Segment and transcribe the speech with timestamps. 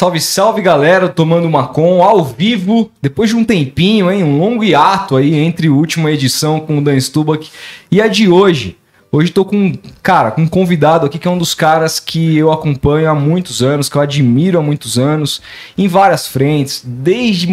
[0.00, 4.64] Salve, salve galera, tomando uma com ao vivo, depois de um tempinho, hein, um longo
[4.64, 7.50] hiato aí entre a última edição com o Dan Stubach
[7.90, 8.78] e a de hoje.
[9.12, 12.50] Hoje tô com, cara, com um convidado aqui que é um dos caras que eu
[12.50, 15.42] acompanho há muitos anos, que eu admiro há muitos anos,
[15.76, 17.46] em várias frentes, desde,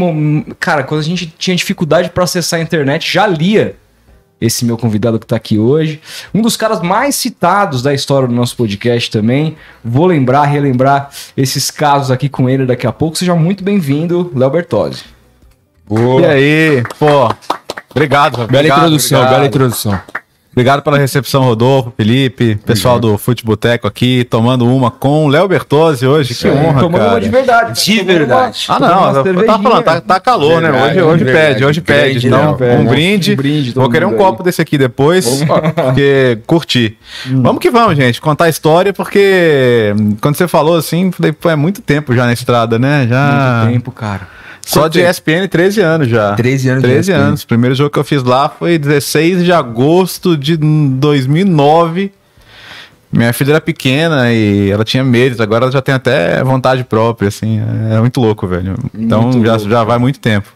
[0.57, 3.75] cara, quando a gente tinha dificuldade para acessar a internet, já lia
[4.39, 5.99] esse meu convidado que está aqui hoje.
[6.33, 9.55] Um dos caras mais citados da história do nosso podcast também.
[9.83, 13.17] Vou lembrar, relembrar esses casos aqui com ele daqui a pouco.
[13.17, 15.03] Seja muito bem-vindo, Léo Bertozzi.
[15.87, 16.21] Boa.
[16.21, 17.33] E aí, pô.
[17.89, 18.35] Obrigado.
[18.35, 19.35] Bela obrigado, introdução, obrigado.
[19.35, 19.99] bela introdução.
[20.57, 26.07] Obrigado pela recepção, Rodolfo, Felipe, pessoal do Futeboteco aqui, tomando uma com o Léo Bertozzi
[26.07, 26.33] hoje.
[26.33, 27.11] Que honra, tomando cara.
[27.11, 27.85] uma de verdade.
[27.85, 28.65] De verdade.
[28.67, 30.71] Ah, não, eu tava falando, tá, tá calor, né?
[30.71, 31.47] Verdade, Hoje, hoje verdade.
[31.53, 32.27] pede, hoje Grande, pede.
[32.27, 32.75] Então, né?
[32.75, 33.33] um brinde.
[33.33, 35.43] Um brinde, Vou querer um mundo copo desse aqui depois,
[35.75, 36.97] porque curti.
[37.27, 41.55] Vamos que vamos, gente, contar a história, porque quando você falou assim, falei, pô, é
[41.55, 43.05] muito tempo já na estrada, né?
[43.07, 43.61] Já.
[43.61, 44.27] Muito tempo, cara.
[44.67, 46.33] Só de ESPN, 13 anos já.
[46.35, 47.23] 13 anos de 13 ESPN.
[47.23, 47.43] anos.
[47.43, 52.11] O primeiro jogo que eu fiz lá foi 16 de agosto de 2009.
[53.11, 57.29] Minha filha era pequena e ela tinha medo, agora ela já tem até vontade própria,
[57.29, 57.61] assim.
[57.91, 58.75] É muito louco, velho.
[58.93, 60.49] Então Muito já, louco, já vai muito tempo.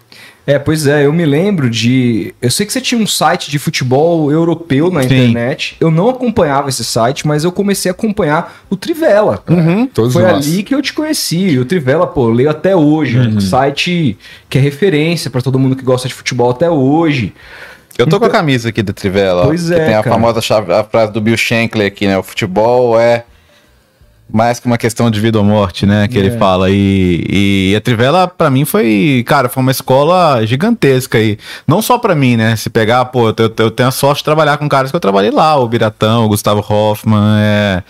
[0.45, 2.33] É, pois é, eu me lembro de.
[2.41, 5.05] Eu sei que você tinha um site de futebol europeu na Sim.
[5.07, 5.75] internet.
[5.79, 9.43] Eu não acompanhava esse site, mas eu comecei a acompanhar o Trivela.
[9.93, 10.47] Todos Foi nós.
[10.47, 11.37] ali que eu te conheci.
[11.49, 13.17] E o Trivela, pô, eu leio até hoje.
[13.17, 14.17] É um site
[14.49, 17.33] que é referência pra todo mundo que gosta de futebol até hoje.
[17.97, 20.15] Eu tô com a camisa aqui da Trivela, Pois que é, tem a cara.
[20.15, 22.17] famosa chave- a frase do Bill Shankly aqui, né?
[22.17, 23.25] O futebol é
[24.31, 26.07] mais que uma questão de vida ou morte, né?
[26.07, 26.21] Que É.
[26.21, 26.69] ele fala.
[26.69, 27.25] E,
[27.71, 31.19] e a Trivela, pra mim, foi, cara, foi uma escola gigantesca.
[31.19, 32.55] E não só pra mim, né?
[32.55, 34.99] Se pegar, pô, eu, eu- eu tenho a sorte de trabalhar com caras que eu
[35.01, 37.19] trabalhei lá, o Biratão, o Gustavo Hoffman.
[37.39, 37.83] É...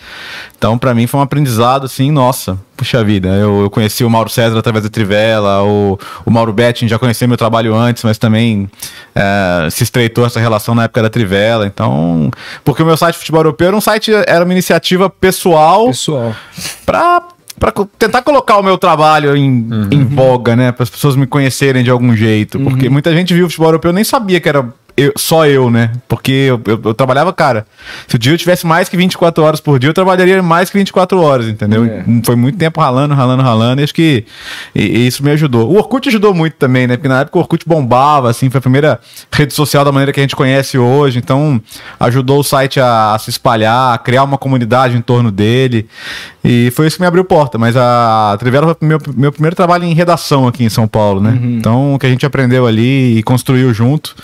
[0.57, 3.29] Então, pra mim, foi um aprendizado, assim, nossa, puxa vida.
[3.29, 7.27] Eu, eu conheci o Mauro César através da Trivela, o, o Mauro Betting já conhecia
[7.27, 8.69] meu trabalho antes, mas também
[9.15, 11.65] é, se estreitou essa relação na época da Trivela.
[11.65, 12.29] Então,
[12.63, 16.30] porque o meu site Futebol Europeu era um site, era uma iniciativa pessoal Pessoal.
[16.85, 17.21] Pra,
[17.59, 20.71] pra tentar colocar o meu trabalho em, em voga, né?
[20.71, 22.59] Para as pessoas me conhecerem de algum jeito.
[22.59, 24.67] Porque muita gente viu o futebol europeu nem sabia que era
[24.97, 25.91] eu- só eu, né?
[26.07, 27.65] Porque eu, eu- eu trabalhava, cara.
[28.07, 30.77] Se o dia eu tivesse mais que 24 horas por dia, eu trabalharia mais que
[30.77, 31.85] 24 horas, entendeu?
[31.85, 32.03] É.
[32.25, 33.81] Foi muito tempo ralando, ralando, ralando.
[33.81, 34.25] E acho que
[34.75, 35.69] e- e isso me ajudou.
[35.71, 36.97] O Orkut ajudou muito também, né?
[36.97, 38.99] Porque na época o Orkut bombava, assim, foi a primeira
[39.31, 41.19] rede social da maneira que a gente conhece hoje.
[41.19, 41.61] Então,
[41.99, 45.87] ajudou o site a, a se espalhar, a criar uma comunidade em torno dele.
[46.43, 47.57] E foi isso que me abriu porta.
[47.59, 51.37] Mas a Trivela foi meu, meu primeiro trabalho em redação aqui em São Paulo, né?
[51.43, 54.15] Então, o que a gente aprendeu ali e construiu junto.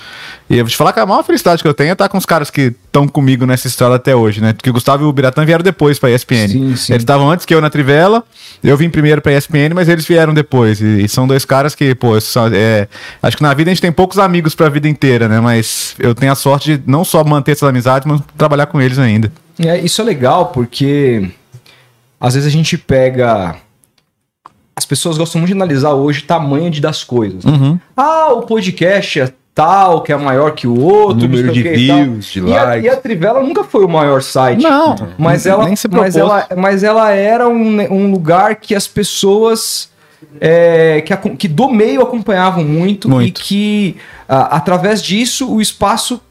[0.49, 2.17] E eu vou te falar que a maior felicidade que eu tenho é estar com
[2.17, 4.53] os caras que estão comigo nessa história até hoje, né?
[4.53, 6.47] Porque o Gustavo e o Biratã vieram depois pra ESPN.
[6.47, 6.93] Sim, sim.
[6.93, 8.23] Eles estavam antes que eu na Trivela,
[8.63, 10.81] eu vim primeiro pra ESPN, mas eles vieram depois.
[10.81, 12.87] E, e são dois caras que, pô, são- é,
[13.21, 15.39] acho que na vida a gente tem poucos amigos pra vida inteira, né?
[15.39, 18.97] Mas eu tenho a sorte de não só manter essas amizades, mas trabalhar com eles
[18.97, 19.31] ainda.
[19.59, 21.29] É, isso é legal porque
[22.19, 23.55] às vezes a gente pega.
[24.75, 27.43] As pessoas gostam muito de analisar hoje o tamanho de, das coisas.
[27.43, 27.79] Uhum.
[27.95, 31.27] Ah, o podcast é tal, que é maior que o outro.
[31.27, 31.97] Número de o que e tal.
[32.03, 32.85] views, de E a, likes.
[32.85, 34.61] e a Trivela nunca foi o maior site.
[34.61, 36.15] Não, Mas nem- ela, nem se mas, propôs.
[36.15, 39.89] ela, mas ela era um, um lugar que as pessoas
[40.39, 43.27] é, que, acom- que do meio acompanhavam muito, Muito.
[43.27, 43.97] e que
[44.29, 46.21] ah, através disso o espaço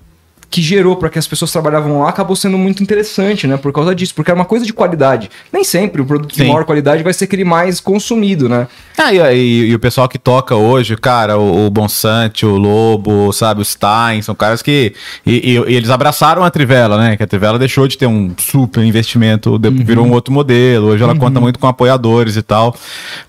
[0.48, 3.56] que gerou para que as pessoas trabalhavam lá acabou sendo muito interessante, né?
[3.56, 5.28] Por causa disso, porque era uma coisa de qualidade.
[5.52, 6.48] Nem sempre o produto de Sim.
[6.48, 8.68] maior qualidade vai ser aquele mais consumido, né?
[8.96, 13.32] Ah, e, e- e o pessoal que toca hoje, cara, o, o Bonsante, o Lobo,
[13.32, 14.94] sabe, o Stein, são caras que.
[15.26, 17.16] E, e- eles abraçaram a Trivela, né?
[17.16, 20.88] Que a Trivela deixou de ter um super investimento, de- virou um outro modelo.
[20.88, 22.74] Hoje ela conta muito com apoiadores e tal.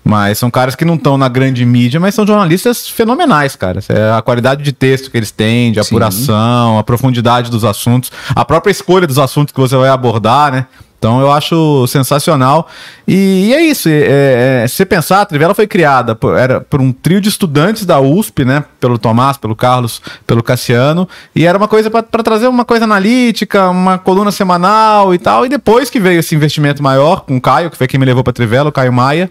[0.04, 3.80] Mas são caras que não estão na grande mídia, mas são jornalistas fenomenais, cara.
[4.16, 7.07] A qualidade de texto que eles têm, de apuração, a profundidade
[7.50, 10.66] dos assuntos, a própria escolha dos assuntos que você vai abordar, né?
[10.98, 12.68] Então eu acho sensacional.
[13.06, 13.88] E, e é isso.
[13.88, 17.28] É, é, se você pensar, a Trivela foi criada por, era por um trio de
[17.28, 18.64] estudantes da USP, né?
[18.80, 21.08] Pelo Tomás, pelo Carlos, pelo Cassiano.
[21.34, 25.46] E era uma coisa para trazer uma coisa analítica, uma coluna semanal e tal.
[25.46, 28.24] E depois que veio esse investimento maior com o Caio, que foi quem me levou
[28.24, 29.30] para Trivela, o Caio Maia.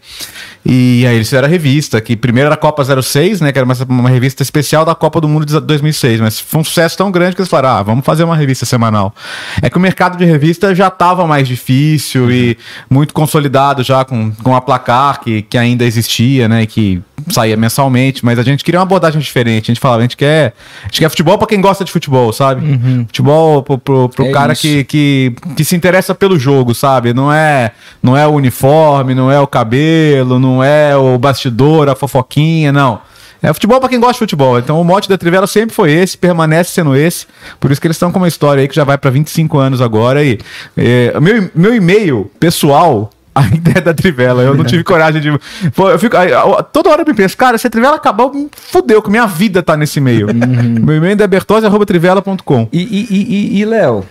[0.65, 3.51] E aí eles fizeram a revista, que primeiro era a Copa 06, né?
[3.51, 6.21] Que era uma, uma revista especial da Copa do Mundo de 2006.
[6.21, 9.13] Mas foi um sucesso tão grande que eles falaram: ah, vamos fazer uma revista semanal.
[9.61, 12.57] É que o mercado de revista já estava mais difícil difícil e
[12.89, 16.65] muito consolidado já com, com a placar que, que ainda existia, né?
[16.65, 19.65] Que saía mensalmente, mas a gente queria uma abordagem diferente.
[19.65, 22.31] A gente falava, a gente quer, a gente quer futebol para quem gosta de futebol,
[22.31, 22.65] sabe?
[22.65, 23.05] Uhum.
[23.07, 24.61] Futebol pro, pro, pro É cara isso.
[24.61, 27.13] que, que, que se interessa pelo jogo, sabe?
[27.13, 27.71] Não é,
[28.01, 33.01] não é o uniforme, não é o cabelo, não é o bastidor, a fofoquinha, não.
[33.41, 34.57] É futebol para quem gosta de futebol.
[34.57, 37.25] Então o mote da Trivela sempre foi esse, permanece sendo esse.
[37.59, 39.81] Por isso que eles estão com uma história aí que já vai para 25 anos
[39.81, 40.23] agora.
[40.23, 40.39] E
[40.75, 44.41] é, meu, meu e-mail pessoal ainda é da Trivela.
[44.41, 45.29] Eu não tive coragem de.
[45.75, 46.29] Pô, eu fico, aí,
[46.73, 49.61] toda hora eu me penso, cara, se a Trivela acabar, eu- fudeu, que minha vida
[49.61, 50.27] tá nesse e-mail.
[50.33, 52.67] Meu e-mail é bertose.trivela.com.
[52.73, 54.03] E, e, e, e- e, Léo,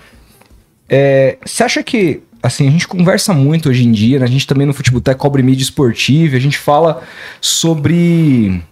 [0.89, 4.25] é, você acha que, assim, a gente conversa muito hoje em dia, né?
[4.25, 7.03] a gente também no Futebol cobre mídia esportiva, a gente fala
[7.41, 8.63] sobre...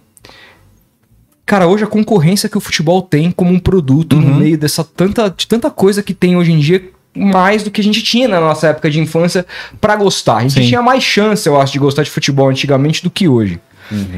[1.46, 5.29] Cara, hoje a concorrência que o futebol tem como um produto no meio dessa tanta,
[5.29, 6.82] de tanta coisa que tem hoje em dia,
[7.14, 9.44] mais do que a gente tinha na nossa época de infância
[9.81, 10.38] pra gostar.
[10.38, 10.69] A gente Sim.
[10.69, 13.61] tinha mais chance, eu acho, de gostar de futebol antigamente do que hoje.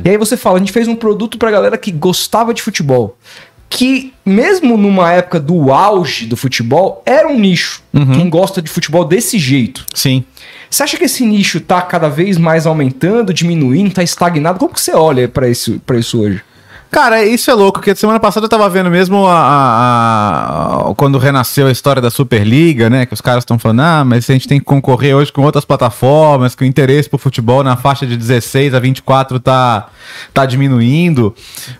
[0.05, 3.19] E aí você fala, a gente fez um produto pra galera que gostava de futebol.
[3.69, 7.83] Que, mesmo numa época do auge do futebol, era um nicho.
[8.15, 9.85] Quem gosta de futebol desse jeito.
[9.93, 10.25] Sim.
[10.71, 14.61] Você acha que esse nicho tá cada vez mais aumentando, diminuindo, tá estagnado?
[14.61, 16.41] Como que você olha pra isso, pra isso hoje?
[16.91, 21.19] Cara, isso é louco, porque semana passada eu tava vendo mesmo a, a- a- quando
[21.19, 23.05] renasceu a história da Superliga, né?
[23.05, 25.65] Que os caras estão falando, ah, mas a gente tem que concorrer hoje com outras
[25.65, 29.89] plataformas, que o interesse por futebol na faixa de 16 a 24 tá,
[30.33, 31.35] tá diminuindo.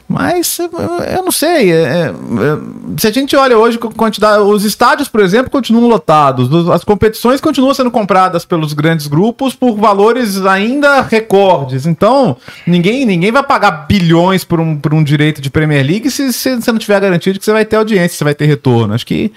[0.09, 1.73] Mas eu, não sei.
[1.73, 4.43] é- é- é- se a gente olha hoje com quantidade.
[4.43, 6.51] Os estádios, por exemplo, continuam lotados.
[6.53, 11.87] os- As competições continuam sendo compradas pelos grandes grupos por valores ainda recordes.
[11.87, 12.37] Então,
[12.67, 16.73] ninguém, ninguém vai pagar bilhões por um, por um direito de Premier League se, você
[16.73, 18.95] não tiver garantido que você vai ter audiência, você vai ter retorno.
[18.95, 19.33] Acho que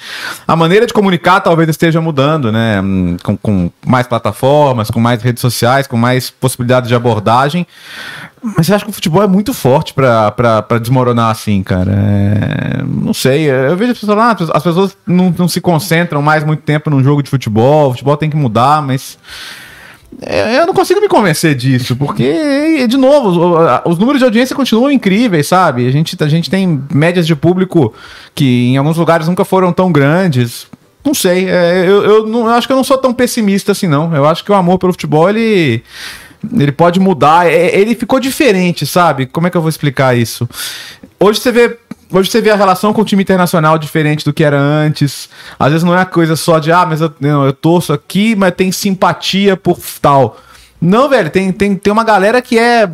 [0.48, 2.82] a maneira de comunicar talvez esteja mudando, né?
[2.82, 7.66] Hum, Com, com mais plataformas, com mais redes sociais, com mais possibilidades de abordagem.
[8.42, 11.92] Mas eu acho que o futebol é muito forte pra desmoronar assim, cara.
[11.92, 13.50] É, não sei.
[13.50, 17.04] Eu vejo as pessoas lá, as pessoas não, não se concentram mais muito tempo num
[17.04, 17.90] jogo de futebol.
[17.90, 19.18] O futebol tem que mudar, mas.
[20.22, 24.56] É, Eu não consigo me convencer disso, porque, de novo, os, os números de audiência
[24.56, 25.88] continuam incríveis, sabe?
[25.88, 27.94] A gente, a gente tem médias de público
[28.34, 30.68] que em alguns lugares nunca foram tão grandes.
[31.06, 33.88] Não sei, é, eu, eu, não, eu acho que eu não sou tão pessimista assim,
[33.88, 34.14] não.
[34.14, 35.82] Eu acho que o amor pelo futebol, ele,
[36.54, 37.48] ele pode mudar.
[37.48, 39.26] É, Ele ficou diferente, sabe?
[39.26, 40.48] Como é que eu vou explicar isso?
[41.20, 41.78] Hoje você vê.
[42.12, 45.30] Hoje você vê a relação com o time internacional diferente do que era antes.
[45.60, 48.36] Às vezes não é a coisa só de, ah, mas eu, não, eu torço aqui,
[48.36, 50.38] mas tem simpatia por tal.
[50.82, 52.90] Não, velho, tem, tem, tem uma galera que é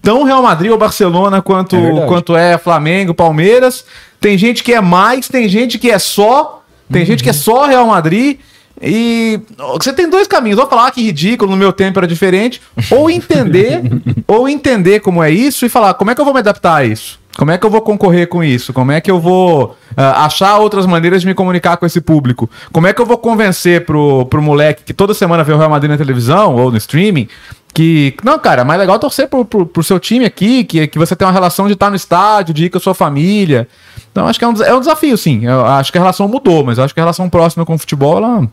[0.00, 3.84] tão Real Madrid ou Barcelona quanto É quanto é Flamengo, Palmeiras.
[4.20, 6.62] Tem gente que é mais, tem gente que é só,
[6.92, 8.38] tem gente que é só Real Madrid.
[8.82, 9.40] E
[9.74, 13.10] você tem dois caminhos, ou falar "Ah, que ridículo, no meu tempo era diferente, ou
[13.10, 13.82] entender,
[14.26, 16.84] ou entender como é isso e falar como é que eu vou me adaptar a
[16.84, 17.19] isso.
[17.40, 18.70] Como é que eu vou concorrer com isso?
[18.70, 22.50] Como é que eu vou ah, achar outras maneiras de me comunicar com esse público?
[22.70, 25.70] Como é que eu vou convencer pro, pro moleque que toda semana vê o Real
[25.70, 27.28] Madrid na televisão ou no streaming
[27.72, 31.16] que, não, cara, mais legal torcer pro, pro, pro seu time aqui, que, que você
[31.16, 33.66] tem uma relação de estar no estádio, de ir com a sua família.
[34.12, 35.46] Então, acho que é um, é um desafio, sim.
[35.46, 38.18] Eu acho que a relação mudou, mas acho que a relação próxima com o futebol,
[38.18, 38.46] ela.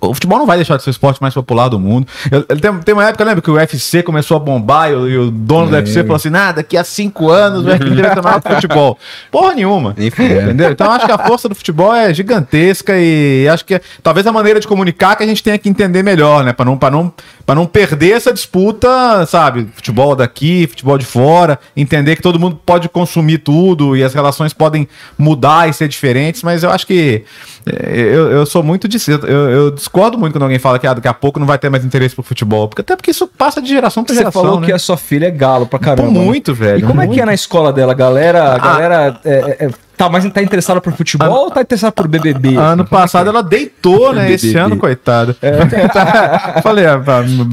[0.00, 2.06] O futebol não vai deixar de ser o esporte mais popular do mundo.
[2.30, 5.08] Eu, eu- tem, tem uma época, lembra, que o UFC começou a bombar e o,
[5.08, 8.50] e o dono do UFC falou assim: nada, daqui a cinco anos vai mais do
[8.54, 8.98] futebol.
[9.30, 9.94] Porra nenhuma.
[9.96, 10.40] Nem fudendo.
[10.42, 10.70] Entendeu?
[10.72, 14.32] Então acho que a força do futebol é gigantesca e acho que é, talvez a
[14.32, 16.52] maneira de comunicar que a gente tenha que entender melhor, né?
[16.52, 17.12] Pra não, pra não,
[17.50, 19.66] pra não perder essa disputa, sabe?
[19.74, 24.52] Futebol daqui, futebol de fora, entender que todo mundo pode consumir tudo e as relações
[24.52, 24.86] podem
[25.18, 27.24] mudar e ser diferentes, mas eu acho que
[27.66, 30.94] é, eu, eu sou muito de eu, eu discordo muito quando alguém fala que ah,
[30.94, 33.60] daqui a pouco não vai ter mais interesse por futebol, porque até porque isso passa
[33.60, 34.42] de geração Você geração.
[34.42, 34.66] falou né?
[34.66, 36.08] que a sua filha é galo pra caramba.
[36.08, 36.20] Né?
[36.20, 37.26] muito, velho, E como é que é muito.
[37.26, 37.90] na escola dela?
[37.90, 41.60] A galera, a galera é, é, é, tá mais tá interessada por futebol ou tá
[41.60, 42.56] interessada por BBB?
[42.56, 44.32] Ano passado ela deitou, né?
[44.32, 44.64] Esse BBB.
[44.64, 45.36] ano, coitada.
[46.62, 47.00] Falei, ah,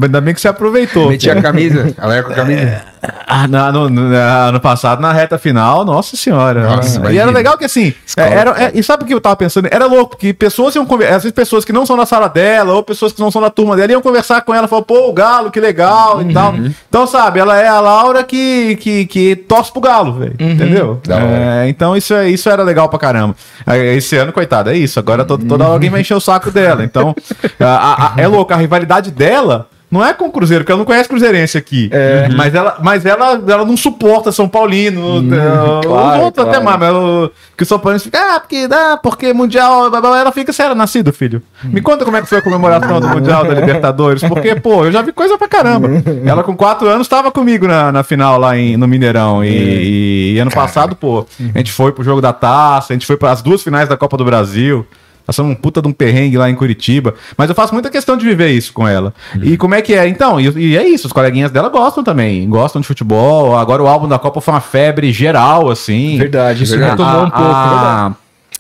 [0.02, 1.10] ainda bem que você aproveitou.
[1.10, 1.94] Meti a camisa.
[1.98, 2.82] Ela é com a camisa.
[3.28, 6.62] Ah, no, no- ano passado, na reta final, nossa senhora.
[6.76, 9.36] Nossa, e era legal que assim, é, era, é, e sabe o que eu tava
[9.36, 9.68] pensando?
[9.72, 12.84] Era louco, porque pessoas iam conversar, vezes pessoas que não são da sala dela, ou
[12.84, 15.52] pessoas que não são da turma dela, iam conversar com ela, falar, pô, o Galo,
[15.52, 16.54] que legal e tal.
[16.90, 20.36] Então, sabe, ela é a Laura que, que, que torce pro Galo, velho.
[20.40, 21.02] Entendeu?
[21.06, 21.26] Da hora.
[21.26, 23.36] É, então, isso, é, isso era legal pra caramba.
[23.66, 25.00] Aí, Esse ano, coitada, é isso.
[25.00, 26.84] Agora todo, toda hora alguém vai encher o saco dela.
[26.84, 27.16] Então,
[27.60, 30.86] a- a- é louco, a rivalidade dela Não é com o Cruzeiro, porque ela não
[30.86, 31.90] conhece Cruzeirense aqui.
[31.94, 32.28] É.
[32.36, 35.22] Mas, ela, mas ela, ela não suporta São Paulino.
[35.22, 36.66] Hum, ela- claro, os outros até claro.
[36.66, 39.88] mais, mas ela- que o São Paulino fica, ah, porque, ah, porque Mundial.
[39.96, 41.42] Ela fica, você era nascido, filho.
[41.64, 41.70] Hum.
[41.72, 44.22] Me conta como é que foi a comemoração do Mundial da Libertadores.
[44.28, 45.88] Porque, pô, eu já vi coisa pra caramba.
[46.26, 49.42] Ela com quatro anos estava comigo na, na final lá em, no Mineirão.
[49.44, 51.26] E, e- e ano passado, pô,
[51.56, 53.96] a gente foi pro jogo da taça, a gente foi para as duas finais da
[53.96, 54.86] Copa do Brasil.
[55.28, 57.14] Passamos um puta de um perrengue lá em Curitiba.
[57.38, 59.14] Mas eu faço muita questão de viver isso com ela.
[59.44, 60.08] E como é que é?
[60.08, 61.06] Então, e, e é isso.
[61.08, 62.48] Os coleguinhas dela gostam também.
[62.50, 63.58] Gostam de futebol.
[63.58, 66.18] Agora o álbum da Copa foi uma febre geral, assim.
[66.18, 66.92] Verdade, isso Verdade.
[67.02, 68.16] retomou um pouco, a, verdade.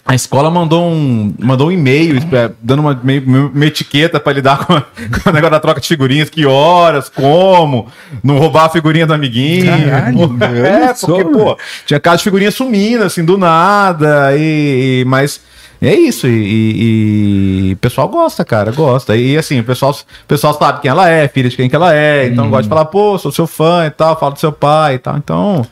[0.05, 4.57] a escola mandou um, mandou um e-mail é, dando uma, meio- uma etiqueta pra lidar
[4.67, 7.87] com, a- com o negócio da troca de figurinhas, que horas, como,
[8.21, 9.65] não roubar a figurinha do amiguinho.
[9.89, 15.05] Caralho, é, porque, só, pô, tinha caso de figurinha sumindo, assim, do nada, e, e-
[15.05, 15.39] mas
[15.81, 19.15] é isso, e, e- e o pessoal gosta, cara, gosta.
[19.15, 21.93] E assim, o pessoal, o pessoal sabe quem ela é, filha de quem que ela
[21.93, 24.95] é, então gosta de falar, pô, sou seu fã e tal, falo do seu pai
[24.95, 25.17] e tal.
[25.17, 25.65] Então,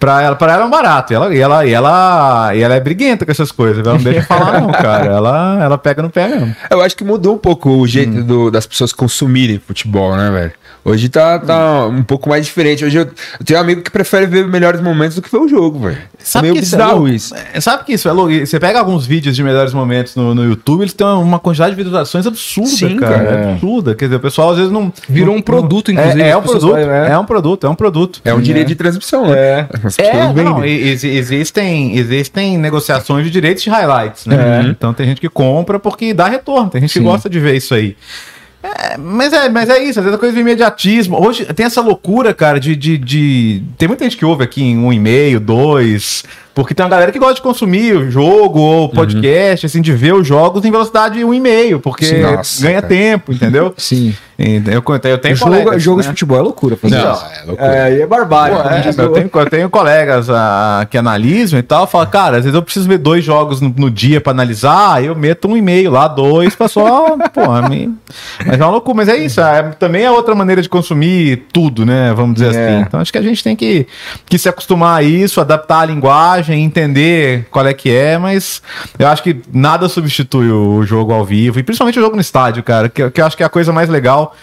[0.00, 1.12] pra ela, pra ela é um barato.
[1.12, 4.02] E ela, e ela, e ela, e ela é briguenta com essas coisas, ela não
[4.02, 5.06] deixa falar, não, cara.
[5.06, 6.54] Ela, ela pega no pé mesmo.
[6.70, 10.52] Eu acho que mudou um pouco o jeito do- das pessoas consumirem futebol, né, velho?
[10.84, 12.84] Hoje tá, tá um pouco mais diferente.
[12.84, 15.46] Hoje eu, eu tenho um amigo que prefere ver melhores momentos do que ver o
[15.46, 15.96] jogo, velho.
[16.34, 17.08] É meio isso bizarro louco?
[17.08, 17.32] isso.
[17.54, 18.32] É, Sabe que isso é louco?
[18.44, 21.82] Você pega alguns vídeos de melhores momentos no, no YouTube, eles têm uma quantidade de
[21.82, 23.12] visualizações absurda, Sim, cara.
[23.24, 23.28] cara.
[23.30, 23.94] É absurda.
[23.94, 24.92] Quer dizer, o pessoal às vezes não.
[25.08, 26.70] Virou não- um produto, inclusive, É, é um produto.
[26.72, 27.10] falam, né?
[27.10, 28.20] É um produto, é um produto.
[28.24, 29.38] É um direito de transmissão, né?
[29.38, 29.68] É.
[29.98, 34.64] É, não, exi- existem, existem negociações de direitos de highlights, né?
[34.68, 37.04] Então tem gente que compra porque dá retorno, tem gente que Sim.
[37.04, 37.96] gosta de ver isso aí.
[38.64, 41.20] É, mas, é, mas é isso, às vezes é coisa do imediatismo.
[41.20, 44.78] Hoje tem essa loucura, cara, de, de, de- Tem muita gente que ouve aqui em
[44.78, 46.22] um e meio, dois.
[46.54, 50.14] Porque tem uma galera que gosta de consumir o jogo ou podcast, assim, de ver
[50.14, 52.88] os jogos em velocidade um e meio, porque Sim, nossa, ganha cara.
[52.88, 53.72] tempo, entendeu?
[53.78, 54.14] Sim.
[54.38, 56.02] Eu, eu, eu tenho jogo, colegas, jogo né?
[56.02, 57.24] de futebol é loucura fazer Não, isso.
[57.24, 57.88] é loucura.
[57.88, 58.56] É, é barbárie.
[58.56, 62.44] Pô, é, eu, tenho, eu tenho colegas ah, que analisam e tal, falam, cara, às
[62.44, 65.56] vezes eu preciso ver dois jogos no, no dia pra analisar, aí eu meto um
[65.56, 67.94] e-mail lá, dois, pra só, pô, me...
[68.44, 71.86] mas é uma loucura, mas é isso, é, também é outra maneira de consumir tudo,
[71.86, 72.48] né, vamos dizer É.
[72.48, 72.84] assim.
[72.86, 73.86] Então acho que a gente tem que,
[74.26, 78.62] que se acostumar a isso, adaptar a linguagem, entender qual é que é, mas
[78.98, 82.62] eu acho que nada substitui o jogo ao vivo, e principalmente o jogo no estádio,
[82.62, 84.34] cara, que, que eu acho que é a coisa mais legal.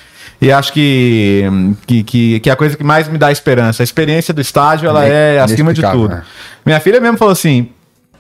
[0.41, 1.43] E acho que,
[1.85, 3.83] que, que, que é a coisa que mais me dá esperança.
[3.83, 6.07] A experiência do estádio, ela é acima de tudo.
[6.07, 6.23] né?
[6.65, 7.69] Minha filha mesmo falou assim: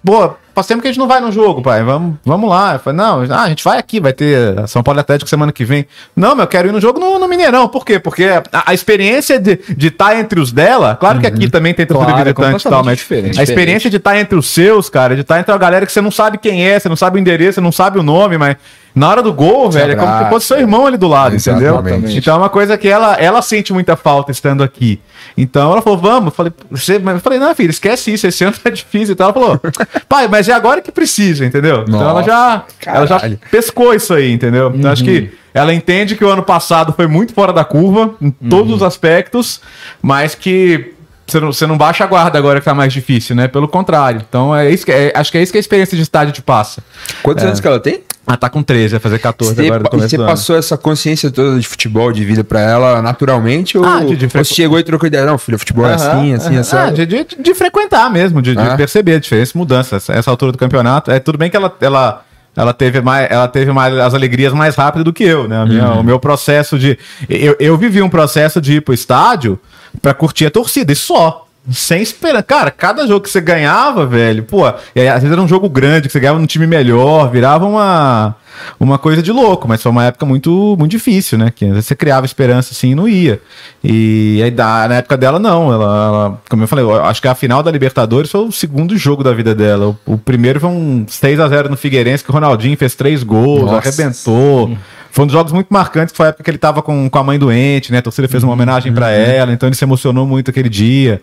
[0.03, 1.83] pô, faz tempo que a gente não vai no jogo, pai.
[1.83, 2.73] Vamos, vamos lá.
[2.73, 5.63] Eu falei, não, ah, a gente vai aqui, vai ter São Paulo Atlético semana que
[5.63, 5.85] vem.
[6.15, 7.67] Não, mas eu quero ir no jogo no, no Mineirão.
[7.67, 7.99] Por quê?
[7.99, 12.11] Porque a, a experiência de estar entre os dela, claro que aqui também tem torcida
[12.11, 13.39] Claro, visitante e tal, mas diferente.
[13.39, 16.01] a experiência de estar entre os seus, cara, de estar entre a galera que você
[16.01, 18.57] não sabe quem é, você não sabe o endereço, você não sabe o nome, mas
[18.93, 21.75] na hora do gol, velho, é como se fosse seu irmão ali do lado, entendeu?
[21.75, 22.17] Exatamente.
[22.17, 24.99] Então é uma coisa que ela, ela sente muita falta estando aqui.
[25.37, 26.25] Então ela falou, vamos.
[26.25, 29.29] Eu falei, você, eu falei, não, filho, esquece isso, esse ano tá difícil e tal.
[29.29, 29.61] Ela falou,
[30.07, 31.85] pai, mas é agora que precisa, entendeu?
[31.87, 34.71] então ela já, ela já pescou isso aí, entendeu?
[34.75, 38.31] Então acho que ela entende que o ano passado foi muito fora da curva, em
[38.31, 39.61] todos os aspectos,
[40.01, 40.93] mas que
[41.29, 43.47] você não, você não baixa a guarda agora que tá mais difícil, né?
[43.47, 44.23] Pelo contrário.
[44.27, 46.41] Então é isso que, é- acho que é isso que a experiência de estádio te
[46.41, 46.81] passa.
[47.23, 48.03] Quantos anos que ela tem?
[48.27, 51.67] Ela tá com 13, vai fazer 14 Você, agora você passou essa consciência toda de
[51.67, 53.75] futebol, de vida pra ela naturalmente?
[53.75, 55.25] Ou, Ah, de- de ou frequ- você chegou e trocou ideia?
[55.25, 56.75] Não, filho, futebol é assim, assim, assim.
[56.75, 58.75] Ah, de, de- de frequentar mesmo, de, de Ah.
[58.75, 59.95] perceber a diferença, mudança.
[59.95, 61.09] Essa, essa altura do campeonato.
[61.09, 62.21] É tudo bem que ela, ela,
[62.59, 65.63] ela teve mais, ela teve mais as alegrias mais rápido do que eu, né?
[65.65, 65.99] Minha- Uhum.
[66.01, 66.97] O meu processo de,
[67.29, 69.59] eu, eu vivi um processo de ir pro estádio
[70.01, 71.45] pra curtir a torcida e só.
[71.71, 72.41] Sem esperar.
[72.43, 75.69] Cara, cada jogo que você ganhava, velho, pô, e aí, às vezes era um jogo
[75.69, 78.35] grande, que você ganhava num time melhor, virava uma,
[78.79, 81.51] uma coisa de louco, mas foi uma época muito, muito difícil, né?
[81.53, 83.41] Que às vezes você criava esperança assim e não ia.
[83.83, 85.71] E aí, da- na época dela, não.
[85.71, 88.97] Ela, ela- como eu falei, eu acho que a final da Libertadores foi o segundo
[88.97, 89.95] jogo da vida dela.
[90.05, 93.21] O, o primeiro foi um 6 a 0 no Figueirense, que o Ronaldinho fez três
[93.23, 93.89] gols, Nossa.
[93.89, 94.75] arrebentou.
[95.11, 97.17] Foi um dos jogos muito marcantes, que foi a época que ele tava com, com
[97.19, 97.97] a mãe doente, né?
[97.97, 101.21] A torcida fez uma homenagem pra ela, então ele se emocionou muito aquele dia.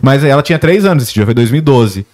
[0.00, 2.06] Mas ela tinha três anos esse dia, foi 2012.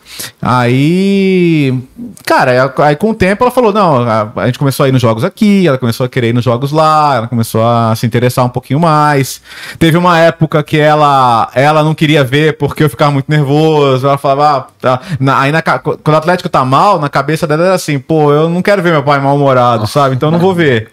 [0.43, 1.79] Aí,
[2.27, 5.01] cara, aí com o tempo ela falou: não, a, a gente começou a ir nos
[5.03, 8.45] jogos aqui, ela começou a querer ir nos jogos lá, ela começou a se interessar
[8.45, 9.41] um pouquinho mais.
[9.79, 14.07] Teve uma época que ela, ela não queria ver porque eu ficava muito nervoso.
[14.07, 15.01] Ela falava, ah, tá.
[15.19, 18.49] Na- aí na quando o Atlético tá mal, na cabeça dela era assim, pô, eu
[18.49, 20.15] não quero ver meu pai mal-humorado, sabe?
[20.17, 20.91] Então eu não vou ver.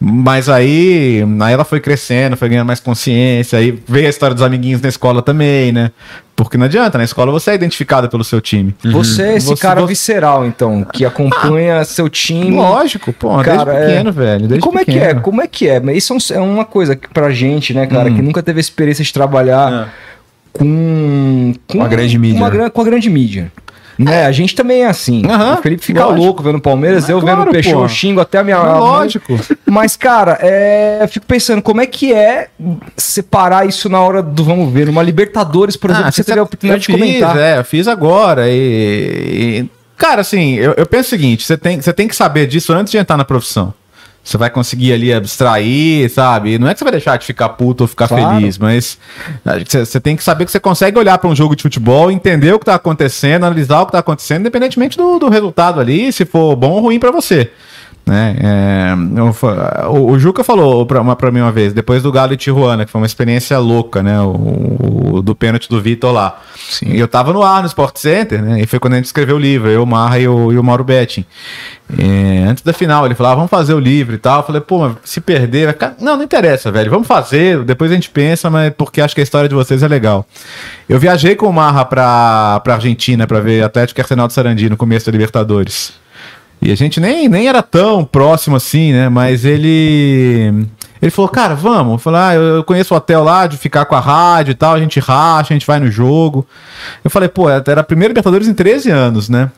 [0.00, 4.42] Mas aí, aí ela foi crescendo, foi ganhando mais consciência, aí veio a história dos
[4.42, 5.90] amiguinhos na escola também, né?
[6.34, 8.74] Porque não adianta, na escola você é identificado pelo seu time.
[8.84, 12.56] Você é esse Você- cara você- visceral, então, que acompanha seu time.
[12.56, 14.12] Lógico, pô, Cara, desde pequeno, é.
[14.12, 14.48] velho.
[14.48, 15.00] Desde como é que é?
[15.00, 15.20] pequeno.
[15.20, 15.78] Como é que é?
[15.78, 18.16] Mas Isso é é uma coisa que pra gente, né, cara, Hum.
[18.16, 19.92] que nunca teve a experiência de trabalhar
[20.52, 23.52] com, Com a grande mídia, uma com a grande mídia.
[23.98, 24.26] Né?
[24.26, 25.22] A gente também é assim.
[25.26, 26.24] O Felipe fica lógico.
[26.24, 28.56] louco vendo o Palmeiras, Mas eu claro, vendo o Peixão, xingo até a minha.
[28.56, 29.38] É lógico.
[29.66, 32.48] Mas, cara, é, eu fico pensando, como é que é
[32.96, 34.86] separar isso na hora do vamos ver?
[34.86, 37.36] Numa Libertadores, por exemplo, Ah, você teve a oportunidade de comentar.
[37.36, 38.48] É, eu fiz agora.
[38.48, 42.46] E, e- cara, assim, eu, eu penso o seguinte: você tem, você tem que saber
[42.46, 43.72] disso antes de entrar na profissão.
[44.24, 46.56] Você vai conseguir ali abstrair, sabe?
[46.58, 48.36] Não é que você vai deixar de ficar puto ou ficar Claro.
[48.36, 48.96] feliz, mas
[49.66, 52.52] você, você tem que saber que você consegue olhar para um jogo de futebol, entender
[52.52, 56.24] o que tá acontecendo, analisar o que tá acontecendo, independentemente do, do resultado ali, se
[56.24, 57.50] for bom ou ruim para você.
[58.04, 58.36] Né?
[58.40, 62.36] É, o, o Juca falou pra, uma, pra mim uma vez, depois do Galo e
[62.36, 64.20] Tijuana, que foi uma experiência louca, né?
[64.20, 64.26] O,
[65.18, 66.40] o- do pênalti do Vitor lá.
[66.84, 68.60] E eu tava no ar no Sport Center, né?
[68.60, 70.64] E foi quando a gente escreveu o livro, eu, o Marra e o, e o
[70.64, 71.24] Mauro Betting.
[71.96, 74.40] É, antes da final, ele falou: ah, vamos fazer o livro e tal.
[74.40, 75.92] Eu falei, pô, mas se perder, vai.
[76.00, 76.90] Não, não interessa, velho.
[76.90, 79.86] Vamos fazer, depois a gente pensa, mas porque acho que a história de vocês é
[79.88, 80.26] legal.
[80.88, 84.68] Eu viajei com o Marra pra, pra Argentina pra ver Atlético e Arsenal de Sarandi
[84.68, 85.92] no começo da Libertadores.
[86.62, 89.08] E a gente nem, nem era tão próximo assim, né?
[89.08, 90.64] Mas ele.
[91.00, 91.94] Ele falou, cara, vamos.
[91.94, 94.74] Eu falei, ah, eu conheço o hotel lá de ficar com a rádio e tal,
[94.74, 96.46] a gente racha, a gente vai no jogo.
[97.02, 99.50] Eu falei, pô, era a primeira Libertadores em 13 anos, né?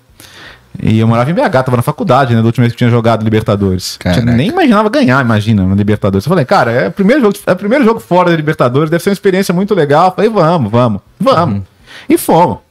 [0.82, 2.40] E eu morava em BH, tava na faculdade, né?
[2.40, 3.98] Da última vez que tinha jogado Libertadores.
[3.98, 4.22] Caraca.
[4.22, 6.24] Nem imaginava ganhar, imagina, na Libertadores.
[6.24, 9.02] Eu falei, cara, é o primeiro jogo, é o primeiro jogo fora da Libertadores, deve
[9.02, 10.06] ser uma experiência muito legal.
[10.06, 11.62] Eu falei, vamos, vamos, vamos.
[12.08, 12.63] E fomos.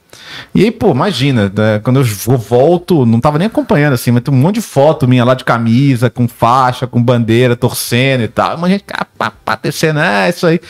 [0.54, 4.22] E aí, pô, imagina, né, quando eu vo- volto, não tava nem acompanhando assim, mas
[4.22, 8.28] tem um monte de foto minha lá de camisa, com faixa, com bandeira, torcendo e
[8.28, 8.56] tal.
[8.56, 10.60] Uma gente, cara, pá, pá, descendo, é isso aí.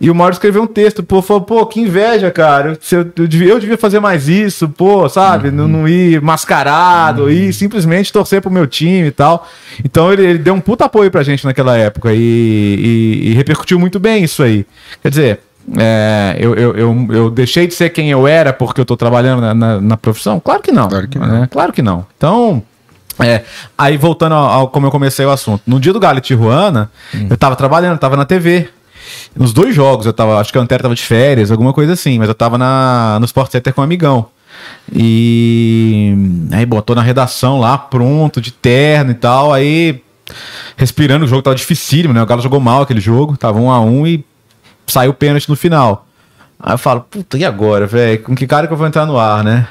[0.00, 2.78] E o Mauro escreveu um texto, pô, falou, pô, que inveja, cara.
[2.90, 5.50] Eu, eu, devia, eu devia fazer mais isso, pô, sabe?
[5.50, 9.48] Não, não ir mascarado, ir simplesmente torcer pro meu time e tal.
[9.84, 13.78] Então ele, ele deu um puta apoio pra gente naquela época e, e- e repercutiu
[13.78, 14.66] muito bem isso aí.
[15.02, 15.40] Quer dizer,
[15.78, 19.40] é, eu, eu, eu, eu deixei de ser quem eu era porque eu tô trabalhando
[19.40, 20.40] na, na, na profissão?
[20.40, 20.88] Claro que não.
[20.88, 21.26] Claro que não.
[21.26, 21.48] né?
[21.50, 22.06] Claro que não.
[22.16, 22.62] Então,
[23.20, 23.42] é,
[23.76, 25.62] aí voltando ao, ao como eu comecei o assunto.
[25.66, 26.90] No dia do Galo e Tijuana,
[27.28, 28.68] eu tava trabalhando, tava na TV.
[29.34, 32.18] Nos dois jogos, eu tava, acho que a Antero tava de férias, alguma coisa assim,
[32.18, 34.26] mas eu tava na, no Sport Center com um amigão.
[34.92, 36.14] E
[36.52, 40.02] aí botou na redação lá, pronto, de terno e tal, aí
[40.76, 42.22] respirando, o jogo tava dificílimo, né?
[42.22, 44.24] O Galo jogou mal aquele jogo, tava um a um e
[44.86, 46.06] saiu o pênalti no final.
[46.58, 48.22] Aí eu falo, puta, e agora, velho?
[48.22, 49.66] Com que cara que eu vou entrar no ar, né?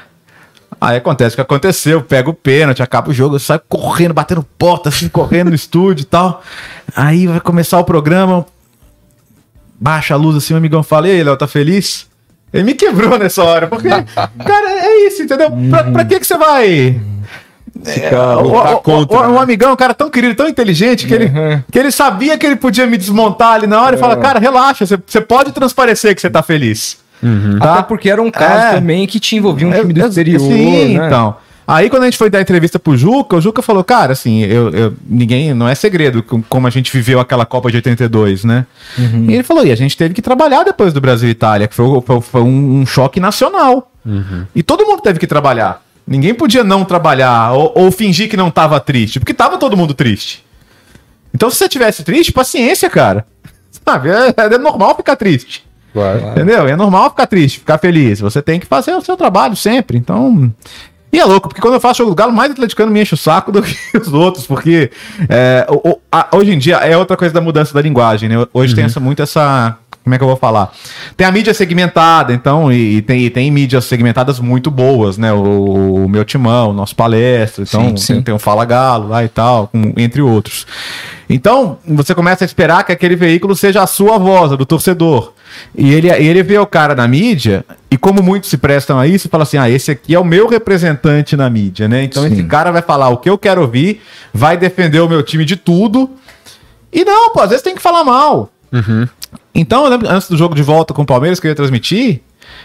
[0.80, 4.42] Aí acontece o que aconteceu, pega o pênalti, acaba o jogo, eu saio correndo, batendo
[4.42, 6.42] porta, assim, correndo no estúdio e tal.
[6.94, 8.44] Aí vai começar o programa,
[9.78, 12.08] baixa a luz assim, o amigão fala, e aí, Léo, tá feliz?
[12.52, 15.50] Ele me quebrou nessa hora, porque, cara, é isso, entendeu?
[15.70, 17.00] Pra, pra que que você vai...
[17.84, 19.38] Fica- O- lutar o- contra, o- um né?
[19.40, 21.62] amigão, um cara tão querido, tão inteligente, que ele, Uhum.
[21.70, 24.86] que ele sabia que ele podia me desmontar ali na hora e falar, cara, relaxa,
[24.86, 26.98] você, pode transparecer que você tá feliz.
[27.60, 27.74] Tá?
[27.74, 28.74] Até porque era um caso É.
[28.74, 30.40] também que te envolvia um É, time do é, exterior.
[30.40, 31.06] Sim, né?
[31.06, 31.36] então.
[31.64, 34.70] Aí quando a gente foi dar entrevista pro Juca, o Juca falou, cara, assim, eu,
[34.70, 38.66] eu- ninguém, não é segredo com- como a gente viveu aquela Copa de 82, né?
[38.98, 39.26] Uhum.
[39.28, 41.74] E ele falou, e a gente teve que trabalhar depois do Brasil e Itália, que
[41.74, 43.90] foi, foi- foi um, um choque nacional.
[44.54, 45.80] E todo mundo teve que trabalhar.
[46.06, 49.94] Ninguém podia não trabalhar ou, ou fingir que não tava triste, porque tava todo mundo
[49.94, 50.44] triste.
[51.34, 53.24] Então se você tivesse triste, paciência, cara.
[53.84, 55.64] Sabe, é, é normal ficar triste.
[55.92, 56.18] Claro.
[56.30, 56.66] Entendeu?
[56.66, 58.20] É normal ficar triste, ficar feliz.
[58.20, 59.96] Você tem que fazer o seu trabalho sempre.
[59.98, 60.52] Então.
[61.12, 63.18] E é louco, porque quando eu faço jogo do Galo, mais atleticano me enche o
[63.18, 64.90] saco do que os outros, porque
[65.28, 68.36] é, o- a- hoje em dia é outra coisa da mudança da linguagem, né?
[68.54, 69.76] Hoje tem essa, muito essa.
[70.04, 70.72] Como é que eu vou falar?
[71.16, 75.32] Tem a mídia segmentada, então, e, e tem, e tem mídias segmentadas muito boas, né?
[75.32, 78.14] O, o meu timão, o nosso palestra, então Sim, sim.
[78.14, 80.66] Tem, tem o Fala Galo lá e tal, com- entre outros.
[81.30, 85.32] Então, você começa a esperar que aquele veículo seja a sua voz, a do torcedor.
[85.76, 89.28] E ele, ele vê o cara na mídia, e como muitos se prestam a isso,
[89.28, 92.02] fala assim: ah, esse aqui é o meu representante na mídia, né?
[92.04, 92.32] Então Sim.
[92.32, 94.02] esse cara vai falar o que eu quero ouvir,
[94.34, 96.10] vai defender o meu time de tudo.
[96.92, 98.50] E não, pô, às vezes tem que falar mal.
[99.54, 102.20] Então, eu lembro, antes do jogo de volta com o Palmeiras que eu ia transmitir,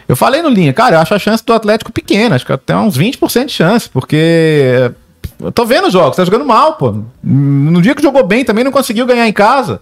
[0.08, 2.76] eu falei no linha, cara, eu acho a chance do Atlético pequena, acho que até
[2.76, 4.92] uns 20% de chance, porque
[5.40, 7.04] eu tô vendo os jogos, tá jogando mal, pô.
[7.24, 9.82] No dia que jogou bem também não conseguiu ganhar em casa.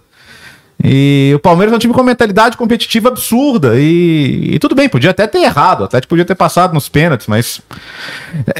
[0.82, 3.72] E o Palmeiras é um time com mentalidade competitiva absurda.
[3.76, 5.80] E, e, tudo bem, podia até ter errado.
[5.80, 7.60] O Atlético podia ter passado nos pênaltis, mas.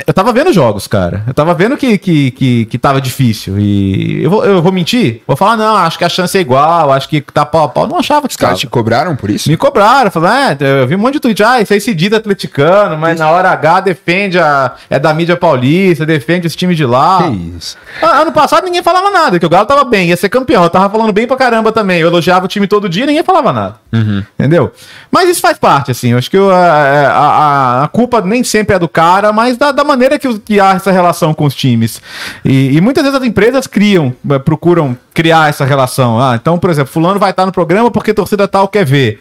[0.06, 1.22] Eu tava vendo jogos, cara.
[1.26, 3.58] Eu tava vendo que, que, que, que tava difícil.
[3.58, 5.22] E eu vou, eu vou mentir?
[5.26, 7.86] Vou falar, não, acho que a chance é igual, acho que tá pau a pau.
[7.86, 9.50] Não achava que Os caras te cobraram por isso?
[9.50, 10.10] Me cobraram.
[10.10, 11.42] Falaram, é, eu vi um monte de tweet.
[11.44, 13.22] Ah, isso aí se diz atleticano, mas isso.
[13.22, 14.74] na hora H defende a.
[14.88, 17.24] É da mídia paulista, defende esse time de lá.
[17.24, 17.76] Que isso?
[18.02, 20.64] Ano passado ninguém falava nada, que o Galo tava bem, ia ser campeão.
[20.64, 22.05] Eu tava falando bem pra caramba também.
[22.06, 23.74] Eu elogiava o time todo dia e ninguém falava nada.
[23.92, 24.22] Uhum.
[24.38, 24.72] Entendeu?
[25.10, 26.12] Mas isso faz parte, assim.
[26.12, 29.84] Eu acho que a, a, a, culpa nem sempre é do cara, mas da, da
[29.84, 32.00] maneira que, que, há essa relação com os times.
[32.44, 36.20] E, e, muitas vezes as empresas criam, eh, procuram criar essa relação.
[36.20, 39.20] Ah, então, por exemplo, fulano vai estar no programa porque torcida tal quer ver.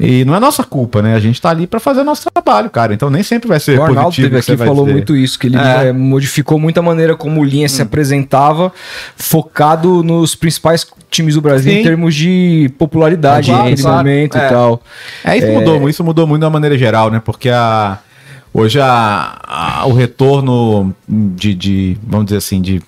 [0.00, 1.14] E não é nossa culpa, né?
[1.14, 2.94] A gente tá ali para fazer nosso trabalho, cara.
[2.94, 4.28] Então nem sempre vai ser o Arnaldo positivo.
[4.28, 4.92] Teve aqui falou dizer.
[4.92, 5.88] muito isso, que ele é.
[5.88, 7.68] É, modificou muito a maneira como o Linha hum.
[7.68, 8.72] se apresentava,
[9.16, 11.80] focado nos principais times do Brasil Sim.
[11.80, 13.96] em termos de popularidade claro, naquele claro.
[13.96, 14.46] momento é.
[14.46, 14.82] e tal.
[15.24, 17.20] É, isso mudou, isso mudou muito da maneira geral, né?
[17.24, 17.98] Porque a
[18.54, 22.82] hoje a, a o retorno de, de, vamos dizer assim, de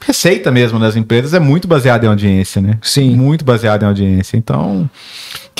[0.00, 2.78] receita mesmo das empresas é muito baseada em audiência, né?
[2.82, 3.14] Sim.
[3.14, 4.36] Muito baseada em audiência.
[4.36, 4.88] Então,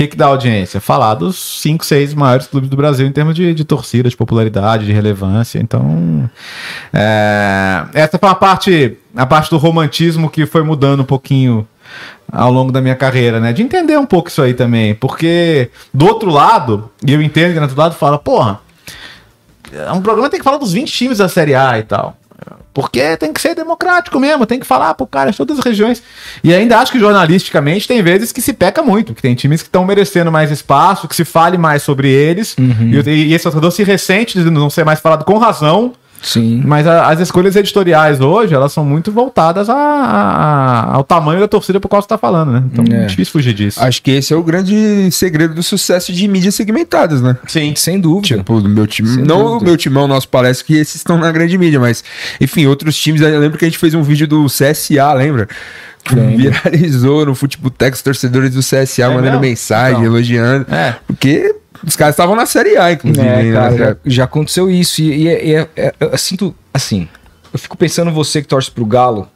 [0.00, 0.80] que, que dá audiência?
[0.80, 4.86] Falar dos cinco, seis maiores clubes do Brasil em termos de, de torcida, de popularidade,
[4.86, 5.58] de relevância.
[5.58, 6.30] Então,
[6.90, 11.68] é, essa foi a parte, a parte do romantismo que foi mudando um pouquinho
[12.32, 13.52] ao longo da minha carreira, né?
[13.52, 14.94] De entender um pouco isso aí também.
[14.94, 18.60] Porque, do outro lado, e eu entendo que do outro lado fala, porra,
[19.70, 22.16] é um programa tem que falar dos 20 times da Série A e tal.
[22.72, 26.02] Porque tem que ser democrático mesmo, tem que falar pro cara de todas as regiões.
[26.42, 29.68] E ainda acho que jornalisticamente tem vezes que se peca muito, que tem times que
[29.68, 32.56] estão merecendo mais espaço, que se fale mais sobre eles.
[32.56, 33.02] Uhum.
[33.06, 36.62] E, e esse torcedor se ressente de não ser mais falado com razão Sim.
[36.64, 41.48] Mas a, as escolhas editoriais hoje, elas são muito voltadas a, a, ao tamanho da
[41.48, 42.64] torcida por qual você está falando, né?
[42.72, 43.06] Então é.
[43.06, 43.82] difícil fugir disso.
[43.82, 47.36] Acho que esse é o grande segredo do sucesso de mídias segmentadas, né?
[47.46, 48.38] Sim, sem dúvida.
[48.38, 49.08] Tipo, do meu time.
[49.08, 49.56] Sem não dúvida.
[49.56, 52.04] o meu timão, nosso parece que esses estão na grande mídia, mas,
[52.40, 53.20] enfim, outros times.
[53.20, 55.48] Eu lembro que a gente fez um vídeo do CSA, lembra?
[56.02, 59.40] Que viralizou no Futebol os torcedores do CSA é mandando mesmo?
[59.40, 60.66] mensagem, então, elogiando.
[60.72, 60.96] É.
[61.06, 61.54] Porque
[61.84, 63.26] os caras estavam na Série A, inclusive.
[63.26, 63.52] É, né?
[63.52, 65.00] cara, já, já, aconteceu isso.
[65.02, 67.08] E, e, e é, é, eu sinto, assim,
[67.52, 69.28] eu fico pensando você que torce pro Galo,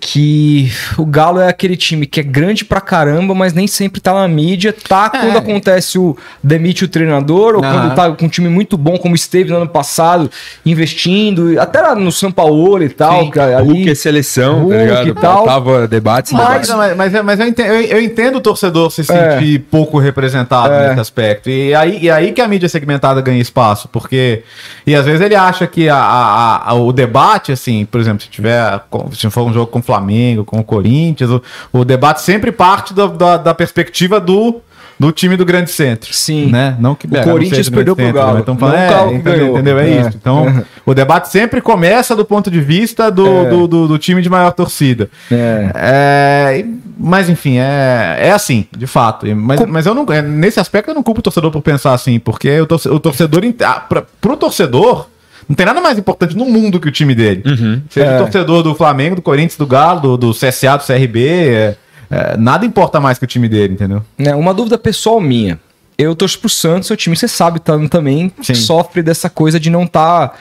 [0.00, 4.14] que o Galo é aquele time que é grande pra caramba, mas nem sempre tá
[4.14, 4.72] na mídia.
[4.72, 5.18] Tá é.
[5.18, 9.14] quando acontece o demite o treinador, ou quando tá com um time muito bom, como
[9.14, 10.30] esteve no ano passado,
[10.64, 13.24] investindo, até lá no São Paulo e tal.
[13.24, 15.08] Sim, ali, Hulk é seleção, Hulk tá ligado?
[15.08, 15.44] E tal.
[15.44, 16.70] Tava debates, mas, debates.
[16.70, 19.62] Mas, mas, mas eu, entendo, eu, eu, entendo, o torcedor se sentir é.
[19.70, 20.88] pouco representado é.
[20.88, 21.50] nesse aspecto.
[21.50, 24.44] E aí, e aí que a mídia segmentada ganha espaço, porque.
[24.86, 28.28] E às vezes ele acha que a, a, a, o debate, assim, por exemplo, se
[28.28, 28.80] tiver.
[29.12, 31.30] Se for um jogo com Flamengo, com o Corinthians.
[31.30, 34.60] O, o debate sempre parte do, da, da perspectiva do
[34.98, 36.12] do time do grande centro.
[36.12, 36.46] Sim.
[36.46, 36.76] Né?
[36.80, 38.34] Não que o Corinthians perdeu pro Galo.
[38.34, 38.40] Né?
[38.40, 39.78] Então, falando, é, Galo entendeu, entendeu?
[39.78, 40.16] É, é, isso.
[40.20, 43.48] Então, o debate sempre começa do ponto de vista do, é.
[43.48, 45.08] do, do, do, time de maior torcida.
[45.30, 45.70] É.
[45.74, 46.64] é
[46.98, 49.24] mas, enfim, é, é assim, de fato.
[49.36, 49.66] Mas, Com...
[49.68, 52.60] mas eu não, é, nesse aspecto eu não culpo o torcedor por pensar assim, porque
[52.60, 55.06] o torcedor, o torcedor ah, pra, pro torcedor
[55.48, 57.42] não tem nada mais importante no mundo que o time dele.
[57.46, 57.82] Uhum.
[57.88, 58.18] Seja é.
[58.18, 61.26] torcedor do Flamengo, do Corinthians, do Galo, do, do CSA, do CRB.
[61.26, 61.76] É,
[62.10, 64.02] é, nada importa mais que o time dele, entendeu?
[64.18, 65.58] É, uma dúvida pessoal minha.
[65.96, 68.54] Eu torço pro Santos, seu time, você sabe, tá, também Sim.
[68.54, 70.34] sofre dessa coisa de não estar tá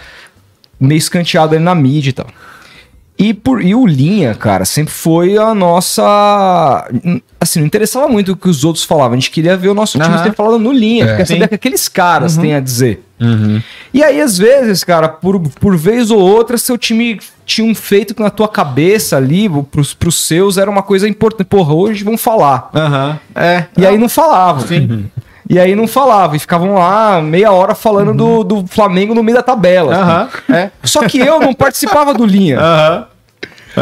[0.80, 2.28] meio escanteado ali na mídia e tal.
[3.17, 6.88] E, por, e o Linha, cara, sempre foi a nossa.
[7.39, 9.13] Assim, não interessava muito o que os outros falavam.
[9.13, 10.17] A gente queria ver o nosso time uhum.
[10.22, 11.06] sempre falando no Linha.
[11.06, 11.17] É.
[11.17, 12.43] Quer saber o que aqueles caras uhum.
[12.43, 13.04] têm a dizer.
[13.20, 13.62] Uhum.
[13.94, 18.14] E aí, às vezes, cara, por, por vez ou outra, seu time tinha um feito
[18.14, 21.48] que na tua cabeça ali, pros, pros seus, era uma coisa importante.
[21.48, 22.70] Porra, hoje vamos falar.
[22.74, 23.18] Uhum.
[23.36, 23.66] É.
[23.78, 24.68] E aí não falava.
[24.68, 25.10] Sim.
[25.50, 28.44] E aí não falava, e ficavam lá meia hora falando uhum.
[28.44, 30.30] do, do Flamengo no meio da tabela.
[30.50, 30.56] Uhum.
[30.56, 30.72] É.
[30.84, 32.60] Só que eu não participava do linha.
[32.60, 33.06] Uhum.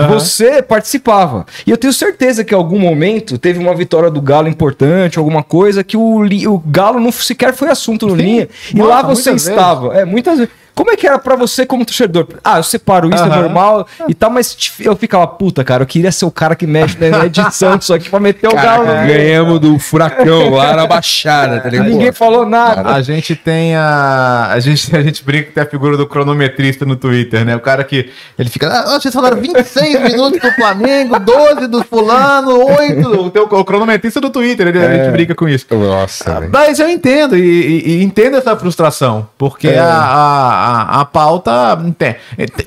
[0.09, 1.45] Você participava.
[1.65, 5.43] E eu tenho certeza que em algum momento teve uma vitória do Galo importante, alguma
[5.43, 8.21] coisa, que o, o Galo não sequer foi assunto no Sim.
[8.21, 8.49] linha.
[8.73, 9.89] E Nossa, lá você estava.
[9.89, 10.01] Vezes.
[10.01, 10.53] É, muitas vezes.
[10.75, 12.27] Como é que era para você como torcedor?
[12.43, 16.11] Ah, eu separo isso, é normal e tal, mas eu ficava, puta, cara, eu queria
[16.11, 18.85] ser o cara que mexe na edição disso aqui pra meter o galo.
[18.85, 21.87] Ganhamos do furacão lá na Baixada, tá ligado?
[21.87, 22.93] Ninguém falou nada.
[22.93, 24.49] A gente tem a.
[24.51, 27.55] A gente, a gente brinca que tem a figura do cronometrista no Twitter, né?
[27.55, 28.11] O cara que.
[28.37, 28.67] Ele fica.
[28.67, 33.07] Ah, vocês falaram 26 minutos do Flamengo, 12 do Fulano, 8.
[33.09, 34.85] O, teu, o cronometrista do Twitter, ele, é.
[34.85, 35.65] a gente brinca com isso.
[35.71, 36.49] Nossa.
[36.51, 39.79] Mas eu entendo, e, e, e, entendo essa frustração, porque é.
[39.79, 41.51] a, a a, a pauta.
[41.97, 42.15] Tem,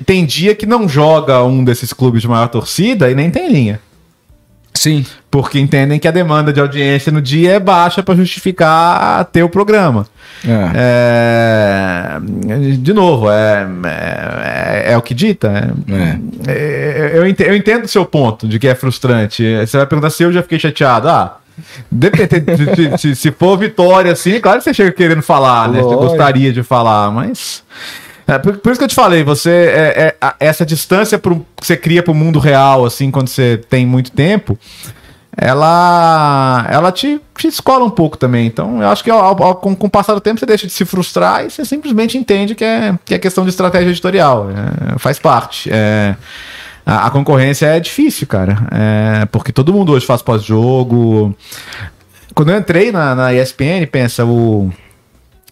[0.05, 3.79] tem dia que não joga um desses clubes de maior torcida e nem tem linha.
[4.73, 5.05] Sim.
[5.29, 9.49] Porque entendem que a demanda de audiência no dia é baixa para justificar ter o
[9.49, 10.07] programa.
[10.47, 10.71] É.
[12.15, 15.73] É, de novo, é, é, é, o que dita.
[17.13, 19.43] eu, entendo, eu entendo o seu ponto de que é frustrante.
[19.59, 21.09] Você vai perguntar se eu já fiquei chateado.
[21.09, 21.37] Ah,
[22.97, 25.81] Se, se, for vitória, assim, claro que você chega querendo falar, né?
[25.81, 27.63] Você gostaria de falar, mas.
[28.27, 31.65] É, por, por, isso que eu te falei, você é, é essa distância pro, que
[31.65, 34.57] você cria para o mundo real, assim, quando você tem muito tempo,
[35.35, 38.45] ela ela te, te escola um pouco também.
[38.45, 40.73] Então, eu acho que ao, ao, com, com o passar do tempo você deixa de
[40.73, 44.47] se frustrar e você simplesmente entende que é, que é questão de estratégia editorial.
[44.49, 45.69] É, faz parte.
[45.71, 46.15] É,
[46.89, 48.67] a, a, concorrência é difícil, cara.
[48.71, 51.35] É, porque todo mundo hoje faz pós-jogo.
[52.33, 54.71] Quando eu entrei na, na ESPN, pensa, o,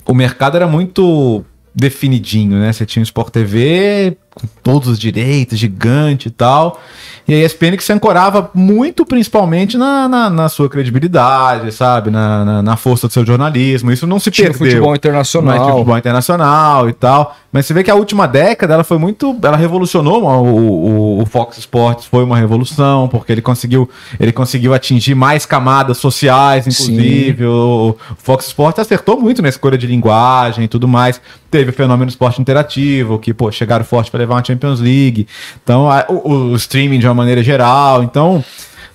[0.03, 1.45] o mercado era muito
[1.75, 2.73] definidinho, né?
[2.73, 6.79] Você tinha o Sport TV com todos os direitos, gigante e tal.
[7.27, 12.09] E a ESPN que se ancorava muito, principalmente, na, na, na sua credibilidade, sabe?
[12.09, 13.91] Na, na, na, força do seu jornalismo.
[13.91, 14.65] Isso não se Tinha perdeu.
[14.65, 15.57] futebol internacional.
[15.59, 17.35] Mas futebol internacional e tal.
[17.51, 19.35] Mas você vê que a última década ela foi muito.
[19.41, 24.73] Ela revolucionou o, o, o, Fox Sports, foi uma revolução, porque ele conseguiu, ele conseguiu
[24.73, 27.45] atingir mais camadas sociais, inclusive.
[27.45, 31.19] O, o, Fox Sports acertou muito na escolha de linguagem e tudo mais.
[31.49, 35.27] Teve o fenômeno esporte interativo, que, pô, chegaram forte para levar uma Champions League.
[35.63, 38.03] Então, a, o, o streaming de uma maneira geral.
[38.03, 38.43] Então,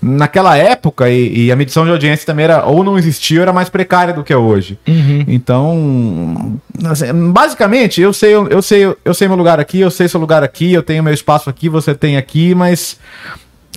[0.03, 3.53] naquela época, e, e, a medição de audiência também era ou não existia ou era
[3.53, 4.77] mais precária do que é hoje.
[4.87, 5.25] Uhum.
[5.29, 10.18] Então, assim, basicamente, eu sei, eu, sei, eu sei meu lugar aqui, eu sei seu
[10.18, 12.99] lugar aqui, eu tenho meu espaço aqui, você tem aqui, mas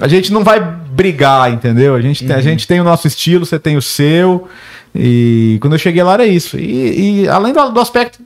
[0.02, 1.94] a gente não vai brigar, entendeu?
[1.94, 2.28] A gente, uhum.
[2.28, 2.44] tem, a uhum.
[2.44, 4.48] gente tem o nosso estilo, você tem o seu.
[4.96, 6.58] E quando eu cheguei lá era isso.
[6.58, 8.20] E, e além do, do aspecto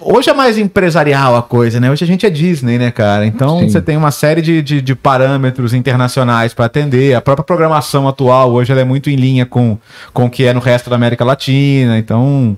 [0.00, 1.90] Hoje é mais empresarial a coisa, né?
[1.90, 3.24] Hoje a gente é Disney, né, cara?
[3.24, 3.70] Então Sim.
[3.70, 7.14] você tem uma série de, de, de parâmetros internacionais para atender.
[7.14, 9.78] A própria programação atual hoje ela é muito em linha com,
[10.12, 11.98] com o que é no resto da América Latina.
[11.98, 12.56] Então,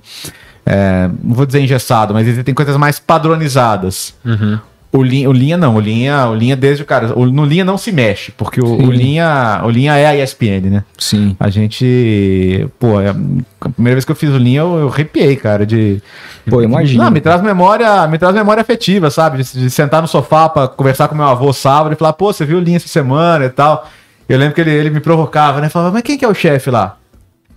[0.67, 4.15] é, não vou dizer engessado, mas existem coisas mais padronizadas.
[4.25, 4.59] Uhum.
[4.97, 7.65] O linha, o linha não, o linha, o linha desde o cara, o, no linha
[7.65, 10.85] não se mexe, porque o, o, linha, o linha é a ESPN, né?
[10.97, 11.37] Sim.
[11.41, 15.35] A gente, pô, é, a primeira vez que eu fiz o linha eu, eu arrepiei,
[15.35, 16.01] cara, de
[16.49, 17.05] Pô, imagina.
[17.05, 19.43] Não, me traz memória, me traz memória afetiva, sabe?
[19.43, 22.45] De, de sentar no sofá para conversar com meu avô sábado e falar, pô, você
[22.45, 23.89] viu o linha essa semana e tal.
[24.29, 25.69] Eu lembro que ele, ele me provocava, né?
[25.69, 26.97] Falava, mas quem que é o chefe lá?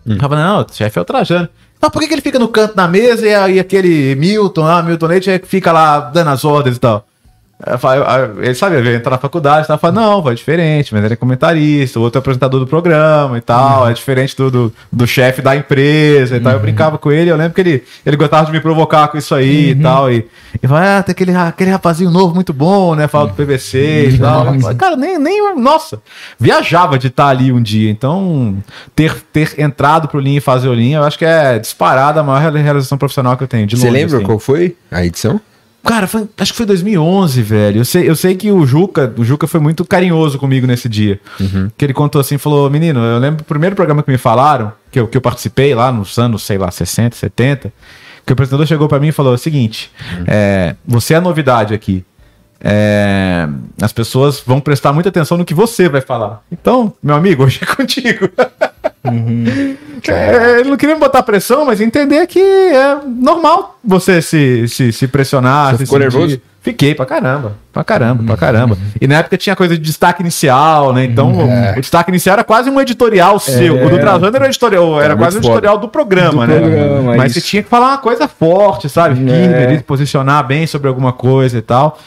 [0.06, 0.13] Hum.
[0.13, 1.50] Eu falava, não, o chefe é o Trajano.
[1.80, 4.82] Mas por que, que ele fica no canto da mesa e, e aquele Milton, ah,
[4.82, 7.06] Milton Leite, fica lá dando as ordens e tal?
[8.39, 12.00] Ele sabia, ele entrar na faculdade, tava falando, não, foi diferente, mas ele é comentarista,
[12.00, 13.89] o outro é apresentador do programa e tal, uhum.
[13.89, 16.52] é diferente do, do, do chefe da empresa e tal.
[16.52, 16.62] Eu uhum.
[16.62, 19.72] brincava com ele, eu lembro que ele, ele gostava de me provocar com isso aí
[19.74, 19.80] uhum.
[19.80, 20.12] e tal.
[20.12, 20.28] E,
[20.62, 23.08] e vai, ah, tem aquele, aquele rapazinho novo muito bom, né?
[23.08, 24.46] Fala do PVC e tal.
[24.76, 26.00] Cara, nem, nem, nossa,
[26.39, 27.89] viajava de estar ali um dia.
[27.89, 28.56] Então,
[28.96, 32.24] ter, ter entrado pro Linha e fazer o Linha, eu acho que é disparada a
[32.24, 33.67] maior realização profissional que eu tenho.
[33.67, 34.26] Você lembra assim.
[34.28, 35.41] qual foi a edição?
[35.84, 37.80] Cara, foi, acho que foi 2011, velho.
[37.80, 41.20] Eu sei, eu sei que o Juca, o Juca foi muito carinhoso comigo nesse dia.
[41.40, 41.72] Uhum.
[41.78, 45.00] Que ele contou assim, falou, menino, eu lembro do primeiro programa que me falaram, que
[45.00, 47.72] eu, que eu participei lá nos anos, sei lá, 60, 70,
[48.26, 50.26] que o apresentador chegou para mim e falou o seguinte, uhum.
[50.28, 52.04] é, você é a novidade aqui.
[52.60, 53.48] É,
[53.82, 56.42] as pessoas vão prestar muita atenção no que você vai falar.
[56.52, 58.30] Então, meu amigo, hoje é contigo.
[59.10, 59.78] Uhum.
[60.08, 64.91] É, ele não queria me botar pressão, mas entender que é normal você se, se,
[64.91, 65.72] se pressionar.
[65.72, 66.17] Você se ficou sentir.
[66.17, 66.41] nervoso?
[66.62, 68.76] Fiquei pra caramba, pra caramba, pra caramba.
[68.76, 68.91] Uhum.
[69.00, 71.06] E na época tinha coisa de destaque inicial, né?
[71.06, 71.50] Então uhum.
[71.50, 71.76] é.
[71.76, 73.78] o, o, destaque inicial era quase um editorial seu.
[73.78, 73.86] É.
[73.86, 76.60] O do Trajano era, um editorial, era, quase um editorial do programa, do né?
[76.60, 77.39] Programa, Mas isso.
[77.39, 79.17] você tinha que falar uma coisa forte, sabe?
[79.32, 79.78] É.
[79.78, 81.98] se posicionar bem sobre alguma coisa e tal.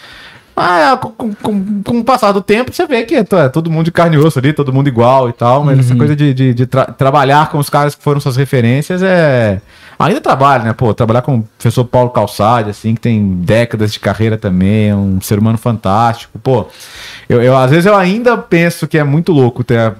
[0.60, 3.86] Ah, com, com, com, o passar do tempo, você vê que é, é todo mundo
[3.86, 5.80] de carne e osso ali, todo mundo igual e tal, mas uhum.
[5.80, 9.60] essa coisa de, de, de tra trabalhar com os caras que foram suas referências é.
[10.00, 10.72] Ainda trabalho, né?
[10.72, 14.96] Pô, trabalhar com o professor Paulo Calçade, assim, que tem décadas de carreira também, é
[14.96, 16.38] um ser humano fantástico.
[16.38, 16.66] Pô,
[17.28, 19.92] eu, eu, às vezes eu ainda penso que é muito louco ter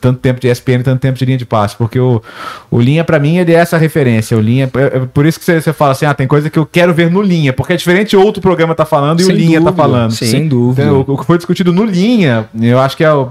[0.00, 2.20] tanto tempo de ESPN tanto tempo de linha de passe, porque o,
[2.68, 4.36] o linha, para mim, ele é essa referência.
[4.36, 6.58] O linha, é, é por isso que você, você, fala assim, ah, tem coisa que
[6.58, 9.38] eu quero ver no linha, porque é diferente outro programa tá falando e Sem o
[9.38, 9.70] linha tá dúvida.
[9.70, 10.10] tá falando.
[10.10, 10.26] Sim.
[10.26, 10.82] Sem dúvida.
[10.82, 13.30] Então, o, o que foi discutido no linha, eu acho que é o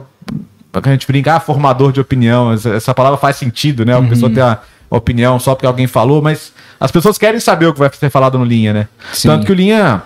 [0.74, 3.94] a gente brincar, ah, formador de opinião, essa palavra faz sentido, né?
[3.94, 4.08] A uhum.
[4.08, 4.62] pessoa ter a
[4.98, 8.38] opinião só porque alguém falou, mas as pessoas querem saber o que vai ser falado
[8.38, 8.88] no Linha, né?
[9.14, 9.30] Sim.
[9.30, 10.04] Tanto que o Linha.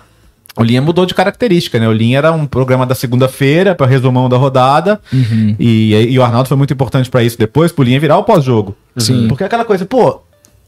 [0.58, 1.86] O Linha mudou de característica, né?
[1.86, 5.02] O Linha era um programa da segunda-feira para resumão da rodada.
[5.12, 5.54] Uhum.
[5.60, 8.74] E, e, o Arnaldo foi muito importante para isso depois, pro Linha virar o pós-jogo.
[8.96, 9.28] Sim.
[9.28, 10.22] Porque é aquela coisa, pô,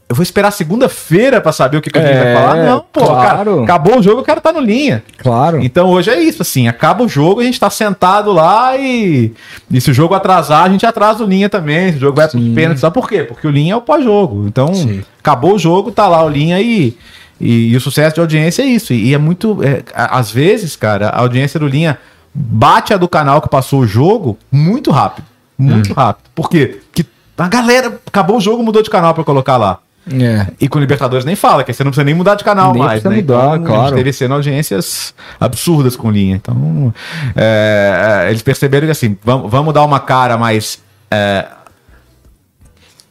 [0.08, 2.64] eu vou esperar segunda-feira pra saber o que, que a gente É, vai falar.
[2.64, 3.36] Não, pô, claro.
[3.44, 5.02] cara, acabou o jogo, eu quero estar no linha.
[5.18, 5.60] Claro.
[5.62, 9.34] Então hoje é isso, assim, acaba o jogo, a gente tá sentado lá e,
[9.70, 11.90] e se o jogo atrasar, a gente atrasa o linha também.
[11.92, 12.54] Se o jogo vai Sim.
[12.54, 13.22] pênalti, sabe por quê?
[13.24, 14.46] Porque o linha é o pós-jogo.
[14.46, 15.02] Então, Sim.
[15.20, 16.96] acabou o jogo, tá lá o linha e,
[17.38, 18.94] e, e o sucesso de audiência é isso.
[18.94, 19.58] E, é muito.
[19.62, 21.98] é, às vezes, cara, a audiência do linha
[22.34, 25.26] bate a do canal que passou o jogo muito rápido.
[25.58, 26.30] Muito rápido.
[26.34, 26.78] Por quê?
[26.90, 27.04] Porque
[27.36, 29.80] a galera acabou o jogo, mudou de canal pra colocar lá.
[30.12, 30.46] É.
[30.60, 32.72] E com o Libertadores nem fala, que aí você não precisa nem mudar de canal
[32.72, 33.00] Nem mais.
[33.02, 33.16] precisa né?
[33.16, 33.82] mudar, então, claro.
[33.82, 36.36] A gente teve sendo audiências absurdas com linha.
[36.36, 36.92] Então,
[37.36, 40.78] é, é, eles perceberam que assim, vamos, vamos dar uma cara mais.
[41.10, 41.46] é,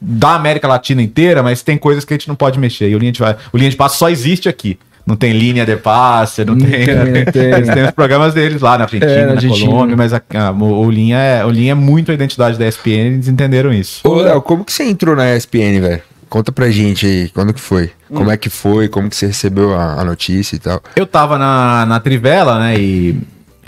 [0.00, 2.88] da América Latina inteira, mas tem coisas que a gente não pode mexer.
[2.88, 3.20] E o linha de,
[3.52, 4.78] o linha de passe só existe aqui.
[5.04, 7.42] Não tem linha de passe, não, Não tem, tem, tem.
[7.54, 9.70] Eles têm os programas deles lá na Argentina, É, na na, Argentina.
[9.70, 12.68] Colômbia, mas a, a- o, o linha é, o linha é muito a identidade da
[12.68, 14.06] ESPN, eles entenderam isso.
[14.06, 16.02] Ô, Léo, como que você entrou na ESPN, velho?
[16.28, 17.90] Conta pra gente aí, quando que foi?
[18.12, 18.88] Como é que foi?
[18.88, 20.82] Como que você recebeu a, a notícia e tal?
[20.94, 22.78] Eu tava na, na Trivela, né?
[22.78, 23.18] E,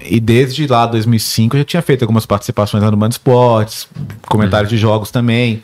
[0.02, 3.88] e desde lá 2005 eu já tinha feito algumas participações lá no Band Esportes,
[4.26, 5.62] comentários de jogos também.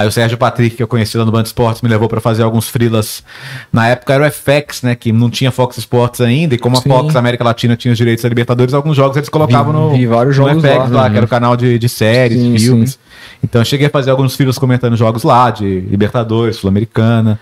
[0.00, 2.42] Aí o Sérgio Patrick, que eu conheci lá no Band Esportes, me levou pra fazer
[2.42, 3.22] alguns freelas.
[3.70, 4.94] Na época era o FX, né?
[4.94, 6.54] Que não tinha Fox Sports ainda.
[6.54, 6.88] E como a Sim.
[6.88, 10.06] Fox América Latina tinha os direitos da Libertadores, alguns jogos eles colocavam Vi- no, vi
[10.06, 10.86] vários no jogos FX lá.
[10.88, 11.10] lá, Uhum.
[11.10, 12.92] que era o canal de, de séries, Sim, filmes.
[12.92, 12.98] sim.
[13.44, 17.38] Então eu cheguei a fazer alguns freelas comentando jogos lá, de Libertadores, Sul-Americana.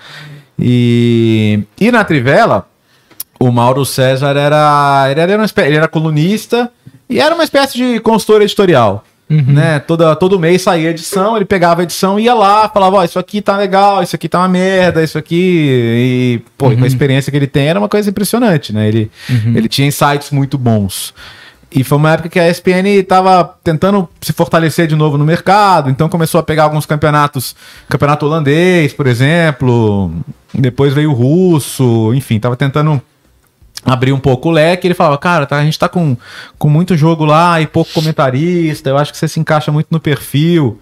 [0.58, 2.66] E, e na Trivela,
[3.38, 6.70] o Mauro César era, ele era, uma ele era colunista
[7.08, 9.04] e era uma espécie de consultor editorial.
[9.28, 9.78] Né?
[9.80, 13.42] Toda, todo mês saía edição, ele pegava a edição, ia lá, falava, ó, isso aqui
[13.42, 15.36] tá legal, isso aqui tá uma merda, isso aqui.
[15.36, 18.88] E, pô, e com a experiência que ele tem, era uma coisa impressionante, né?
[18.88, 19.10] Ele,
[19.54, 21.12] ele tinha insights muito bons.
[21.70, 25.90] E foi uma época que a ESPN estava tentando se fortalecer de novo no mercado,
[25.90, 27.54] então começou a pegar alguns campeonatos,
[27.90, 30.10] campeonato holandês, por exemplo,
[30.54, 33.00] depois veio o russo, enfim, estava tentando
[33.88, 34.86] abrir um pouco o leque.
[34.86, 36.16] Ele falava, cara, tá, a gente tá com,
[36.58, 39.98] com muito jogo lá e pouco comentarista, eu acho que você se encaixa muito no
[40.00, 40.80] perfil.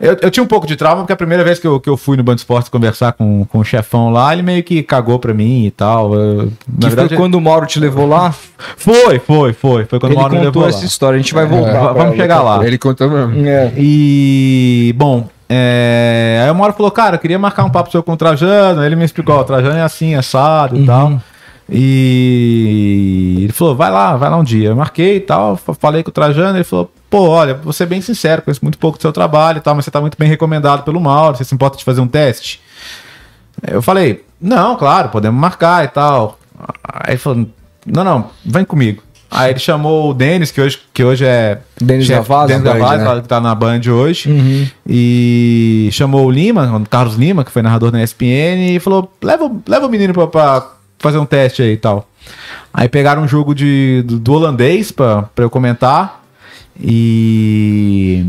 [0.00, 1.96] Eu, eu tinha um pouco de trauma, porque a primeira vez que eu, que eu
[1.96, 5.34] fui no Band Esportes conversar com, com o chefão lá, ele meio que cagou pra
[5.34, 6.14] mim e tal.
[6.14, 8.32] Eu- na Que foi quando o Mauro te levou lá?
[8.76, 9.84] foi, foi, foi.
[9.86, 10.84] Foi quando ele o Mauro me contou levou essa lá.
[10.84, 11.16] história.
[11.16, 11.90] A gente vai voltar.
[11.90, 12.64] É, vamos chegar lá.
[12.64, 13.44] Ele contou mesmo.
[13.44, 13.72] É.
[13.76, 18.12] E, bom, é, aí o Mauro falou, cara, eu queria marcar um papo seu com
[18.12, 18.80] o Trajano.
[18.80, 20.86] Aí ele me explicou, ó, o Trajano é assim, assado e Uhum.
[20.86, 21.22] tal.
[21.68, 24.68] E ele falou, vai lá, vai lá um dia.
[24.70, 27.86] Eu marquei e tal, fa- falei com o Trajano, ele falou, pô, olha, vou ser
[27.86, 30.28] bem sincero, conheço muito pouco do seu trabalho e tal, mas você tá muito bem
[30.28, 32.60] recomendado pelo Mauro, você se importa de fazer um teste?
[33.66, 36.38] Eu falei, não, claro, podemos marcar e tal.
[36.82, 37.46] Aí ele falou,
[37.86, 39.02] não, não, vem comigo.
[39.30, 41.58] Aí ele chamou o Denis, que hoje, que hoje é.
[41.78, 43.20] Denis chefe- Gavazzi, Denis na Band, Gavazzi, né?
[43.20, 44.30] que tá na Band hoje.
[44.30, 44.66] Uhum.
[44.86, 49.44] E chamou o Lima, o Carlos Lima, que foi narrador da ESPN, e falou: leva,
[49.44, 50.66] o- leva o menino pra, pra
[50.98, 52.08] fazer um teste aí e tal.
[52.72, 56.22] Aí pegaram um jogo de, do, do holandês pra eu comentar.
[56.80, 58.24] E.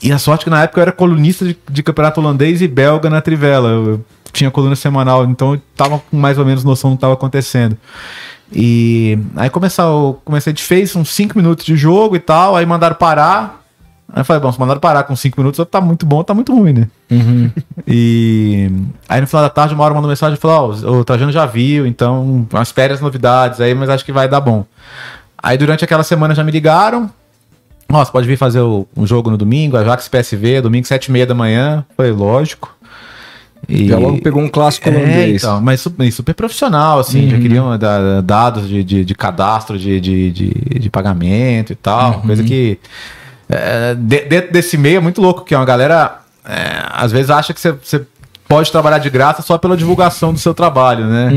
[0.00, 3.10] E a sorte que na época eu era colunista de, de campeonato holandês e belga
[3.10, 3.68] na Trivela.
[3.68, 7.00] Eu, eu tinha coluna semanal, então eu tava com mais ou menos noção do que
[7.00, 7.76] tava acontecendo.
[8.52, 12.94] E aí começou, comecei, gente fez uns 5 minutos de jogo e tal, aí mandaram
[12.94, 13.57] parar.
[14.10, 16.54] Aí eu falei, bom, se mandaram parar com 5 minutos, tá muito bom, tá muito
[16.54, 16.88] ruim, né?
[17.10, 17.50] Uhum.
[17.86, 18.70] E
[19.08, 21.46] aí no final da tarde, uma hora mandou mensagem e falou: Ó, o Trajano já
[21.46, 24.64] viu, então espere as novidades aí, mas acho que vai dar bom.
[25.42, 27.10] Aí durante aquela semana já me ligaram.
[27.90, 31.12] Ó, você pode vir fazer o, um jogo no domingo, Ajax PSV, domingo, 7 e
[31.12, 31.84] meia da manhã.
[31.96, 32.76] Foi lógico.
[33.66, 33.88] E...
[33.88, 35.42] Já logo pegou um clássico É, holandês.
[35.42, 39.98] então, mas super, super profissional, assim, já queriam da- dados de, de, de cadastro de,
[40.00, 42.78] de, de, de pagamento e tal, coisa que
[43.48, 47.30] é, de- dentro desse meio é muito louco, que é uma galera é, às vezes
[47.30, 48.06] acha que você
[48.48, 51.30] pode trabalhar de graça só pela divulgação do seu trabalho, né?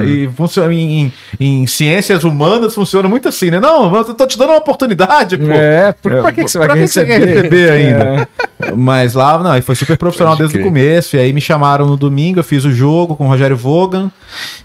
[0.00, 3.60] É, E funciona em, em, em ciências humanas funciona muito assim, né?
[3.60, 5.50] Não, eu tô te dando uma oportunidade, pô.
[5.50, 7.26] É, por, pra que, que você vai Pra que que você receber?
[7.26, 8.28] quer receber ainda?
[8.60, 8.72] É.
[8.74, 11.14] Mas lá, não, e foi super profissional Pode desde o começo.
[11.14, 14.10] E aí me chamaram no domingo, eu fiz o jogo com o Rogério Vogan.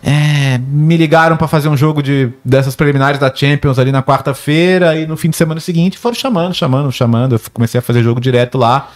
[0.04, 4.96] É, me ligaram pra fazer um jogo de, dessas preliminares da Champions ali na quarta-feira.
[4.98, 7.36] E no fim de semana seguinte foram chamando, chamando, chamando.
[7.36, 8.90] Eu comecei a fazer jogo direto lá.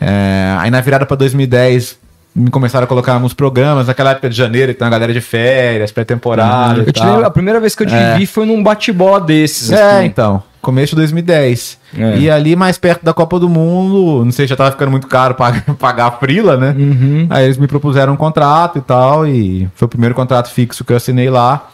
[0.00, 1.98] É, aí na virada pra 2010
[2.34, 3.86] me começaram a colocar alguns programas.
[3.86, 6.80] Naquela época de janeiro, que tem uma galera de férias, pré-temporada.
[6.82, 8.16] e Eu te lembro, a primeira vez que eu te É.
[8.16, 9.70] vi foi num bate-bola desses.
[9.70, 10.06] É, assim.
[10.06, 10.42] então.
[10.62, 11.78] Começo de 2010.
[11.98, 12.18] É.
[12.18, 15.34] E ali mais perto da Copa do Mundo, não sei, já tava ficando muito caro
[15.34, 16.74] pagar, pagar a frila, né?
[16.78, 17.26] Uhum.
[17.28, 20.92] Aí eles me propuseram um contrato e tal, e foi o primeiro contrato fixo que
[20.92, 21.68] eu assinei lá.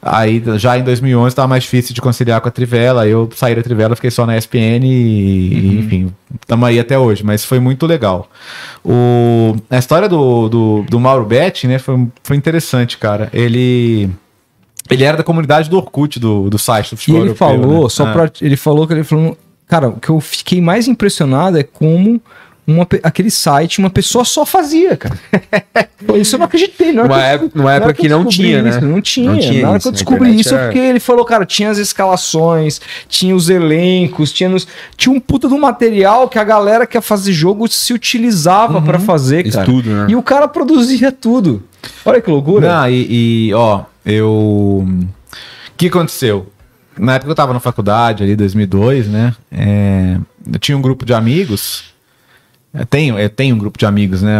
[0.00, 3.54] Aí já em 2011 estava mais difícil de conciliar com a Trivela, aí eu saí
[3.54, 7.86] da Trivela, fiquei só na ESPN e, enfim, estamos aí até hoje, mas foi muito
[7.86, 8.28] legal.
[8.84, 13.28] O, a história do, do, do Mauro Betti, né, foi, foi interessante, cara.
[13.32, 14.10] Ele...
[14.92, 17.82] Ele era da comunidade do Orkut, do, do site do E futebol ele europeu, falou,
[17.84, 17.88] né?
[17.88, 18.12] só Ah.
[18.12, 22.20] pra, ele falou que ele falou, cara, o que eu fiquei mais impressionado é como
[22.64, 25.18] uma, aquele site uma pessoa só fazia, cara.
[26.14, 27.04] Isso eu não acreditei, não.
[27.04, 28.80] Numa época- numa época que não tinha, né?
[28.80, 29.30] Não tinha.
[29.32, 31.44] Não tinha Na hora isso, que eu descobri isso, é era- porque ele falou, cara,
[31.46, 36.44] tinha as escalações, tinha os elencos, tinha, nos, tinha um puta do material que a
[36.44, 39.66] galera que ia fazer jogo se utilizava pra fazer, Isso cara.
[39.66, 40.06] tudo, né?
[40.08, 41.62] E o cara produzia tudo.
[42.04, 42.68] Olha que loucura.
[42.74, 44.28] Não, e, e, ó, eu.
[44.28, 45.08] O
[45.76, 46.46] que aconteceu?
[46.98, 49.34] Na época eu tava na faculdade, ali, 2002, né?
[49.50, 50.16] é,
[50.52, 51.90] eu tinha um grupo de amigos.
[52.74, 54.34] Eu tenho, eu tenho um grupo de amigos, né?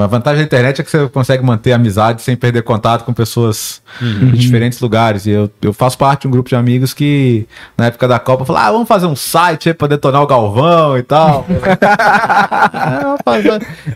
[0.00, 3.82] A vantagem da internet é que você consegue manter amizade sem perder contato com pessoas
[4.00, 5.26] de diferentes lugares.
[5.26, 7.44] E eu, eu faço parte de um grupo de amigos que,
[7.76, 10.96] na época da Copa, falaram: ah, vamos fazer um site aí pra detonar o Galvão
[10.96, 11.44] e tal.
[13.24, 13.44] Faz-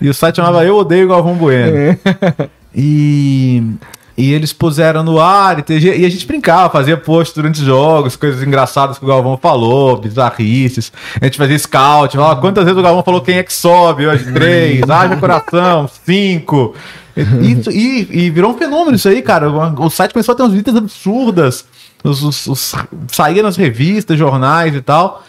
[0.00, 1.96] e o site chamava Eu Odeio o Galvão Bueno.
[2.78, 3.62] E,
[4.18, 8.42] e eles puseram no ar e, a gente brincava, fazia post durante os jogos, coisas
[8.42, 10.92] engraçadas que o Galvão falou, bizarrices.
[11.20, 14.30] A gente fazia scout, falava quantas vezes o Galvão falou quem é que sobe hoje?
[14.32, 16.74] Três, haja coração, cinco.
[17.16, 19.48] E, isso- e- e virou um fenômeno isso aí, cara.
[19.50, 21.64] O, o site começou a ter umas visitas absurdas.
[22.04, 22.74] Os, os- os-
[23.10, 25.24] saía nas revistas, jornais e tal.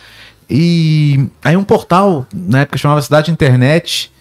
[0.49, 4.11] E aí um portal, na época chamava Cidade Internet,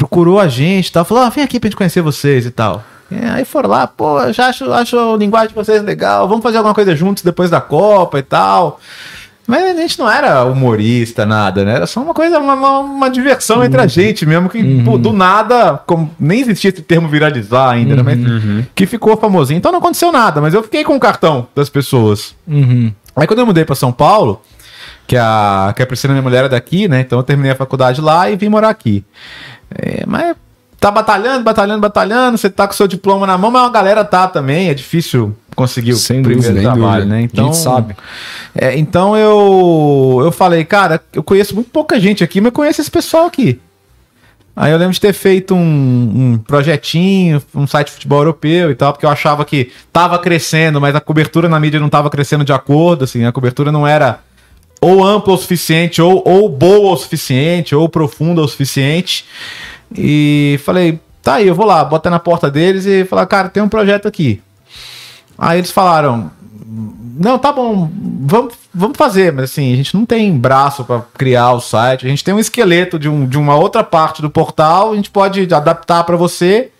[0.00, 2.82] procurou a gente e tal, falou, ah, vem aqui pra gente conhecer vocês e tal.
[3.12, 6.56] É, aí foram lá, pô, já acho, acho a linguagem de vocês legal, vamos fazer
[6.56, 8.80] alguma coisa juntos depois da Copa e tal.
[9.46, 11.74] Mas a gente não era humorista, nada, né?
[11.74, 15.12] Era só uma coisa, uma, uma, uma diversão entre a gente mesmo, que pô, do
[15.12, 18.02] nada, como, nem existia esse termo viralizar ainda, né?
[18.02, 18.18] Mas
[18.74, 19.58] que ficou famosinho.
[19.58, 22.34] Então não aconteceu nada, mas eu fiquei com o cartão das pessoas.
[22.46, 22.92] Uhum.
[23.16, 24.40] Aí quando eu mudei pra São Paulo,
[25.06, 27.00] que a, que a Priscila, minha mulher, era daqui, né?
[27.00, 29.04] Então eu terminei a faculdade lá e vim morar aqui.
[29.74, 30.36] É, mas
[30.78, 34.04] tá batalhando, batalhando, batalhando, você tá com o seu diploma na mão, mas a galera
[34.04, 37.14] tá também, é difícil conseguir Sem o primeiro dúvida, sem trabalho, dúvida.
[37.16, 37.20] né?
[37.20, 37.96] A Então, gente sabe.
[38.54, 42.90] é, então eu, eu falei, cara, eu conheço muito pouca gente aqui, mas conheço esse
[42.90, 43.60] pessoal aqui.
[44.56, 45.58] Aí eu lembro de ter feito um,
[46.34, 50.80] um projetinho, um site de futebol europeu e tal, porque eu achava que tava crescendo,
[50.80, 54.18] mas a cobertura na mídia não tava crescendo de acordo, assim, a cobertura não era
[54.80, 59.26] ou ampla o suficiente, ou, ou boa o suficiente, ou profunda o suficiente.
[59.94, 63.62] E falei, tá aí, eu vou lá, bota na porta deles e falar, cara, tem
[63.62, 64.40] um projeto aqui.
[65.36, 66.30] Aí eles falaram,
[67.18, 67.90] não, tá bom,
[68.22, 72.08] vamos, vamos fazer, mas assim, a gente não tem braço para criar o site, a
[72.08, 75.52] gente tem um esqueleto de, um, de uma outra parte do portal, a gente pode
[75.52, 76.70] adaptar para você,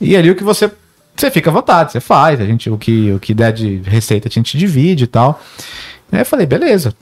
[0.00, 0.70] e ali o que você.
[1.16, 4.28] Você fica à vontade, você faz, a gente, o que, o que der de receita
[4.28, 5.40] a gente divide e tal.
[6.12, 6.94] Aí eu falei, beleza.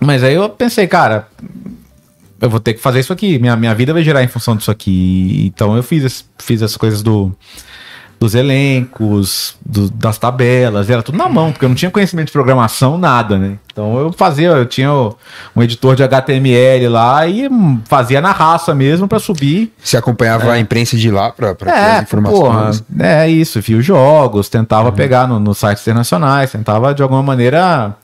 [0.00, 1.26] Mas aí eu pensei, cara,
[2.40, 3.38] eu vou ter que fazer isso aqui.
[3.38, 5.42] Minha, minha vida vai girar em função disso aqui.
[5.54, 7.32] Então eu fiz, as- fiz as coisas do,
[8.20, 12.32] dos elencos, do- das tabelas, era tudo na mão, porque eu não tinha conhecimento de
[12.32, 13.58] programação, nada, né?
[13.72, 17.48] Então eu fazia, eu tinha um editor de HTML lá e
[17.86, 19.72] fazia na raça mesmo pra subir.
[19.82, 22.80] Você acompanhava a imprensa de lá ter É, as informações.
[22.80, 27.22] porra, é isso, via os jogos, tentava pegar no- nos sites internacionais, tentava de alguma
[27.22, 27.94] maneira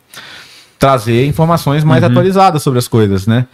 [0.78, 3.46] trazer informações mais atualizadas sobre as coisas, né?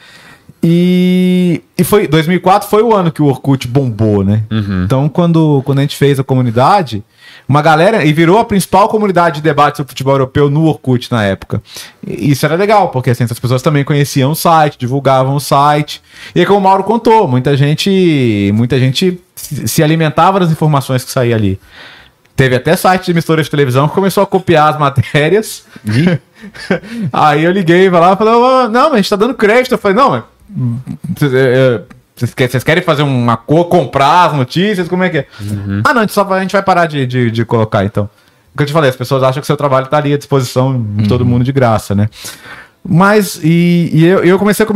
[0.62, 4.42] E, e foi 2004 foi o ano que o Orkut bombou, né?
[4.84, 7.02] Então quando, quando a gente fez a comunidade,
[7.48, 11.24] uma galera e virou a principal comunidade de debate sobre futebol europeu no Orkut na
[11.24, 11.62] época.
[12.06, 16.02] E isso era legal, porque assim, as pessoas também conheciam o site, divulgavam o site.
[16.34, 21.10] E é como o Mauro contou, muita gente, muita gente se alimentava das informações que
[21.10, 21.58] saía ali.
[22.36, 25.64] Teve até site de emissora de televisão que começou a copiar as matérias.
[27.12, 29.72] Aí eu liguei pra lá e falei, "Ô, não, mas a gente tá dando crédito.
[29.72, 30.22] Eu falei, não, mas.
[31.16, 31.82] Vocês é,
[32.16, 34.88] vocês querem- fazer uma cor, comprar as notícias?
[34.88, 35.26] Como é que é?
[35.84, 38.09] Ah, não, a gente, só, vai- a gente vai parar de, de, de colocar então.
[38.55, 40.84] O que eu te falei, as pessoas acham que seu trabalho tá ali à disposição
[40.97, 42.09] de todo mundo de graça, né?
[42.82, 44.66] Mas, e, e eu, eu comecei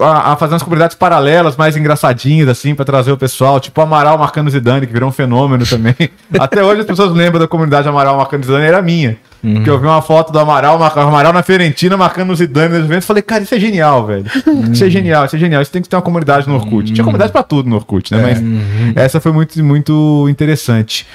[0.00, 4.18] a, a- fazer umas comunidades paralelas, mais engraçadinhas, assim, pra trazer o pessoal, tipo Amaral
[4.18, 5.94] marcando Zidane, que virou um fenômeno também.
[6.38, 9.16] Até hoje as pessoas lembram da comunidade Amaral marcando Zidane, era minha.
[9.54, 12.84] Porque eu vi uma foto do Amaral, mar- Amaral na Fiorentina marcando o Zidane nos
[12.84, 14.24] eventos, falei, cara, isso é genial, velho.
[14.72, 16.92] Isso é genial, isso é genial, isso tem que ter uma comunidade no Orkut.
[16.92, 18.22] Tinha comunidade pra tudo no Orkut, né?
[18.22, 21.06] Mas essa foi muito, muito interessante.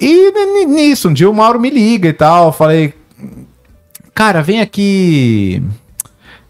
[0.00, 0.30] E
[0.66, 2.94] nisso, um dia o Mauro me liga e tal, falei,
[4.14, 5.62] cara, vem aqui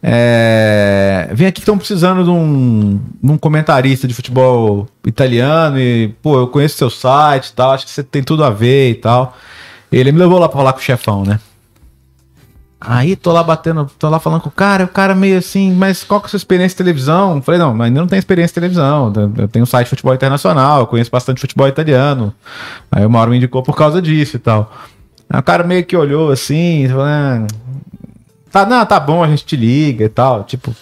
[0.07, 6.09] É, vem aqui que estão precisando de um, de um comentarista de futebol italiano e,
[6.23, 8.95] pô, eu conheço seu site e tal, acho que você tem tudo a ver e
[8.97, 9.35] tal.
[9.95, 11.39] Ele me levou lá pra falar com o chefão, né?
[12.81, 16.05] Aí tô lá batendo, tô lá falando com o cara, o cara meio assim, mas
[16.05, 17.41] qual que é a sua experiência em televisão?
[17.41, 19.13] Falei, não, mas ainda não tenho experiência em televisão.
[19.39, 22.35] Eu tenho um site de futebol internacional, eu conheço bastante futebol italiano.
[22.93, 24.71] Aí o Mauro me indicou por causa disso e tal.
[25.31, 27.47] Aí o cara meio que olhou assim, falou, ah,
[28.51, 30.45] tá, não, tá bom, a gente te liga e tal.
[30.45, 30.75] Tipo,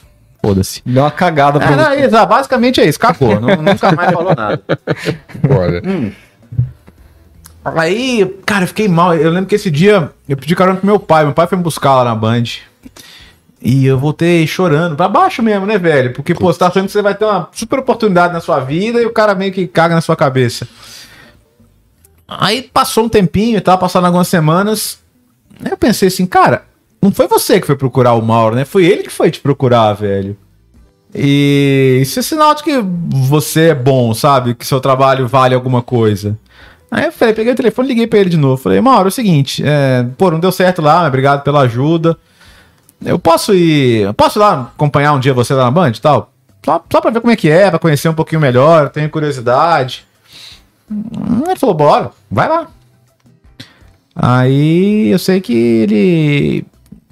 [0.45, 0.83] foda-se.
[0.85, 3.41] Deu uma cagada pra não, isso, ah, basicamente é isso, cagou.
[3.41, 4.61] nunca mais falou nada.
[5.47, 5.83] Bora.
[5.87, 6.11] Hum.
[7.65, 9.15] Aí, cara, eu fiquei mal.
[9.15, 11.25] Eu lembro que esse dia eu pedi carona pro meu pai.
[11.25, 12.45] Meu pai foi me buscar lá na Band.
[13.65, 16.13] E eu voltei chorando, pra baixo mesmo, né, velho?
[16.13, 19.01] Porque, pô, você tá achando que você vai ter uma super oportunidade na sua vida
[19.01, 20.67] e o cara meio que caga na sua cabeça.
[22.27, 24.99] Aí passou um tempinho e tal, passaram algumas semanas.
[25.65, 26.65] Eu pensei assim, cara,
[27.01, 28.65] não foi você que foi procurar o Mauro, né?
[28.65, 30.37] Foi ele que foi te procurar, velho.
[31.15, 34.55] E isso é sinal de que você é bom, sabe?
[34.55, 36.37] Que seu trabalho vale alguma coisa.
[36.95, 38.63] Aí eu falei, peguei o telefone liguei pra ele de novo.
[38.63, 42.19] Falei, Mauro, é o seguinte, é, pô, não deu certo lá, mas obrigado pela ajuda.
[43.03, 44.03] Eu posso ir.
[44.03, 46.31] Eu posso ir lá acompanhar um dia você lá na Band e tal?
[46.63, 50.07] Só, só pra ver como é que é, pra conhecer um pouquinho melhor, tenho curiosidade.
[50.91, 52.69] Ele falou, bora, vai lá.
[54.15, 56.67] Aí eu sei que ele.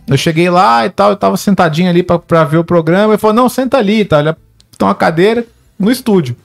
[0.07, 3.15] Eu cheguei lá e tal, eu tava sentadinho ali pra, pra ver o programa.
[3.15, 4.21] Ele falou, não, senta ali, tá?
[4.21, 4.35] Ele
[4.77, 5.47] tem uma cadeira
[5.79, 6.37] no estúdio.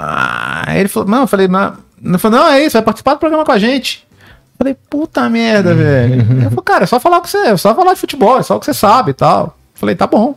[0.00, 3.20] Aí ele falou, não, eu falei, não, ele falou, não, é isso, vai participar do
[3.20, 4.06] programa com a gente.
[4.12, 6.14] Eu falei, puta merda, velho.
[6.30, 8.56] Ele falou, cara, é só falar com você, é só falar de futebol, é só
[8.56, 9.46] o que você sabe e tal.
[9.46, 10.36] Eu falei, tá bom.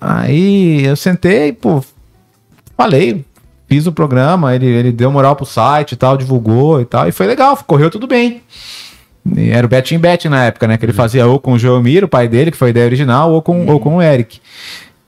[0.00, 1.84] Aí eu sentei, pô,
[2.76, 3.24] falei,
[3.68, 7.12] fiz o programa, ele, ele deu moral pro site e tal, divulgou e tal, e
[7.12, 8.42] foi legal, correu tudo bem.
[9.36, 10.76] E era o Betinho Bet na época, né?
[10.76, 13.32] Que ele fazia ou com o Joelmir, o pai dele, que foi a ideia original,
[13.32, 14.40] ou com, ou com o Eric.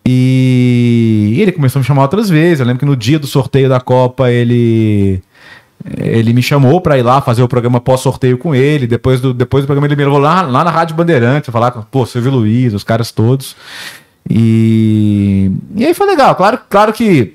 [0.08, 2.60] E ele começou a me chamar outras vezes.
[2.60, 5.20] Eu lembro que no dia do sorteio da Copa ele
[5.98, 8.86] ele me chamou para ir lá fazer o programa pós-sorteio com ele.
[8.86, 11.82] Depois do, depois do programa ele me levou lá, lá na Rádio Bandeirantes, falar com,
[11.82, 13.56] pô, Silvio Luiz, os caras todos.
[14.28, 16.34] E, e aí foi legal.
[16.34, 17.34] Claro, claro que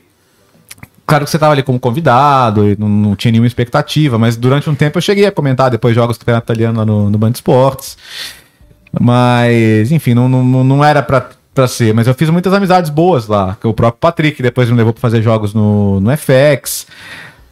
[1.05, 4.75] claro que você estava ali como convidado não, não, tinha nenhuma expectativa, mas durante um
[4.75, 7.97] tempo eu cheguei a comentar depois jogos do Campeonato Italiano lá no, no Band Esportes.
[8.99, 13.27] Mas, enfim, não, não, não era para pra ser, mas eu fiz muitas amizades boas
[13.27, 13.57] lá.
[13.63, 16.87] O próprio Patrick depois me levou pra fazer jogos no, no FX.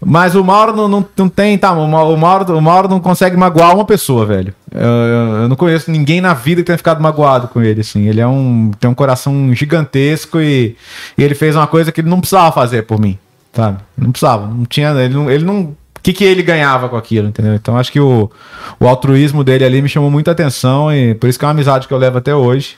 [0.01, 1.73] Mas o Mauro não, não, não tem, tá?
[1.73, 4.53] O Mauro, o Mauro não consegue magoar uma pessoa, velho.
[4.71, 8.07] Eu, eu, eu, não conheço ninguém na vida que tenha ficado magoado com ele, assim.
[8.07, 10.77] Ele é um, tem um coração gigantesco e,
[11.17, 13.19] e ele fez uma coisa que ele não precisava fazer por mim,
[13.51, 13.79] sabe?
[13.97, 17.27] Não precisava, não tinha, ele não, ele não o que, que ele ganhava com aquilo,
[17.27, 17.53] entendeu?
[17.55, 18.31] Então acho que o,
[18.79, 21.89] o altruísmo dele ali me chamou muita atenção e por isso que é uma amizade
[21.89, 22.77] que eu levo até hoje.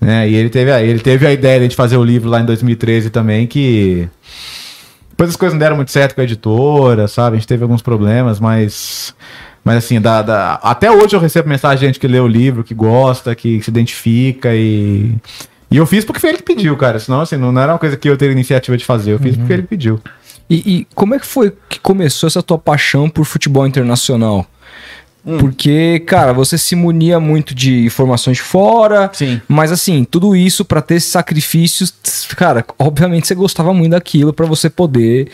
[0.00, 0.28] Né?
[0.28, 3.10] E ele teve, a, ele teve a ideia de fazer o livro lá em 2013
[3.10, 4.08] também, que.
[5.10, 7.36] Depois as coisas não deram muito certo com a editora, sabe?
[7.36, 9.14] A gente teve alguns problemas, mas.
[9.62, 12.64] Mas assim, da, da, até hoje eu recebo mensagem de gente que lê o livro,
[12.64, 15.14] que gosta, que se identifica e.
[15.70, 16.98] E eu fiz porque foi ele que pediu, cara.
[16.98, 19.12] Senão, assim, não era uma coisa que eu teria iniciativa de fazer.
[19.12, 19.40] Eu fiz uhum.
[19.42, 20.00] porque ele pediu.
[20.48, 24.44] E, e, como é que foi que começou essa tua paixão por futebol internacional?
[25.24, 25.38] Hum.
[25.38, 29.10] Porque, cara, você se munia muito de informações de fora.
[29.12, 29.40] Sim.
[29.46, 31.92] Mas assim, tudo isso para ter sacrifícios,
[32.36, 35.28] cara, obviamente você gostava muito daquilo para você poder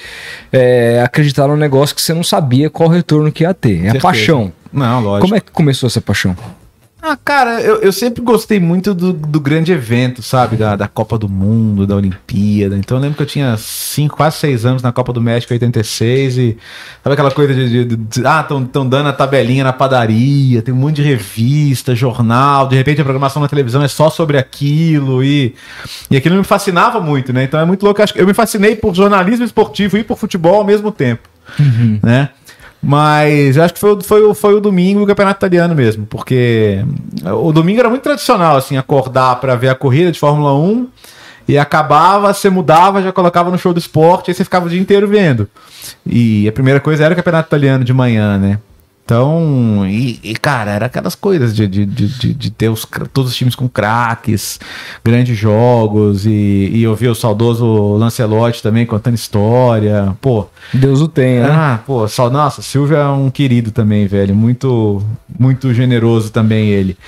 [0.53, 3.85] é, acreditar num negócio que você não sabia qual retorno que ia ter.
[3.85, 4.53] É a paixão.
[4.73, 5.27] Não, lógico.
[5.27, 6.37] Como é que começou essa paixão?
[7.09, 10.57] Ah, cara, eu, eu sempre gostei muito do, do grande evento, sabe?
[10.57, 12.77] Da, da Copa do Mundo, da Olimpíada.
[12.77, 16.37] Então eu lembro que eu tinha cinco, quase seis anos na Copa do México 86
[16.37, 16.59] e
[17.05, 20.77] sabe aquela coisa de, de, de ah, estão dando a tabelinha na padaria, tem um
[20.77, 25.55] monte de revista, jornal, de repente a programação na televisão é só sobre aquilo e,
[26.11, 27.45] e aquilo me fascinava muito, né?
[27.45, 28.03] Então é muito louco.
[28.17, 32.01] Eu me fascinei por jornalismo esportivo e por futebol ao mesmo tempo, uhum.
[32.03, 32.31] né?
[32.83, 36.85] Mas eu acho que foi, foi, foi o domingo o campeonato italiano mesmo, porque
[37.25, 40.89] o domingo era muito tradicional, assim, acordar para ver a corrida de Fórmula 1
[41.49, 44.81] e acabava, você mudava, já colocava no show do esporte, aí você ficava o dia
[44.81, 45.49] inteiro vendo.
[46.05, 48.59] E a primeira coisa era o campeonato italiano de manhã, né?
[49.07, 53.37] Então, e, e, cara, era aquelas coisas de, de, de, de ter os, todos os
[53.37, 54.59] times com craques,
[55.05, 60.13] grandes jogos, e, e eu vi o saudoso Lancelotti também contando história.
[60.21, 60.49] Pô.
[60.75, 61.47] Deus o tenha.
[61.47, 61.55] Né?
[61.55, 64.35] Ah, pô, só, nossa, Silvio é um querido também, velho.
[64.35, 65.01] Muito,
[65.39, 66.99] muito generoso também ele.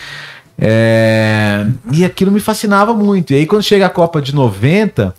[0.56, 3.32] É, e aquilo me fascinava muito.
[3.32, 5.12] E aí, quando chega a Copa de 90,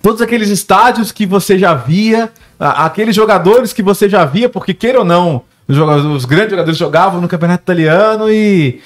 [0.00, 5.00] todos aqueles estádios que você já via aqueles jogadores que você já via, porque queira
[5.00, 8.80] ou não, os, os grandes jogadores jogavam no campeonato italiano e,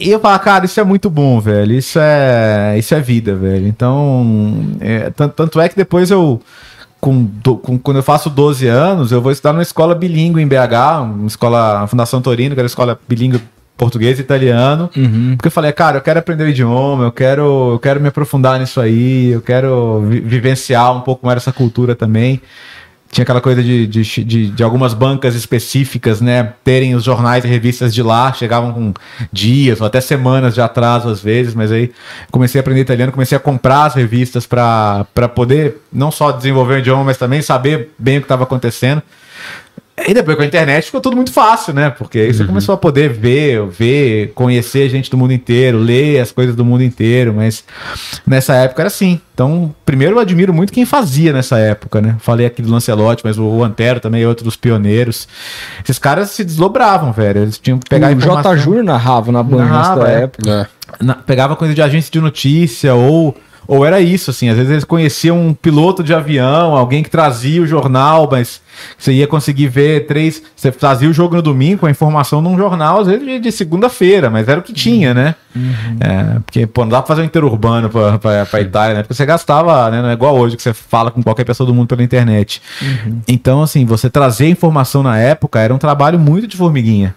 [0.00, 1.72] E eu falo, cara, isso é muito bom, velho.
[1.72, 3.66] Isso é, isso é vida, velho.
[3.66, 6.40] Então, é, tanto, tanto é que depois eu
[7.00, 7.28] com,
[7.62, 11.26] com, quando eu faço 12 anos, eu vou estudar numa escola bilíngue em BH, uma
[11.26, 13.40] escola, a Fundação Torino, que era uma escola bilíngue
[13.78, 14.90] português e italiano.
[14.94, 15.34] Uhum.
[15.36, 18.60] Porque eu falei, cara, eu quero aprender o idioma, eu quero, eu quero me aprofundar
[18.60, 22.42] nisso aí, eu quero vi vivenciar um pouco mais essa cultura também
[23.10, 26.52] tinha aquela coisa de, de, de, de, algumas bancas específicas, né?
[26.62, 28.92] Terem os jornais e revistas de lá, chegavam com
[29.32, 31.90] dias ou até semanas de atraso às vezes, mas aí
[32.30, 36.78] comecei a aprender italiano, comecei a comprar as revistas para poder não só desenvolver o
[36.78, 39.02] idioma, mas também saber bem o que estava acontecendo.
[40.06, 41.90] E depois com a internet ficou tudo muito fácil, né?
[41.90, 42.48] Porque aí você uhum.
[42.48, 46.82] começou a poder ver, ver, conhecer gente do mundo inteiro, ler as coisas do mundo
[46.82, 47.64] inteiro, mas
[48.26, 49.20] nessa época era assim.
[49.34, 52.16] Então, primeiro eu admiro muito quem fazia nessa época, né?
[52.18, 55.28] Falei aqui do Lancelotti, mas o Antero também é outro dos pioneiros.
[55.82, 57.42] Esses caras se desdobravam, velho.
[57.42, 58.56] Eles tinham que pegar o informação...
[58.56, 58.62] J.
[58.62, 60.22] Júnior narrava na banda nessa é.
[60.22, 60.68] época.
[61.00, 61.04] É.
[61.04, 63.36] Na, pegava coisa de agência de notícia ou
[63.68, 67.60] ou era isso, assim, às vezes eles conheciam um piloto de avião, alguém que trazia
[67.60, 68.62] o jornal, mas
[68.96, 70.42] você ia conseguir ver três.
[70.56, 73.52] Você fazia o jogo no domingo com a informação num jornal, às vezes de, de
[73.52, 75.34] segunda-feira, mas era o que tinha, né?
[75.54, 75.98] Uhum.
[76.00, 79.02] É, porque, pô, não dá pra fazer um interurbano pra, pra, pra Itália, né?
[79.02, 80.00] Porque você gastava, né?
[80.00, 82.62] Não é igual hoje que você fala com qualquer pessoa do mundo pela internet.
[82.80, 83.20] Uhum.
[83.28, 87.14] Então, assim, você trazer informação na época era um trabalho muito de formiguinha.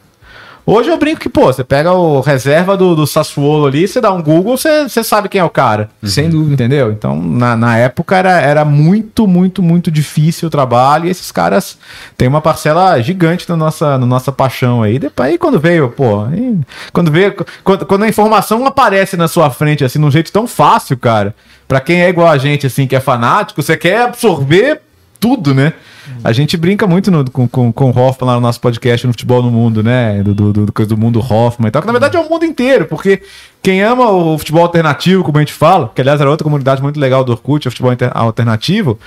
[0.66, 4.12] Hoje eu brinco que, pô, você pega o reserva do, do Sassuolo ali, você dá
[4.12, 5.89] um Google, você, você sabe quem é o cara.
[6.01, 6.09] Uhum.
[6.09, 6.53] Sem dúvida.
[6.53, 6.91] Entendeu?
[6.91, 11.78] Então, na, na época era, era muito, muito, muito difícil o trabalho e esses caras
[12.16, 14.99] têm uma parcela gigante na nossa, na nossa paixão aí.
[14.99, 16.57] Depois, aí quando veio, pô, aí,
[16.93, 20.45] quando veio, quando, quando a informação aparece na sua frente, assim, de um jeito tão
[20.45, 21.36] fácil, cara,
[21.68, 24.82] pra quem é igual a gente, assim, que é fanático, você quer absorver
[25.20, 25.74] tudo, né?
[26.24, 29.14] A gente brinca muito no, com, com, com o Hoffman lá no nosso podcast no
[29.14, 30.22] Futebol no Mundo, né?
[30.24, 32.86] Do, do, do, do mundo Hoffman e tal, que na verdade é o mundo inteiro,
[32.86, 33.22] porque
[33.62, 36.99] quem ama o futebol alternativo, como a gente fala, que aliás era outra comunidade muito
[36.99, 38.99] legal do Orkut, o futebol alternativo,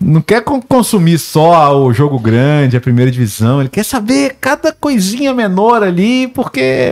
[0.00, 5.34] não quer consumir só o jogo grande, a primeira divisão, ele quer saber cada coisinha
[5.34, 6.90] menor ali, porque.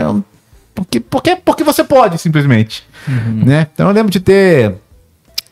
[0.74, 2.84] Porque, porque, porque você pode, simplesmente.
[3.08, 3.42] Uhum.
[3.46, 3.66] Né?
[3.74, 4.76] Então eu lembro de ter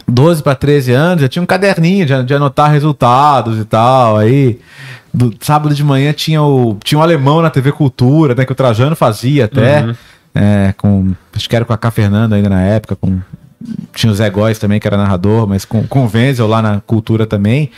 [0.09, 4.17] 12 para 13 anos, eu tinha um caderninho de, de, anotar resultados e tal.
[4.19, 4.61] Aí,
[5.13, 8.55] do, sábado de manhã tinha o tinha um alemão na TV Cultura, né, que o
[8.55, 9.95] Trajano fazia até, uhum.
[10.35, 13.19] é, com acho que era com a K Fernanda ainda na época, com
[13.95, 16.81] tinha o Zé Góes também, que era narrador, mas com, com o Wenzel lá na
[16.81, 17.71] cultura também.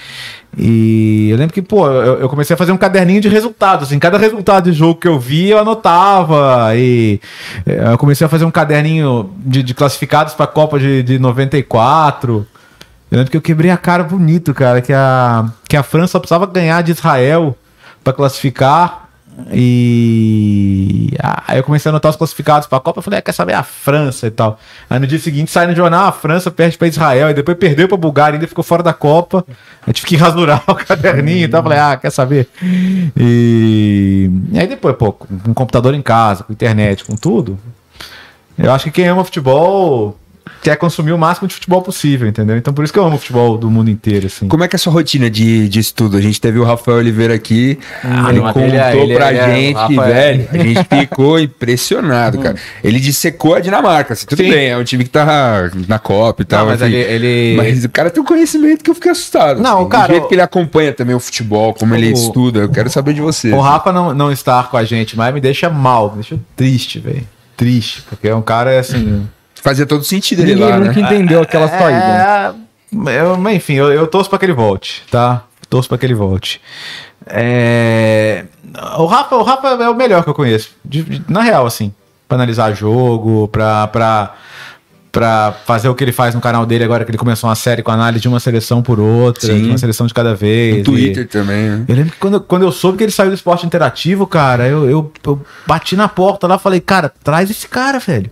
[0.57, 3.89] E eu lembro que, pô, eu, eu, comecei a fazer um caderninho de resultados.
[3.89, 6.75] Assim, cada resultado de jogo que eu via, eu anotava.
[6.75, 7.21] E
[7.67, 11.19] eh, eu comecei a fazer um caderninho de, de classificados para a Copa de, de
[11.19, 12.47] 94.
[13.11, 16.47] Eu lembro que eu quebrei a cara bonito, cara, que a, que a França precisava
[16.47, 17.57] ganhar de Israel
[18.03, 19.08] para classificar.
[19.53, 21.11] E
[21.47, 22.99] aí eu comecei a anotar os classificados para a Copa.
[22.99, 24.59] Eu falei, ah, quer saber a França e tal.
[24.91, 27.31] Aí no dia seguinte sai no jornal: a França perde para Israel.
[27.31, 29.45] E depois perdeu para Bulgária, ainda ficou fora da Copa.
[29.87, 31.61] Eu tive que rasurar o caderninho e tal.
[31.61, 32.49] Eu falei, ah, quer saber?
[33.17, 34.31] E...
[34.53, 37.59] e aí depois, pô, com um computador em casa, com internet, com tudo.
[38.59, 40.19] Eu acho que quem ama futebol
[40.63, 42.57] quer consumir o máximo de futebol possível, entendeu?
[42.57, 44.49] Então por isso que eu amo o futebol do mundo inteiro, assim.
[44.49, 46.17] Como é que é a sua rotina de, de estudo?
[46.17, 49.99] A gente teve o Rafael Oliveira aqui, ah, ele contou ele, pra ele, é gente,
[49.99, 52.57] é, velho, a gente ficou impressionado, cara.
[52.83, 54.51] Ele dissecou a Dinamarca, assim, tudo Sim.
[54.51, 56.61] bem, é um time que tá na Copa e tal.
[56.61, 59.61] Não, mas assim, ele, ele, Mas o cara tem um conhecimento que eu fiquei assustado.
[59.61, 60.05] Não, assim, cara...
[60.05, 60.29] O jeito o...
[60.29, 61.97] que ele acompanha também o futebol, como o...
[61.97, 63.51] ele estuda, eu quero saber de você.
[63.51, 63.63] O assim.
[63.63, 67.27] Rafa não, não estar com a gente mais me deixa mal, me deixa triste, velho.
[67.57, 69.27] Triste, porque é um cara, assim...
[69.63, 71.01] Fazia todo sentido ele Ninguém lá, nunca né?
[71.01, 72.55] entendeu aquela é, saída.
[73.13, 75.45] Eu, enfim, eu, eu torço para que ele volte, tá?
[75.69, 76.61] Torço para que ele volte.
[77.27, 78.45] É...
[78.99, 80.71] O, Rafa, o Rafa é o melhor que eu conheço.
[80.85, 81.93] De, de, na real, assim.
[82.27, 84.35] Pra analisar jogo, pra, pra,
[85.11, 87.83] pra fazer o que ele faz no canal dele agora, que ele começou uma série
[87.83, 89.63] com análise de uma seleção por outra, Sim.
[89.63, 90.79] de uma seleção de cada vez.
[90.79, 91.27] No Twitter e...
[91.27, 91.85] também, né?
[91.89, 94.89] Eu lembro que quando, quando eu soube que ele saiu do esporte interativo, cara, eu,
[94.89, 98.31] eu, eu bati na porta lá e falei, cara, traz esse cara, velho.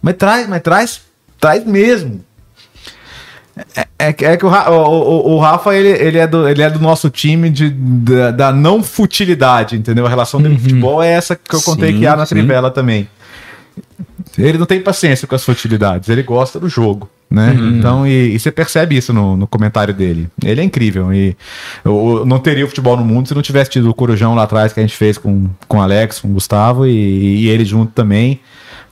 [0.00, 1.00] Mas traz, mas traz,
[1.38, 2.24] traz mesmo.
[3.74, 6.78] É, é, é que o, o, o, Rafa, ele, ele, é do, ele é do
[6.78, 10.06] nosso time de, da, da não futilidade, entendeu?
[10.06, 10.60] A relação dele uhum.
[10.60, 13.08] com futebol é essa que eu contei sim, que há na Trivela também.
[14.36, 17.50] Ele não tem paciência com as futilidades, ele gosta do jogo, né?
[17.50, 17.78] Uhum.
[17.78, 20.28] Então, e, e, você percebe isso no, no, comentário dele.
[20.44, 21.12] Ele é incrível.
[21.12, 21.36] E
[21.84, 24.44] eu, eu, não teria o futebol no mundo se não tivesse tido o Corujão lá
[24.44, 26.92] atrás que a gente fez com, com o Alex, com o Gustavo e,
[27.42, 28.40] e ele junto também.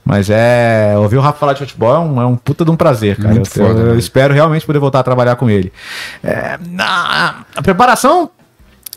[0.07, 0.93] Mas é.
[0.97, 3.35] Ouvir o Rafa falar de futebol é um, é um puta de um prazer, cara.
[3.35, 5.71] Eu, foda, eu, eu espero realmente poder voltar a trabalhar com ele.
[6.23, 8.29] É, a, a, preparação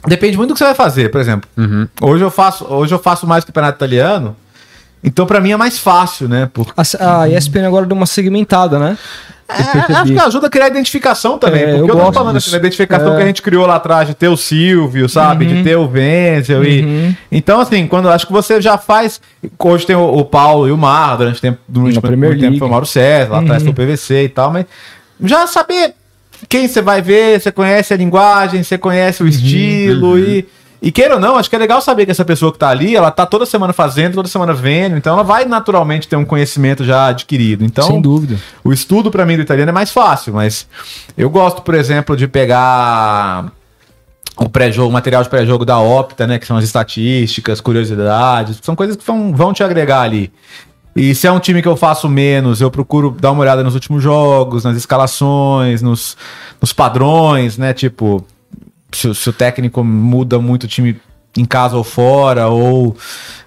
[0.07, 1.51] depende muito do que você vai fazer, por exemplo.
[1.57, 1.89] Uhum.
[2.01, 4.37] Hoje, eu faço, hoje eu faço mais campeonato italiano.
[5.03, 6.49] Então, pra mim, é mais fácil, né?
[6.53, 6.73] Por...
[6.77, 8.99] A, a ESPN agora deu uma segmentada, né?
[9.49, 11.63] É, acho que ajuda a criar identificação também.
[11.63, 13.17] É, porque eu eu, tô falando assim, da identificação É.
[13.17, 15.45] que a gente criou lá atrás de ter o Silvio, sabe?
[15.45, 15.55] Uhum.
[15.55, 16.61] De ter o Wenzel.
[16.61, 16.65] Uhum.
[16.67, 17.17] E...
[17.33, 19.21] Então, assim, quando acho que você já faz.
[19.59, 22.69] Hoje tem o, o Paulo e o Mar, durante tempo, durante muito Premier tempo foi
[22.69, 23.75] o Mauro César, lá atrás Uhum.
[23.75, 24.67] foi o PVC e tal, mas
[25.25, 25.95] já saber
[26.49, 29.31] quem você vai ver, você conhece a linguagem, você conhece o Uhum.
[29.31, 30.47] estilo e.
[30.83, 32.97] E queira ou não, acho que é legal saber que essa pessoa que tá ali,
[32.97, 36.85] ela tá toda semana fazendo, toda semana vendo, então ela vai naturalmente ter um conhecimento
[36.85, 37.65] já adquirido.
[37.65, 38.39] Então, Sem dúvida.
[38.65, 40.67] o estudo para mim do italiano é mais fácil, mas
[41.19, 43.53] eu gosto, por exemplo, de pegar
[44.39, 48.75] o pré-jogo, o material de pré-jogo da Opta, né, que são as estatísticas, curiosidades, são
[48.75, 50.33] coisas que vão, vão te agregar ali.
[50.97, 53.75] E se é um time que eu faço menos, eu procuro dar uma olhada nos
[53.75, 56.17] últimos jogos, nas escalações, nos,
[56.59, 58.25] nos padrões, né, tipo,
[58.93, 61.01] se, se o técnico muda muito o time
[61.37, 62.97] em casa ou fora, ou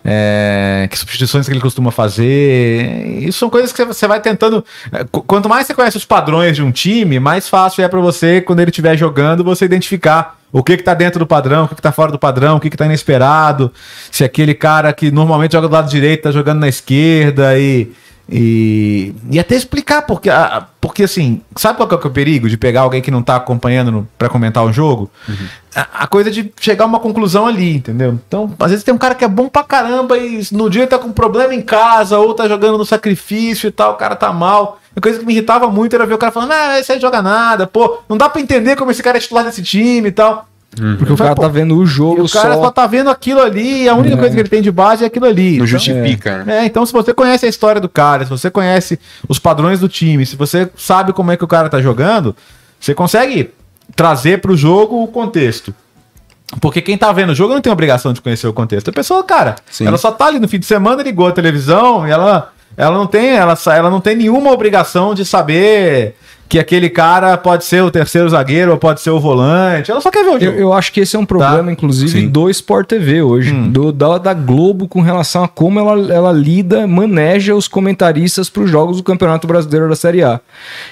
[0.05, 3.19] é, que substituições que ele costuma fazer.
[3.19, 4.63] Isso são coisas que você vai tentando.
[4.91, 7.99] é, qu- Quanto mais você conhece os padrões de um time, mais fácil é para
[7.99, 11.67] você, quando ele estiver jogando, você identificar o que, que tá dentro do padrão, o
[11.67, 13.71] que, que tá fora do padrão, o que, que tá inesperado.
[14.11, 17.91] Se aquele cara que normalmente joga do lado direito tá jogando na esquerda e.
[18.29, 20.29] E, e até explicar, porque,
[20.79, 24.07] porque assim, sabe qual que é o perigo de pegar alguém que não tá acompanhando
[24.17, 25.11] pra comentar um jogo?
[25.75, 28.17] A, a coisa de chegar a uma conclusão ali, entendeu?
[28.27, 30.89] Então, às vezes tem um cara que é bom pra caramba e no dia ele
[30.89, 34.31] tá com problema em casa, ou tá jogando no sacrifício e tal, o cara tá
[34.31, 34.79] mal.
[34.95, 37.21] A coisa que me irritava muito era ver o cara falando, ah, esse aí joga
[37.21, 40.47] nada, pô, não dá pra entender como esse cara é titular desse time e tal.
[40.97, 42.71] Porque o cara tá vendo o jogo o cara só só.
[42.71, 44.17] tá vendo aquilo ali, e a única É.
[44.17, 45.49] coisa que ele tem de base é aquilo ali.
[45.49, 46.59] Não Então- justifica, né?
[46.59, 48.99] é, então se você conhece a história do cara, se você conhece
[49.29, 52.35] os padrões do time, se você sabe como é que o cara tá jogando,
[52.79, 53.51] você consegue
[53.95, 55.73] trazer pro jogo o contexto.
[56.61, 58.89] Porque quem tá vendo o jogo não tem obrigação de conhecer o contexto.
[58.89, 59.87] A pessoa, cara, Sim.
[59.87, 63.07] ela só tá ali no fim de semana, ligou a televisão e ela, ela, não,
[63.07, 66.15] tem, ela, ela não tem nenhuma obrigação de saber
[66.49, 69.89] que aquele cara pode ser o terceiro zagueiro ou pode ser o volante.
[69.89, 70.57] Ela só quer ver o Eu, jogo.
[70.59, 71.71] eu acho que esse é um problema, Tá.
[71.71, 72.29] inclusive, Sim.
[72.29, 73.71] do Sport TV hoje, Hum.
[73.71, 78.63] do, da, da Globo, com relação a como ela, ela lida, maneja os comentaristas para
[78.63, 80.39] os jogos do Campeonato Brasileiro da Série A.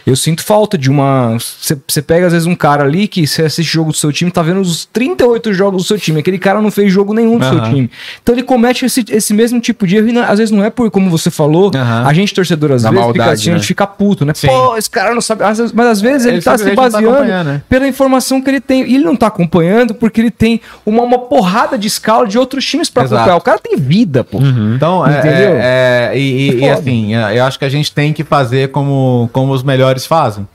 [0.05, 1.37] Eu sinto falta de uma.
[1.37, 4.41] Você pega, às vezes, um cara ali que você assiste jogo do seu time, tá
[4.41, 6.19] vendo os 38 jogos do seu time.
[6.21, 7.91] Aquele cara não fez jogo nenhum do seu time.
[8.23, 10.69] Então ele comete esse, esse mesmo tipo de erro e não- às vezes não é
[10.71, 11.71] por, como você falou,
[12.05, 13.59] a gente torcedor às Na vezes maldade, fica, assim, a né?
[13.59, 14.33] gente fica puto, né?
[14.35, 14.47] Sim.
[14.47, 15.40] Pô, esse cara não sabe.
[15.73, 17.61] Mas às vezes ele, Ele tá se tá baseando acompanhando, né?
[17.67, 18.81] pela informação que ele tem.
[18.89, 22.65] E ele não tá acompanhando porque ele tem uma, uma porrada de escala de outros
[22.65, 23.15] times pra Exato.
[23.21, 23.37] acompanhar.
[23.37, 24.39] O cara tem vida, pô.
[24.75, 25.49] Então, é, Entendeu?
[25.55, 28.69] é, é, e, e- e assim, é, eu acho que a gente tem que fazer
[28.71, 30.47] como, como os melhores fazem.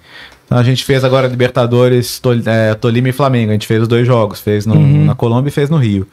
[0.47, 3.51] Então, a gente fez agora Libertadores, Tol, é, Tolima e Flamengo.
[3.51, 4.41] A gente fez os dois jogos.
[4.41, 5.05] Fez no- Uhum.
[5.05, 6.07] na Colômbia e fez no Rio.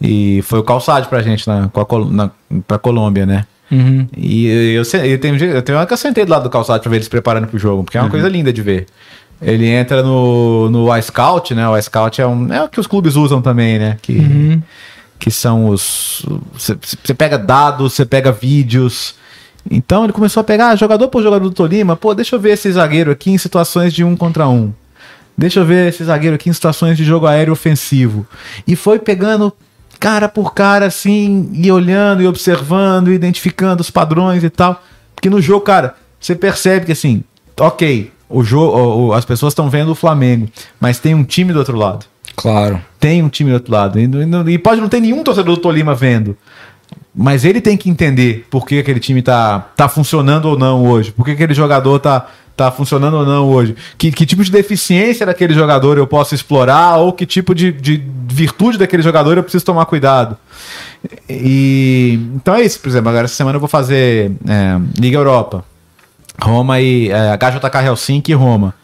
[0.00, 2.30] E foi o calçado pra gente na, com a, Col- na,
[2.66, 3.44] pra Colômbia, né?
[3.72, 4.06] Uhum.
[4.16, 4.46] E
[4.76, 6.90] eu, se- eu tenho, eu tenho uma que eu sentei do lado do calçado pra
[6.90, 8.86] ver eles preparando pro jogo, porque é uma coisa linda de ver.
[9.40, 11.66] Ele entra no, no iScout, né?
[11.68, 13.96] O iScout é, um, é o que os clubes usam também, né?
[14.02, 14.62] Que, Uhum.
[15.18, 16.24] que são os.
[16.52, 19.14] Você você pega dados, você pega vídeos.
[19.70, 21.96] Então ele começou a pegar jogador por jogador do Tolima.
[21.96, 24.72] Pô, deixa eu ver esse zagueiro aqui em situações de um contra um.
[25.38, 28.26] Deixa eu ver esse zagueiro aqui em situações de jogo aéreo ofensivo.
[28.66, 29.52] E foi pegando
[30.02, 34.82] cara por cara, assim, e olhando e observando, e identificando os padrões e tal.
[35.14, 37.22] Porque no jogo, cara, você percebe que assim,
[37.58, 40.48] ok, o jogo, as pessoas estão vendo o Flamengo,
[40.80, 42.04] mas tem um time do outro lado.
[42.34, 42.80] Claro.
[42.98, 44.00] Tem um time do outro lado.
[44.00, 46.36] E, não- e pode não ter nenhum torcedor do Tolima vendo.
[47.14, 51.12] Mas ele tem que entender por que aquele time tá, tá funcionando ou não hoje.
[51.12, 53.76] Por que aquele jogador tá, tá funcionando ou não hoje.
[53.98, 58.02] Que, que tipo de deficiência daquele jogador eu posso explorar ou que tipo de, de
[58.30, 60.38] virtude daquele jogador eu preciso tomar cuidado.
[61.28, 65.64] E então é isso, por exemplo, agora essa semana eu vou fazer é, Liga Europa.
[66.40, 68.74] Roma e é, HJK Helsinki e Roma.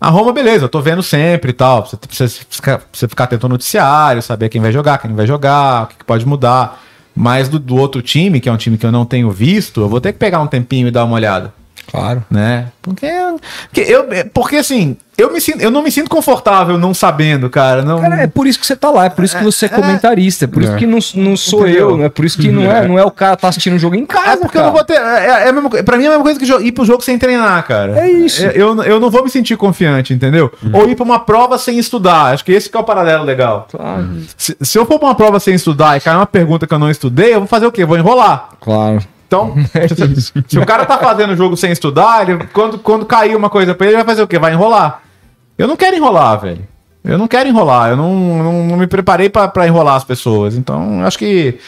[0.00, 1.84] A Roma, beleza, eu tô vendo sempre e tal.
[1.84, 5.84] Você precisa ficar, ficar atento ao noticiário, saber quem vai jogar, quem não vai jogar,
[5.84, 6.80] o que, que pode mudar.
[7.18, 9.88] Mas do, do outro time, que é um time que eu não tenho visto, eu
[9.88, 11.52] vou ter que pegar um tempinho e dar uma olhada
[11.90, 12.24] Claro.
[12.30, 12.66] né?
[12.82, 13.10] Porque,
[13.66, 17.82] porque, eu, porque assim, eu, me sinto, eu não me sinto confortável não sabendo, cara.
[17.82, 19.68] Não, Cara, é por isso que você tá lá, é por isso que você é
[19.68, 21.90] comentarista, é por isso que não, não sou Entendeu?
[21.90, 22.08] eu, né?
[22.08, 24.32] Por isso que não é, não é o cara tá assistindo o jogo em casa.
[24.32, 24.66] É porque cara.
[24.66, 24.94] eu não vou ter.
[24.94, 27.66] É, é mesma, pra mim é a mesma coisa que ir pro jogo sem treinar,
[27.66, 27.98] cara.
[27.98, 28.44] É isso.
[28.44, 30.52] Eu, eu, eu não vou me sentir confiante, entendeu?
[30.72, 32.32] Ou ir pra uma prova sem estudar.
[32.32, 33.66] Acho que esse que é o paralelo legal.
[33.70, 34.08] Claro.
[34.36, 36.78] Se, se eu for pra uma prova sem estudar e cair uma pergunta que eu
[36.78, 37.84] não estudei, eu vou fazer o quê?
[37.84, 38.50] Vou enrolar.
[38.60, 39.02] Claro.
[39.28, 39.54] Então,
[40.18, 43.50] se, se o cara tá fazendo o jogo sem estudar, ele, quando, quando cair uma
[43.50, 44.38] coisa pra ele, ele vai fazer o quê?
[44.38, 45.02] Vai enrolar.
[45.56, 46.66] Eu não quero enrolar, velho.
[47.08, 50.54] Eu não quero enrolar, eu não, não, não me preparei para enrolar as pessoas.
[50.54, 51.58] Então, acho que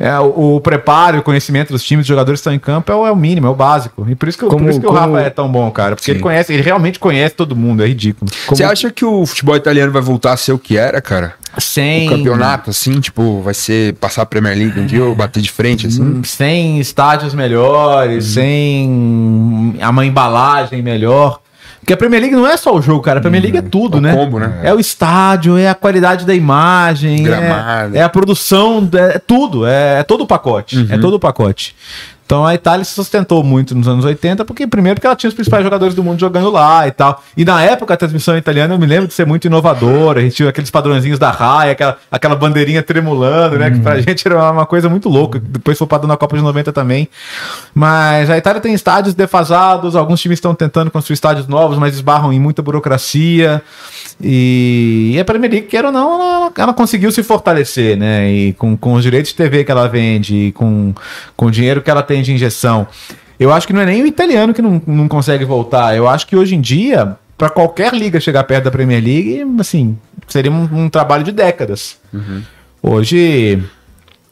[0.00, 2.94] é, o, o, preparo, o conhecimento dos times, dos jogadores que estão em campo é
[2.94, 4.06] o, é o mínimo, é o básico.
[4.08, 4.98] E por isso que, como, por isso que como...
[4.98, 5.96] o Rafa é tão bom, cara.
[5.96, 6.12] Porque Sim.
[6.12, 8.30] ele conhece, ele realmente conhece todo mundo, é ridículo.
[8.46, 8.56] Como...
[8.56, 11.34] Você acha que o futebol italiano vai voltar a ser o que era, cara?
[11.58, 12.08] Sem.
[12.08, 15.50] O campeonato, assim, tipo, vai ser passar a Premier League um dia ou bater de
[15.50, 16.02] frente, assim?
[16.02, 18.32] Hum, sem estádios melhores, uhum.
[18.32, 21.40] sem uma embalagem melhor.
[21.86, 23.20] Porque a Premier League não é só o jogo, cara.
[23.20, 23.70] A Premier League é uhum.
[23.70, 24.12] tudo, é né?
[24.12, 24.58] Combo, né?
[24.64, 30.00] É o estádio, é a qualidade da imagem, é, é, a produção, é tudo, é,
[30.00, 30.78] é todo o pacote.
[30.78, 30.88] Uhum.
[30.90, 31.76] É todo o pacote.
[32.26, 35.34] Então a Itália se sustentou muito nos anos 80, porque primeiro porque ela tinha os
[35.34, 37.22] principais jogadores do mundo jogando lá e tal.
[37.36, 40.34] E na época a transmissão italiana eu me lembro de ser muito inovadora, a gente
[40.34, 43.70] tinha aqueles padrõezinhos da raia, aquela, aquela bandeirinha tremulando, né?
[43.70, 44.02] Que pra uhum.
[44.02, 45.38] gente era uma coisa muito louca.
[45.38, 47.08] Depois foi padrão na Copa de 90 também.
[47.72, 52.32] Mas a Itália tem estádios defasados, alguns times estão tentando construir estádios novos, mas esbarram
[52.32, 53.62] em muita burocracia.
[54.20, 58.30] E, e a Premier League, quer ou não, ela, ela, conseguiu se fortalecer, né?
[58.30, 60.94] E com, com os direitos de TV que ela vende, com,
[61.36, 62.86] com o dinheiro que ela tem de injeção.
[63.38, 65.96] Eu acho que não é nem o italiano que não, não consegue voltar.
[65.96, 69.98] Eu acho que hoje em dia, para qualquer liga chegar perto da Premier League, assim,
[70.26, 71.98] seria um, um trabalho de décadas.
[72.12, 72.42] Uhum.
[72.82, 73.62] Hoje,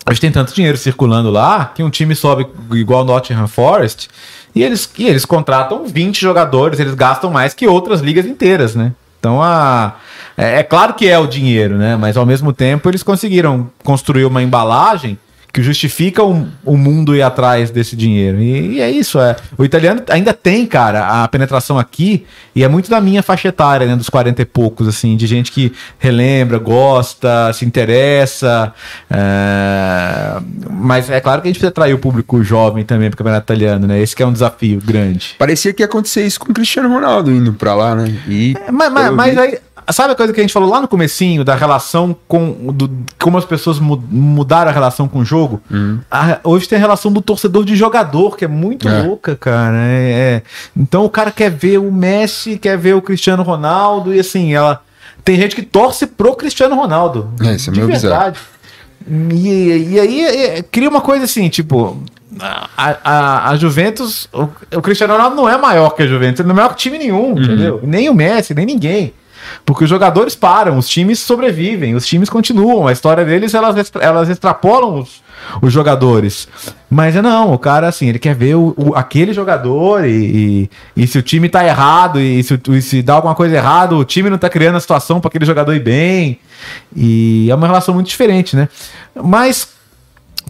[0.08, 4.08] hoje tem tanto dinheiro circulando lá que um time sobe igual Nottingham Forest
[4.54, 8.92] e eles, e eles contratam 20 jogadores, eles gastam mais que outras ligas inteiras, né?
[9.18, 9.96] Então, a,
[10.36, 11.96] é, é, claro que é o dinheiro, né?
[11.96, 15.18] Mas ao mesmo tempo eles conseguiram construir uma embalagem
[15.54, 18.40] que justifica o, o mundo ir atrás desse dinheiro.
[18.40, 19.36] E, e, é isso, é.
[19.56, 22.26] O italiano ainda tem, cara, a penetração aqui,
[22.56, 25.52] e é muito da minha faixa etária, né, dos 40 e poucos, assim, de gente
[25.52, 28.74] que relembra, gosta, se interessa.
[29.08, 30.40] É...
[30.68, 33.44] Mas é claro que a gente precisa atrair o público jovem também para o campeonato
[33.44, 34.02] italiano, né?
[34.02, 35.36] Esse é um desafio grande.
[35.38, 38.12] Parecia que ia acontecer isso com o Cristiano Ronaldo indo para lá, né?
[38.26, 39.58] E é, mas, mas, mas aí
[39.90, 42.72] Sabe a coisa que a gente falou lá no comecinho da relação com.
[42.72, 45.60] Do, como as pessoas mudaram a relação com o jogo?
[45.70, 46.00] Uhum.
[46.10, 49.02] A, hoje tem a relação do torcedor de jogador, que é muito é.
[49.02, 49.76] louca, cara.
[49.76, 50.42] É, é.
[50.76, 54.82] Então o cara quer ver o Messi, quer ver o Cristiano Ronaldo, e assim, ela.
[55.22, 57.30] Tem gente que torce pro Cristiano Ronaldo.
[57.40, 58.38] É, isso é meio verdade.
[59.06, 62.02] E, e aí é, cria uma coisa assim, tipo,
[62.40, 62.68] a,
[63.04, 66.54] a, a, Juventus, o, o, Cristiano Ronaldo não é maior que a Juventus, ele não
[66.54, 67.42] é maior que time nenhum, uhum.
[67.42, 67.80] entendeu?
[67.82, 69.12] Nem o Messi, nem ninguém.
[69.64, 72.86] Porque os jogadores param, os times sobrevivem, os times continuam.
[72.86, 75.22] A história deles, elas, elas extrapolam os,
[75.60, 76.48] os jogadores.
[76.90, 81.02] Mas é não, o cara, assim, ele quer ver o, o aquele jogador e, e,
[81.02, 84.04] e, se o time tá errado e se, e se dá alguma coisa errada, o
[84.04, 86.38] time não tá criando a situação para aquele jogador ir bem.
[86.94, 88.68] E é uma relação muito diferente, né?
[89.14, 89.68] Mas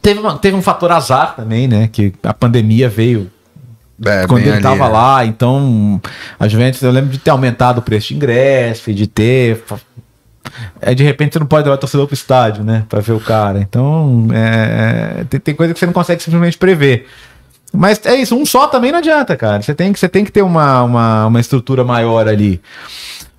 [0.01, 1.89] teve, uma, teve um fator azar também, né?
[1.93, 3.31] Que a pandemia veio
[4.07, 4.93] é, quando ele estava né?
[4.93, 6.01] lá, então
[6.39, 9.63] a Juventus, eu lembro de ter aumentado o preço de ingresso, de ter.
[10.81, 12.85] É, de repente você não pode levar o torcedor pro estádio, né?
[12.89, 13.59] Pra ver o cara.
[13.59, 17.07] Então, é, é, tem, tem coisa que você não consegue simplesmente prever.
[17.73, 19.61] Mas é isso, um só também não adianta, cara.
[19.61, 22.61] Você tem que, você tem que ter uma, uma, uma estrutura maior ali.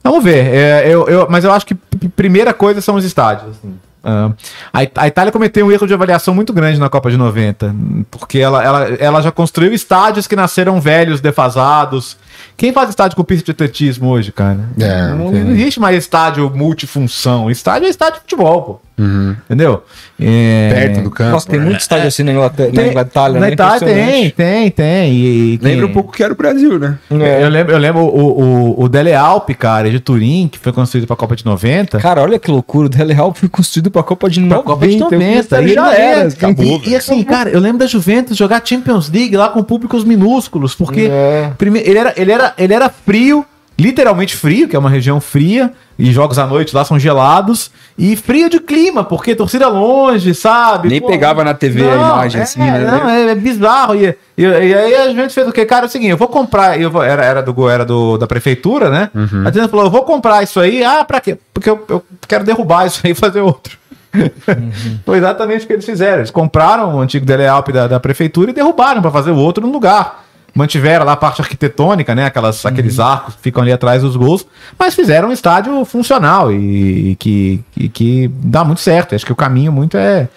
[0.03, 0.53] Vamos ver.
[0.53, 1.73] É, eu, eu, mas eu acho que
[2.15, 3.51] primeira coisa são os estádios.
[3.51, 3.73] Assim.
[4.05, 4.35] Uh,
[4.71, 7.75] a, Itália cometeu um erro de avaliação muito grande na Copa de 90,
[8.11, 12.15] porque ela, ela, ela já construiu estádios que nasceram velhos, defasados,
[12.55, 14.69] quem faz estádio com pista de atletismo hoje, cara?
[14.79, 17.49] É, não, não, existe mais estádio multifunção.
[17.49, 18.81] Estádio é estádio de futebol, pô.
[18.97, 19.35] Uhum.
[19.45, 19.83] Entendeu?
[20.19, 20.69] É...
[20.73, 21.31] Perto do campo.
[21.31, 23.53] Nossa, tem muito estádio assim na, Inglaterra, tem, na Itália, Na né?
[23.53, 25.13] Itália tem, tem, tem.
[25.13, 26.97] E, Lembra um pouco que era o Brasil, né?
[27.11, 27.43] É.
[27.43, 31.07] Eu lembro, eu lembro o, o, o Dele Alpe, cara, de Turim, que foi construído
[31.07, 31.99] pra Copa de 90.
[31.99, 32.85] Cara, olha que loucura.
[32.85, 34.63] O Dele Alpe foi construído pra Copa de 90.
[34.63, 35.61] Copa de 90.
[35.61, 36.29] E já era.
[36.29, 40.05] Acabou, e, e, assim, cara, eu lembro da Juventus jogar Champions League lá com públicos
[40.05, 41.51] minúsculos, porque é.
[41.57, 43.45] primeiro, ele, era, ele, era, ele era frio,
[43.77, 48.15] literalmente frio, que é uma região fria, e jogos à noite lá são gelados, e
[48.15, 50.89] frio de clima, porque torcida longe, sabe?
[50.89, 52.79] Nem Pô, pegava na TV não, a imagem é, assim, né?
[52.79, 53.95] Não, é, é bizarro.
[53.95, 55.65] E, e, e, aí a gente fez o quê?
[55.65, 58.27] Cara, é o seguinte, eu vou comprar, eu vou, era, era, do, era do, da
[58.27, 59.09] prefeitura, né?
[59.13, 59.43] Uhum.
[59.45, 61.37] A gente falou, eu vou comprar isso aí, ah, pra quê?
[61.53, 63.77] Porque eu, eu quero derrubar isso aí e fazer outro.
[64.13, 64.99] Uhum.
[65.05, 66.19] Foi exatamente o que eles fizeram.
[66.19, 69.71] Eles compraram o antigo Delealp da, da prefeitura e derrubaram para fazer o outro no
[69.71, 70.24] lugar
[70.55, 72.25] mantiveram lá a parte arquitetônica, né?
[72.25, 72.71] Aquelas, uhum.
[72.71, 74.47] Aqueles arcos que ficam ali atrás dos gols,
[74.79, 79.13] mas fizeram um estádio funcional e, e que, e, que dá muito certo.
[79.13, 80.29] Acho que o caminho muito é.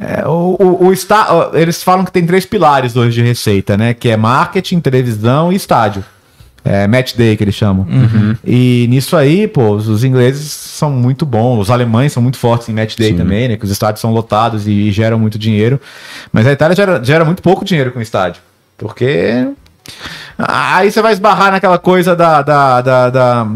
[0.00, 3.92] é o, o, o está, eles falam que tem três pilares hoje de receita, né?
[3.92, 6.02] Que é marketing, televisão e estádio.
[6.64, 7.86] É, match day que eles chamam.
[7.88, 8.34] Uhum.
[8.44, 12.68] E nisso aí, pô, os, os, ingleses são muito bons, os alemães são muito fortes
[12.68, 13.18] em match day Sim.
[13.18, 13.56] também, né?
[13.56, 15.80] Que os estádios são lotados e, e geram muito dinheiro.
[16.32, 18.42] Mas a Itália gera, gera muito pouco dinheiro com o estádio.
[18.76, 19.46] Porque
[20.38, 22.42] Aí você vai esbarrar naquela coisa da.
[22.42, 23.46] da, da, da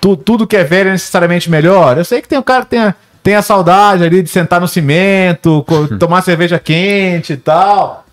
[0.00, 1.98] tu, tudo que é velho é necessariamente melhor.
[1.98, 4.60] Eu sei que tem um cara que tem a, tem a saudade ali de sentar
[4.60, 5.64] no cimento,
[5.98, 8.04] tomar cerveja quente e tal.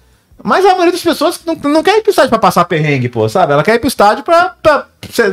[0.44, 3.30] Mas a maioria das pessoas não, não quer ir pro estádio pra passar perrengue, pô,
[3.30, 3.54] sabe?
[3.54, 4.88] Ela quer ir pro estádio pra, pra,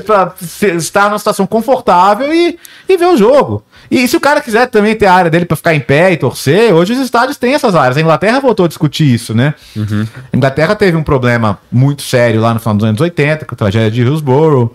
[0.04, 0.34] pra, pra
[0.76, 2.56] estar numa situação confortável e,
[2.88, 3.64] e ver o jogo.
[3.90, 6.16] E se o cara quiser também ter a área dele para ficar em pé e
[6.16, 7.96] torcer, hoje os estádios têm essas áreas.
[7.96, 9.54] A Inglaterra voltou a discutir isso, né?
[9.74, 10.06] Uhum.
[10.32, 13.58] A Inglaterra teve um problema muito sério lá no final dos anos 80, com a
[13.58, 14.72] tragédia de Hillsborough.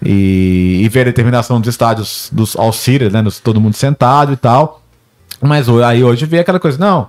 [0.00, 2.72] E, e ver a determinação dos estádios dos all
[3.10, 3.24] né?
[3.42, 4.80] Todo mundo sentado e tal.
[5.40, 7.08] Mas aí hoje vê aquela coisa, não.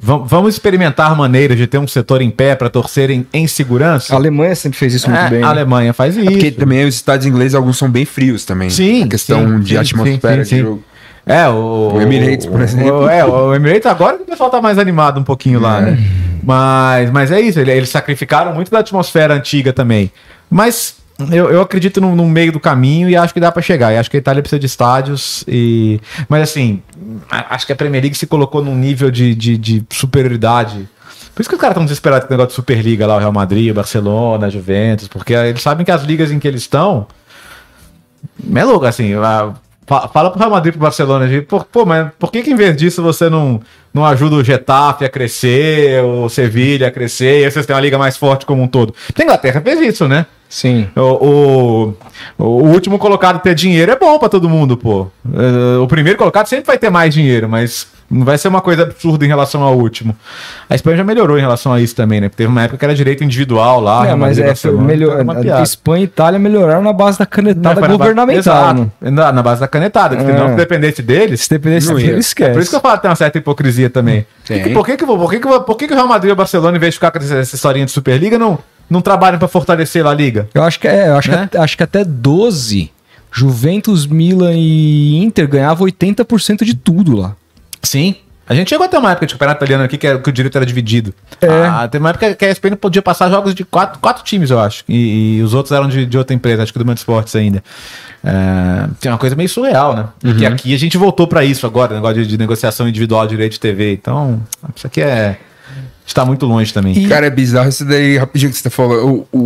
[0.00, 4.14] Vamos experimentar maneiras de ter um setor em pé para torcer em, em, segurança?
[4.14, 5.38] A Alemanha sempre fez isso muito é, bem.
[5.40, 5.48] A né?
[5.48, 6.26] Alemanha faz isso.
[6.26, 8.70] É porque também os estádios ingleses, alguns são bem frios também.
[8.70, 9.04] Sim.
[9.04, 10.82] A questão sim, de sim, atmosfera sim, de jogo.
[11.26, 13.00] É, o, o Emirates, por exemplo.
[13.00, 15.98] O, é, o Emirates agora que o pessoal tá mais animado um pouquinho lá, né?
[16.42, 20.10] Mas, mas é isso, eles sacrificaram muito da atmosfera antiga também.
[20.50, 23.92] Mas eu, eu acredito no, no, meio do caminho e acho que dá para chegar.
[23.96, 25.44] Acho que a Itália precisa de estádios.
[25.48, 26.80] e Mas assim,
[27.28, 30.88] acho que a Premier League se colocou num nível de, de, de superioridade.
[31.34, 33.32] Por isso que os caras estão desesperados com o negócio de Superliga lá, o Real
[33.32, 37.06] Madrid, o Barcelona, a Juventus, porque eles sabem que as ligas em que eles estão.
[38.54, 39.12] É louco, assim.
[39.86, 43.02] Fala pro Real Madrid pro Barcelona, pô, pô, mas por que, que em vez disso
[43.02, 43.60] você não,
[43.92, 47.96] não ajuda o Getafe a crescer, o Sevilha a crescer, e vocês têm uma liga
[47.96, 48.94] mais forte como um todo?
[49.16, 50.26] A Inglaterra fez isso, né?
[50.48, 50.88] Sim.
[50.96, 51.94] O,
[52.38, 55.06] o, o último colocado ter dinheiro é bom para todo mundo, pô.
[55.34, 58.84] É, o primeiro colocado sempre vai ter mais dinheiro, mas não vai ser uma coisa
[58.84, 60.16] absurda em relação ao último.
[60.70, 62.30] A Espanha já melhorou em relação a isso também, né?
[62.30, 64.06] Porque teve uma época que era direito individual lá.
[64.06, 65.18] É, mas é, melhor,
[65.54, 68.74] a Espanha e Itália melhoraram na base da canetada não, governamental.
[68.74, 70.34] Base, na, na, base da canetada, porque é.
[70.34, 71.42] não dependesse deles.
[71.42, 72.50] Se dependesse deles, esquece.
[72.50, 74.26] É por isso que eu falo que tem uma certa hipocrisia também.
[74.46, 76.78] Por que, por que, por que, por que, que o Real Madrid e o Barcelona,
[76.78, 80.14] em vez de ficar com essa historinha de Superliga, não não trabalham para fortalecer a
[80.14, 80.48] liga?
[80.54, 81.48] Eu acho que é, acho, né?
[81.50, 82.90] que, acho que até 12
[83.32, 87.36] Juventus, Milan e Inter ganhavam 80% de tudo lá.
[87.82, 88.16] Sim.
[88.48, 90.56] A gente chegou até uma época de campeonato italiano aqui que, era, que o direito
[90.56, 91.12] era dividido.
[91.38, 91.48] É.
[91.48, 94.58] Ah, tem uma época que a ESPN podia passar jogos de quatro, quatro times, eu
[94.58, 94.84] acho.
[94.88, 97.62] E, e os outros eram de, de, outra empresa, acho que do Band Esportes ainda.
[98.24, 100.06] É, tem uma coisa meio surreal, né?
[100.18, 100.52] Porque uhum.
[100.54, 103.60] aqui a gente voltou para isso agora, negócio de, de negociação individual de direito de
[103.60, 103.92] TV.
[103.92, 104.40] Então,
[104.74, 105.38] isso aqui é
[106.08, 106.96] está muito longe também.
[106.96, 107.06] E...
[107.06, 109.26] Cara, é bizarro isso daí, rapidinho que você tá falando.
[109.30, 109.38] O,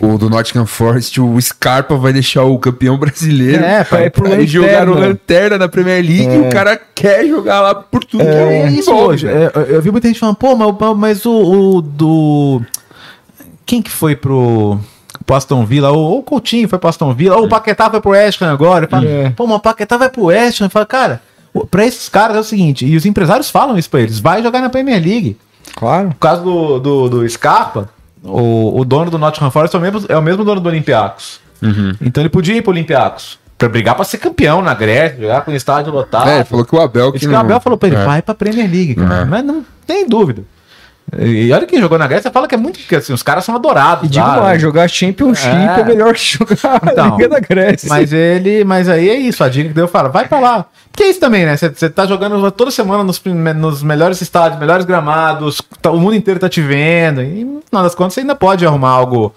[0.00, 4.10] o, o, do Nottingham Forest, o Scarpa vai deixar o campeão brasileiro é, pra, ir
[4.10, 6.36] pro pra jogar o Lanterna na Premier League é.
[6.36, 9.26] e o cara quer jogar lá por tudo é, que é isso hoje.
[9.26, 11.32] É, eu vi muita gente falando, pô, mas, mas o,
[11.76, 12.62] o do.
[13.64, 14.78] Quem que foi pro
[15.24, 18.10] pro Aston Villa, ou, o Coutinho foi pro Aston Villa, ou o Paquetá foi pro
[18.10, 18.88] West Ham agora.
[18.88, 19.30] Fala, é.
[19.30, 20.68] Pô, mas o Paquetá vai pro West Ham.
[20.68, 21.22] Fala, cara,
[21.70, 24.60] pra esses caras é o seguinte, e os empresários falam isso pra eles, vai jogar
[24.60, 25.36] na Premier League.
[25.74, 26.08] Claro.
[26.08, 27.88] No caso do, do, do Scarpa,
[28.22, 31.40] o, o dono do Nottingham Forest é o mesmo, é o mesmo dono do Olympiacos.
[31.60, 31.94] Uhum.
[32.00, 33.38] Então ele podia ir pro Olympiacos.
[33.56, 36.28] Pra brigar pra ser campeão na Grécia, jogar com o estádio lotado.
[36.28, 37.24] É, ele falou que o Abel que.
[37.26, 37.34] Não...
[37.34, 38.04] o Abel falou pra ele, é.
[38.04, 39.22] vai pra Premier League, cara.
[39.22, 39.24] É.
[39.24, 40.42] Mas não tem dúvida.
[41.18, 42.78] E olha quem jogou na Grécia, fala que é muito.
[42.78, 44.06] Porque assim, os caras são adorados.
[44.06, 47.40] E digo lá, mais, jogar Championship é, é melhor que jogar então, a Liga da
[47.40, 47.88] Grécia.
[47.88, 48.64] Mas ele.
[48.64, 50.66] Mas aí é isso, a dica que deu fala, vai pra lá.
[50.90, 51.56] Porque é isso também, né?
[51.56, 53.20] Você tá jogando toda semana nos,
[53.56, 57.22] nos melhores estádios, melhores gramados, tá, o mundo inteiro tá te vendo.
[57.22, 59.34] E no final das contas você ainda pode arrumar algo,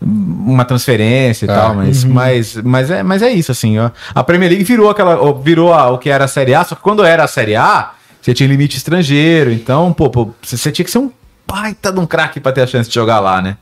[0.00, 1.54] uma transferência e é.
[1.54, 2.12] tal, mas, uhum.
[2.12, 3.78] mas, mas, é, mas é isso, assim.
[3.78, 3.90] Ó.
[4.14, 5.34] A Premier League virou aquela.
[5.34, 7.92] Virou a, o que era a Série A, só que quando era a Série A
[8.20, 11.10] você tinha limite estrangeiro, então, pô, pô você tinha que ser um
[11.46, 13.56] baita de um craque para ter a chance de jogar lá, né?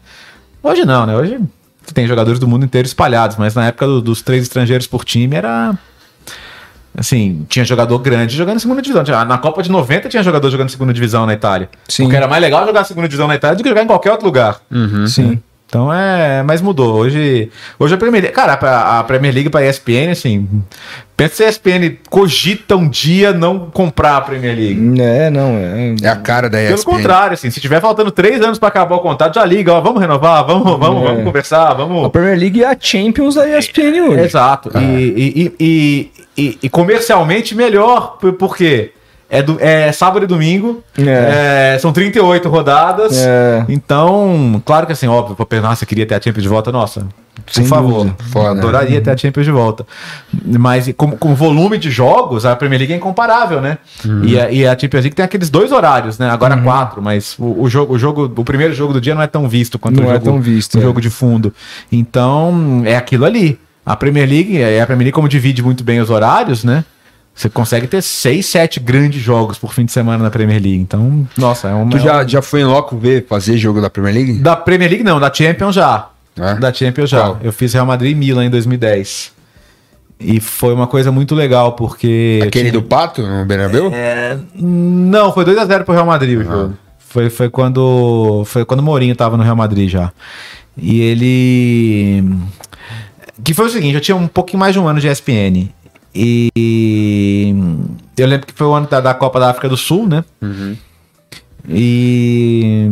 [0.62, 1.16] Hoje não, né?
[1.16, 1.40] Hoje
[1.94, 5.36] tem jogadores do mundo inteiro espalhados, mas na época do, dos três estrangeiros por time
[5.36, 5.76] era.
[6.96, 9.04] Assim, tinha jogador grande jogando segunda divisão.
[9.24, 11.68] Na Copa de 90 tinha jogador jogando segunda divisão na Itália.
[11.88, 12.04] Sim.
[12.04, 14.26] Porque era mais legal jogar segunda divisão na Itália do que jogar em qualquer outro
[14.26, 14.60] lugar.
[14.68, 15.40] Uhum, sim.
[15.68, 16.42] Então é.
[16.42, 16.94] Mas mudou.
[16.94, 18.34] Hoje, hoje a Premier League.
[18.34, 20.48] Cara, a Premier League para ESPN, assim.
[21.14, 25.00] Pensa se a ESPN cogita um dia não comprar a Premier League.
[25.00, 25.58] É, não.
[25.58, 26.74] É, é a cara da ESPN.
[26.74, 27.50] Pelo contrário, assim.
[27.50, 29.80] Se tiver faltando três anos para acabar o contrato, já liga, ó.
[29.82, 31.06] Vamos renovar, vamos, vamos, é.
[31.06, 32.06] vamos conversar, vamos.
[32.06, 34.20] A Premier League é a Champions da ESPN hoje.
[34.20, 34.70] Exato.
[34.72, 34.82] Ah.
[34.82, 38.92] E, e, e, e, comercialmente melhor, por quê?
[39.30, 40.82] É, do, é sábado e domingo.
[40.96, 41.74] É.
[41.74, 43.18] É, são 38 rodadas.
[43.18, 43.64] É.
[43.68, 47.06] Então, claro que assim, óbvio, pô, nossa, queria ter a Champions de volta, nossa.
[47.44, 48.14] Por Sem favor.
[48.30, 49.86] Foda, adoraria ter a Champions de volta.
[50.32, 53.78] Mas com, com volume de jogos, a Premier League é incomparável, né?
[54.04, 54.24] Uhum.
[54.24, 56.28] E, a, e a Champions League tem aqueles dois horários, né?
[56.30, 56.64] Agora uhum.
[56.64, 59.48] quatro, mas o, o, jogo, o jogo, o primeiro jogo do dia não é tão
[59.48, 61.52] visto quanto não o é jogo, é tão visto, o jogo de fundo.
[61.92, 63.58] Então, é aquilo ali.
[63.84, 66.84] A Premier League, é a Premier League como divide muito bem os horários, né?
[67.38, 70.80] Você consegue ter seis, sete grandes jogos por fim de semana na Premier League.
[70.80, 71.88] Então, nossa, é uma.
[71.88, 74.32] Tu já, já foi em loco ver, fazer jogo da Premier League?
[74.40, 76.08] Da Premier League não, da Champions já.
[76.36, 76.56] É?
[76.56, 77.20] Da Champions já.
[77.20, 77.38] Qual?
[77.40, 79.30] Eu fiz Real Madrid e Milan em 2010.
[80.18, 82.40] E foi uma coisa muito legal, porque.
[82.42, 83.88] Aquele tinha- do Pato, no Bernabéu?
[83.94, 86.74] É, não, foi 2x0 pro Real Madrid o jogo.
[86.98, 90.10] Foi, foi quando foi quando o Mourinho tava no Real Madrid já.
[90.76, 92.24] E ele
[93.44, 95.68] que foi o seguinte, eu tinha um pouquinho mais de um ano de ESPN.
[96.14, 97.54] E
[98.16, 100.24] eu lembro que foi o ano da, da Copa da África do Sul, né?
[101.68, 102.88] E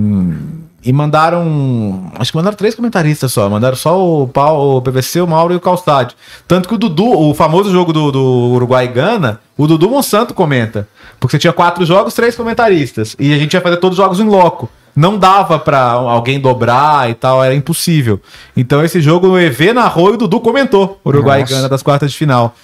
[0.86, 5.26] e mandaram, acho que mandaram três comentaristas só, mandaram só o Paulo, o PVC, o
[5.26, 6.14] Mauro e o Calstade.
[6.46, 10.32] Tanto que o Dudu, o famoso jogo do, do Uruguai e Gana, o Dudu Monsanto
[10.32, 10.86] comenta.
[11.18, 13.16] Porque você tinha quatro jogos, três comentaristas.
[13.18, 14.70] E a gente ia fazer todos os jogos em loco.
[14.94, 18.20] Não dava pra alguém dobrar e tal, era impossível.
[18.56, 21.52] Então esse jogo o EV narrou e o Dudu comentou Uruguai Nossa.
[21.52, 22.54] e Gana das quartas de final.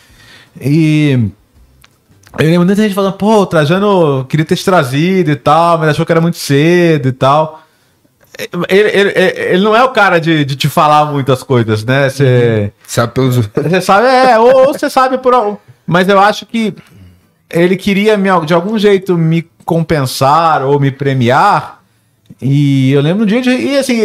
[0.60, 1.30] E
[2.38, 6.06] eu lembro muita gente falando, pô, Trajano queria ter te trazido e tal, mas achou
[6.06, 7.62] que era muito cedo e tal.
[8.68, 12.08] Ele, ele- ele- ele não é o cara de, de te falar muitas coisas, né?
[12.08, 13.36] Você Sabe pelos.
[13.36, 15.58] você sabe, é, ou ou você sabe por.
[15.86, 16.74] Mas eu acho que
[17.50, 21.81] ele queria me, de algum jeito me compensar ou me premiar.
[22.40, 23.50] E eu lembro um dia de.
[23.50, 23.98] E assim,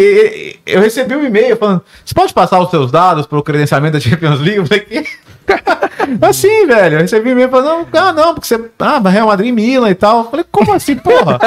[0.65, 3.99] eu recebi um e-mail falando: você pode passar os seus dados para o credenciamento da
[3.99, 4.57] Champions League?
[4.57, 5.05] Eu falei, "Que?"
[6.21, 6.95] assim, velho.
[6.95, 8.69] Eu recebi um e-mail falando: não, ah, não, porque você.
[8.80, 10.19] Ah, vai Real Madrid Milan e tal.
[10.19, 11.39] Eu falei, como assim, porra?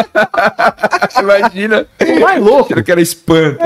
[1.21, 1.87] Imagina.
[2.01, 2.73] O mais louco.
[2.73, 3.59] Achando que era espanto.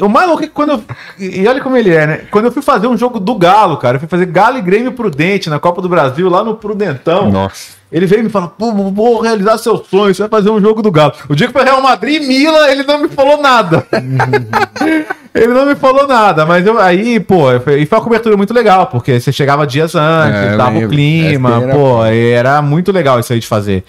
[0.00, 0.84] O mais louco é que quando eu.
[1.18, 2.20] E olha como ele é, né?
[2.30, 4.92] Quando eu fui fazer um jogo do Galo, cara, eu fui fazer Galo e Grêmio
[4.92, 7.30] Prudente na Copa do Brasil, lá no Prudentão.
[7.30, 7.83] Nossa.
[7.94, 10.82] Ele veio e me falou: pô, vou- realizar seu sonho, você vai fazer um jogo
[10.82, 11.12] do Galo.
[11.28, 13.86] O dia que foi Real Madrid e Milan, ele não me falou nada.
[15.32, 18.88] ele não me falou nada, mas eu, aí, pô, e foi uma cobertura muito legal,
[18.88, 23.32] porque você chegava dias antes, É, tava o clima, Era- pô, era muito legal isso
[23.32, 23.84] aí de fazer.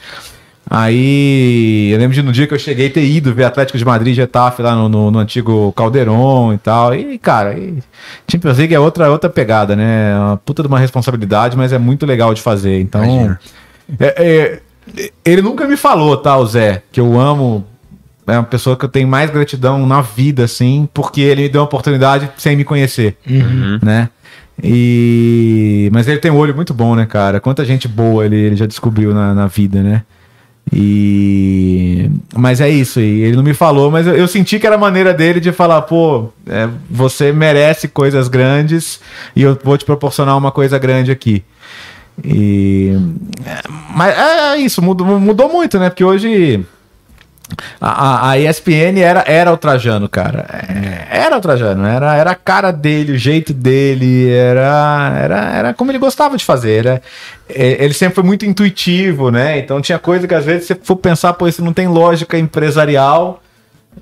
[0.69, 4.13] Aí, eu lembro de no dia que eu cheguei ter ido ver Atlético de Madrid
[4.13, 6.93] e Getafe lá no, no, no antigo Caldeirão e tal.
[6.95, 7.77] E, cara, e
[8.29, 10.11] Champions League é outra, outra pegada, né?
[10.11, 12.79] É uma puta de uma responsabilidade, mas é muito legal de fazer.
[12.81, 13.39] Então, Imagina.
[13.99, 14.61] É-
[14.97, 17.65] é, ele nunca me falou, tá, o Zé, que eu amo.
[18.27, 21.61] É uma pessoa que eu tenho mais gratidão na vida, assim, porque ele me deu
[21.61, 23.15] uma oportunidade sem me conhecer,
[23.83, 24.09] né?
[24.63, 25.89] E...
[25.93, 27.39] Mas ele tem um olho muito bom, né, cara?
[27.39, 30.01] Quanta gente boa ele, ele já descobriu na, na vida, né?
[30.73, 32.09] E...
[32.35, 33.21] Mas é isso aí.
[33.21, 35.83] Ele não me falou, mas eu, eu senti que era a maneira dele de falar,
[35.83, 38.99] pô, é, você merece coisas grandes
[39.35, 41.43] e eu vou te proporcionar uma coisa grande aqui.
[42.23, 42.93] E...
[43.95, 45.89] Mas é, é isso, mudou, mudou muito, né?
[45.89, 46.65] Porque hoje...
[47.79, 50.45] A, a- ESPN era, era o Trajano, cara.
[50.67, 55.73] É, Era o Trajano, era, era a cara dele, o jeito dele, era, era, era
[55.73, 56.79] como ele gostava de fazer.
[56.85, 57.01] Era,
[57.47, 59.59] é, ele sempre foi muito intuitivo, né?
[59.59, 63.39] Então tinha coisa que às vezes você for pensar, pô, isso não tem lógica empresarial,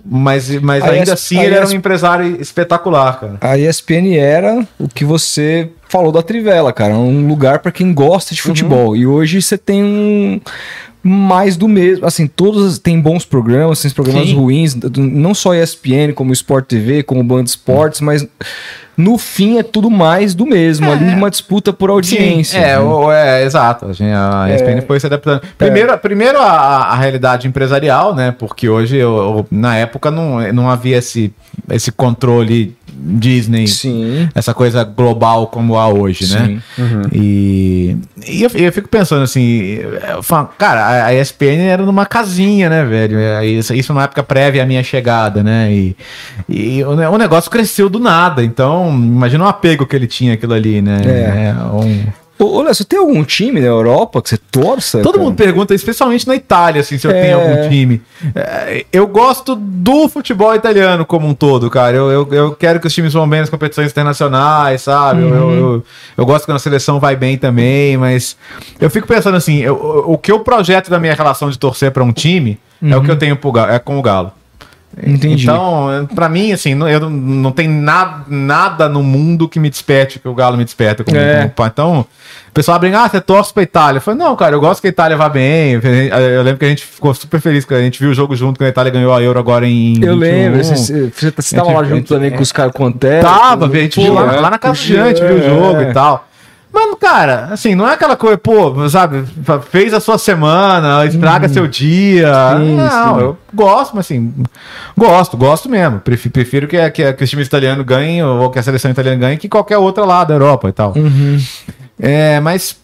[0.05, 3.37] mas, mas A ainda ES- assim ele era um ES- empresário espetacular, cara.
[3.41, 6.95] A ESPN era o que você falou da Trivela, cara.
[6.95, 8.95] Um lugar para quem gosta de futebol.
[8.95, 10.41] E hoje você tem um
[11.05, 12.05] mais do mesmo.
[12.05, 14.35] Assim, todos tem bons programas, tem programas Sim.
[14.35, 18.25] ruins, não só ESPN, como Sport TV, como Band Esportes, mas
[18.95, 20.91] no fim é tudo mais do mesmo.
[20.91, 22.59] Ali uma disputa por audiência.
[22.59, 23.41] Sim, é, né?
[23.41, 23.85] é, exato.
[24.15, 25.41] A, a ESPN foi se adaptando.
[25.57, 26.49] Primeiro, primeiro a,
[26.87, 28.33] a realidade empresarial, né?
[28.37, 31.33] Porque hoje, eu, eu- na época, não, não havia esse,
[31.69, 34.29] esse controle Disney, Sim.
[34.35, 36.61] essa coisa global como há hoje, né?
[37.11, 39.79] E, e eu, eu fico pensando assim,
[40.21, 43.17] falo, cara, a, ESPN era numa casinha, né, velho?
[43.17, 45.71] É, Isso, isso na época prévia à minha chegada, né?
[45.71, 45.95] E,
[46.47, 50.53] e o, o negócio cresceu do nada, então imagina o apego que ele tinha aquilo
[50.53, 51.01] ali, né?
[51.05, 51.53] É.
[51.73, 55.01] um- Ô, ô, Léo, você tem algum time na Europa que você torça?
[55.01, 55.23] Todo cara?
[55.23, 57.21] mundo pergunta, especialmente na Itália, assim, se eu É.
[57.21, 58.01] tenho algum time.
[58.35, 61.95] É, Eu gosto do futebol italiano como um todo, cara.
[61.95, 65.21] Eu, eu, eu quero que os times vão bem nas competições internacionais, sabe?
[65.21, 65.83] Eu, eu, eu,
[66.17, 68.35] eu gosto quando a seleção vai bem também, mas
[68.81, 72.11] eu fico pensando assim, o que eu projeto da minha relação de torcer pra um
[72.11, 74.31] time é o que eu tenho pro é com o Galo.
[75.01, 75.43] Entendi.
[75.43, 79.69] Então, pra mim, assim, não, eu não, não tem nada, nada no mundo que me
[79.69, 81.51] desperte, que o Galo me desperta como, É.
[81.55, 81.67] como.
[81.67, 83.97] Então, o pessoal brinca, ah, você torce pra Itália.
[83.97, 85.73] Eu falei, não, cara, eu gosto que a Itália vá bem.
[85.73, 88.59] Eu lembro que a gente ficou super feliz quando a gente viu o jogo junto,
[88.59, 89.93] quando a Itália ganhou a Euro agora em.
[89.95, 90.15] Eu 21.
[90.19, 93.25] lembro, você, você, tava lá junto gente- também com os caras com Antero.
[93.25, 95.89] Tava, a gente viu lá, lá na gigante, viu o jogo é.
[95.89, 96.27] e tal.
[96.73, 99.23] Mas, cara, assim, não é aquela coisa, pô, sabe,
[99.69, 102.33] fez a sua semana, estraga seu dia.
[102.57, 103.21] Sim, não, sim.
[103.21, 104.33] eu gosto, mas assim,
[104.97, 105.99] gosto, gosto mesmo.
[105.99, 109.47] Prefiro, que, que, que os times italianos ganhem, ou que a seleção italiana ganhe, que
[109.47, 110.93] qualquer outra lá da Europa e tal.
[110.95, 111.37] Uhum.
[111.99, 112.75] É, mas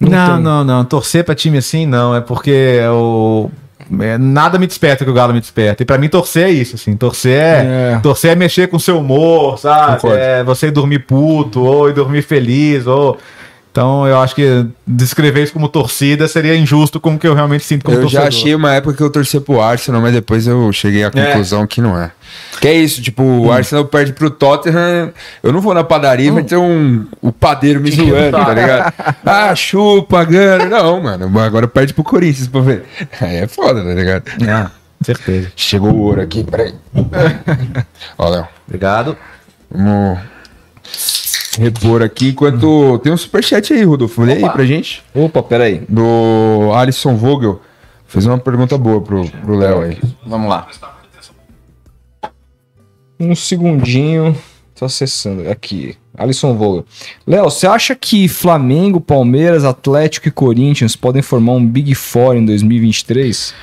[0.00, 0.84] Não, não, não, não.
[0.84, 2.14] Torcer pra time assim, não.
[2.14, 3.50] É porque o.
[4.00, 5.82] é, nada me desperta que o Galo me desperta.
[5.82, 6.96] E pra mim, torcer é isso, assim.
[6.96, 7.98] Torcer é, É.
[8.02, 9.94] torcer é mexer com seu humor, sabe?
[10.00, 10.16] Concordo.
[10.18, 13.16] É você dormir puto, ou ir dormir feliz, ou.
[13.70, 17.64] Então, eu acho que descrever isso como torcida seria injusto com o que eu realmente
[17.64, 18.22] sinto como Eu torcedor.
[18.24, 21.64] já achei uma época que eu torcia pro Arsenal, mas depois eu cheguei à conclusão
[21.66, 22.10] que não é.
[22.60, 26.42] Que é isso, tipo, o Arsenal perde pro Tottenham, eu não vou na padaria, vai
[26.42, 28.92] ter um o padeiro me zoando, tá ligado?
[29.24, 30.64] Ah, chupa, gana.
[30.66, 32.84] Não, mano, agora perde pro Corinthians pra ver.
[33.20, 34.24] Aí é foda, tá ligado?
[34.48, 34.70] Ah,
[35.02, 35.52] certeza.
[35.54, 36.74] Chegou o ouro aqui, peraí.
[38.18, 39.16] Ó, Léo, Obrigado.
[39.70, 40.18] vamos
[41.58, 42.98] repor aqui enquanto...
[43.00, 45.02] Tem um superchat aí, Rodolfo, lê aí pra gente.
[45.14, 45.82] Opa, peraí.
[45.88, 47.60] Do Alisson Vogel.
[48.06, 49.98] Fez uma pergunta boa pro pro Léo aí.
[50.26, 50.66] Vamos lá.
[53.18, 54.36] Um segundinho.
[54.78, 55.96] Tô acessando aqui.
[56.16, 56.84] Alisson Vogel.
[57.26, 62.44] Léo, você acha que Flamengo, Palmeiras, Atlético e Corinthians podem formar um Big Four em
[62.44, 63.54] 2023?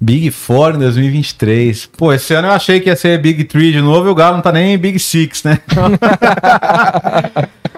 [0.00, 1.86] Big Four em 2023.
[1.96, 4.36] Pô, esse ano eu achei que ia ser Big Three de novo e o Galo
[4.36, 5.58] não tá nem em Big Six, né?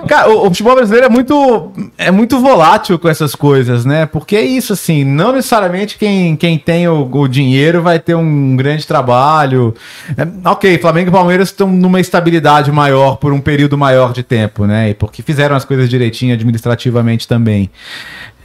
[0.06, 4.06] Cara, o, o futebol brasileiro é muito, é muito volátil com essas coisas, né?
[4.06, 8.56] Porque é isso, assim, não necessariamente quem, quem tem o, o dinheiro vai ter um
[8.56, 9.74] grande trabalho.
[10.16, 14.66] É, ok, Flamengo e Palmeiras estão numa estabilidade maior por um período maior de tempo,
[14.66, 14.90] né?
[14.90, 17.70] E porque fizeram as coisas direitinho administrativamente também.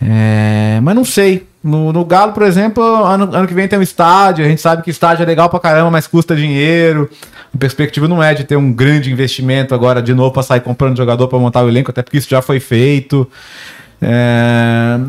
[0.02, 1.48] É, mas não sei.
[1.66, 4.46] No, no Galo, por exemplo, ano, ano que vem tem um estádio.
[4.46, 7.10] A gente sabe que estádio é legal pra caramba, mas custa dinheiro.
[7.52, 10.96] A perspectiva não é de ter um grande investimento agora de novo pra sair comprando
[10.96, 13.28] jogador pra montar o elenco, até porque isso já foi feito.
[14.00, 15.00] É,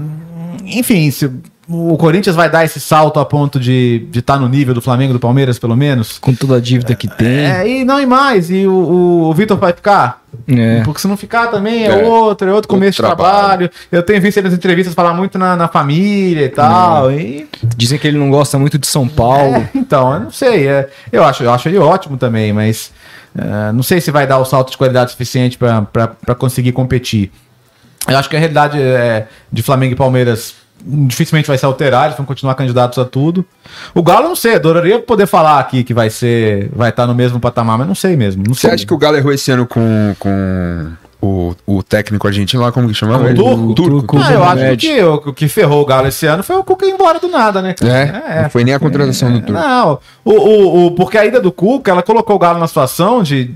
[0.65, 1.31] enfim, se
[1.69, 5.19] o Corinthians vai dar esse salto a ponto de estar no nível do Flamengo, do
[5.19, 6.17] Palmeiras, pelo menos.
[6.19, 7.27] Com toda a dívida que tem.
[7.47, 8.51] É, e não e mais.
[8.51, 10.23] E o, o, o Vitor vai ficar?
[10.47, 10.83] É.
[10.85, 12.05] Porque se não ficar também é, É.
[12.05, 13.71] outro, é outro começo Outro de trabalho.
[13.91, 17.11] Eu tenho visto ele nas entrevistas falar muito na, na família e tal.
[17.11, 19.57] E, Dizem que ele não gosta muito de São Paulo.
[19.57, 20.69] é, então, eu não sei.
[20.69, 22.93] é, eu, acho, eu acho ele ótimo também, mas
[23.37, 27.33] é, não sei se vai dar o salto de qualidade suficiente para conseguir competir.
[28.07, 30.55] Eu acho que a realidade é, de Flamengo e Palmeiras
[30.87, 33.45] dificilmente vai se alterar, eles vão continuar candidatos a tudo.
[33.95, 37.15] O Galo, eu não sei, adoraria poder falar aqui que vai ser, vai estar no
[37.15, 38.45] mesmo patamar, mas não sei mesmo.
[38.47, 38.71] Não Você sei.
[38.71, 42.87] acha que o Galo errou esse ano com, com o, o técnico argentino lá, como
[42.87, 43.25] que chamava?
[43.25, 43.35] O ele?
[43.37, 43.63] turco?
[43.65, 44.01] O turco.
[44.07, 44.19] Turco.
[44.23, 46.87] Ah, eu acho que o, o que ferrou o Galo esse ano foi o Cuca
[46.87, 47.75] ir embora do nada, né?
[47.75, 47.93] cara?
[48.29, 49.53] É, não foi nem a contratação do turco.
[49.53, 53.23] Não, o, o, o- porque a ida do Cuca, ela colocou o Galo na situação
[53.23, 53.51] de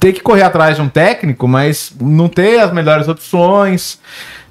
[0.00, 3.98] ter que correr atrás de um técnico, mas não ter as melhores opções.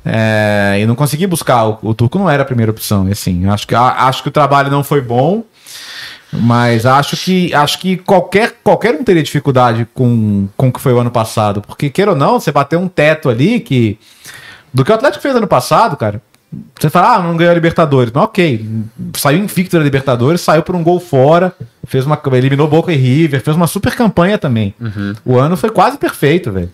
[0.07, 1.65] É, e não conseguir buscar.
[1.67, 3.07] O, o Turco não era a primeira opção.
[3.07, 5.43] e Assim, acho que, a- acho que o trabalho não foi bom.
[6.31, 10.93] Mas acho que acho que qualquer, qualquer um teria dificuldade com, com o que foi
[10.93, 11.61] o ano passado.
[11.61, 13.97] Porque, queira ou não, você bateu um teto ali que.
[14.73, 16.21] Do que o Atlético fez ano passado, cara.
[16.79, 18.11] Você fala, ah, não ganhou a Libertadores.
[18.13, 18.65] Mas ok,
[19.15, 21.53] saiu invicto da Libertadores, saiu por um gol fora,
[21.85, 24.73] fez uma, eliminou Boca e River, fez uma super campanha também.
[25.25, 26.69] O ano foi quase perfeito, velho.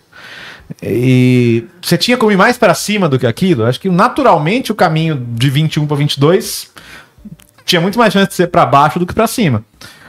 [0.82, 3.64] E você tinha como ir mais pra cima do que aquilo?
[3.64, 6.70] Acho que naturalmente o caminho de 21 para 22
[7.64, 9.64] tinha muito mais chance de ser pra baixo do que pra cima.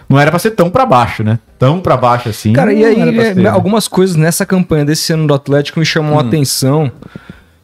[0.08, 1.40] Não era pra ser tão pra baixo, né?
[1.58, 2.54] Tão pra baixo assim.
[2.54, 3.50] Cara, e aí, é, ser, né?
[3.50, 6.92] algumas coisas nessa campanha desse ano do Atlético me chamam a atenção.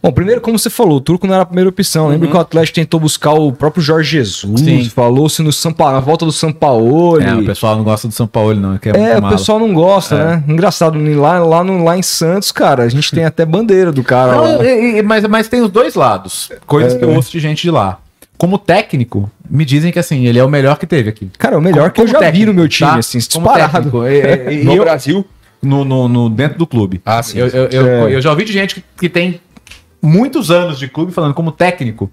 [0.04, 2.08] Bom, primeiro, como você falou, o Turco não era a primeira opção.
[2.08, 6.00] Lembra que o Atlético tentou buscar o próprio Jorge Jesus, falou-se no São Paulo, na
[6.00, 7.22] volta do São Paulo.
[7.22, 8.78] É, o pessoal não gosta do São Paulo, não.
[8.80, 10.44] Que é, É, o pessoal não gosta, né?
[10.48, 14.42] Engraçado, lá, lá, no, lá em Santos, cara, a gente tem até bandeira do cara.
[14.42, 14.48] lá.
[14.54, 16.52] Não, e- e- mas, mas tem os dois lados.
[16.66, 18.00] Coisas que eu ouço de gente de lá.
[18.40, 21.30] Como técnico, me dizem que assim, ele é o melhor que teve aqui.
[21.38, 22.98] Cara, é o melhor Como- que eu já vi técnico, no meu time, tá?
[22.98, 23.72] assim, Como disparado.
[23.92, 24.04] técnico.
[24.50, 25.24] E- e- e No eu- Brasil?
[25.62, 27.00] no, no, no- dentro do clube.
[27.06, 27.38] Ah, sim.
[27.38, 28.16] Eu, eu, eu, É.
[28.16, 29.40] eu já ouvi de gente que, que tem
[30.02, 32.10] muitos anos de clube falando como técnico.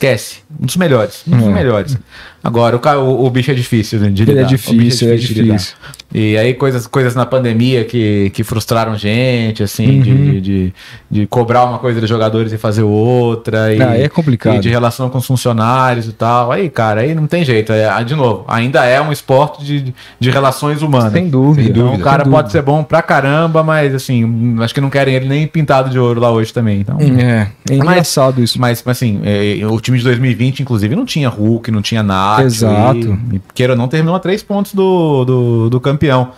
[0.00, 0.36] Esquece.
[0.60, 1.22] Um dos melhores.
[1.26, 1.50] Um dos É.
[1.52, 1.98] melhores.
[2.44, 4.46] Agora, o, o, o bicho é difícil né, de Ele é lidar.
[4.46, 5.54] O bicho difícil, é de lidar.
[5.56, 5.76] difícil.
[6.14, 10.02] E aí, coisas, coisas na pandemia que, que frustraram gente, assim, Uhum.
[10.02, 10.74] de, de,
[11.10, 13.74] de cobrar uma coisa dos jogadores e fazer outra.
[13.74, 14.54] E, Ah, é complicado.
[14.56, 16.52] E de relação com os funcionários e tal.
[16.52, 17.72] Aí, cara, aí não tem jeito.
[17.72, 21.12] É, ah, de novo, ainda é um esporte de, de relações humanas.
[21.12, 21.68] Sem dúvida.
[21.70, 22.36] Então, sem o cara dúvida.
[22.36, 25.98] pode ser bom pra caramba, mas assim, acho que não querem ele nem pintado de
[25.98, 26.80] ouro lá hoje também.
[26.80, 28.60] Então, É, é engraçado isso.
[28.60, 32.42] mas, mas, assim, é, o time de 2020, inclusive, não tinha Hulk, não tinha nada.
[32.42, 33.18] Exato.
[33.32, 36.32] E, e queira não, terminou a três pontos do, do, do campeão.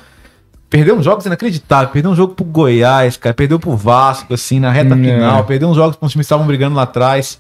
[0.71, 1.91] Perdeu uns jogos inacreditáveis.
[1.91, 3.35] Perdeu um jogo pro Goiás, cara.
[3.35, 4.99] Perdeu pro Vasco, assim, na reta É.
[4.99, 5.45] final.
[5.45, 7.39] Perdeu uns jogos com os times que estavam brigando lá atrás.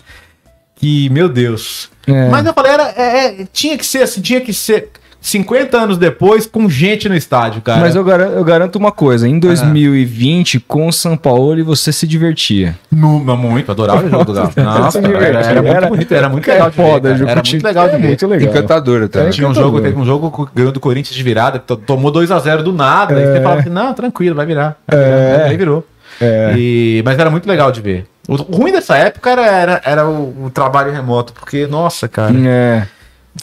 [0.76, 1.90] Que, meu Deus.
[2.06, 2.28] É.
[2.30, 4.90] Mas eu falei, era, é, é, tinha que ser assim, tinha que ser.
[5.20, 7.80] 50 anos depois com gente no estádio, cara.
[7.80, 12.06] Mas eu garanto, eu garanto uma coisa: em 2020, com o São Paulo, você se
[12.06, 12.76] divertia.
[12.90, 14.52] No, muito, adorava o jogo do Galo.
[14.56, 15.50] Nossa, cara, era, divertia.
[15.50, 17.64] era muito Era- bonito, era muito É legal de ver, foda, jogo Era de- muito
[17.64, 18.06] legal de é ver.
[18.08, 18.48] muito legal.
[18.50, 19.30] Encantadora também.
[19.30, 19.72] Tinha um encantador.
[19.72, 23.26] jogo, teve um jogo que ganhou do Corinthians de virada, tomou 2x0 do nada, e
[23.26, 24.76] você falava assim, não, tranquilo, vai virar.
[24.86, 25.44] Vai virar.
[25.46, 25.86] Aí virou.
[26.20, 26.54] É.
[26.56, 28.06] E- mas era muito legal de ver.
[28.28, 32.32] O o ruim dessa época era, era, era o, o trabalho remoto, porque, nossa, cara,
[32.36, 32.86] É.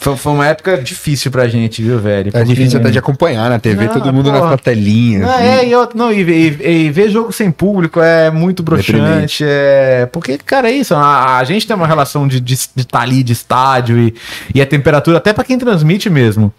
[0.00, 2.30] foi, foi uma época difícil pra gente, viu, velho?
[2.34, 4.50] É difícil até de acompanhar na TV, Não, todo mundo porra.
[4.50, 5.20] na telinha.
[5.20, 5.42] Não, assim.
[5.44, 9.44] é, e, não, e, e- e ver jogo sem público é muito broxante.
[9.46, 10.94] É, porque, cara, é isso.
[10.94, 14.14] A, a gente tem uma relação de estar de, tá ali de estádio e,
[14.54, 16.52] e a temperatura, até pra quem transmite mesmo.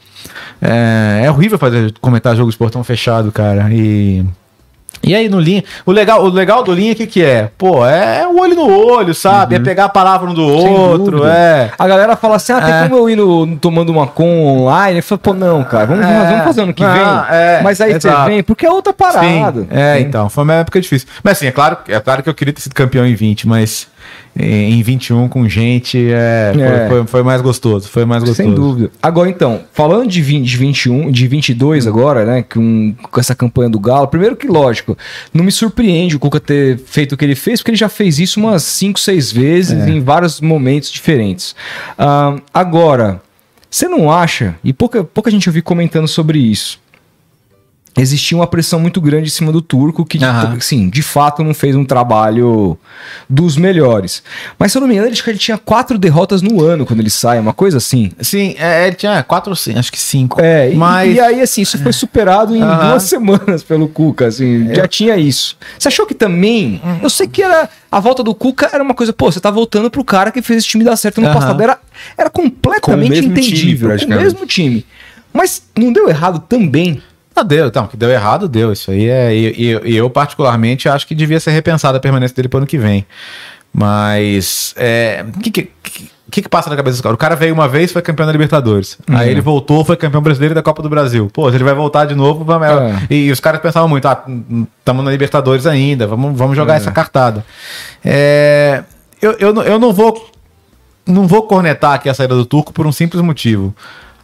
[0.61, 3.67] É, é horrível fazer comentar jogos de portão fechado, cara.
[3.71, 4.25] E.
[5.03, 7.49] E aí no linha, o legal, o legal do linha o que que é?
[7.57, 9.55] Pô, é o olho no olho, sabe?
[9.55, 11.33] É pegar a palavra um do outro, dúvida.
[11.33, 11.71] é.
[11.77, 12.83] A galera fala assim: ah, tem É.
[12.83, 14.97] como eu ir no, tomando uma com online?
[14.99, 16.29] Eu falo, pô, não, cara, vamos, É.
[16.29, 17.01] vamos fazer ano que vem.
[17.29, 18.29] é, Mas aí você exato.
[18.29, 19.61] vem, porque é outra parada.
[19.61, 21.07] Sim, é, então, foi uma época difícil.
[21.23, 23.87] Mas assim, é claro, é claro que eu queria ter sido campeão em 20, mas
[24.39, 26.87] em 21 com gente é, foi- É.
[26.89, 28.43] Foi, foi mais gostoso, foi mais gostoso.
[28.49, 28.91] Sem dúvida.
[29.01, 33.69] Agora, então, falando de, 20, de 21, de 22 agora, né, com, com essa campanha
[33.69, 34.97] do Galo, primeiro que, lógico,
[35.33, 38.19] não me surpreende o Cuca ter feito o que ele fez, porque ele já fez
[38.19, 41.55] isso umas 5, 6 vezes em vários momentos diferentes.
[41.97, 43.21] Ah, agora,
[43.69, 46.79] você não acha, e pouca, pouca gente eu vi comentando sobre isso,
[47.97, 50.59] existia uma pressão muito grande em cima do turco, que, Aham.
[50.59, 52.77] sim, de fato não fez um trabalho
[53.29, 54.21] dos melhores.
[54.57, 56.85] Mas se eu não me engano, ele, acho que ele tinha quatro derrotas no ano
[56.85, 58.11] quando ele sai, uma coisa assim.
[58.21, 60.39] Sim, é, ele tinha quatro, acho que cinco.
[60.41, 62.89] É, e- mas e, aí, assim, isso foi superado em Aham.
[62.91, 65.57] duas semanas pelo Cuca, assim, já tinha isso.
[65.77, 69.11] Você achou que também, eu sei que era, a volta do Cuca era uma coisa,
[69.13, 71.33] pô, você tá voltando pro cara que fez esse time dar certo no Aham.
[71.33, 71.79] passado, era,
[72.17, 74.85] era completamente time, entendível, com o mesmo time.
[75.33, 77.01] Mas não deu errado também?
[77.39, 78.71] Ah, deu, então, que deu errado, deu.
[78.71, 79.33] Isso aí é.
[79.35, 82.65] E, e- e eu, particularmente, acho que devia ser repensada a permanência dele pro ano
[82.67, 83.05] que vem.
[83.73, 84.73] Mas.
[84.75, 85.71] é, O que, que,
[86.31, 87.13] que, que passa na cabeça do cara?
[87.15, 88.97] O cara veio uma vez foi campeão da Libertadores.
[89.07, 91.29] Aí ele voltou, foi campeão brasileiro e da Copa do Brasil.
[91.31, 92.67] Pô, se ele vai voltar de novo, vamos.
[92.67, 93.07] É.
[93.13, 94.23] E, os caras pensavam muito, ah,
[94.79, 97.45] estamos na Libertadores ainda, vamos, vamos jogar essa cartada.
[98.03, 98.83] É,
[99.21, 100.31] eu, eu, não- eu não vou
[101.05, 103.73] não vou cornetar aqui a saída do Turco por um simples motivo.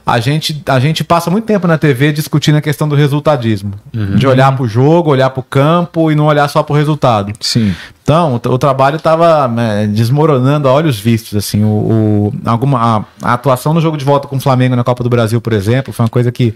[0.05, 3.73] A gente, a gente passa muito tempo na TV discutindo a questão do resultadismo.
[4.17, 7.31] De olhar pro jogo, olhar pro campo e não olhar só pro resultado.
[7.39, 7.73] Sim.
[8.03, 9.49] Então, o, o trabalho estava
[9.89, 12.79] desmoronando a olhos vistos, assim, o, o- alguma,
[13.21, 15.53] a, a atuação no jogo de volta com o Flamengo na Copa do Brasil, por
[15.53, 16.53] exemplo, foi uma coisa que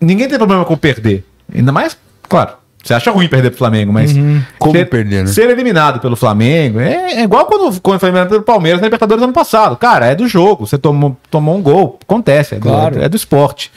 [0.00, 1.26] ninguém tem problema com perder.
[1.54, 1.96] Ainda mais,
[2.26, 4.12] claro, você acha ruim perder pro Flamengo, mas
[4.58, 5.26] Como ser, perder, né?
[5.26, 9.22] ser eliminado pelo Flamengo é, é igual quando, quando foi eliminado pelo Palmeiras na Libertadores
[9.22, 9.76] ano passado.
[9.76, 13.02] Cara, é do jogo, você tomou, tomou um gol, acontece, é, do- Claro.
[13.02, 13.70] é do esporte.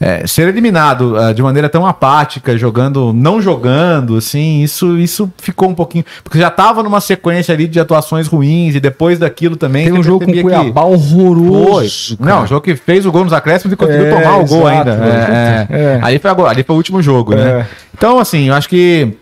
[0.00, 5.68] É, ser eliminado ah, de maneira tão apática, jogando, não jogando, assim, isso, isso ficou
[5.68, 6.04] um pouquinho.
[6.22, 9.84] Porque já tava numa sequência ali de atuações ruins, e depois daquilo também.
[9.84, 12.16] Tem um jogo com o percebia que- Cuiabá horroroso.
[12.16, 12.26] foi.
[12.26, 14.68] Não, o jogo que fez o gol nos acréscimos e conseguiu É, tomar o gol
[14.70, 15.04] exato, ainda.
[15.04, 15.66] é.
[15.70, 15.82] É, é.
[15.82, 16.00] É.
[16.02, 17.36] Ali, foi agora, ali foi o último jogo, É.
[17.36, 17.66] né?
[17.94, 19.16] Então, assim, eu acho que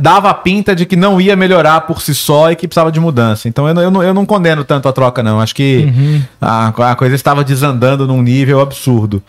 [0.00, 3.00] dava a pinta de que não ia melhorar por si só e que precisava de
[3.00, 3.48] mudança.
[3.48, 5.40] Então eu não, eu não, eu não condeno tanto a troca, não.
[5.40, 6.22] Acho que Uhum.
[6.40, 9.22] a, a coisa estava desandando num nível absurdo.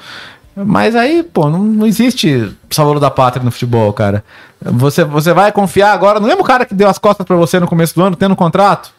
[0.55, 4.23] Mas aí, pô, não, não existe salvador da pátria no futebol, cara.
[4.61, 7.67] Você, você vai confiar agora no mesmo cara que deu as costas pra você no
[7.67, 8.91] começo do ano, tendo um contrato,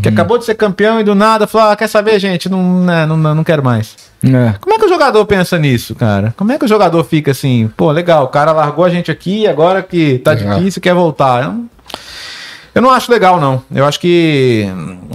[0.00, 0.14] que Uhum.
[0.14, 2.48] acabou de ser campeão e do nada falou: ah, quer saber, gente?
[2.48, 3.96] Não, né, não, não, não quero mais.
[4.24, 4.54] É.
[4.60, 6.32] Como é que o jogador pensa nisso, cara?
[6.36, 9.46] Como é que o jogador fica assim, pô, legal, o cara largou a gente aqui,
[9.48, 10.58] agora que tá Legal.
[10.58, 11.42] difícil, quer voltar.
[11.42, 11.66] Eu não,
[12.76, 13.62] eu não acho legal, não.
[13.74, 14.66] Eu acho que.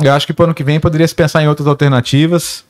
[0.03, 2.63] Eu acho que pro ano que vem poderia se pensar em outras alternativas.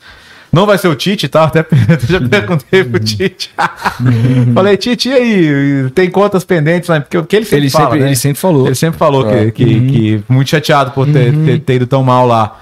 [0.52, 1.44] Não vai ser o Tite, tá?
[1.44, 1.66] Até
[2.08, 3.52] já perguntei pro Tite.
[4.54, 5.90] Falei, Tite, e aí?
[5.94, 7.00] Tem contas pendentes lá?
[7.02, 8.06] Porque o que ele sempre Ele, fala, sempre, né?
[8.08, 8.66] ele sempre falou.
[8.66, 9.52] Ele sempre falou que, É.
[9.52, 12.60] que, que muito chateado por ter, ter, ter ido tão mal lá.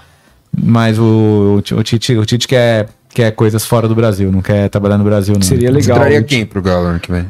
[0.57, 4.97] Mas o, o Tite, o Tite quer, quer coisas fora do Brasil, não quer trabalhar
[4.97, 5.41] no Brasil, não.
[5.41, 5.97] Seria Você legal.
[5.99, 7.25] traria quem pro Galo ano que vem?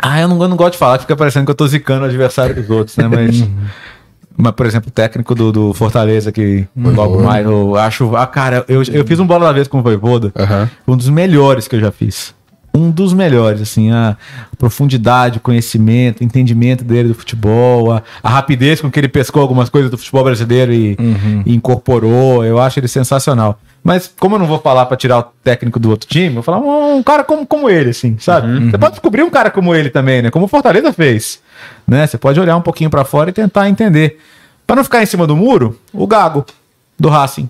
[0.00, 2.02] Ah, eu não, eu não gosto de falar, que fica parecendo que eu tô zicando
[2.02, 3.08] o adversário dos outros, né?
[3.08, 3.42] Mas,
[4.36, 8.14] mas por exemplo, o técnico do, do Fortaleza, que logo mais eu acho.
[8.16, 10.32] Ah, cara, eu, eu fiz um bola da vez com o Voivoda.
[10.36, 10.70] Aham.
[10.86, 12.34] Um dos melhores que eu já fiz.
[12.76, 14.16] Um dos melhores, assim, a
[14.58, 19.40] profundidade, o conhecimento, o entendimento dele do futebol, a, a rapidez com que ele pescou
[19.40, 20.96] algumas coisas do futebol brasileiro e,
[21.46, 22.44] e incorporou.
[22.44, 23.58] Eu acho ele sensacional.
[23.82, 26.42] Mas como eu não vou falar pra tirar o técnico do outro time, eu vou
[26.42, 28.48] falar um, um cara como, como ele, assim, sabe?
[28.70, 30.30] Você pode descobrir um cara como ele também, né?
[30.30, 31.40] Como o Fortaleza fez.
[31.86, 32.04] Né?
[32.06, 34.18] Você pode olhar um pouquinho pra fora e tentar entender.
[34.66, 36.44] Pra não ficar em cima do muro, o Gago,
[36.98, 37.48] do Racing.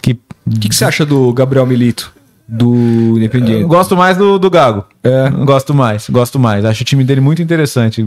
[0.00, 2.12] Que O que, que você acha do Gabriel Milito?
[2.48, 3.62] Do Independiente.
[3.62, 4.84] Eu gosto mais do, do Gago.
[5.02, 5.30] É.
[5.44, 6.64] Gosto mais, gosto mais.
[6.64, 8.06] Acho o time dele muito interessante.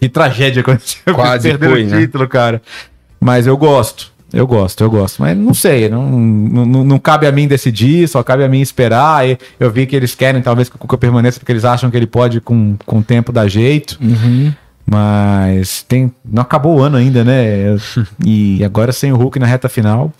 [0.00, 0.80] Que tragédia quando
[1.14, 2.00] Quase foi, o né?
[2.00, 2.62] título, cara.
[3.20, 4.12] Mas eu gosto.
[4.32, 5.20] Eu gosto, eu gosto.
[5.20, 9.24] Mas não sei, não, não, não cabe a mim decidir, só cabe a mim esperar.
[9.58, 12.06] Eu vi que eles querem talvez que o Cuca permaneça porque eles acham que ele
[12.06, 13.98] pode com, com o tempo dar jeito.
[14.00, 14.52] Uhum.
[14.86, 17.76] Mas tem, não acabou o ano ainda, né?
[18.24, 20.12] E agora sem o Hulk na reta final,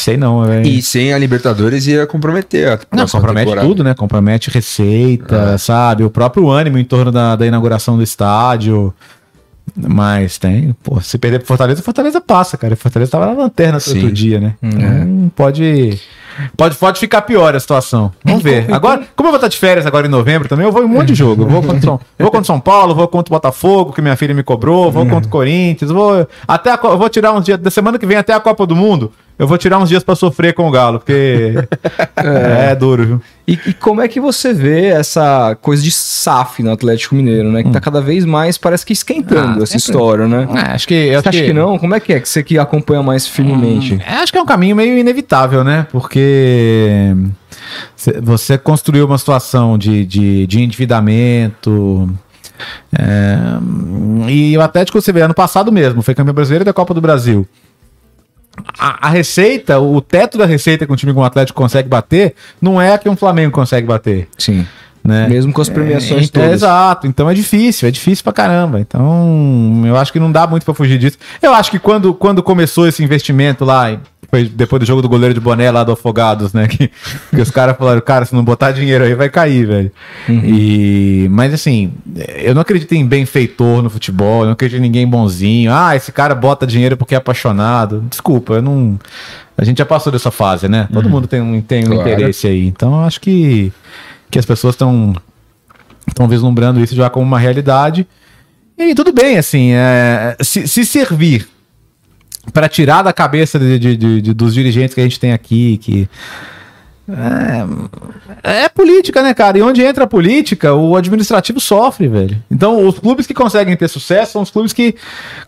[0.00, 0.44] sei não.
[0.44, 0.62] É...
[0.62, 3.66] E sem a Libertadores ia comprometer a Não, compromete temporada.
[3.68, 3.94] tudo, né?
[3.94, 5.58] Compromete receita, É.
[5.58, 6.04] sabe?
[6.04, 8.92] O próprio ânimo em torno da, da inauguração do estádio.
[9.76, 12.76] Mas tem, pô, se perder pro Fortaleza, Fortaleza passa, cara.
[12.76, 13.94] Fortaleza tava na lanterna Sim.
[13.94, 14.54] outro dia, né?
[14.62, 14.70] Uhum.
[14.70, 16.00] Então, pode,
[16.56, 18.12] pode, pode ficar pior a situação.
[18.24, 18.66] Vamos ver.
[18.72, 20.88] Agora, como eu vou estar de férias agora em novembro também, eu vou em um
[20.88, 21.42] monte de jogo.
[21.42, 24.32] Eu vou contra São, vou contra São Paulo, vou contra o Botafogo, que minha filha
[24.32, 27.98] me cobrou, vou contra o Corinthians, vou até a, vou tirar uns dias da semana
[27.98, 29.12] que vem até a Copa do Mundo.
[29.38, 31.54] Eu vou tirar uns dias pra sofrer com o Galo, porque
[32.16, 33.22] é, duro, viu?
[33.46, 37.62] E, e como é que você vê essa coisa de SAF no Atlético Mineiro, né?
[37.62, 39.76] Que tá cada vez mais, parece que escentando Ah, essa sempre.
[39.78, 40.48] história, né?
[40.54, 41.78] É, acho que Você acha que não?
[41.78, 44.00] Como é que é que você que acompanha mais firmemente?
[44.06, 45.86] É, acho que é um caminho meio inevitável, né?
[45.92, 47.14] Porque
[47.94, 52.08] cê- você construiu uma situação de, de, de endividamento.
[52.98, 53.36] é,
[54.30, 57.46] e o Atlético, você vê, ano passado mesmo, foi campeão brasileiro da Copa do Brasil.
[58.78, 62.34] A, a receita, o teto da receita que um time como o Atlético consegue bater,
[62.60, 64.28] não é a que um Flamengo consegue bater.
[64.38, 64.66] Sim.
[65.04, 65.28] Né?
[65.28, 66.52] Mesmo com as premiações É, é, todas.
[66.52, 68.80] exato, então é difícil, é difícil pra caramba.
[68.80, 71.16] Então, eu acho que não dá muito pra fugir disso.
[71.40, 74.00] Eu acho que quando, quando começou esse investimento lá, em-
[74.30, 76.66] foi depois do jogo do goleiro de boné lá do Afogados, né?
[76.68, 76.90] Que,
[77.34, 79.92] que os caras falaram, cara, se não botar dinheiro aí vai cair, velho.
[80.28, 81.92] E, mas assim,
[82.36, 85.72] eu não acredito em benfeitor no futebol, eu não acredito em ninguém bonzinho.
[85.72, 88.04] Ah, esse cara bota dinheiro porque é apaixonado.
[88.10, 88.98] Desculpa, eu não.
[89.56, 90.88] A gente já passou dessa fase, né?
[90.92, 92.00] Todo mundo tem um, tem um Claro.
[92.10, 92.66] interesse aí.
[92.66, 93.72] Então, eu acho que,
[94.30, 95.14] que as pessoas estão
[96.08, 98.06] estão vislumbrando isso já como uma realidade.
[98.78, 101.48] E tudo bem, assim, é, se, se servir
[102.52, 106.08] para tirar da cabeça de- de- de- dos dirigentes que a gente tem aqui, que
[108.42, 109.58] é, é política, né, cara?
[109.58, 112.42] E onde entra a política, o administrativo sofre, velho.
[112.50, 114.94] Então, os clubes que conseguem ter sucesso são os clubes que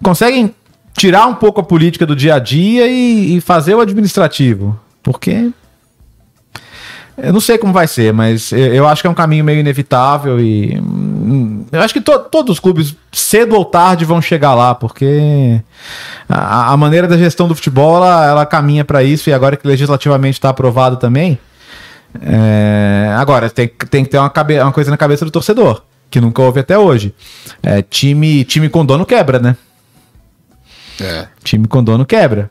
[0.03, 0.55] conseguem
[0.97, 4.79] tirar um pouco a política do dia a dia e, e fazer o administrativo.
[5.03, 5.51] Porque
[7.16, 10.41] eu não sei como vai ser, mas eu, acho que é um caminho meio inevitável
[10.41, 10.81] e
[11.73, 15.61] eu acho que to- todos os clubes, cedo ou tarde, vão chegar lá, porque
[16.28, 19.66] a, a maneira da gestão do futebol ela, ela caminha para isso e agora que
[19.66, 21.39] legislativamente está aprovado também.
[22.23, 26.20] é, agora, tem, tem que ter uma, cabe- uma coisa na cabeça do torcedor, que
[26.20, 27.15] nunca houve até hoje.
[27.62, 29.57] É, time, time com dono quebra, né?
[31.01, 31.28] É.
[31.45, 32.51] Time com dono quebra.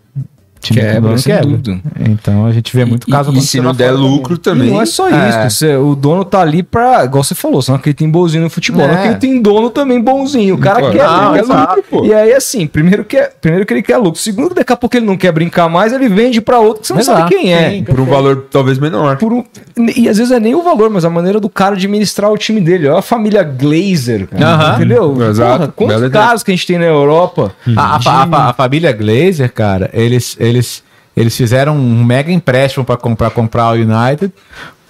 [0.62, 1.80] Quebra, sem dúvida.
[2.00, 4.70] Então a gente vê muito E- caso e, se não der lucro E também.
[4.72, 5.48] não é só É.
[5.48, 5.66] isso.
[5.80, 7.06] o dono tá ali pra.
[7.06, 8.84] Igual você falou, você não acredita em bonzinho no futebol.
[8.84, 8.88] É.
[8.88, 10.56] Não acredita em dono também bonzinho.
[10.56, 10.94] O cara Claro.
[10.96, 12.06] quer, Não, quer lucro, pô.
[12.06, 14.20] E aí, assim, primeiro que, primeiro que ele quer lucro.
[14.20, 16.94] Segundo, daqui a pouco ele não quer brincar mais, ele vende pra outro que você
[16.94, 17.70] não Exato, sabe quem é.
[17.72, 17.84] sim.
[17.84, 19.18] Por um valor talvez menor.
[19.18, 19.44] Por um-
[19.96, 22.60] e às vezes é nem o valor, mas a maneira do cara administrar o time
[22.62, 22.88] dele.
[22.88, 24.76] Olha a família Glazer, cara, Aham.
[24.76, 25.30] entendeu?
[25.30, 25.58] Exato.
[25.60, 27.52] Porra, quantos Bela casos que a gente tem na Europa?
[27.76, 30.84] A, a, a fa- a família Glazer, cara, eles, eles,
[31.16, 34.32] eles fizeram um mega empréstimo para comprar, comprar o United,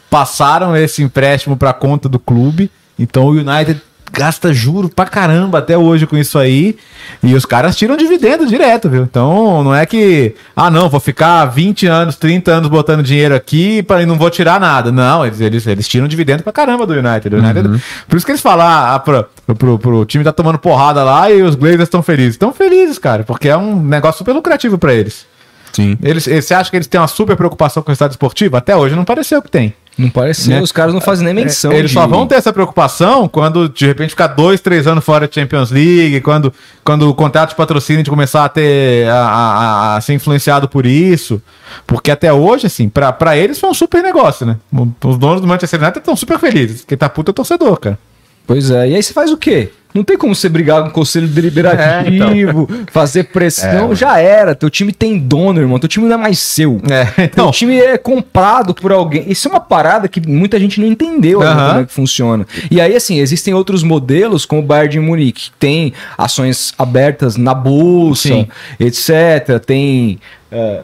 [0.10, 3.82] passaram esse empréstimo para conta do clube, então o United
[4.12, 6.78] gasta juro pra caramba até hoje com isso aí,
[7.22, 9.04] e os caras tiram dividendo direto, viu?
[9.04, 13.86] Então não é que, ah não, vou ficar 20 anos, 30 anos botando dinheiro aqui
[14.02, 14.92] e não vou tirar nada.
[14.92, 17.36] Não, eles, eles, eles tiram dividendo pra caramba do United.
[17.36, 21.04] O United Por isso que eles falam, ah, pro, pro, pro time tá tomando porrada
[21.04, 22.34] lá e os Glazers estão felizes.
[22.34, 25.26] Estão felizes, cara, porque é um negócio super lucrativo pra eles.
[25.78, 25.96] Sim.
[26.02, 28.58] Eles, eles- você acha que eles têm uma super preocupação com o estado esportivo?
[28.58, 29.74] Até hoje não pareceu que tem.
[29.96, 30.50] Não parece.
[30.50, 30.60] Né?
[30.62, 31.72] Os caras não fazem nem menção.
[31.72, 35.28] Eles de- só vão ter essa preocupação quando de repente ficar dois, três anos fora
[35.28, 36.52] da Champions League, quando,
[36.84, 39.58] quando o contrato de patrocínio de começar a ter a, a-
[39.94, 41.42] a- a ser influenciado por isso.
[41.86, 44.58] Porque até hoje, assim, pra, pra eles foi um super negócio, né?
[45.04, 46.84] Os donos do Manchester United estão super felizes.
[46.86, 48.00] Quem tá puto é o torcedor, cara.
[48.46, 48.90] Pois é.
[48.90, 49.72] E aí você faz o quê?
[49.98, 53.96] Não tem como você brigar com o conselho deliberativo, fazer pressão.
[53.96, 54.54] Já era.
[54.54, 55.80] Teu time tem dono, irmão.
[55.80, 56.80] Teu time não é mais seu.
[56.90, 57.52] É, Teu então.
[57.52, 59.26] time é comprado por alguém.
[59.28, 61.68] Isso é uma parada que muita gente não entendeu Aham.
[61.68, 62.46] como é que funciona.
[62.70, 67.36] E aí, assim, existem outros modelos, como o Bayern de Munique, que tem ações abertas
[67.36, 68.48] na bolsa, Sim.
[68.80, 69.60] etc.
[69.66, 70.20] Tem.
[70.52, 70.82] é,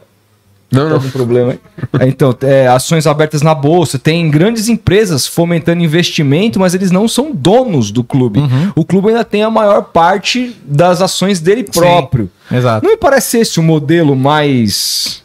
[0.74, 0.96] Não, não.
[0.96, 1.56] algum problema?
[2.00, 7.08] É, Então, é, ações abertas na bolsa, tem grandes empresas fomentando investimento, mas eles não
[7.08, 8.40] são donos do clube.
[8.40, 8.72] Uhum.
[8.76, 12.30] O clube ainda tem a maior parte das ações dele próprio.
[12.52, 12.86] Exato.
[12.86, 15.24] Não me parece esse o modelo mais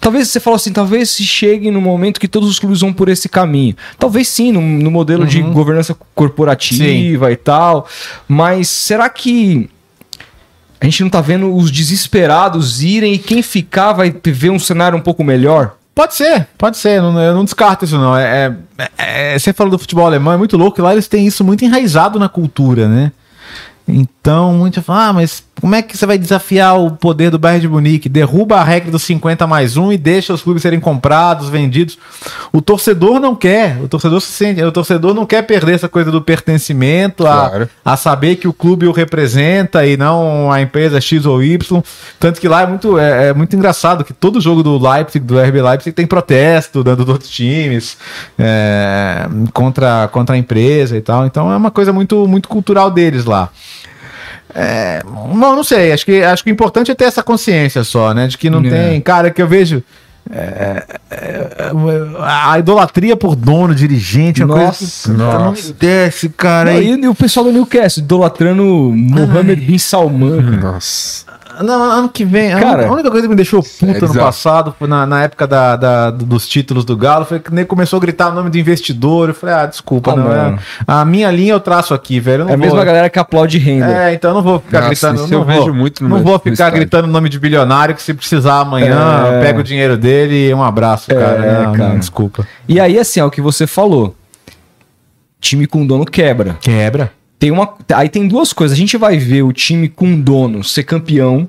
[0.00, 3.08] Talvez você falou assim, talvez se chegue no momento que todos os clubes vão por
[3.08, 3.76] esse caminho.
[3.98, 5.28] Talvez sim, no, no modelo uhum.
[5.28, 7.32] de governança corporativa sim.
[7.32, 7.86] e tal.
[8.26, 9.68] Mas será que
[10.80, 14.96] a gente não tá vendo os desesperados irem e quem ficar vai ver um cenário
[14.96, 15.76] um pouco melhor?
[15.94, 17.02] Pode ser, pode ser.
[17.02, 18.16] Não, eu não descarto isso, não.
[18.16, 20.80] É, é, é, você falou do futebol alemão, é muito louco.
[20.80, 23.10] Lá eles têm isso muito enraizado na cultura, né?
[23.88, 27.60] Então, muita fala, ah, mas como é que você vai desafiar o poder do Bayern
[27.60, 28.08] de Munique?
[28.08, 31.98] Derruba a regra dos 50 mais um e deixa os clubes serem comprados, vendidos.
[32.52, 33.78] O torcedor não quer.
[33.82, 37.68] O torcedor se sente, o torcedor não quer perder essa coisa do pertencimento, claro.
[37.84, 41.82] a, a saber que o clube o representa e não a empresa X ou Y.
[42.18, 45.40] Tanto que lá é muito, é, é muito engraçado que todo jogo do Leipzig, do
[45.40, 47.96] RB Leipzig, tem protesto dando dos outros times
[48.38, 51.26] é, contra, contra a empresa e tal.
[51.26, 53.50] Então é uma coisa muito, muito cultural deles lá.
[54.60, 55.92] É, não, não sei.
[55.92, 58.26] Acho que, acho que o importante é ter essa consciência só, né?
[58.26, 58.68] De que não é.
[58.68, 59.00] tem.
[59.00, 59.84] Cara, que eu vejo.
[60.30, 61.72] É, é,
[62.20, 65.72] a idolatria por dono, dirigente, é uma nossa, coisa que nossa.
[65.72, 66.72] desce, cara.
[66.72, 70.42] Não, e, e, o pessoal do Newcastle idolatrando Mohamed Bin Salman.
[70.42, 71.24] Nossa.
[71.62, 72.50] Não, ano que vem.
[72.50, 75.46] Cara, a única coisa que me deixou puta é no passado, foi na, na época
[75.46, 78.58] da, da, dos títulos do Galo, foi que nem começou a gritar o nome do
[78.58, 79.28] investidor.
[79.28, 80.58] Eu falei, ah, desculpa, ah, não, é.
[80.86, 82.48] A minha linha eu traço aqui, velho.
[82.48, 83.86] é a mesma galera que aplaude renda.
[83.86, 85.28] É, então eu não vou ficar Nossa, gritando.
[85.28, 88.02] Não eu vou, vejo muito no Não vou ficar gritando o nome de bilionário que
[88.02, 89.42] se precisar amanhã, é.
[89.42, 91.44] pega o dinheiro dele e um abraço, cara.
[91.44, 91.88] É, não, cara.
[91.90, 92.46] Não, desculpa.
[92.68, 94.14] E aí, assim, é o que você falou.
[95.40, 96.56] Time com dono quebra.
[96.60, 97.12] Quebra.
[97.38, 98.76] Tem uma, aí tem duas coisas.
[98.76, 101.48] A gente vai ver o time com dono ser campeão.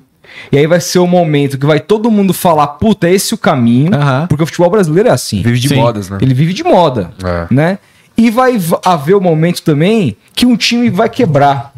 [0.52, 3.38] E aí vai ser o momento que vai todo mundo falar, puta, é esse o
[3.38, 3.92] caminho.
[3.92, 4.26] Uhum.
[4.28, 5.42] Porque o futebol brasileiro é assim.
[5.42, 5.76] Vive de Sim.
[5.76, 6.18] modas, né?
[6.20, 7.46] Ele vive de moda, é.
[7.52, 7.78] né?
[8.16, 11.72] E vai haver o momento também que um time vai quebrar.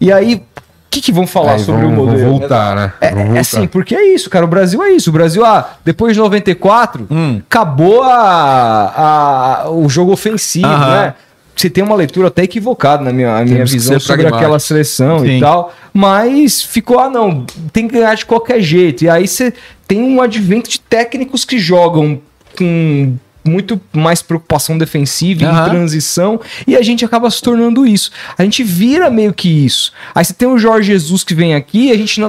[0.00, 0.42] E aí, o
[0.90, 2.18] que, que vão falar aí sobre vão, o modelo?
[2.18, 2.92] Vão voltar, né?
[3.00, 3.40] É, vão é voltar.
[3.40, 4.44] assim, porque é isso, cara.
[4.44, 5.10] O Brasil é isso.
[5.10, 7.40] O Brasil, ah, depois de 94, hum.
[7.46, 10.90] acabou a, a, o jogo ofensivo, uhum.
[10.90, 11.14] né?
[11.56, 15.38] Você tem uma leitura até equivocada na minha, minha visão sobre aquela seleção Sim.
[15.38, 19.04] e tal, mas ficou, ah não, tem que ganhar de qualquer jeito.
[19.04, 19.52] E aí você
[19.86, 22.20] tem um advento de técnicos que jogam
[22.56, 23.14] com
[23.44, 25.66] muito mais preocupação defensiva uhum.
[25.66, 28.10] em transição e a gente acaba se tornando isso.
[28.38, 29.92] A gente vira meio que isso.
[30.14, 32.20] Aí você tem o Jorge Jesus que vem aqui e a gente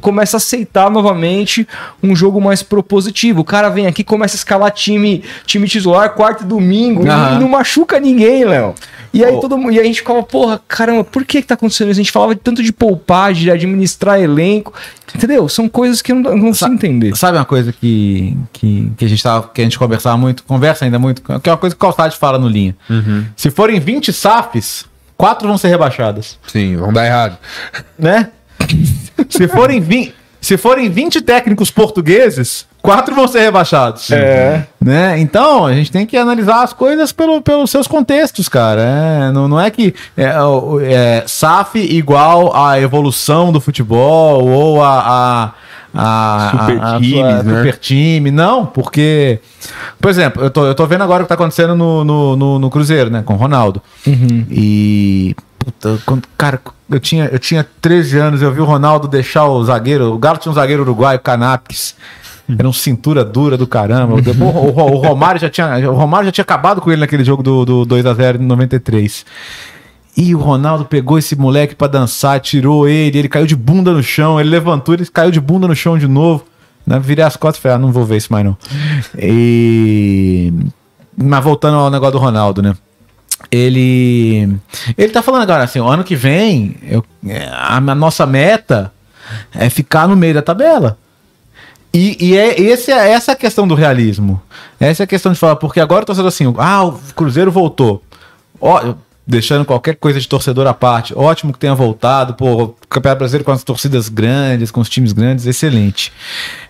[0.00, 1.66] começa a aceitar novamente
[2.02, 3.40] um jogo mais propositivo.
[3.40, 7.36] O cara vem aqui começa a escalar time, time titular quarto e domingo uhum.
[7.36, 8.74] e não machuca ninguém, Léo.
[9.14, 9.40] E aí, oh.
[9.40, 12.00] todo, e a gente ficava, porra, caramba, por que que tá acontecendo isso?
[12.00, 14.72] A gente falava tanto de poupar, de administrar elenco.
[15.14, 15.48] Entendeu?
[15.48, 17.16] São coisas que eu não, não consigo entender.
[17.16, 20.84] Sabe uma coisa que, que, que, a gente tava, que a gente conversava muito, conversa
[20.84, 22.76] ainda muito, que é uma coisa que o Calçade fala no linha.
[22.88, 23.26] Uhum.
[23.36, 26.38] Se forem 20 SAFs, quatro vão ser rebaixadas.
[26.46, 27.38] Sim, vão dar errado.
[27.98, 28.30] Né?
[29.28, 30.14] Se forem 20.
[30.40, 34.10] Se forem 20 técnicos portugueses, quatro vão ser rebaixados.
[34.10, 34.66] É.
[34.78, 35.18] Né?
[35.18, 38.82] Então, a gente tem que analisar as coisas pelo, pelos seus contextos, cara.
[38.82, 40.34] É, não, não é que é,
[40.82, 45.52] é, SAF igual a evolução do futebol ou a, a,
[45.94, 47.56] a super, a, time, a, né?
[47.56, 48.30] super time.
[48.30, 49.40] Não, porque,
[50.00, 52.58] por exemplo, eu tô, eu tô vendo agora o que tá acontecendo no, no, no,
[52.58, 53.22] no Cruzeiro, né?
[53.24, 53.80] Com o Ronaldo.
[54.06, 54.46] Uhum.
[54.50, 56.60] E Puta, quando, cara,
[56.90, 60.12] eu tinha, eu tinha 13 anos, eu vi o Ronaldo deixar o zagueiro.
[60.12, 61.96] O Galo tinha um zagueiro uruguaio, Canapes.
[62.58, 64.14] Era um cintura dura do caramba.
[64.14, 67.42] O, o, o, Romário já tinha, o Romário já tinha acabado com ele naquele jogo
[67.42, 69.24] do, do 2x0 em 93.
[70.16, 74.02] E o Ronaldo pegou esse moleque para dançar, tirou ele, ele caiu de bunda no
[74.02, 76.44] chão, ele levantou, ele caiu de bunda no chão de novo.
[76.86, 77.00] Né?
[77.00, 78.56] Virei as costas e falei, ah, não vou ver isso mais não.
[79.18, 80.52] E...
[81.16, 82.74] Mas voltando ao negócio do Ronaldo, né?
[83.50, 84.56] ele
[84.96, 87.04] ele tá falando agora assim, o ano que vem eu,
[87.52, 88.92] a, nossa meta
[89.54, 90.98] é ficar no meio da tabela.
[91.92, 94.42] E, e é esse, é essa a questão do realismo.
[94.80, 97.52] Essa é a questão de falar, porque agora eu tô sendo assim, ah, o Cruzeiro
[97.52, 98.02] voltou.
[98.60, 98.94] Ó,
[99.26, 103.52] deixando qualquer coisa de torcedor à parte, ótimo que tenha voltado, pô, Campeonato Brasileiro com
[103.52, 106.12] as torcidas grandes, com os times grandes, excelente.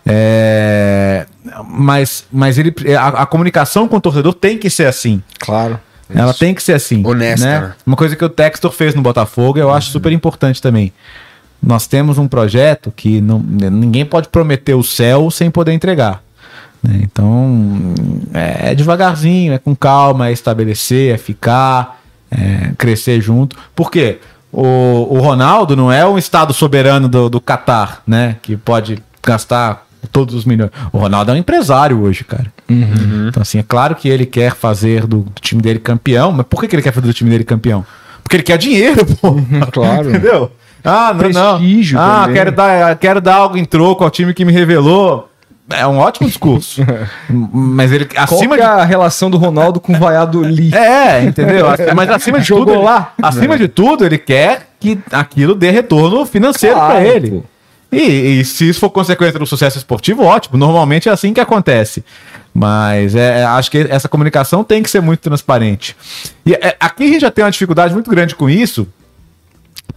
[0.07, 1.27] É,
[1.67, 5.23] mas mas ele, a, a comunicação com o torcedor tem que ser assim.
[5.41, 5.81] Claro.
[6.09, 7.05] Ela tem que ser assim.
[7.05, 7.47] Honesta.
[7.47, 7.61] Né?
[7.61, 7.75] né?
[7.87, 9.93] Uma coisa que o Textor fez no Botafogo, eu acho uhum.
[9.93, 10.93] super importante também.
[11.63, 16.23] Nós temos um projeto que não, ninguém pode prometer o céu sem poder entregar.
[16.83, 17.01] Né?
[17.03, 17.95] Então,
[18.35, 22.03] é, é, devagarzinho, é com calma, é estabelecer, é ficar,
[22.37, 23.57] é crescer junto.
[23.75, 24.19] Por quê?
[24.53, 28.37] O, o Ronaldo não é um estado soberano do, do Catar, né?
[28.41, 30.71] Que pode gastar todos os milhões.
[30.93, 32.53] O Ronaldo é um empresário hoje, cara.
[32.69, 33.29] Uhum.
[33.29, 36.61] Então, assim, é claro que ele quer fazer do, do, time dele campeão, mas por
[36.61, 37.85] que, que ele quer fazer do time dele campeão?
[38.23, 39.31] Porque ele quer dinheiro, pô.
[39.31, 40.09] Uhum, claro.
[40.09, 40.53] Entendeu?
[40.85, 42.05] Ah, não, Prestígio não.
[42.05, 45.31] Ah, quero dar, quero dar algo em troco ao time que me revelou.
[45.71, 46.83] É um ótimo discurso.
[47.29, 50.75] mas ele acima Qual é a relação do Ronaldo com o Valladolid?
[50.77, 51.67] É, entendeu?
[51.95, 53.13] Mas acima de Jogou tudo, lá.
[53.23, 57.43] acima de tudo, ele quer que aquilo dê retorno financeiro claro, para ele.
[57.91, 60.59] E, e, se isso for consequência do sucesso esportivo, ótimo.
[60.59, 62.05] Normalmente é assim que acontece.
[62.53, 65.97] Mas é, é, acho que essa comunicação tem que ser muito transparente.
[66.45, 68.87] E é, aqui a gente já tem uma dificuldade muito grande com isso,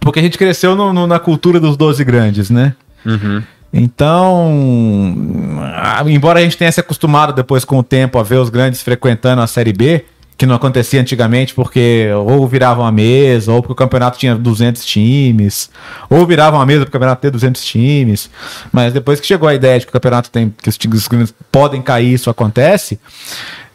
[0.00, 2.74] porque a gente cresceu no, no, na cultura dos 12 grandes, né?
[3.04, 3.42] Uhum.
[3.72, 5.14] Então,
[6.06, 9.42] embora a gente tenha se acostumado depois com o tempo a ver os grandes frequentando
[9.42, 10.04] a Série B,
[10.38, 14.84] que não acontecia antigamente porque ou viravam a mesa, ou porque o campeonato tinha 200
[14.86, 15.68] times,
[16.08, 18.30] ou viravam a mesa para o campeonato ter 200 times.
[18.72, 21.82] Mas depois que chegou a ideia de que o campeonato tem, que os times podem
[21.82, 23.00] cair, isso acontece.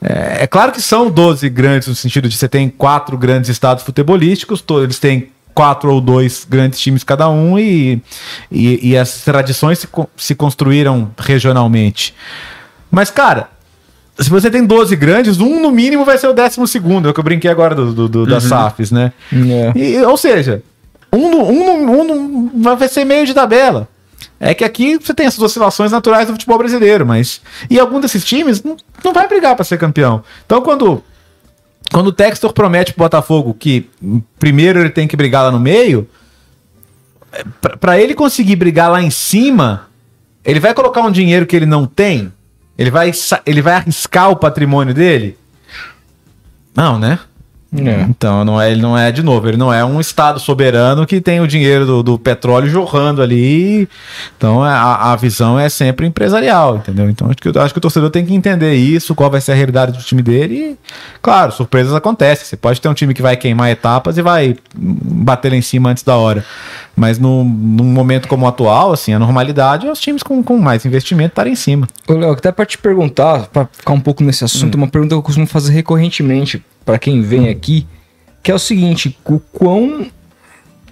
[0.02, 3.84] É, é claro que são 12 grandes no sentido de você tem quatro grandes estados
[3.84, 8.02] futebolísticos, todos eles têm quatro ou dois grandes times cada um e,
[8.52, 12.14] e, e as tradições se, se construíram regionalmente.
[12.90, 13.50] Mas, cara,
[14.20, 17.14] se você tem 12 grandes, um no mínimo vai ser o décimo segundo, é o
[17.14, 18.26] que eu brinquei agora do, do, do uhum.
[18.26, 19.12] das SAFs, né?
[19.32, 19.78] É.
[19.78, 20.62] E, ou seja,
[21.12, 23.88] um, no, um, no, um no, vai ser meio de tabela.
[24.40, 27.42] É que aqui você tem essas oscilações naturais do futebol brasileiro, mas.
[27.70, 30.24] E algum desses times não, não vai brigar para ser campeão.
[30.46, 31.04] Então, quando
[31.94, 33.88] quando o Textor promete pro Botafogo que
[34.40, 36.10] primeiro ele tem que brigar lá no meio,
[37.80, 39.88] para ele conseguir brigar lá em cima,
[40.44, 42.34] ele vai colocar um dinheiro que ele não tem?
[42.76, 43.12] Ele vai,
[43.46, 45.38] ele vai arriscar o patrimônio dele?
[46.76, 47.20] Não, né?
[47.76, 48.06] É.
[48.08, 51.20] Então, não é, ele não é, de novo, ele não é um Estado soberano que
[51.20, 53.90] tem o dinheiro do, do petróleo jorrando ali.
[54.38, 57.10] Então, é, a, a visão é sempre empresarial, entendeu?
[57.10, 59.56] Então, acho que, acho que o torcedor tem que entender isso, qual vai ser a
[59.56, 60.56] realidade do time dele.
[60.56, 60.78] E,
[61.22, 62.46] claro, surpresas acontecem.
[62.46, 65.90] Você pode ter um time que vai queimar etapas e vai bater lá em cima
[65.90, 66.46] antes da hora.
[66.96, 70.60] Mas no, num momento como o atual, assim, a normalidade é os times com, com
[70.60, 71.88] mais investimento estarem em cima.
[72.08, 74.82] Ô, Léo, até para te perguntar, para ficar um pouco nesse assunto, hum.
[74.82, 77.88] uma pergunta que eu costumo fazer recorrentemente para quem vem aqui,
[78.42, 80.08] que é o seguinte: o quão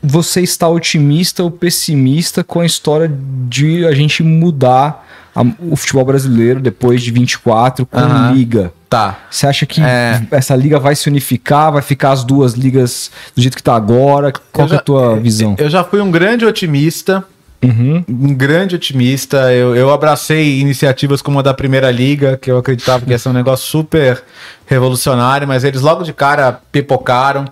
[0.01, 3.11] você está otimista ou pessimista com a história
[3.47, 8.33] de a gente mudar a, o futebol brasileiro depois de 24 com uhum.
[8.33, 8.73] liga?
[8.89, 9.19] Tá.
[9.29, 10.21] Você acha que é...
[10.31, 14.33] essa liga vai se unificar, vai ficar as duas ligas do jeito que tá agora?
[14.51, 15.55] Qual já, é a tua visão?
[15.57, 17.23] Eu já fui um grande otimista
[17.63, 18.03] Uhum.
[18.09, 19.53] Um grande otimista.
[19.53, 23.29] Eu, eu abracei iniciativas como a da Primeira Liga, que eu acreditava que ia ser
[23.29, 24.23] um negócio super
[24.65, 27.45] revolucionário, mas eles logo de cara pipocaram.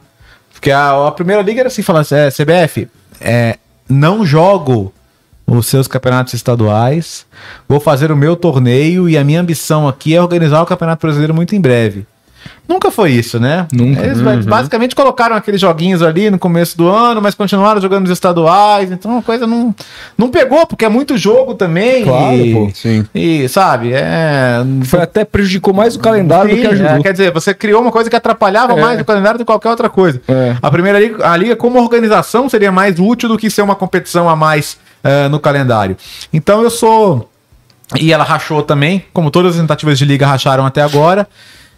[0.52, 2.88] Porque a, a Primeira Liga era assim: falando, é, CBF,
[3.22, 3.58] é,
[3.88, 4.94] não jogo
[5.46, 7.26] os seus campeonatos estaduais,
[7.68, 11.34] vou fazer o meu torneio e a minha ambição aqui é organizar o Campeonato Brasileiro
[11.34, 12.06] muito em breve.
[12.68, 13.68] Nunca foi isso, né?
[13.74, 14.06] Nunca.
[14.06, 14.44] Eles uhum.
[14.44, 19.18] basicamente colocaram aqueles joguinhos ali no começo do ano, mas continuaram jogando os estaduais, então
[19.18, 19.74] a coisa não,
[20.16, 22.04] não pegou, porque é muito jogo também.
[22.04, 23.06] Claro, e, pô, sim.
[23.14, 24.64] E, sabe, é...
[24.84, 26.92] Foi até prejudicou mais o calendário sim, do que ajudou.
[26.92, 28.82] É, quer dizer, você criou uma coisa que atrapalhava é.
[28.82, 30.22] mais o calendário do que qualquer outra coisa.
[30.28, 30.56] É.
[30.62, 34.30] A primeira liga, a liga como organização seria mais útil do que ser uma competição
[34.30, 35.98] a mais uh, no calendário.
[36.32, 37.28] Então eu sou...
[38.00, 41.28] E ela rachou também, como todas as tentativas de liga racharam até agora.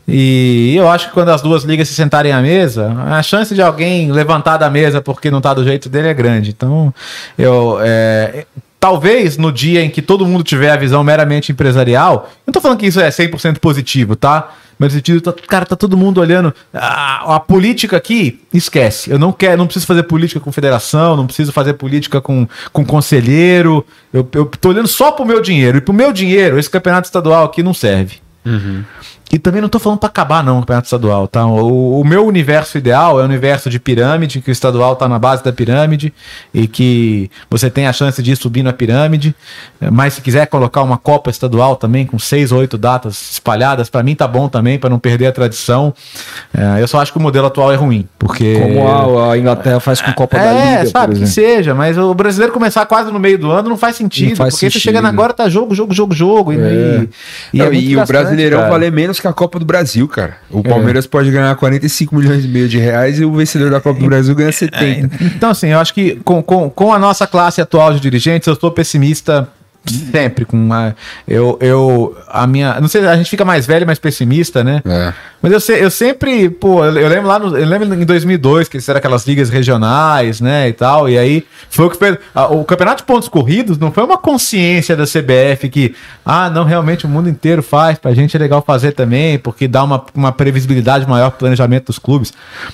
[0.07, 3.61] E eu acho que quando as duas ligas se sentarem à mesa, a chance de
[3.61, 6.49] alguém levantar da mesa porque não tá do jeito dele é grande.
[6.49, 6.93] Então,
[7.37, 7.77] eu.
[7.81, 8.45] É,
[8.79, 12.79] talvez no dia em que todo mundo tiver a visão meramente empresarial, não tô falando
[12.79, 14.49] que isso é 100% positivo, tá?
[14.81, 16.51] Mas no sentido, tá, cara, tá todo mundo olhando.
[16.73, 19.11] A, a, política aqui, esquece.
[19.11, 22.83] Eu não quero, não preciso fazer política com federação, não preciso fazer política com, com
[22.83, 23.85] conselheiro.
[24.11, 25.77] Eu, eu tô olhando só pro meu dinheiro.
[25.77, 28.15] E pro meu dinheiro, esse campeonato estadual aqui não serve.
[28.43, 28.83] Uhum.
[29.31, 31.45] E também não tô falando para acabar, não, o campeonato estadual, tá?
[31.45, 35.17] O, o, meu universo ideal é o universo de pirâmide, que o estadual tá na
[35.17, 36.13] base da pirâmide
[36.53, 39.33] e que você tem a chance de ir subindo a pirâmide.
[39.79, 44.03] Mas se quiser colocar uma Copa estadual também, com seis ou oito datas espalhadas, para
[44.03, 45.93] mim tá bom também, para não perder a tradição.
[46.53, 48.59] É, eu só acho que o modelo atual é ruim, porque.
[48.59, 50.81] Como a, a Inglaterra faz com Copa é, da Liga.
[50.81, 53.95] É, sabe, que seja, mas o brasileiro começar quase no meio do ano não faz
[53.95, 54.81] sentido, não faz porque sentido.
[54.81, 56.51] você chegando agora tá jogo, jogo, jogo, jogo.
[56.51, 56.55] É.
[56.55, 57.09] E,
[57.53, 58.71] e, não, é e o Brasileirão cara.
[58.71, 60.37] valer menos que a Copa do Brasil, cara.
[60.49, 60.63] O é.
[60.63, 61.07] Palmeiras é.
[61.07, 64.35] pode ganhar 45 milhões e meio de reais e o vencedor da Copa do Brasil
[64.35, 64.83] ganha 70.
[64.83, 68.47] É, então, assim, eu acho que com, com, com a nossa classe atual de dirigentes,
[68.47, 69.47] eu estou pessimista
[69.83, 70.95] Sempre com uma.
[71.27, 72.15] Eu, eu.
[72.27, 72.79] A minha.
[72.79, 74.79] Não sei, a gente fica mais velho, mais pessimista, né?
[74.85, 75.11] É.
[75.41, 76.51] Mas eu, se, eu sempre.
[76.51, 80.39] Pô, eu, eu lembro lá no, Eu lembro em 2002 que eram aquelas ligas regionais,
[80.39, 80.69] né?
[80.69, 81.09] E tal.
[81.09, 82.15] E aí foi o que fez.
[82.51, 85.95] o campeonato de pontos corridos não foi uma consciência da CBF que.
[86.23, 87.97] Ah, não, realmente o mundo inteiro faz.
[87.97, 91.97] Pra gente é legal fazer também, porque dá uma, uma previsibilidade maior pro planejamento dos
[91.97, 92.31] clubes.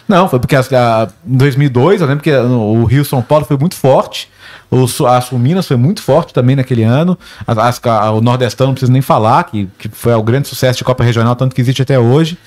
[0.10, 4.30] Não, foi porque em 2002, eu lembro que o Rio São Paulo foi muito forte.
[4.70, 7.18] O, a Sul Minas foi muito forte também naquele ano ano.
[7.46, 7.82] As, as,
[8.14, 11.36] o Nordestão não precisa nem falar, que, que foi o grande sucesso de Copa Regional,
[11.36, 12.38] tanto que existe até hoje.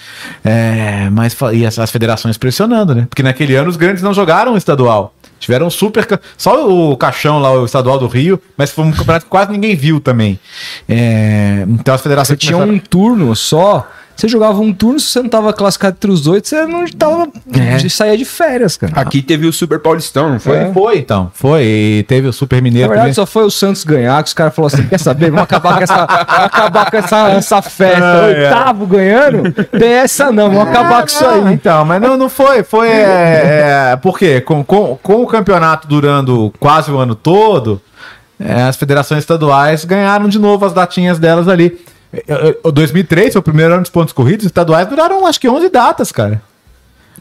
[0.45, 3.07] É, mas e as, as federações pressionando, né?
[3.09, 5.15] Porque naquele ano os grandes não jogaram estadual.
[5.39, 6.07] Tiveram super.
[6.37, 9.75] Só o Caixão lá, o estadual do Rio, mas foi um campeonato que quase ninguém
[9.75, 10.39] viu também.
[10.87, 12.39] É, então as federações.
[12.39, 13.89] Você tinha um turno só
[14.21, 17.29] você jogava um turno, se você não tava classificado entre os oito, você não tava.
[17.53, 17.89] É.
[17.89, 18.93] saía de férias, cara.
[18.97, 20.57] Aqui teve o Super Paulistão, não foi?
[20.57, 20.73] É.
[20.73, 21.31] Foi, então.
[21.35, 21.63] Foi.
[21.63, 22.89] E teve o Super Mineiro.
[22.89, 23.27] Na verdade, também.
[23.27, 25.31] só foi o Santos ganhar, que os caras falaram assim: quer saber?
[25.31, 28.05] Vamos acabar com essa, acabar com essa, essa festa.
[28.05, 29.53] Ah, Oitavo ganhando?
[29.53, 31.55] Tem essa não, vamos acabar com isso aí.
[31.55, 32.63] Então, mas não, não foi.
[32.63, 32.89] Foi.
[32.89, 34.41] É, é, por quê?
[34.41, 37.81] Com, com, com o campeonato durando quase o ano todo.
[38.39, 41.79] É, as federações estaduais ganharam de novo as datinhas delas ali.
[42.65, 46.11] O 2003 foi o primeiro ano dos pontos corridos, estaduais duraram acho que 11 datas,
[46.11, 46.43] cara.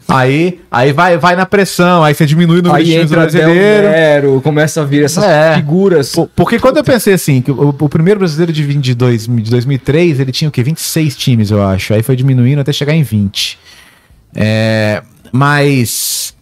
[0.08, 3.88] Aí, aí vai, vai na pressão, aí você diminui o número de times brasileiro.
[3.88, 5.54] Zero, começa a vir essas é.
[5.54, 6.14] figuras.
[6.34, 10.32] porque quando eu pensei assim, que o, o primeiro brasileiro de, 22, de 2003, ele
[10.32, 10.62] tinha o quê?
[10.62, 11.94] 26 times, eu acho.
[11.94, 13.58] Aí foi diminuindo até chegar em 20.
[14.34, 15.02] É,
[15.32, 16.34] mas.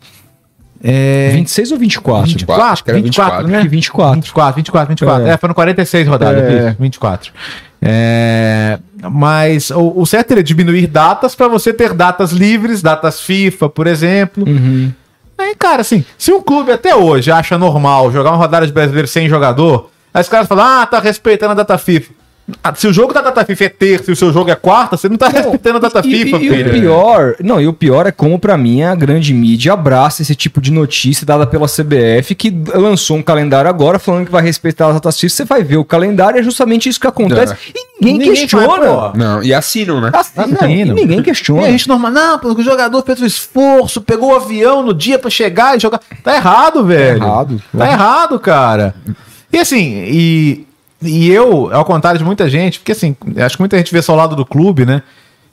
[0.83, 1.31] É...
[1.33, 2.27] 26 ou 24?
[2.27, 3.69] 24, 24, 24, 24 né?
[3.69, 4.15] 24.
[4.15, 5.27] 24, 24, 24.
[5.27, 6.77] É, é foram 46 rodadas, é.
[6.79, 7.33] 24.
[7.81, 8.79] É,
[9.11, 13.87] mas o, o, certo é diminuir datas para você ter datas livres, datas FIFA, por
[13.87, 14.45] exemplo.
[14.47, 14.93] Uhum.
[15.37, 19.07] Aí, cara, assim, se um clube até hoje acha normal jogar uma rodada de brasileiro
[19.07, 22.13] sem jogador, aí os caras falam, ah, tá respeitando a data FIFA.
[22.63, 24.97] Ah, se o jogo da data FIFA é terça e o seu jogo é quarta,
[24.97, 26.57] você não tá não, respeitando a data e, FIFA, e, filho.
[26.57, 30.23] E o pior, não, e o pior é como para mim a grande mídia abraça
[30.23, 34.43] esse tipo de notícia dada pela CBF que lançou um calendário agora falando que vai
[34.43, 35.35] respeitar as datas FIFA.
[35.35, 37.57] Você vai ver o calendário é justamente isso que acontece é.
[37.75, 39.13] e ninguém, ninguém questiona.
[39.15, 40.11] não, e assinam, né?
[40.15, 41.63] Assinam, e ninguém questiona.
[41.63, 44.95] E a gente normal, não, porque o jogador fez o esforço, pegou o avião no
[44.95, 46.01] dia para chegar e jogar.
[46.23, 47.21] Tá errado, velho.
[47.21, 47.63] Tá errado.
[47.77, 48.95] Tá errado, cara.
[49.53, 50.67] E assim, e
[51.01, 54.15] e eu, ao contrário de muita gente, porque assim, acho que muita gente vê só
[54.15, 55.03] o lado do clube, né?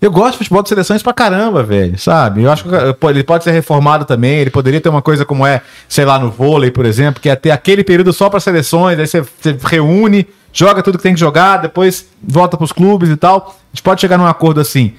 [0.01, 2.43] Eu gosto de futebol de seleções pra caramba, velho, sabe?
[2.43, 5.61] Eu acho que ele pode ser reformado também, ele poderia ter uma coisa como é,
[5.87, 9.07] sei lá, no vôlei, por exemplo, que é ter aquele período só para seleções, aí
[9.07, 13.55] você, você, reúne, joga tudo que tem que jogar, depois volta pros clubes e tal.
[13.71, 14.93] A gente pode chegar num acordo assim.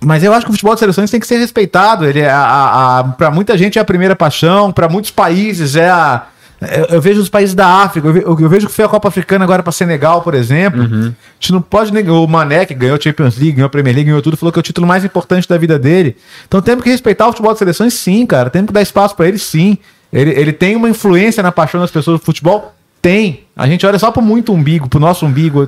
[0.00, 2.04] Mas eu acho que o futebol de seleções tem que ser respeitado.
[2.04, 5.76] Ele é a, a, a para muita gente é a primeira paixão, para muitos países
[5.76, 6.26] é a
[6.60, 9.62] eu, eu, vejo os países da África, eu, vejo que foi a Copa Africana agora
[9.62, 10.80] para Senegal, por exemplo.
[10.80, 11.08] Uhum.
[11.08, 12.14] A gente não pode negar.
[12.14, 14.58] O Mané, que ganhou a Champions League, ganhou a Premier League, ganhou tudo, falou que
[14.58, 16.16] é o título mais importante da vida dele.
[16.46, 18.48] Então temos que respeitar o futebol de seleções, sim, cara.
[18.48, 19.76] Temos que dar espaço para ele, sim.
[20.12, 22.75] Ele, ele tem uma influência na paixão das pessoas do futebol?
[23.06, 23.46] Tem.
[23.56, 25.66] A gente olha só para muito umbigo, para o nosso umbigo,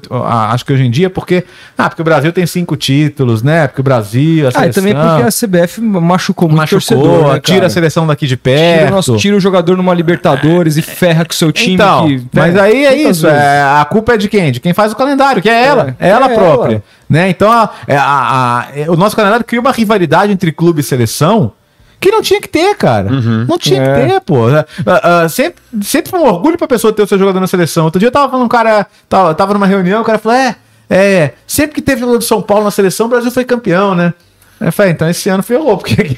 [0.51, 1.45] acho que hoje em dia, porque.
[1.77, 3.69] Ah, porque o Brasil tem cinco títulos, né?
[3.69, 4.49] Porque o Brasil.
[4.49, 7.71] A seleção, ah, e também porque a CBF machucou muito machucou, torcedor, né, tira a
[7.71, 8.79] seleção daqui de perto.
[8.79, 11.75] Tira o, nosso, tira o jogador numa Libertadores e ferra com o seu time.
[11.75, 13.29] Então, que, mas aí é isso.
[13.29, 14.51] É, a culpa é de quem?
[14.51, 15.97] De quem faz o calendário, que é ela.
[16.01, 16.73] É, é ela própria.
[16.73, 16.83] Ela.
[17.09, 17.31] Né?
[17.31, 21.53] Então, a, é, a, a, o nosso calendário cria uma rivalidade entre clube e seleção
[22.01, 23.13] que não tinha que ter, cara.
[23.13, 23.47] Uhum.
[23.49, 24.01] Não tinha é.
[24.01, 24.49] que ter, pô.
[24.49, 27.85] Uh, uh, sempre, sempre foi um orgulho pra pessoa ter o seu jogador na seleção.
[27.85, 30.57] Outro dia eu tava falando, um cara, tava, tava numa reunião, o cara falou: é,
[30.89, 34.15] é, sempre que teve o do São Paulo na seleção, o Brasil foi campeão, né?
[34.61, 36.17] Eu falei, então esse ano ferrou, porque quem,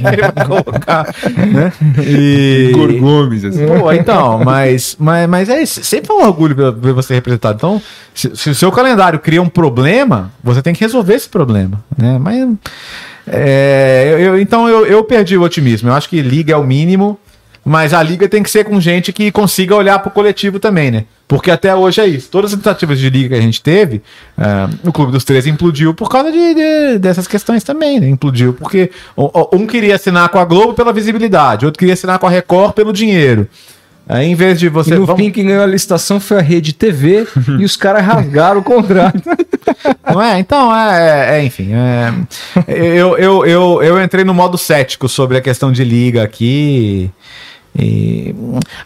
[0.00, 1.72] vai colocar, né?
[2.04, 2.72] E...
[2.98, 3.64] Gomes, assim.
[3.64, 7.56] Pô, então, mas, mas, mas é sempre foi um orgulho ver você representado.
[7.56, 7.80] Então,
[8.12, 12.18] se, se o seu calendário cria um problema, você tem que resolver esse problema, né?
[12.18, 12.48] Mas
[13.26, 15.88] é, eu, então eu, eu perdi o otimismo.
[15.88, 17.18] Eu acho que liga é o mínimo,
[17.64, 20.90] mas a liga tem que ser com gente que consiga olhar para o coletivo também,
[20.90, 21.04] né?
[21.26, 22.30] Porque até hoje é isso.
[22.30, 23.96] Todas as tentativas de liga que a gente teve,
[24.38, 28.08] uh, o Clube dos Três implodiu por causa de, de, dessas questões também, né?
[28.08, 28.92] Implodiu porque
[29.52, 32.92] um queria assinar com a Globo pela visibilidade, outro queria assinar com a Record pelo
[32.92, 33.48] dinheiro.
[34.08, 34.94] Aí, em vez de você.
[34.94, 35.20] E no vamos...
[35.20, 37.26] fim, quem ganhou a licitação foi a Rede TV
[37.58, 39.22] e os caras rasgaram o contrato.
[40.08, 40.38] Não é?
[40.38, 41.70] Então, é, é enfim.
[41.74, 42.12] É,
[42.68, 47.10] eu, eu, eu, eu entrei no modo cético sobre a questão de liga aqui.
[47.78, 48.34] E,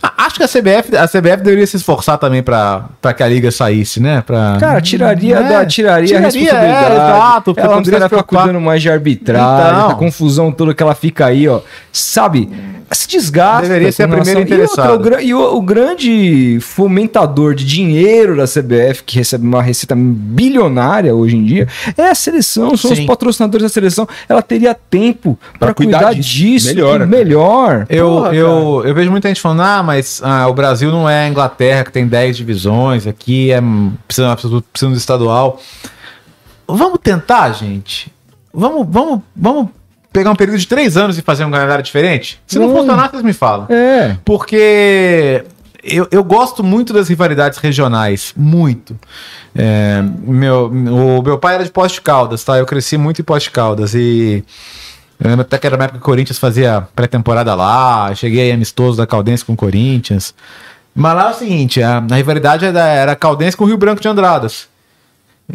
[0.02, 4.01] acho que a CBF, a CBF deveria se esforçar também para que a liga saísse,
[4.01, 4.20] né?
[4.26, 6.92] Pra, Cara, tiraria, é, da, tiraria, tiraria a responsabilidade.
[6.92, 10.94] É, exato, ela não estaria ficar cuidando mais de arbitragem, então, confusão toda que ela
[10.94, 11.60] fica aí, ó.
[11.92, 12.48] Sabe?
[12.92, 13.62] Se desgasta.
[13.62, 14.88] Deveria ser a primeira interessada.
[14.88, 19.62] E, outra, o, e o, o, grande fomentador de dinheiro da CBF, que recebe uma
[19.62, 23.02] receita bilionária hoje em dia, é a seleção, são Sim.
[23.02, 24.08] os patrocinadores da seleção.
[24.28, 26.66] Ela teria tempo para cuidar, cuidar, disso.
[26.66, 27.06] Melhor.
[27.06, 27.86] Melhor.
[27.88, 31.26] Eu, Porra, eu, eu, vejo muita gente falando, ah, mas ah, o Brasil não é
[31.26, 33.60] a Inglaterra que tem 10 divisões, aqui é
[34.08, 35.60] precisa, precisa do estadual.
[36.66, 38.12] Vamos tentar, gente.
[38.52, 39.68] Vamos, vamos, vamos
[40.12, 42.40] pegar um período de três anos e fazer um calendário diferente?
[42.46, 43.66] Se não, não funcionar, vocês me falam.
[43.68, 44.16] É.
[44.24, 45.44] Porque
[45.82, 48.98] eu, eu gosto muito das rivalidades regionais, muito.
[49.54, 52.58] É, meu, o meu pai era de Poste Caldas, tá?
[52.58, 54.44] Eu cresci muito em Poste Caldas e
[55.18, 58.96] eu lembro até que era na época que o Corinthians fazia pré-temporada lá, cheguei amistoso
[58.96, 60.34] da Caldense com o Corinthians.
[60.94, 64.00] Mas lá é o seguinte, a, a rivalidade era, era Caldense com o Rio Branco
[64.00, 64.69] de Andradas.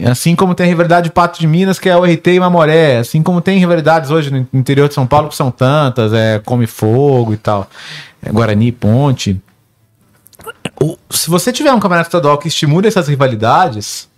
[0.10, 2.98] Assim como tem a rivalidade de Pato de Minas, que é o RT e Mamoré.
[2.98, 6.68] Assim como tem rivalidades hoje no interior de São Paulo, que são tantas, é Come
[6.68, 7.70] Fogo e tal.
[8.24, 9.40] É Guarani Ponte.
[11.10, 14.10] Se você tiver um campeonato estadual que estimule essas rivalidades,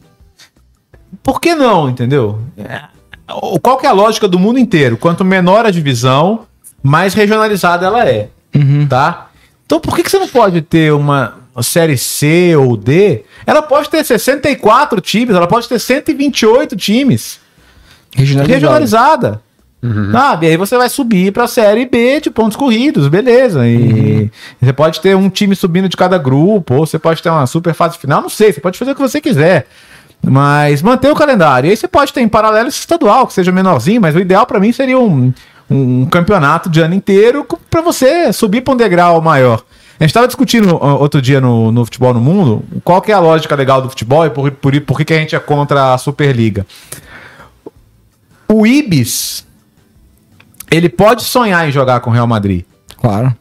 [1.22, 2.42] por que não, entendeu?
[2.58, 2.82] É,
[3.62, 4.98] qual que é a lógica do mundo inteiro?
[4.98, 6.46] Quanto menor a divisão,
[6.82, 8.88] mais regionalizada ela é, Uhum.
[8.88, 9.28] tá?
[9.66, 13.24] Então por que, que você não pode ter uma, uma série C ou D?
[13.44, 17.40] Ela pode ter 64 times, ela pode ter 128 times.
[18.16, 18.54] Regionalizado.
[18.54, 19.42] Regionalizada.
[20.12, 20.48] Sabe?
[20.48, 23.68] Aí você vai subir pra série B de pontos corridos, beleza.
[23.68, 24.30] E
[24.62, 27.74] você pode ter um time subindo de cada grupo, ou você pode ter uma super
[27.74, 29.66] fase final, não sei, você pode fazer o que você quiser.
[30.24, 31.68] Mas manter o calendário.
[31.68, 34.46] E aí você pode ter em paralelo esse estadual, que seja menorzinho, mas o ideal
[34.46, 35.34] pra mim seria um,
[35.70, 39.64] um campeonato de ano inteiro pra você subir pra um degrau maior.
[40.00, 43.16] A gente tava discutindo ó, outro dia no, no Futebol no Mundo qual que é
[43.16, 45.94] a lógica legal do futebol e por, por, por que, que a gente é contra
[45.94, 46.66] a Superliga.
[48.48, 49.46] O Ibis,
[50.72, 52.64] ele pode sonhar em jogar com o Real Madrid.
[52.96, 53.36] Claro.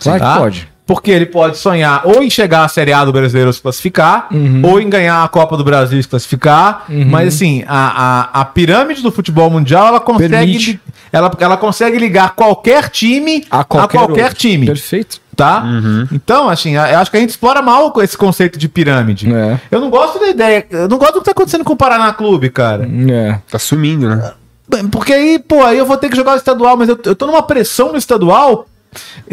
[0.00, 0.32] Claro tá?
[0.32, 0.75] que pode.
[0.86, 4.62] Porque ele pode sonhar ou em chegar à Série A do Brasileiro se classificar, Uhum.
[4.64, 6.84] ou em ganhar a Copa do Brasil e se classificar.
[6.88, 10.80] Mas assim, a, a, a pirâmide do futebol mundial, ela consegue, Permite.
[11.12, 14.34] ela, ela consegue ligar qualquer time a qualquer, outro.
[14.34, 14.66] time.
[14.66, 15.20] Perfeito.
[15.36, 15.62] Tá?
[16.12, 19.30] Então, assim, eu acho que a gente explora mal com esse conceito de pirâmide.
[19.30, 19.60] É.
[19.70, 20.64] Eu não gosto da ideia.
[20.70, 22.88] Eu não gosto do que tá acontecendo com o Paraná Clube, cara.
[23.10, 23.38] É.
[23.50, 24.32] Tá sumindo, né?
[24.90, 27.26] Porque aí, pô, aí eu vou ter que jogar o estadual, mas eu, eu tô
[27.26, 28.66] numa pressão no estadual,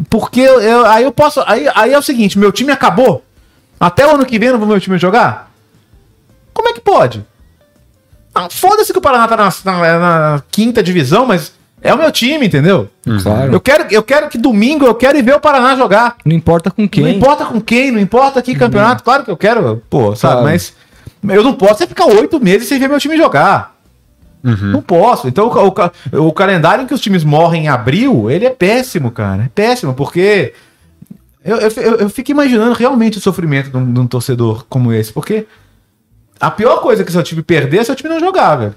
[0.09, 1.41] porque eu, eu- aí eu posso.
[1.45, 3.23] Aí, aí é o seguinte: meu time acabou.
[3.79, 5.51] Até o ano que vem eu não vou meu time jogar?
[6.53, 7.25] Como é que pode?
[8.33, 12.11] Ah, Foda-se que o Paraná tá na, na- na quinta divisão, mas é o meu
[12.11, 12.89] time, entendeu?
[13.21, 13.53] Claro.
[13.53, 16.15] Eu quero, eu quero que domingo eu quero ir ver o Paraná jogar.
[16.25, 17.03] Não importa com quem.
[17.03, 20.33] Não importa com quem, não importa que campeonato, claro que eu quero, pô, sabe?
[20.35, 20.47] Claro.
[20.47, 20.73] Mas
[21.35, 23.72] eu não posso é ficar oito meses sem ver meu time jogar.
[24.43, 25.27] Não posso.
[25.27, 29.09] Então o, o o calendário em que os times morrem em abril, ele é péssimo,
[29.09, 29.43] cara.
[29.43, 30.53] É péssimo, porque
[31.43, 35.11] eu, eu, eu- fico imaginando realmente o sofrimento de um, de um torcedor como esse,
[35.13, 35.45] porque
[36.39, 38.75] a pior coisa que seu time perder é seu time não jogar, velho.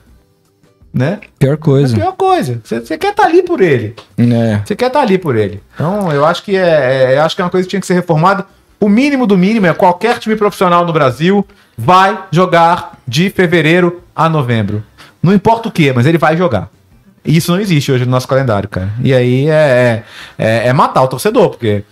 [0.94, 1.20] Né?
[1.38, 1.94] Pior É coisa.
[1.94, 2.60] pior coisa.
[2.64, 3.94] Você quer estar ali por ele.
[4.16, 4.62] É.
[4.64, 5.62] Você quer estar ali por ele.
[5.74, 7.86] Então, eu acho que é, é- eu acho que é uma coisa que tinha que
[7.86, 8.46] ser reformada.
[8.80, 14.28] O mínimo do mínimo é qualquer time profissional no Brasil vai jogar de fevereiro a
[14.28, 14.82] novembro.
[15.26, 16.70] Não importa o que, mas ele vai jogar.
[17.24, 18.90] E isso não existe hoje no nosso calendário, cara.
[19.02, 20.04] E aí é,
[20.38, 21.82] é, é matar o torcedor, porque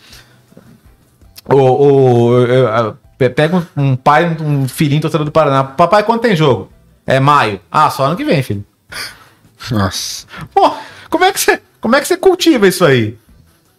[1.47, 2.97] o, o,
[3.35, 5.65] pega um, um pai, um filhinho torcedor do Paraná.
[5.65, 6.71] Papai, quando tem jogo?
[7.07, 7.61] É maio.
[7.71, 8.65] Ah, só ano que vem, filho.
[9.71, 10.27] Nossa.
[10.55, 10.73] Pô,
[11.11, 13.17] como é que você, como é que você cultiva isso aí?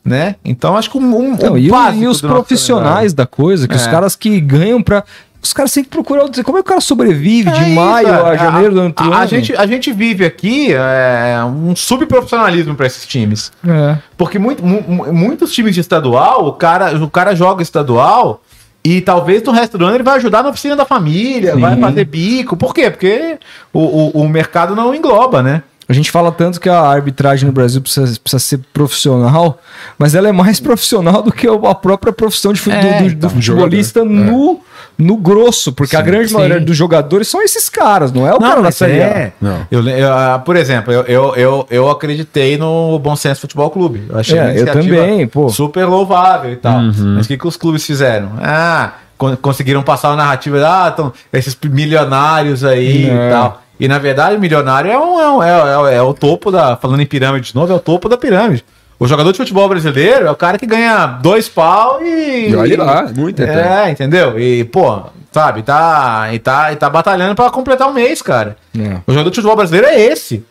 [0.04, 0.36] Né?
[0.46, 1.70] Então acho que um, um, Não, um e,
[2.02, 3.90] e os profissionais da coisa, que os É.
[3.90, 5.04] caras que ganham pra.
[5.46, 6.22] Os caras têm que procurar.
[6.44, 8.30] Como é que o cara sobrevive de É isso, maio é.
[8.32, 9.28] a janeiro do outro a, a, ano?
[9.28, 13.52] gente, a gente vive aqui é, um subprofissionalismo para esses times.
[13.68, 13.98] É.
[14.18, 18.42] Porque muito, mu- mu- muitos times de estadual, o cara, o cara joga estadual
[18.84, 21.60] e talvez no resto do ano ele vai ajudar na oficina da família, Sim.
[21.60, 22.58] vai fazer bico.
[22.58, 22.90] Por quê?
[22.90, 23.38] Porque
[23.72, 25.62] o, o, o mercado não engloba, né?
[25.88, 29.60] A gente fala tanto que a arbitragem no Brasil precisa, precisa ser profissional,
[30.00, 33.12] mas ela é mais profissional do que a própria profissão de, do- É, do, do
[33.12, 34.62] então, futebolista no,
[34.98, 36.36] no grosso, porque a grande sim.
[36.36, 39.34] maioria dos jogadores são esses caras, não é o cara da mas Série é.
[39.42, 39.68] Não.
[39.70, 44.04] Eu, eu, ah, por exemplo, eu, eu, eu, eu acreditei no Bom Senso Futebol Clube.
[44.10, 45.50] Eu achei É, uma eu também, pô.
[45.50, 46.80] super louvável e tal.
[46.82, 48.32] Mas o que, que os clubes fizeram?
[48.42, 53.28] Ah, con- conseguiram passar a narrativa, ah, tão, esses milionários aí É.
[53.28, 53.62] e tal.
[53.80, 56.78] E na verdade, milionário é, um, é, um- é, é- é o topo da.
[56.78, 58.64] Falando em pirâmide de novo, é o topo da pirâmide.
[58.98, 62.50] O jogador de futebol brasileiro é o cara que ganha dois pau e.
[62.50, 63.88] E olha lá, muito até.
[63.88, 64.40] É, entendeu?
[64.40, 65.02] E, pô,
[65.32, 68.56] sabe, tá, e tá, e tá batalhando pra completar o mês, cara.
[68.78, 68.98] É.
[69.06, 70.44] O jogador de futebol brasileiro é esse.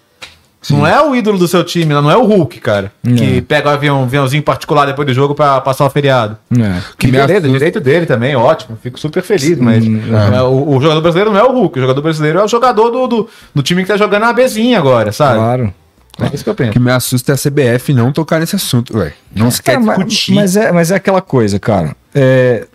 [0.70, 2.90] Não é o ídolo do seu time, não é o Hulk, cara.
[3.02, 6.38] Que pega o avião, um aviãozinho particular depois do jogo pra passar o feriado.
[6.58, 6.80] É.
[6.98, 8.78] Que me beleza, assusta- direito dele também, ótimo.
[8.82, 11.78] Fico super feliz, mas é, o, o jogador brasileiro não é o Hulk.
[11.78, 14.78] O jogador brasileiro é o jogador do, do, do time que tá jogando a Bezinha
[14.78, 15.36] agora, sabe?
[15.38, 15.74] Claro.
[16.20, 16.72] É isso que eu O penso.
[16.72, 19.12] que me assusta é a CBF não tocar nesse assunto, velho.
[19.34, 20.32] Não se quer É, discutir.
[20.34, 21.96] mas é, mas é aquela coisa, cara.
[22.14, 22.66] É,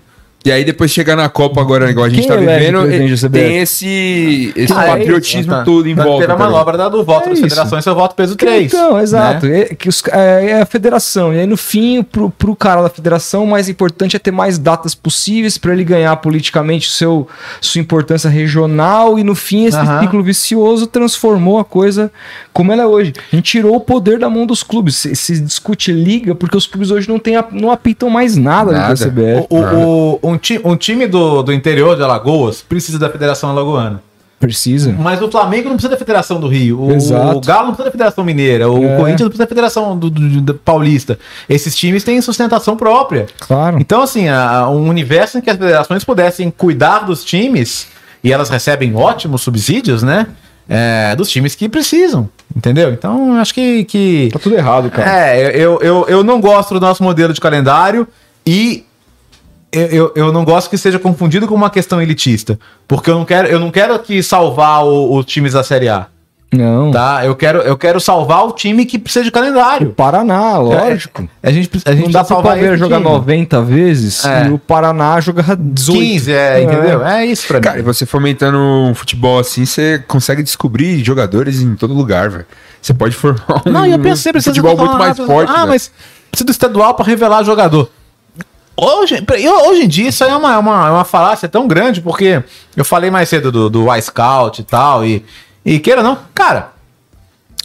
[0.50, 3.58] E aí depois chegar na Copa agora, igual a gente Quem tá elege vivendo, tem
[3.60, 6.22] esse, esse Ah, é patriotismo Tá- todo em tá- volta.
[6.22, 7.48] Teve a tá manobra da- do voto É das isso.
[7.50, 8.66] federações, seu voto peso 3.
[8.74, 9.46] Então, exato.
[9.46, 9.60] né?
[9.62, 11.34] É, que os, é, é a federação.
[11.34, 14.58] E aí, no fim, pro, pro cara da federação, o mais importante é ter mais
[14.58, 17.28] datas possíveis para ele ganhar politicamente seu,
[17.62, 19.20] sua importância regional.
[19.20, 22.12] E no fim, esse ciclo vicioso transformou a coisa
[22.52, 23.14] como ela é hoje.
[23.32, 24.96] A gente tirou o poder da mão dos clubes.
[24.96, 28.96] Se, se discute liga, porque os clubes hoje não, tem, não apitam mais nada, Nada.
[28.96, 29.46] da CBF.
[29.50, 33.50] O, o- o- um, ti- um time do, do interior de Alagoas precisa da Federação
[33.52, 34.02] Alagoana.
[34.40, 34.96] Precisa.
[34.98, 36.80] Mas o Flamengo não precisa da Federação do Rio.
[36.80, 38.70] O, o Galo não precisa da Federação Mineira.
[38.72, 38.96] O É.
[38.96, 41.20] Corinthians não precisa da Federação do, do- do- Paulista.
[41.50, 43.26] Esses times têm sustentação própria.
[43.38, 43.78] Claro.
[43.82, 47.88] Então, assim, a- um universo em que as federações pudessem cuidar dos times
[48.24, 50.28] e elas recebem ótimos subsídios, né?
[50.70, 52.94] É, dos times que precisam, entendeu?
[52.94, 53.84] Então, acho que.
[53.86, 55.10] que Tá tudo errado, cara.
[55.36, 58.08] é, eu, eu, eu não gosto do nosso modelo de calendário
[58.46, 58.86] e
[59.72, 62.60] eu, eu, eu não gosto que seja confundido com uma questão elitista.
[62.88, 66.08] Porque eu não quero, eu não quero aqui salvar o- os times da Série A.
[66.52, 66.90] Não.
[66.90, 67.24] Tá?
[67.24, 69.92] Eu quero, eu quero salvar o time que precisa de O calendário.
[69.92, 71.30] Paraná, lógico.
[71.44, 73.10] A gente, a gente não dá precisa pro Palmeiras jogar time.
[73.12, 74.48] 90 vezes É.
[74.48, 76.00] e o Paraná jogar 18.
[76.00, 77.06] 15, é, entendeu?
[77.06, 77.64] É isso pra mim.
[77.64, 82.46] Cara, e você fomentando um futebol assim, você consegue descobrir jogadores em todo lugar, velho.
[82.82, 85.52] Você pode formar um, Não, eu pensei, um futebol muito mais ah, forte.
[85.52, 85.68] Ah, velho.
[85.68, 85.92] mas
[86.32, 87.92] precisa do estadual pra revelar jogador.
[88.82, 89.24] Hoje,
[89.68, 92.42] hoje em dia isso aí é uma, é uma, é uma falácia tão grande, porque
[92.78, 95.26] eu falei mais cedo do, do iScout e tal, e,
[95.66, 96.72] e queira ou não, cara,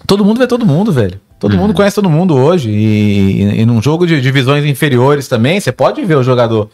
[0.06, 1.20] todo mundo vê todo mundo, velho.
[1.38, 2.70] Todo mundo conhece todo mundo hoje.
[2.70, 6.70] E, e, e num jogo de divisões inferiores também, você pode ver o jogador.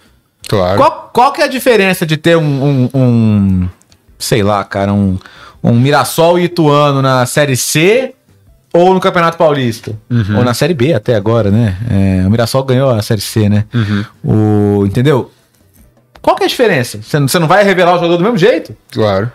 [0.48, 0.76] Claro.
[0.76, 3.68] Qual, qual que é a diferença de ter um, um- um-
[4.16, 5.18] sei lá, cara, um,
[5.62, 8.14] um Mirassol e Ituano na Série C
[8.72, 9.92] ou no Campeonato Paulista?
[10.36, 11.76] Ou na Série B até agora, né?
[11.90, 13.64] É, o Mirassol ganhou a Série C, né?
[14.24, 15.30] O, entendeu?
[16.22, 17.00] Qual que é a diferença?
[17.02, 18.76] Você não- vai revelar o jogador do mesmo jeito?
[18.92, 19.32] Claro.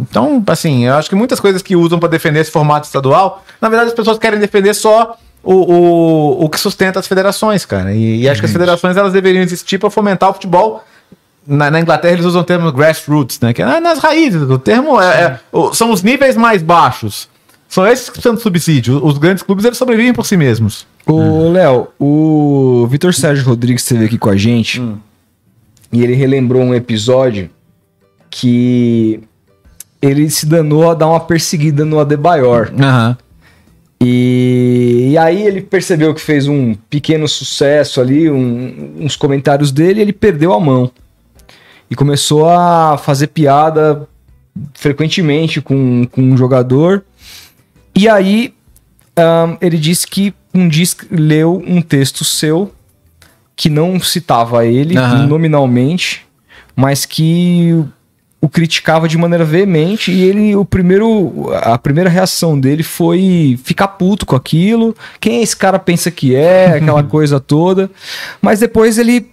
[0.00, 3.68] Então, assim, eu acho que muitas coisas que usam para defender esse formato estadual, na
[3.68, 7.92] verdade as pessoas querem defender só o, o, o que sustenta as federações, cara.
[7.92, 10.84] E, e acho que as federações elas deveriam existir para fomentar o futebol.
[11.46, 13.52] Na, na Inglaterra eles usam o termo grassroots, né?
[13.52, 14.42] Que é nas raízes.
[14.42, 15.38] O termo é, é-
[15.74, 17.28] são os níveis mais baixos.
[17.72, 19.02] São esses que precisam de subsídio.
[19.02, 20.86] Os grandes clubes eles sobrevivem por si mesmos.
[21.06, 24.82] Ô, Léo, o Vitor Sérgio Rodrigues esteve aqui com a gente
[25.90, 27.48] e ele relembrou um episódio
[28.30, 29.20] que
[30.02, 32.70] ele se danou a dar uma perseguida no Adebayor.
[32.78, 33.16] Aham.
[34.02, 40.00] E, e aí ele percebeu que fez um pequeno sucesso ali, um- uns comentários dele,
[40.00, 40.90] e ele perdeu a mão.
[41.90, 44.06] E começou a fazer piada
[44.74, 47.02] frequentemente com, com um jogador.
[47.94, 48.54] E aí
[49.16, 52.72] ahn, ele disse que um dia es- leu um texto seu
[53.56, 55.26] que não citava ele Aham.
[55.26, 56.26] nominalmente,
[56.74, 57.88] mas que o-
[58.46, 63.88] o criticava de maneira veemente e ele o primeiro a primeira reação dele foi ficar
[63.88, 64.96] puto com aquilo.
[65.20, 67.90] Quem esse cara pensa que é, aquela coisa toda.
[68.40, 69.30] Mas depois ele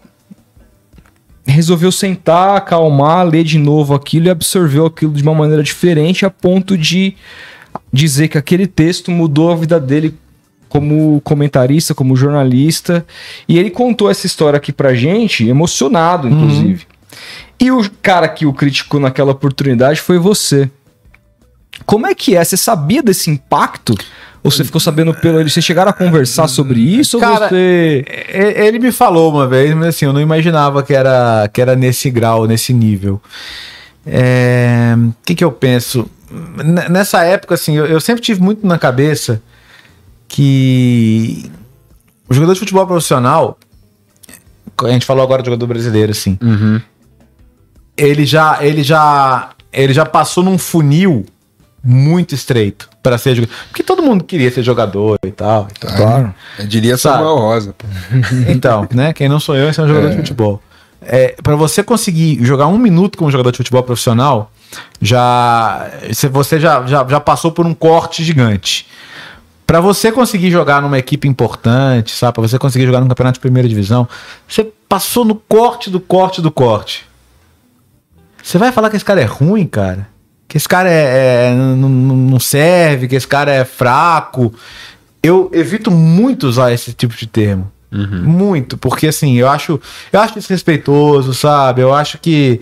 [1.46, 6.30] resolveu sentar, acalmar, ler de novo aquilo e absorveu aquilo de uma maneira diferente a
[6.30, 7.16] ponto de
[7.92, 10.16] dizer que aquele texto mudou a vida dele
[10.68, 13.06] como comentarista, como jornalista.
[13.48, 16.86] E ele contou essa história aqui pra gente, emocionado, inclusive.
[17.60, 20.70] E o cara que o criticou naquela oportunidade foi você.
[21.86, 22.44] Como é que é?
[22.44, 23.96] Você sabia desse impacto?
[24.42, 25.50] Ou você ficou sabendo pelo ele?
[25.50, 27.20] Vocês chegaram a conversar sobre isso?
[27.20, 28.06] Cara, ou você.
[28.30, 32.10] Ele me falou uma vez, mas assim, eu não imaginava que era, que era nesse
[32.10, 33.22] grau, nesse nível.
[34.06, 36.10] É, O que, que eu penso?
[36.90, 39.42] Nessa época, assim, eu, eu sempre tive muito na cabeça
[40.28, 41.52] que
[42.30, 43.58] o jogador de futebol profissional,
[44.84, 46.38] a gente falou agora do jogador brasileiro, assim,
[47.98, 51.26] ele já, ele já, ele já passou num funil
[51.84, 53.54] muito estreito para ser jogador.
[53.70, 55.68] Porque todo mundo queria ser jogador e tal.
[55.76, 55.96] e tal.
[55.98, 56.36] Claro.
[56.60, 56.98] Eu diria?
[56.98, 57.74] Samuel Rosa.
[57.78, 57.88] pô.
[58.48, 59.14] Então, né?
[59.14, 60.62] Quem não sou eu, esse é um jogador de futebol.
[61.02, 64.52] É, para você conseguir jogar um minuto como jogador de futebol profissional,
[65.02, 65.90] já
[66.32, 68.86] você já, já, já passou por um corte gigante.
[69.66, 72.34] Para você conseguir jogar numa equipe importante, sabe?
[72.34, 74.08] Para você conseguir jogar num campeonato de primeira divisão,
[74.48, 77.06] você passou no corte do corte do corte.
[78.42, 80.08] Você vai falar que esse cara é ruim, cara?
[80.48, 84.52] Que esse cara é, é- não, não- não serve, que esse cara é fraco.
[85.22, 87.72] Eu evito muito usar esse tipo de termo.
[87.92, 89.80] Muito, porque assim, eu acho,
[90.14, 91.82] eu acho desrespeitoso, sabe?
[91.82, 92.60] Eu acho que,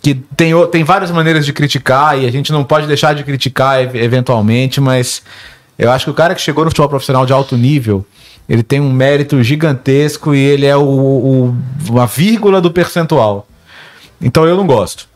[0.00, 3.80] que tem, tem várias maneiras de criticar e a gente não pode deixar de criticar
[3.82, 5.22] ev- eventualmente, mas
[5.78, 8.06] Eu acho que o cara que chegou no futebol profissional de alto nível,
[8.48, 11.54] ele tem um mérito gigantesco e ele é o,
[11.90, 13.46] o a vírgula do percentual.
[14.20, 15.08] Então eu não gosto.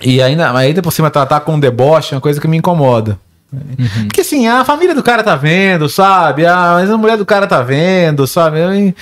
[0.00, 3.18] E ainda, ainda por cima tratar com deboche é uma coisa que me incomoda.
[3.52, 4.04] Uhum.
[4.06, 6.46] Porque assim, a família do cara tá vendo, sabe?
[6.46, 8.58] A, mas a mulher do cara tá vendo, sabe?
[8.58, 8.94] E,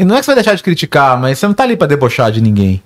[0.00, 1.86] e não é que você vai deixar de criticar, mas você não tá ali pra
[1.86, 2.82] debochar de ninguém.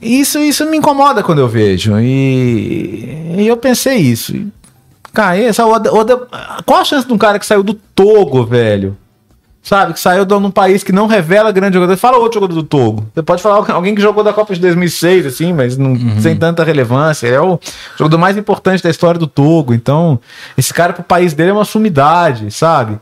[0.00, 1.98] Isso, isso me incomoda quando eu vejo.
[1.98, 4.34] E, e eu pensei isso.
[5.12, 5.62] Cara, essa,
[6.66, 8.96] qual a chance de um cara que saiu do Togo, velho?
[9.66, 11.96] Sabe, que saiu de um país que não revela grande jogador.
[11.96, 13.04] Fala outro jogador do Togo.
[13.12, 16.20] Você pode falar alguém que jogou da Copa de 2006, assim, mas não, uhum.
[16.20, 17.26] sem tanta relevância.
[17.26, 17.58] É o
[17.98, 19.74] jogador mais importante da história do Togo.
[19.74, 20.20] Então,
[20.56, 22.96] esse cara pro país dele é uma sumidade, sabe?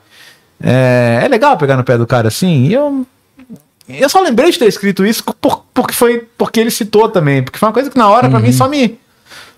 [0.58, 2.64] É, é legal pegar no pé do cara assim.
[2.64, 3.06] E eu,
[3.86, 7.42] eu só lembrei de ter escrito isso por, porque foi porque ele citou também.
[7.42, 8.30] Porque foi uma coisa que na hora, uhum.
[8.30, 8.98] para mim, só me.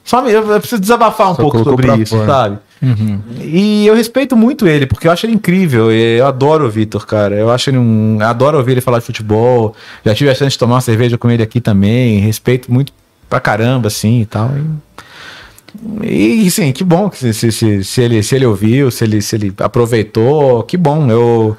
[0.07, 2.27] Só me, eu preciso desabafar um só pouco sobre isso, fora.
[2.33, 2.59] sabe?
[2.81, 3.21] Uhum.
[3.41, 5.91] E eu respeito muito ele, porque eu acho ele incrível.
[5.91, 7.35] Eu adoro o Vitor, cara.
[7.35, 8.19] Eu acho ele um.
[8.21, 9.75] Eu adoro ouvir ele falar de futebol.
[10.05, 12.21] Já tive a chance de tomar uma cerveja com ele aqui também.
[12.21, 12.93] Respeito muito
[13.29, 14.53] pra caramba, assim e tal.
[16.05, 19.21] E, e sim, que bom que se, se, se, ele, se ele ouviu, se ele,
[19.21, 21.11] se ele aproveitou, que bom.
[21.11, 21.57] Eu.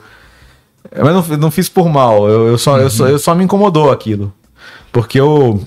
[0.95, 2.29] Mas não, não fiz por mal.
[2.29, 2.79] Eu, eu, só, uhum.
[2.79, 4.33] eu, só, eu só me incomodou aquilo.
[4.89, 5.61] Porque eu.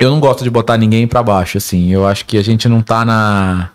[0.00, 1.92] Eu não gosto de botar ninguém para baixo, assim.
[1.92, 3.70] Eu acho que a gente não tá na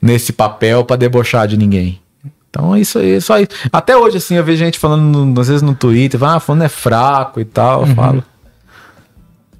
[0.00, 2.00] nesse papel para debochar de ninguém.
[2.48, 3.34] Então é isso aí, só
[3.72, 7.40] Até hoje, assim, eu vejo gente falando, às vezes no Twitter, ah, falando é fraco
[7.40, 7.82] e tal.
[7.82, 7.94] Eu uhum.
[7.94, 8.24] falo.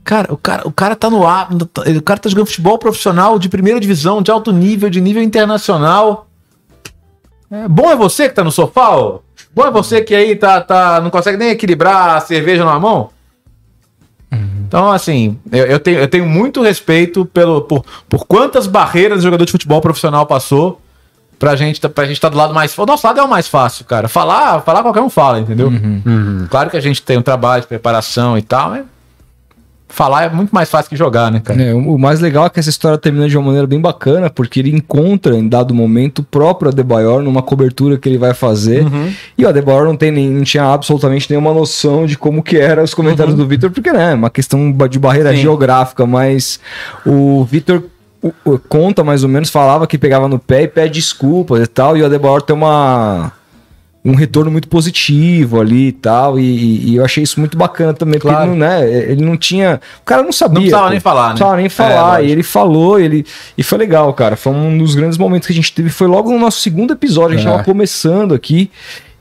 [0.04, 3.48] Cara, o cara, o cara tá no ar, o cara tá jogando futebol profissional de
[3.48, 6.28] primeira divisão, de alto nível, de nível internacional.
[7.50, 9.18] É, bom é você que tá no sofá, ó.
[9.54, 13.10] Bom é você que aí tá, tá, não consegue nem equilibrar a cerveja na mão.
[14.66, 19.22] Então, assim, eu, eu, tenho, eu tenho muito respeito pelo, por, por quantas barreiras o
[19.22, 20.80] jogador de futebol profissional passou
[21.38, 22.76] pra gente, pra gente estar tá do lado mais.
[22.76, 24.08] O nosso lado é o mais fácil, cara.
[24.08, 25.68] Falar, falar qualquer um fala, entendeu?
[25.68, 26.02] Uhum.
[26.04, 26.46] Uhum.
[26.50, 28.84] Claro que a gente tem um trabalho de preparação e tal, mas
[29.88, 31.62] falar é muito mais fácil que jogar, né, cara?
[31.62, 34.60] É, o mais legal é que essa história termina de uma maneira bem bacana, porque
[34.60, 38.82] ele encontra em dado momento o próprio Adebayor numa cobertura que ele vai fazer.
[38.82, 39.12] Uhum.
[39.38, 42.82] E o Adebayor não, tem nem, não tinha absolutamente nenhuma noção de como que eram
[42.82, 43.42] os comentários uhum.
[43.42, 45.42] do Vitor, porque né, é uma questão de barreira Sim.
[45.42, 46.60] geográfica, mas
[47.04, 47.82] o Vitor
[48.68, 52.02] conta mais ou menos, falava que pegava no pé e pede desculpas e tal, e
[52.02, 53.32] o Adebayor tem uma
[54.06, 56.38] um retorno muito positivo ali e tal.
[56.38, 58.38] E, e eu achei isso muito bacana também, claro.
[58.38, 59.80] porque ele não, né, ele não tinha.
[60.00, 60.54] O cara não sabia.
[60.54, 61.28] Não precisava nem falar, né?
[61.28, 62.22] Não precisava nem falar.
[62.22, 63.26] É, e ele falou, ele.
[63.58, 64.36] E foi legal, cara.
[64.36, 65.90] Foi um dos grandes momentos que a gente teve.
[65.90, 67.50] Foi logo no nosso segundo episódio, a gente é.
[67.50, 68.70] tava começando aqui.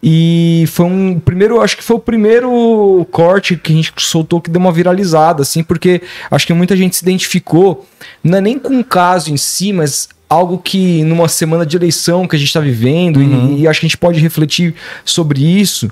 [0.08, 4.52] E foi um primeiro, acho que foi o primeiro corte que a gente soltou que
[4.52, 6.00] deu uma viralizada, assim, porque
[6.30, 7.88] acho que muita gente se identificou,
[8.24, 12.28] não é nem com o caso em si, mas algo que numa semana de eleição
[12.28, 13.56] que a gente está vivendo, uhum.
[13.56, 14.74] e, e acho que a gente pode refletir
[15.04, 15.92] sobre isso,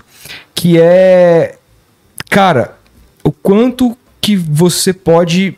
[0.53, 1.55] que é,
[2.29, 2.75] cara,
[3.23, 5.55] o quanto que você pode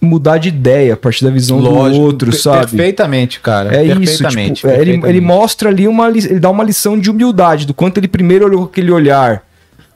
[0.00, 2.70] mudar de ideia a partir da visão Lógico, do outro, sabe?
[2.70, 3.70] Perfeitamente, cara.
[3.70, 4.54] É perfeitamente, isso.
[4.54, 5.06] Tipo, perfeitamente.
[5.06, 6.08] Ele, ele mostra ali uma.
[6.08, 9.42] Ele dá uma lição de humildade, do quanto ele primeiro olhou com aquele olhar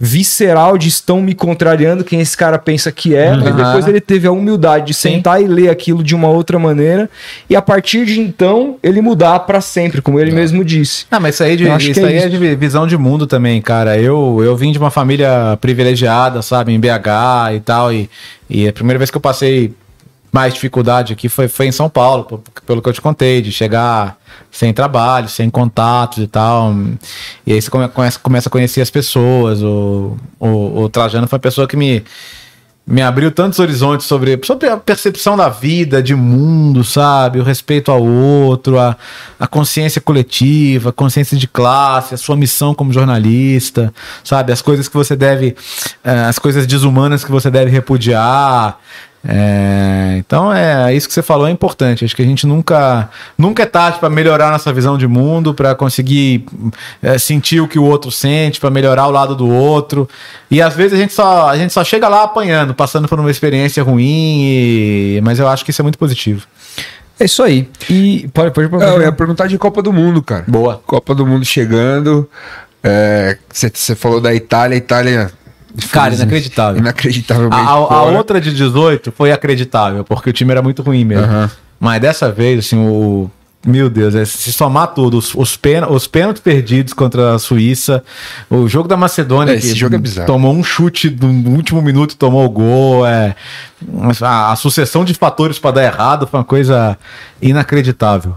[0.05, 3.45] visceral de estão me contrariando quem esse cara pensa que é, uhum.
[3.45, 5.45] mas depois ele teve a humildade de sentar Sim.
[5.45, 7.09] e ler aquilo de uma outra maneira
[7.49, 10.37] e a partir de então ele mudar para sempre, como ele uhum.
[10.37, 11.07] mesmo disse.
[11.09, 13.97] Não, mas isso aí, de, isso é aí é, de visão de mundo também, cara.
[13.97, 18.11] Eu, eu vim de uma família privilegiada, sabe, em BH e tal, e,
[18.51, 19.73] e a primeira vez que eu passei
[20.33, 24.17] mais dificuldade aqui foi, foi em São Paulo, pelo que eu te contei, de chegar
[24.51, 26.75] sem trabalho, sem contatos e tal.
[27.47, 29.63] E aí você começa, começa a conhecer as pessoas.
[29.63, 32.03] O, o, o Trajano foi uma pessoa que me,
[32.87, 37.39] me abriu tantos horizontes sobre, sobre a percepção da vida, de mundo, sabe?
[37.39, 38.97] O respeito ao outro, a,
[39.39, 43.93] a consciência coletiva, a consciência de classe, a sua missão como jornalista,
[44.25, 44.51] sabe?
[44.51, 45.55] As coisas que você deve,
[46.03, 48.79] eh, as coisas desumanas que você deve repudiar.
[49.25, 52.05] É, então é isso que você falou é importante.
[52.05, 53.09] Acho que a gente nunca
[53.39, 56.45] nunca é tarde para melhorar nossa visão de mundo, para conseguir
[57.01, 60.09] é, sentir o que o outro sente, para melhorar o lado do outro.
[60.51, 63.31] E às vezes a gente só a gente só chega lá apanhando, passando por uma
[63.31, 64.43] experiência ruim.
[64.45, 65.21] E...
[65.23, 66.47] Mas eu acho que isso é muito positivo.
[67.21, 67.69] É isso aí.
[67.89, 70.45] E pode, pode, pode, Eu ia perguntar de Copa do Mundo, cara.
[70.49, 70.83] Boa.
[70.85, 72.29] Copa do Mundo chegando.
[73.53, 75.31] Você é, falou da Itália, Itália
[75.91, 76.81] Cara, inacreditável.
[76.81, 77.63] Inacreditavelmente.
[77.63, 81.33] A, a, a, outra de 18 foi acreditável, porque o time era muito ruim mesmo.
[81.33, 81.49] Uhum.
[81.81, 83.31] Mas dessa vez, assim, o,
[83.65, 88.03] meu Deus, é, se somar tudo, os, os, pen, os pênaltis perdidos contra a Suíça,
[88.51, 90.27] o jogo da Macedônia, É, esse jogo é bizarro.
[90.27, 93.37] tomou um chute no último minuto, tomou o gol, é,
[94.21, 96.99] a, a sucessão de fatores para dar errado foi uma coisa
[97.41, 98.35] inacreditável.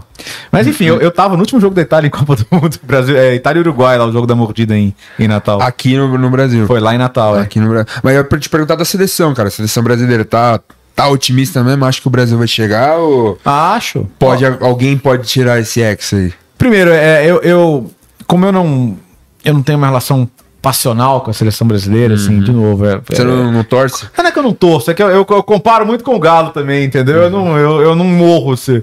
[0.50, 3.16] Mas enfim, eu, eu tava no último jogo da Itália em Copa do Mundo, Brasil,
[3.16, 5.60] é, Itália e Uruguai, lá o jogo da mordida em, em Natal.
[5.60, 6.66] Aqui no, no Brasil.
[6.66, 7.42] Foi lá em Natal, é.
[7.42, 7.86] Aqui no Brasil.
[8.02, 9.48] Mas eu ia te perguntar da seleção, cara.
[9.48, 10.60] A seleção brasileira tá,
[10.96, 11.84] tá otimista mesmo?
[11.84, 14.06] Acho que o Brasil vai chegar ou Acho.
[14.18, 16.32] pode, alguém pode tirar esse ex aí?
[16.58, 17.90] Primeiro, é, eu, eu-
[18.26, 18.96] como eu não,
[19.44, 20.28] eu não tenho uma relação
[20.62, 22.84] passional com a seleção brasileira, assim, de novo.
[22.86, 24.06] É, Você é- não, não torce?
[24.18, 26.18] Não é que eu não torço, é que eu, eu- eu comparo muito com o
[26.18, 27.22] Galo também, entendeu?
[27.22, 28.82] Eu, não, eu, eu não morro se.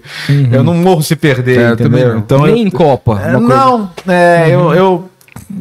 [0.49, 2.09] Eu não morro se perder, É, entendeu?
[2.13, 2.17] não.
[2.19, 3.19] Então Nem eu, em Copa.
[3.21, 5.09] é, não, é, eu, eu,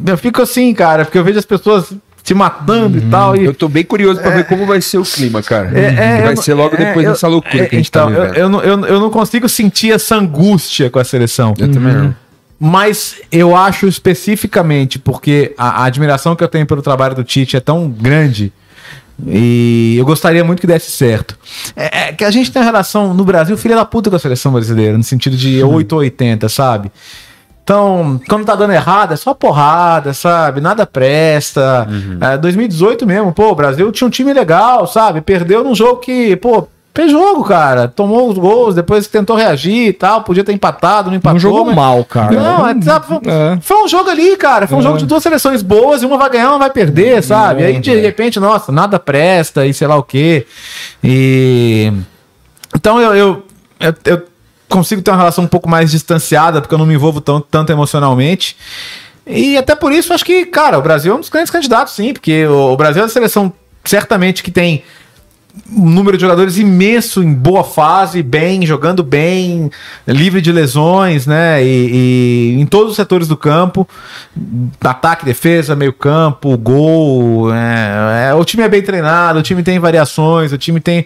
[0.05, 1.91] eu fico assim, cara, porque eu vejo as pessoas
[2.23, 3.35] se matando e tal.
[3.35, 5.77] E, Eu tô bem curioso pra ver como vai ser o clima, cara.
[5.77, 8.17] É, é, vai ser logo é, depois dessa loucura é, que a gente então, tá
[8.17, 11.53] eu, eu, não, eu, eu não consigo sentir essa angústia com a seleção.
[11.57, 12.15] Eu também não.
[12.59, 17.57] Mas eu acho especificamente, porque a, a admiração que eu tenho pelo trabalho do Tite
[17.57, 18.53] é tão grande.
[19.27, 21.37] E eu gostaria muito que desse certo.
[21.75, 24.19] É, é que a gente tem uma relação no Brasil, filha da puta com a
[24.19, 26.89] seleção brasileira, no sentido de 8 ou 80, sabe?
[27.63, 30.59] Então, quando tá dando errado, é só porrada, sabe?
[30.59, 31.87] Nada presta.
[32.19, 35.21] É, 2018 mesmo, pô, o Brasil tinha um time legal, sabe?
[35.21, 37.87] Perdeu num jogo que, pô, fez jogo, cara.
[37.87, 41.33] Tomou os gols, depois tentou reagir e tal, podia ter empatado, não empatou.
[41.35, 42.31] Não jogou mas- mal, cara.
[42.35, 43.57] Não, é, sabe, foi, É.
[43.61, 44.67] foi um jogo ali, cara.
[44.67, 44.83] Foi um É.
[44.83, 47.63] jogo de duas seleções boas e uma vai ganhar, uma vai perder, sabe?
[47.63, 48.01] Aí de é.
[48.01, 50.45] repente, nossa, nada presta e sei lá o quê.
[51.01, 51.93] E.
[52.75, 53.43] Então eu, eu,
[53.79, 54.21] eu, eu
[54.73, 57.71] consigo ter uma relação um pouco mais distanciada, porque eu não me envolvo tão, tanto
[57.71, 58.57] emocionalmente.
[59.25, 62.11] E até por isso, acho que, cara, o Brasil é um dos grandes candidatos, sim,
[62.11, 63.53] porque o, o Brasil é uma seleção
[63.85, 64.83] certamente que tem
[65.71, 69.69] um número de jogadores imenso em boa fase, bem, jogando bem,
[70.07, 71.63] livre de lesões, né?
[71.63, 73.87] E, e em todos os setores do campo,
[74.81, 77.53] ataque, defesa, meio campo, gol.
[77.53, 81.05] é, é, o time é bem treinado, o time tem variações, o time tem.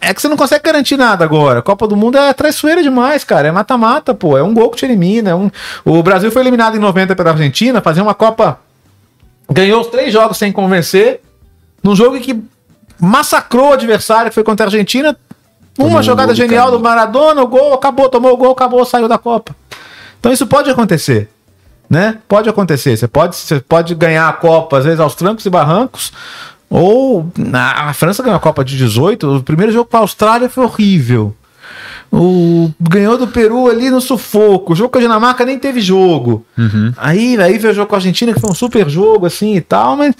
[0.00, 1.62] É que você não consegue garantir nada agora.
[1.62, 3.48] Copa do Mundo é traiçoeira demais, cara.
[3.48, 4.36] É mata-mata, pô.
[4.36, 5.30] É um gol que te elimina.
[5.30, 5.50] é um-
[5.84, 8.60] O Brasil foi eliminado em 90 pela Argentina, fazer uma Copa.
[9.50, 11.20] Ganhou os três jogos sem convencer.
[11.82, 12.42] Num jogo que
[13.00, 15.16] massacrou o adversário, que foi contra a Argentina.
[15.74, 16.80] Tomou Uma um jogada genial do.
[16.80, 19.54] Maradona, o gol, acabou, tomou o gol, acabou, saiu da Copa.
[20.18, 21.28] Então isso pode acontecer.
[21.88, 22.18] Né?
[22.26, 22.96] Pode acontecer.
[22.96, 26.12] Você pode, você pode ganhar a Copa, às vezes, aos trancos e barrancos.
[26.68, 29.36] Ou a a França ganhou a Copa de 18.
[29.36, 31.34] O primeiro jogo com a Austrália foi horrível.
[32.12, 34.72] O ganhou do Peru ali no sufoco.
[34.72, 36.44] O jogo com a Dinamarca nem teve jogo.
[36.96, 39.60] Aí, aí veio o jogo com a Argentina, que foi um super jogo, assim e
[39.60, 40.14] tal, mas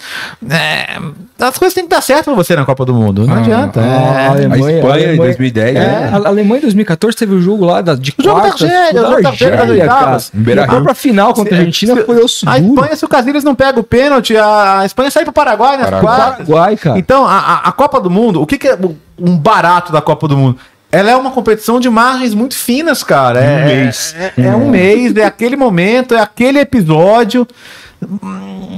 [0.49, 0.99] é,
[1.39, 3.25] as coisas têm que dar certo pra você na Copa do Mundo.
[3.25, 3.79] Não adianta.
[3.81, 4.27] Ah, é.
[4.27, 6.09] a Alemanha, a Espanha a em Alemanha- 2010, É, né?
[6.13, 9.01] a Alemanha em 2014 teve o jogo lá da, de O jogo da quartas, Argélia,
[9.01, 10.81] o jogo da Argélia, cara.
[10.83, 12.73] pra final contra a Argentina, Se- foi osso A duro.
[12.75, 16.15] Espanha, se o Casillas não pega o pênalti, a Espanha sai pro Paraguai nas Paraguai.
[16.17, 16.47] quartas.
[16.47, 16.99] Paraguai, cara.
[16.99, 20.01] Então, a, a- a Copa do Mundo, o que, que é o- um barato da
[20.01, 20.57] Copa do Mundo?
[20.91, 23.39] Ela é uma competição de margens muito finas, cara.
[23.41, 24.15] É, Um mês.
[24.17, 27.45] É, é um mês, é aquele momento, é aquele episódio.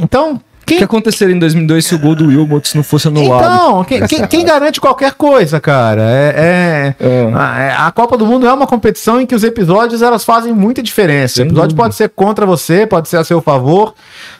[0.01, 3.43] Então, O quem, que aconteceria em 2002 se o gol do Wilmot não fosse anulado?
[3.53, 6.01] então, quem, quem- quem garante qualquer coisa, cara?
[6.03, 7.31] É, é- É.
[7.33, 10.53] a, é- a Copa do Mundo é uma competição em que os episódios elas fazem
[10.53, 11.35] muita diferença.
[11.35, 11.83] Sem o episódio dúvida.
[11.83, 13.93] pode ser contra você, pode ser a seu favor.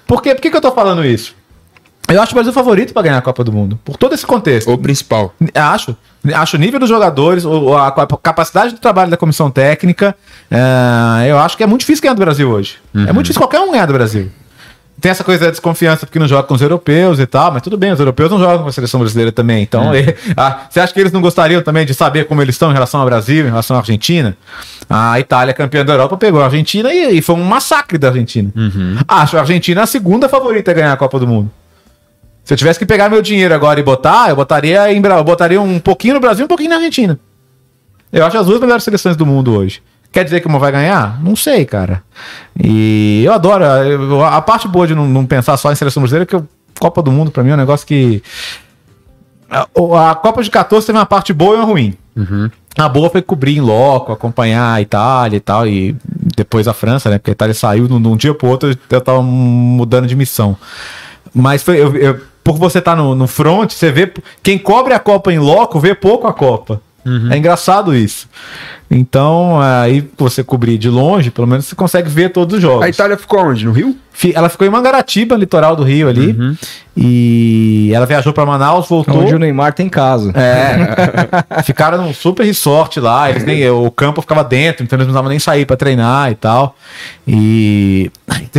[0.07, 0.33] Por quê?
[0.33, 1.35] Por que, que eu tô falando isso?
[2.09, 3.79] Eu acho o Brasil favorito para ganhar a Copa do Mundo.
[3.85, 4.71] Por todo esse contexto.
[4.71, 5.33] O principal.
[5.53, 5.95] Acho.
[6.33, 10.15] Acho o nível dos jogadores, a, capacidade do trabalho da comissão técnica.
[10.49, 12.77] é, eu acho que é muito difícil ganhar do Brasil hoje.
[12.95, 14.29] É muito difícil qualquer um ganhar do Brasil.
[14.99, 17.77] Tem essa coisa da desconfiança porque não joga com os europeus e tal, mas tudo
[17.77, 19.63] bem, os europeus não jogam com a seleção brasileira também.
[19.63, 22.69] Então, e- ah, você acha que eles não gostariam também de saber como eles estão
[22.69, 24.35] em relação ao Brasil, em relação à Argentina?
[24.89, 28.51] A Itália, campeã da Europa, pegou a Argentina e, e foi um massacre da Argentina.
[29.07, 31.49] Acho a Argentina a segunda favorita a ganhar a Copa do Mundo.
[32.49, 35.61] Se eu tivesse que pegar meu dinheiro agora e botar, eu botaria, em, eu botaria
[35.61, 37.19] um pouquinho no Brasil e um pouquinho na Argentina.
[38.11, 39.83] Eu acho as duas melhores seleções do mundo hoje.
[40.11, 41.21] Quer dizer que uma vai ganhar?
[41.21, 42.01] Não sei, cara.
[42.59, 43.63] E eu adoro.
[43.63, 46.41] eu- a parte boa de não, não pensar só em seleção brasileira é que a
[46.79, 48.23] Copa do Mundo, pra mim, é um negócio que.
[49.47, 49.67] A,
[50.11, 51.93] a Copa de 14 teve uma parte boa e uma ruim.
[52.79, 55.95] A boa foi cobrir em loco, acompanhar a Itália e tal, e
[56.35, 57.19] depois a França, né?
[57.19, 60.57] Porque a Itália saiu num, num dia pro outro, eu tava mudando de missão.
[61.31, 62.21] Mas foi, eu- eu-
[62.53, 64.11] por você estar no, no front, você vê.
[64.41, 66.81] Quem cobre a Copa em loco vê pouco a Copa.
[67.31, 68.27] É engraçado isso.
[68.91, 72.83] Então, aí você cobrir de longe, pelo menos você consegue ver todos os jogos.
[72.83, 73.65] A Itália ficou onde?
[73.65, 73.95] No Rio?
[74.33, 76.31] Ela ficou em Mangaratiba, litoral do Rio ali.
[76.31, 76.55] Uhum.
[76.97, 79.21] E ela viajou para Manaus, voltou.
[79.21, 80.33] Onde o Neymar tem casa.
[80.35, 81.63] É.
[81.63, 83.29] ficaram num super resort lá.
[83.29, 86.35] Eles nem, o campo ficava dentro, então eles não precisavam nem sair para treinar e
[86.35, 86.75] tal.
[87.25, 88.11] E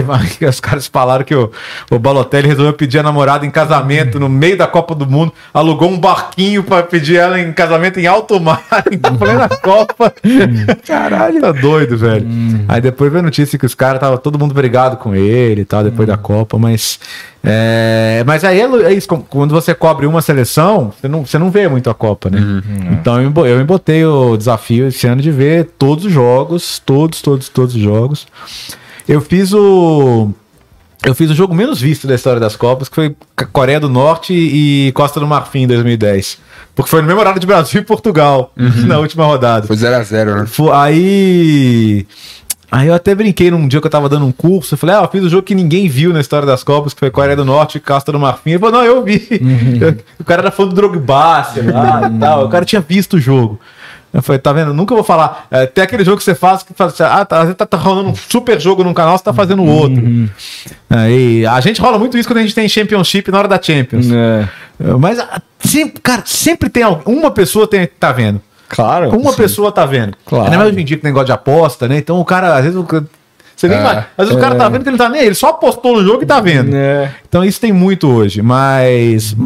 [0.03, 1.51] uma, os caras falaram que o,
[1.91, 5.91] o Balotelli resolveu pedir a namorada em casamento no meio da Copa do Mundo, alugou
[5.91, 10.15] um barquinho para pedir ela em casamento em alto mar, em plena Copa.
[10.87, 11.41] Caralho.
[11.41, 12.27] Tá doido, velho.
[12.27, 12.65] Hum.
[12.69, 15.65] Aí depois veio a notícia que os caras tava todo mundo brigado com ele e
[15.65, 16.13] tal, depois hum.
[16.13, 16.99] da Copa, mas
[17.43, 21.51] é, mas aí é, é, isso, quando você cobre uma seleção, você não, você não
[21.51, 22.39] vê muito a Copa, né?
[22.39, 27.23] Uhum, então eu, eu embotei o desafio esse ano de ver todos os jogos, todos,
[27.23, 28.27] todos, todos os jogos.
[29.09, 30.31] Eu fiz o.
[31.03, 33.17] Eu fiz o jogo menos visto da história das Copas, que foi
[33.53, 36.39] Coreia do Norte e Costa do Marfim em 2010.
[36.75, 38.87] Porque foi no mesmo horário de Brasil e Portugal, uhum.
[38.87, 39.67] na última rodada.
[39.67, 40.47] Foi 0x0, né?
[40.75, 42.07] Aí.
[42.73, 45.03] Aí eu até brinquei num dia que eu tava dando um curso, eu falei, ah,
[45.03, 47.35] eu fiz o um jogo que ninguém viu na história das Copas, que foi Coreia
[47.35, 48.51] do Norte e Casta do Marfim.
[48.51, 49.27] Ele falou, não, eu vi.
[49.41, 49.97] Uhum.
[50.21, 52.47] o cara era fã do Drogba, sei lá, e tal.
[52.47, 53.59] O cara tinha visto o jogo.
[54.13, 54.75] Eu falei, tá vendo?
[54.75, 55.47] Nunca vou falar.
[55.51, 58.11] É, tem aquele jogo que você faz que faz ah, tá, você tá, tá rolando
[58.11, 60.03] um super jogo num canal, você tá fazendo outro.
[60.03, 60.29] Uhum.
[60.89, 64.11] Aí, a gente rola muito isso quando a gente tem Championship na hora da Champions.
[64.11, 64.49] É.
[64.99, 68.41] Mas, ah, sempre, cara, sempre tem uma pessoa tem, tá vendo.
[68.69, 69.11] Claro.
[69.11, 69.37] Uma sim.
[69.37, 70.17] pessoa tá vendo.
[70.25, 70.45] Claro.
[70.45, 71.99] Ainda mais hoje em dia que negócio de aposta, né?
[71.99, 72.79] Então o cara, às vezes,
[73.61, 73.97] você nem é, vai.
[74.17, 74.39] Às vezes é.
[74.39, 76.27] o cara tá vendo que ele não tá nem ele, só apostou no jogo e
[76.27, 76.75] tá vendo.
[76.75, 77.11] É.
[77.29, 79.37] Então isso tem muito hoje, mas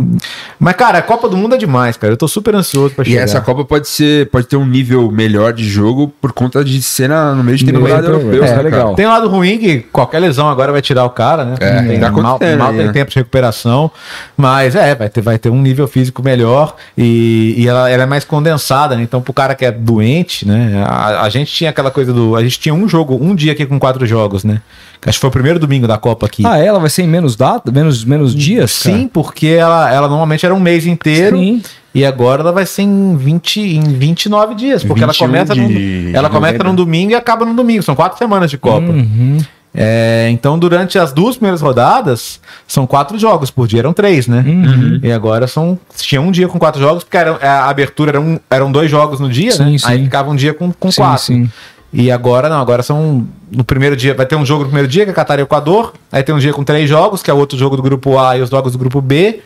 [0.60, 2.12] mas cara, a Copa do Mundo é demais, cara.
[2.12, 3.20] Eu tô super ansioso para chegar.
[3.20, 6.80] E essa Copa pode ser, pode ter um nível melhor de jogo por conta de
[6.80, 8.94] cena no meio de temporada europeu, é, legal.
[8.94, 11.56] Tem um lado ruim que qualquer lesão agora vai tirar o cara, né?
[11.58, 12.92] É, tem, tá mal, mal tem né?
[12.92, 13.90] tempo de recuperação,
[14.36, 18.06] mas é, vai ter, vai ter um nível físico melhor e, e ela, ela é
[18.06, 19.02] mais condensada, né?
[19.02, 20.84] Então pro cara que é doente, né?
[20.86, 23.66] A, a gente tinha aquela coisa do, a gente tinha um jogo, um dia aqui
[23.66, 24.60] com quatro quatro jogos, né?
[25.04, 26.46] Acho que foi o primeiro domingo da Copa aqui.
[26.46, 28.70] Ah, ela vai ser em menos data, menos, menos dias?
[28.70, 29.10] Sim, cara?
[29.12, 31.36] porque ela, ela normalmente era um mês inteiro.
[31.36, 31.62] Sim.
[31.94, 36.28] E agora ela vai ser em, 20, em 29 dias, porque ela começa, no, ela
[36.28, 37.82] começa num domingo e acaba no domingo.
[37.82, 38.90] São quatro semanas de Copa.
[38.90, 39.38] Uhum.
[39.76, 44.44] É, então, durante as duas primeiras rodadas, são quatro jogos por dia, eram três, né?
[44.46, 45.00] Uhum.
[45.02, 45.78] E agora são.
[45.96, 49.28] Tinha um dia com quatro jogos, porque era, a abertura eram, eram dois jogos no
[49.28, 49.78] dia, sim, né?
[49.78, 49.86] Sim.
[49.86, 51.50] Aí ficava um dia com, com sim, quatro.
[51.96, 53.24] E agora não, agora são.
[53.52, 55.92] No primeiro dia, vai ter um jogo no primeiro dia, que é Catar e Equador.
[56.10, 58.42] Aí tem um dia com três jogos, que é outro jogo do grupo A e
[58.42, 59.40] os jogos do grupo B.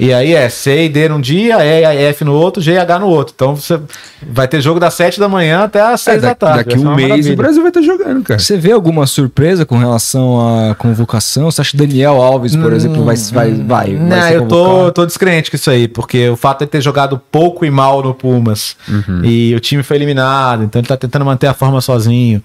[0.00, 2.78] E aí é C e D num dia, E e F no outro, G e
[2.78, 3.32] H no outro.
[3.34, 3.80] Então você
[4.22, 6.64] vai ter jogo das 7 da manhã até as 6 é, da tarde.
[6.66, 7.32] Daqui um mês maravilha.
[7.32, 8.38] o Brasil vai estar jogando, cara.
[8.38, 11.50] Você vê alguma surpresa com relação à convocação?
[11.50, 13.88] Você acha que Daniel Alves, por hum, exemplo, vai vai vai?
[13.94, 17.20] Não, vai eu tô, tô descrente com isso aí, porque o fato de ter jogado
[17.32, 19.24] pouco e mal no Pumas uhum.
[19.24, 22.40] e o time foi eliminado, então ele tá tentando manter a forma sozinho.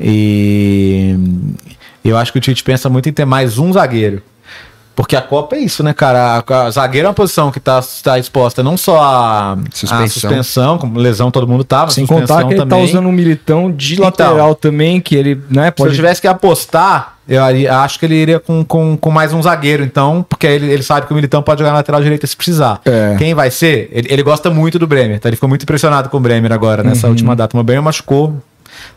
[0.00, 1.16] E
[2.04, 4.22] eu acho que o Tite pensa muito em ter mais um zagueiro.
[4.94, 6.42] Porque a Copa é isso, né, cara?
[6.46, 9.98] A, a zagueiro é uma posição que está tá exposta não só a suspensão.
[9.98, 13.70] a suspensão, como lesão todo mundo tava, Sem contar que ele tá usando um militão
[13.70, 15.90] de então, lateral também, que ele, né, pode...
[15.90, 19.40] Se eu tivesse que apostar, eu acho que ele iria com, com, com mais um
[19.40, 22.36] zagueiro, então, porque ele, ele sabe que o Militão pode jogar na lateral direita se
[22.36, 22.80] precisar.
[22.84, 23.14] É.
[23.16, 23.88] Quem vai ser?
[23.92, 25.28] Ele, ele, gosta muito do Bremer, tá?
[25.28, 27.12] Ele ficou muito impressionado com o Bremer agora, nessa uhum.
[27.12, 27.56] última data.
[27.56, 28.36] O Bremer machucou,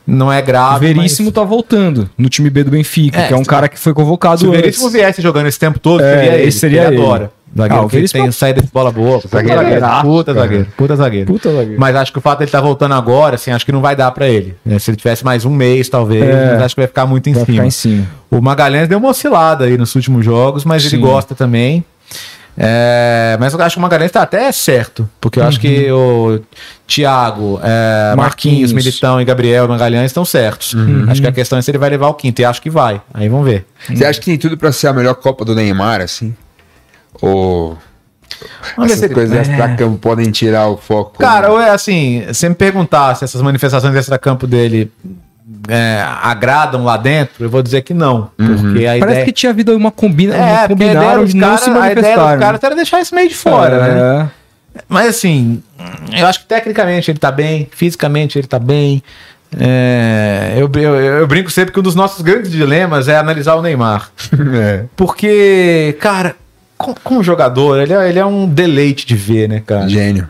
[0.06, 0.94] não é grave.
[0.94, 1.36] Veríssimo mas...
[1.36, 4.40] tá voltando no time B do Benfica, é, que é um cara que foi convocado
[4.40, 6.48] Se o Veríssimo viesse jogando esse tempo todo, é, seria ele.
[6.48, 6.98] Esse seria ele.
[6.98, 7.32] agora.
[7.58, 9.22] Zagueiro ah, que tem saída de bola boa.
[9.22, 11.26] Zagueiro, zagueiro, puta zagueiro, puta zagueiro.
[11.26, 11.80] Puta zagueiro.
[11.80, 13.80] Mas acho que o fato de ele estar tá voltando agora, assim, acho que não
[13.80, 14.56] vai dar para ele.
[14.70, 17.34] É, se ele tivesse mais um mês, talvez, é, acho que vai ficar muito em
[17.34, 17.66] vai cima.
[17.66, 18.08] em cima.
[18.30, 20.98] O Magalhães deu uma oscilada aí nos últimos jogos, mas Sim.
[20.98, 21.86] ele gosta também.
[22.58, 25.50] É, mas eu acho que o Magalhães está até certo, porque eu uhum.
[25.50, 26.40] acho que o
[26.88, 30.74] Thiago, é, Marquinhos, Marquinhos, Militão e Gabriel Magalhães estão certos.
[30.74, 31.06] Uhum.
[31.10, 33.02] Acho que a questão é se ele vai levar o quinto, e acho que vai.
[33.14, 33.66] Aí vamos ver.
[33.90, 36.36] Você acha que tem tudo para ser a melhor Copa do Neymar, assim?
[37.22, 37.78] Ou
[38.76, 39.76] Vamos essas coisas é.
[39.76, 41.20] campo podem tirar o foco?
[41.20, 44.92] Cara, ou é assim, se me perguntar se essas manifestações extra-campo dele
[45.68, 48.32] é, agradam lá dentro, eu vou dizer que não.
[48.38, 48.58] Uhum.
[48.58, 49.26] Porque a Parece ideia...
[49.26, 52.76] que tinha havido uma combina, é, combinaram de não se A ideia dos caras era
[52.76, 53.94] deixar isso meio de fora, é.
[53.94, 54.32] né?
[54.90, 55.64] Mas assim,
[56.18, 59.02] eu acho que tecnicamente ele tá bem, fisicamente ele tá bem.
[59.58, 63.62] É, eu, eu, eu, brinco sempre que um dos nossos grandes dilemas é analisar o
[63.62, 64.10] Neymar.
[64.54, 64.84] é.
[64.96, 66.36] Porque, cara,
[66.78, 69.88] como, como jogador, ele é, ele é um deleite de ver, né, cara?
[69.88, 70.30] Gênio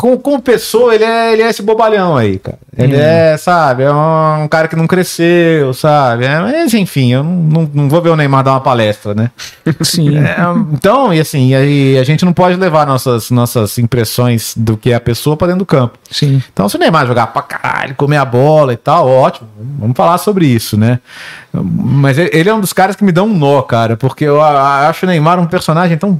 [0.00, 2.56] com, com pessoa, ele é, ele é esse bobalhão aí, cara.
[2.74, 3.00] Ele hum.
[3.00, 6.24] é, sabe, é um, um, cara que não cresceu, sabe?
[6.24, 9.30] É, mas, enfim, eu não, não, não, vou ver o Neymar dar uma palestra, né?
[9.82, 10.16] Sim.
[10.16, 10.36] É,
[10.72, 14.94] então, e assim, aí a gente não pode levar nossas, nossas impressões do que é
[14.94, 15.98] a pessoa pra dentro do campo.
[16.10, 16.42] Sim.
[16.50, 20.16] Então, se o Neymar jogar pra caralho, comer a bola e tal, ótimo, vamos falar
[20.16, 20.98] sobre isso, né?
[21.52, 25.04] Mas ele é um dos caras que me dão um nó, cara, porque eu acho
[25.04, 26.18] o Neymar um personagem tão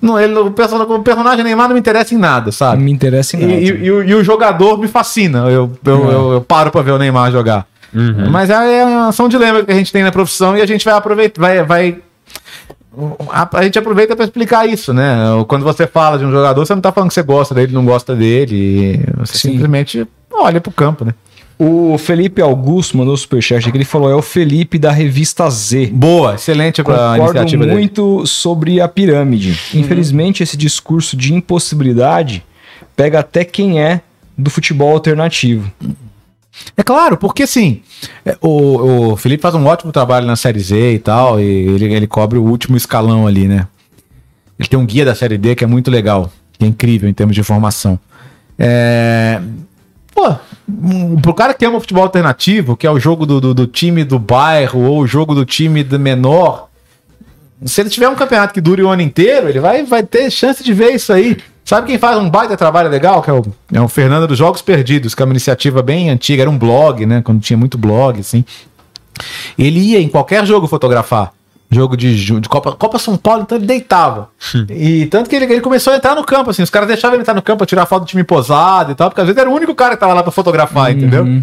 [0.00, 2.78] não, ele, o, personagem, o personagem Neymar não me interessa em nada, sabe?
[2.78, 3.52] Não me interessa em nada.
[3.52, 5.40] E, e, e, o, e o, jogador me fascina.
[5.50, 6.14] Eu, eu, é.
[6.14, 7.66] eu, eu paro pra ver o Neymar jogar.
[7.92, 8.30] Uhum.
[8.30, 10.94] Mas é, é são dilemas que a gente tem na profissão e a gente vai
[10.94, 11.98] aproveitar, vai, vai
[13.30, 15.16] a, a, gente aproveita para explicar isso, né?
[15.46, 17.84] Quando você fala de um jogador, você não tá falando que você gosta dele, não
[17.84, 19.00] gosta dele.
[19.18, 19.52] Você Sim.
[19.52, 21.14] simplesmente olha pro campo, né?
[21.58, 25.86] O Felipe Augusto mandou superchat que ele falou: é o Felipe da revista Z.
[25.92, 27.76] Boa, excelente a iniciativa dele.
[27.76, 29.58] muito sobre a pirâmide.
[29.74, 29.80] Uhum.
[29.80, 32.44] Infelizmente, esse discurso de impossibilidade
[32.94, 34.00] pega até quem é
[34.36, 35.70] do futebol alternativo.
[36.76, 37.82] É claro, porque assim,
[38.24, 41.92] é, o, o Felipe faz um ótimo trabalho na Série Z e tal, e ele,
[41.92, 43.66] ele cobre o último escalão ali, né?
[44.58, 47.14] Ele tem um guia da Série D que é muito legal, que é incrível em
[47.14, 47.98] termos de informação.
[48.58, 49.40] É,
[50.18, 50.34] Pô,
[51.22, 54.18] pro cara que ama futebol alternativo, que é o jogo do, do, do, time do
[54.18, 56.68] bairro ou o jogo do time do menor,
[57.64, 60.64] se ele tiver um campeonato que dure o ano inteiro, ele vai, vai ter chance
[60.64, 61.36] de ver isso aí.
[61.64, 63.22] Sabe quem faz um baita trabalho legal?
[63.22, 66.42] Que é o, é o Fernando dos Jogos Perdidos, que é uma iniciativa bem antiga,
[66.42, 67.22] era um blog, né?
[67.22, 68.44] Quando tinha muito blog, assim.
[69.56, 71.32] Ele ia em qualquer jogo fotografar
[71.70, 74.30] jogo de, de Copa, Copa São Paulo, então ele deitava.
[74.54, 74.66] Hum.
[74.70, 77.22] e tanto que ele, ele, começou a entrar no campo, assim, os caras deixavam ele
[77.22, 79.52] entrar no campo tirar foto do time posado e tal, porque às vezes era o
[79.52, 80.96] único cara que tava lá pra fotografar, uhum.
[80.96, 81.42] entendeu?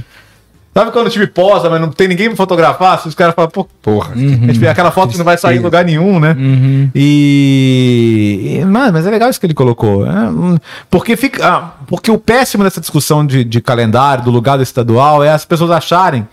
[0.78, 3.00] Sabe quando o time posa, mas não tem ninguém pra fotografar?
[3.00, 4.50] Se os caras falam, pô, porra, uhum.
[4.70, 6.36] aquela foto que não vai sair em lugar nenhum, né?
[6.38, 6.90] Uhum.
[6.94, 8.66] E, e.
[8.66, 10.06] Mano, mas é legal isso que ele colocou.
[10.06, 10.58] É, hum,
[10.90, 11.48] porque fica.
[11.48, 15.46] Ah, porque o péssimo dessa discussão de, de calendário, do lugar do estadual, é as
[15.46, 16.28] pessoas acharem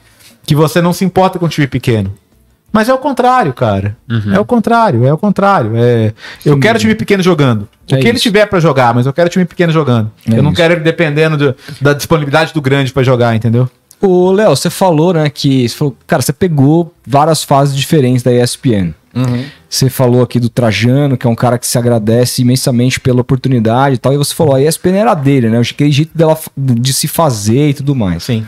[0.44, 2.12] que você não se importa com o time pequeno.
[2.72, 3.96] Mas é o contrário, cara.
[4.10, 4.34] Uhum.
[4.34, 5.72] É o contrário, é o contrário.
[5.76, 6.14] É...
[6.44, 7.62] Eu quero time pequeno jogando.
[7.62, 8.08] O é que isso.
[8.08, 10.10] ele tiver para jogar, mas eu quero time pequeno jogando.
[10.26, 10.56] É eu não isso.
[10.56, 13.68] quero ele dependendo de, da disponibilidade do grande para jogar, entendeu?
[14.00, 15.68] Ô, Léo, você falou, né, que.
[15.68, 18.94] Você falou, cara, você pegou várias fases diferentes da ESPN.
[19.14, 19.44] Uhum.
[19.68, 23.96] Você falou aqui do Trajano, que é um cara que se agradece imensamente pela oportunidade
[23.96, 24.12] e tal.
[24.12, 25.60] E você falou, a ESPN era dele, né?
[25.60, 28.24] Aquele jeito dela de se fazer e tudo mais.
[28.24, 28.44] Sim.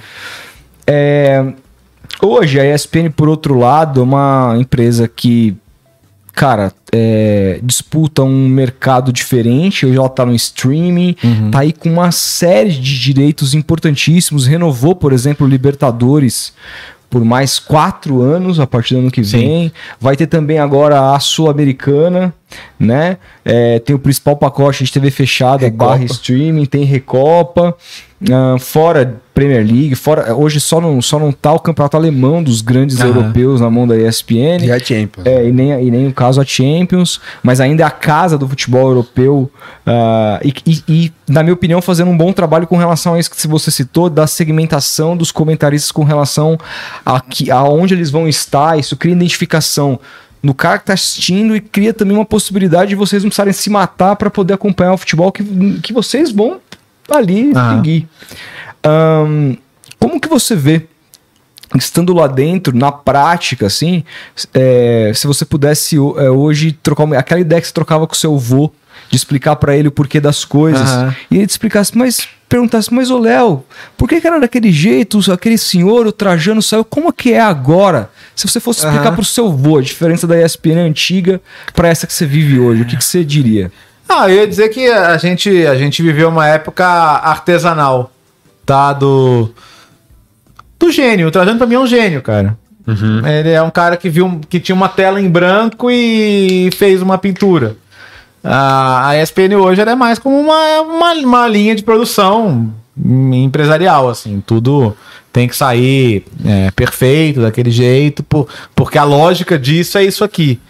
[0.86, 1.52] É,
[2.24, 5.54] Hoje a ESPN, por outro lado, é uma empresa que,
[6.32, 9.84] cara, é, disputa um mercado diferente.
[9.84, 11.50] Hoje ela tá no streaming, uhum.
[11.50, 14.46] tá aí com uma série de direitos importantíssimos.
[14.46, 16.54] Renovou, por exemplo, o Libertadores
[17.10, 19.68] por mais quatro anos a partir do ano que vem.
[19.68, 19.72] Sim.
[20.00, 22.34] Vai ter também agora a Sul-Americana,
[22.78, 23.18] né?
[23.44, 25.86] É, tem o principal pacote de TV fechada, Recopa.
[25.86, 27.76] barra streaming, tem Recopa.
[28.22, 32.62] Uh, fora Premier League, fora hoje só não, só não tá o campeonato alemão dos
[32.62, 34.62] grandes europeus na mão da ESPN.
[34.62, 35.26] E a Champions.
[35.26, 38.48] É, e, nem, e nem o caso a Champions, mas ainda é a casa do
[38.48, 39.50] futebol europeu.
[39.86, 43.30] Uh, e, e, e, na minha opinião, fazendo um bom trabalho com relação a isso
[43.30, 46.56] que você citou, da segmentação dos comentaristas com relação
[47.04, 48.78] a, que, a onde eles vão estar.
[48.78, 49.98] Isso cria identificação
[50.44, 53.70] no cara que tá assistindo e cria também uma possibilidade de vocês não precisarem se
[53.70, 55.42] matar para poder acompanhar o futebol que,
[55.80, 56.60] que vocês vão
[57.10, 57.76] ali uhum.
[57.76, 58.08] seguir.
[58.86, 59.56] Um,
[59.98, 60.86] como que você vê,
[61.74, 64.04] estando lá dentro, na prática, assim,
[64.52, 65.98] é, se você pudesse é,
[66.30, 68.70] hoje trocar uma, aquela ideia que você trocava com seu avô,
[69.08, 71.14] de explicar para ele o porquê das coisas, uhum.
[71.30, 73.64] e ele te explicasse, mas perguntasse, mas ô Léo,
[73.96, 78.10] por que, que, era daquele jeito, aquele senhor, o Trajano saiu, como que é agora?
[78.36, 79.16] Se você fosse explicar uhum.
[79.16, 81.40] pro seu avô a diferença da ESPN antiga
[81.74, 83.72] para essa que você vive hoje, o que, que você diria?
[84.08, 88.12] Ah, eu ia dizer que a gente, a gente viveu uma época artesanal,
[88.64, 88.92] tá?
[88.92, 89.50] Do,
[90.78, 91.28] do gênio.
[91.28, 92.56] O Trajano pra mim é um gênio, cara.
[92.86, 93.26] Uhum.
[93.26, 97.16] Ele é um cara que viu que tinha uma tela em branco e fez uma
[97.16, 97.76] pintura.
[98.44, 104.42] A, a ESPN hoje é mais como uma, uma, uma, linha de produção empresarial, assim,
[104.46, 104.94] tudo
[105.32, 108.46] tem que sair é, perfeito daquele jeito, por,
[108.76, 110.60] porque a lógica disso é isso aqui.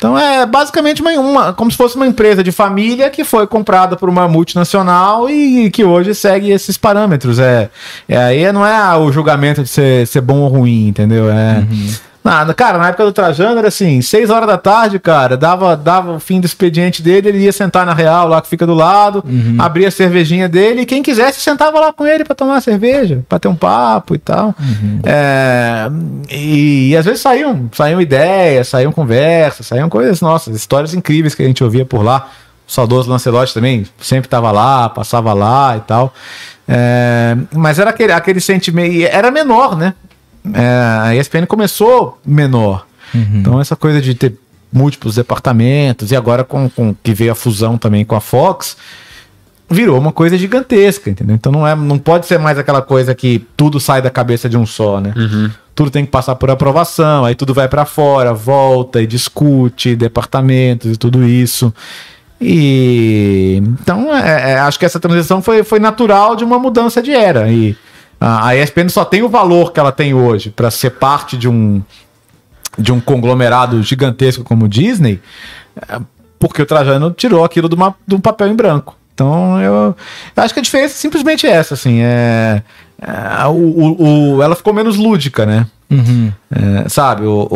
[0.00, 3.96] Então é basicamente uma, uma, como se fosse uma empresa de família que foi comprada
[3.96, 7.38] por uma multinacional e que hoje segue esses parâmetros.
[7.38, 7.68] É,
[8.08, 11.30] é aí não é o julgamento de ser, ser bom ou ruim, entendeu?
[11.30, 11.92] É, uhum.
[12.22, 16.12] Nada, cara, na época do Trajano era assim, seis horas da tarde, cara, dava, dava
[16.12, 19.24] o fim do expediente dele, ele ia sentar na real lá que fica do lado,
[19.26, 19.56] uhum.
[19.58, 23.38] abria a cervejinha dele e quem quisesse sentava lá com ele para tomar cerveja, para
[23.38, 24.54] ter um papo e tal.
[24.60, 25.00] Uhum.
[25.02, 25.90] É,
[26.30, 31.42] e, e, às vezes saíam, saíam ideias, saíam conversas, saíam coisas nossas, histórias incríveis que
[31.42, 32.28] a gente ouvia por lá.
[32.66, 36.12] saudoso Lancelotti também sempre estava lá, passava lá e tal.
[36.68, 39.04] É, mas era aquele, aquele sentimento.
[39.10, 39.94] Era menor, né?
[40.54, 42.86] É, a ESPN começou menor.
[43.14, 43.26] Uhum.
[43.34, 44.34] Então, essa coisa de ter
[44.72, 48.76] múltiplos departamentos, e agora com, com que veio a fusão também com a Fox,
[49.68, 51.36] virou uma coisa gigantesca, entendeu?
[51.36, 54.56] Então não, é, não pode ser mais aquela coisa que tudo sai da cabeça de
[54.56, 55.14] um só, né?
[55.16, 55.50] Uhum.
[55.74, 60.92] Tudo tem que passar por aprovação, aí tudo vai para fora, volta e discute, departamentos
[60.92, 61.72] e tudo isso.
[62.40, 67.12] E então é, é, acho que essa transição foi, foi natural de uma mudança de
[67.12, 67.50] era.
[67.50, 67.76] E
[68.20, 71.82] a, ESPN só tem o valor que ela tem hoje para ser parte de um,
[72.78, 75.20] de um conglomerado gigantesco como o Disney,
[75.88, 75.98] é,
[76.38, 78.96] porque o Trajano tirou aquilo de, uma, de um papel em branco.
[79.14, 79.96] Então eu,
[80.36, 82.62] eu acho que a diferença é simplesmente essa, assim, é,
[83.00, 85.66] é o, o, o, ela ficou menos lúdica, né?
[85.90, 86.32] Uhum.
[86.52, 87.48] É, sabe, o,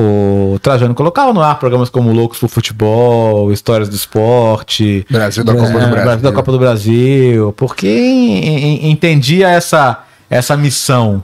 [0.55, 5.55] o, Trajano colocava no ar programas como Loucos pro Futebol, Histórias do Esporte, Brasil da
[5.55, 11.23] Copa do Brasil, Brasil da Copa do Brasil, porque entendia essa, essa missão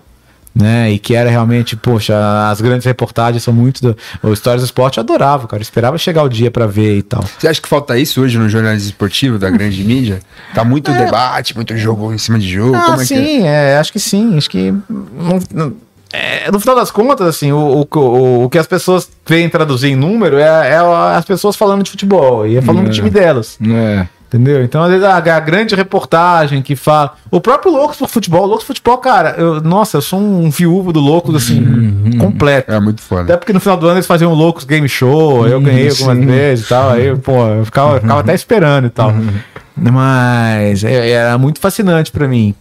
[0.55, 0.91] né?
[0.91, 2.15] E que era realmente, poxa,
[2.51, 3.81] as grandes reportagens são muito.
[3.81, 3.97] Do...
[4.23, 5.61] O Histórias do Esporte eu adorava, cara.
[5.61, 7.25] Eu esperava chegar o dia para ver e tal.
[7.39, 10.21] Você acha que falta isso hoje no jornalismo esportivo da grande mídia?
[10.55, 11.05] Tá muito é.
[11.05, 12.75] debate, muito jogo em cima de jogo.
[12.75, 13.73] Ah, Como é sim, que é?
[13.73, 13.79] é?
[13.79, 14.37] acho que sim.
[14.37, 14.73] Acho que.
[14.89, 15.73] Não, não,
[16.13, 19.97] é, no final das contas, assim, o, o, o que as pessoas veem traduzir em
[19.97, 20.79] número é, é
[21.17, 22.95] as pessoas falando de futebol e é falando do é.
[22.95, 23.57] time delas.
[23.63, 24.09] É.
[24.31, 24.62] Entendeu?
[24.62, 27.15] Então, às vezes, a, a, grande reportagem que fala.
[27.32, 30.93] O próprio Loucos por Futebol, Loucos por Futebol, cara, eu, nossa, eu sou um viúvo
[30.93, 32.16] do Loucos, assim, uhum.
[32.16, 32.70] completo.
[32.70, 33.23] É muito foda.
[33.23, 36.27] Até porque no final do ano eles faziam Loucos Game Show, eu ganhei algumas sim.
[36.27, 36.90] vezes e tal.
[36.90, 39.11] Aí, pô, eu ficava, eu ficava até esperando e tal.
[39.11, 39.32] Uhum.
[39.77, 42.55] Mas é, era muito fascinante para mim.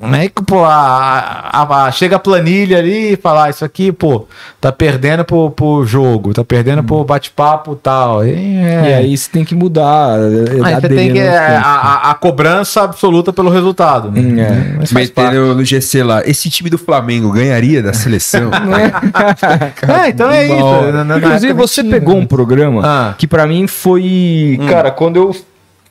[0.00, 3.64] Não é que, pô, a, a, a, chega a planilha ali e fala, ah, isso
[3.64, 4.26] aqui, pô,
[4.60, 6.84] tá perdendo pro, pro jogo, tá perdendo hum.
[6.84, 8.24] pro bate-papo e tal.
[8.24, 8.90] E, é...
[8.90, 10.18] e, aí você tem que mudar.
[10.18, 11.18] É, aí você tem que.
[11.18, 14.10] É, a, a, cobrança absoluta pelo resultado.
[14.10, 14.20] Né?
[14.20, 14.76] Hum, é.
[14.78, 18.50] Mas Metendo no GC lá, esse time do Flamengo ganharia da seleção?
[20.02, 20.92] é, então é isso.
[20.92, 23.14] Na, na, Inclusive, você pegou um programa ah.
[23.18, 24.58] que para mim foi.
[24.60, 24.66] Hum.
[24.68, 25.36] Cara, quando eu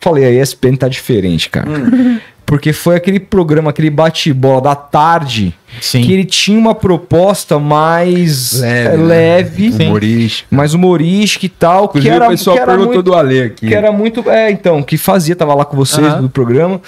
[0.06, 1.68] falei, a ESPN tá diferente, cara.
[1.70, 2.20] Hum.
[2.46, 5.52] Porque foi aquele programa, aquele bate-bola da tarde,
[5.82, 6.04] Sim.
[6.04, 9.86] que ele tinha uma proposta mais leve, é, leve né?
[9.88, 10.56] humorística.
[10.56, 11.86] mais humorística e tal.
[11.86, 13.68] Inclusive, que era, o pessoal que era perguntou muito, do Ale aqui.
[13.68, 14.30] Que era muito.
[14.30, 16.80] É, então, que fazia, tava lá com vocês do programa.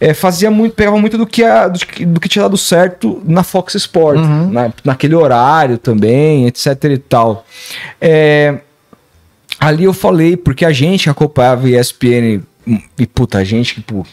[0.00, 3.42] É, fazia muito, pegava muito do que, a, do, do, que tinha dado certo na
[3.42, 4.50] Fox Sport, uhum.
[4.50, 7.44] na, naquele horário também, etc e tal.
[8.00, 8.54] É,
[9.60, 12.42] ali eu falei, porque a gente acompanhava ESPN
[12.98, 14.06] e puta, a gente, tipo,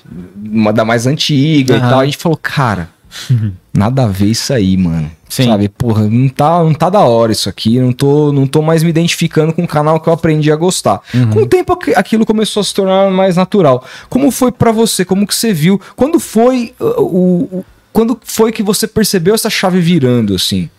[0.44, 1.80] uma da mais antiga uhum.
[1.80, 2.90] e tal, a gente falou, cara,
[3.30, 3.52] uhum.
[3.74, 5.12] nada a ver isso aí, mano.
[5.30, 5.46] Sim.
[5.46, 8.84] Sabe, porra, não tá, não tá da hora isso aqui, não tô, não tô mais
[8.84, 11.00] me identificando com o canal que eu aprendi a gostar.
[11.14, 11.30] Uhum.
[11.30, 13.86] Com o tempo aquilo começou a se tornar mais natural.
[14.10, 15.06] Como foi para você?
[15.06, 15.80] Como que você viu?
[15.96, 20.70] Quando foi uh, o, o quando foi que você percebeu essa chave virando assim?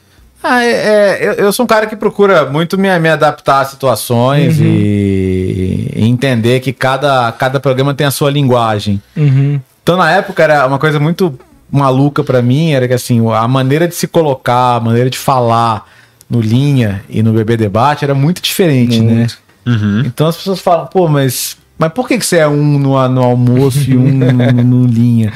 [0.42, 3.64] Ah, é, é, eu, eu, sou um cara que procura muito me, me adaptar a
[3.64, 4.64] situações uhum.
[4.66, 9.00] e, e, entender que cada, cada programa tem a sua linguagem.
[9.16, 9.60] Uhum.
[9.82, 11.38] Então, na época, era uma coisa muito
[11.70, 15.88] maluca para mim, era que assim, a maneira de se colocar, a maneira de falar
[16.28, 19.14] no Linha e no Bebê Debate era muito diferente, né?
[19.14, 19.38] muito.
[19.64, 19.74] né?
[19.74, 20.02] Uhum.
[20.04, 23.22] Então as pessoas falam, pô, mas, mas por que, que você é um no, no
[23.22, 25.32] almoço e um no, no Linha?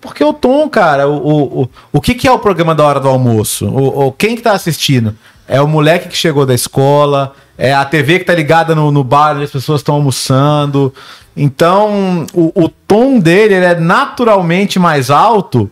[0.00, 2.98] Porque o Tom, cara, o, o, o, o que, que é o programa da hora
[2.98, 3.66] do almoço?
[3.66, 5.14] O, o, quem que tá assistindo?
[5.46, 9.04] É o moleque que chegou da escola, é a TV que tá ligada no, no
[9.04, 10.94] bar e as pessoas estão almoçando.
[11.36, 15.70] Então, o, o tom dele é naturalmente mais alto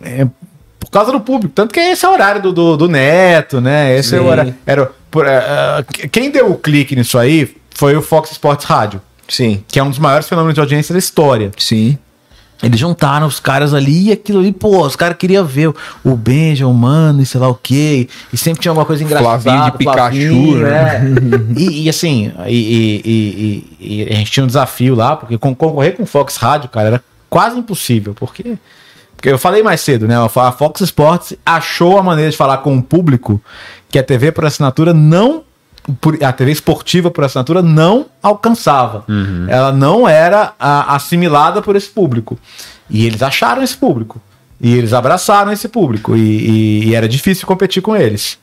[0.00, 0.26] é,
[0.80, 1.52] por causa do público.
[1.54, 3.96] Tanto que esse é o horário do, do, do Neto, né?
[3.96, 4.16] Esse Sim.
[4.16, 4.54] é o horário.
[4.66, 9.00] Era, por, uh, quem deu o clique nisso aí foi o Fox Sports Rádio.
[9.28, 9.62] Sim.
[9.68, 11.50] Que é um dos maiores fenômenos de audiência da história.
[11.56, 11.98] Sim.
[12.64, 15.72] Eles juntaram os caras ali e aquilo ali, pô, os caras queriam ver
[16.02, 18.08] o Benja, o Mano e sei lá o quê.
[18.32, 19.40] E sempre tinha alguma coisa engraçada.
[19.40, 21.02] Flavinho de Pikachu, né?
[21.56, 26.36] e, assim, e, e, a gente tinha um desafio lá, porque concorrer com o Fox
[26.36, 28.56] Rádio, cara, era quase impossível, porque.
[29.16, 30.16] Porque eu falei mais cedo, né?
[30.18, 33.40] A Fox Sports achou a maneira de falar com o público
[33.88, 35.44] que a TV por assinatura não
[36.00, 39.04] por, a TV esportiva por assinatura não alcançava.
[39.08, 39.46] Uhum.
[39.48, 42.38] Ela não era a, assimilada por esse público.
[42.88, 44.20] E eles acharam esse público.
[44.60, 46.16] E eles abraçaram esse público.
[46.16, 48.38] E, e, e, era difícil competir com eles.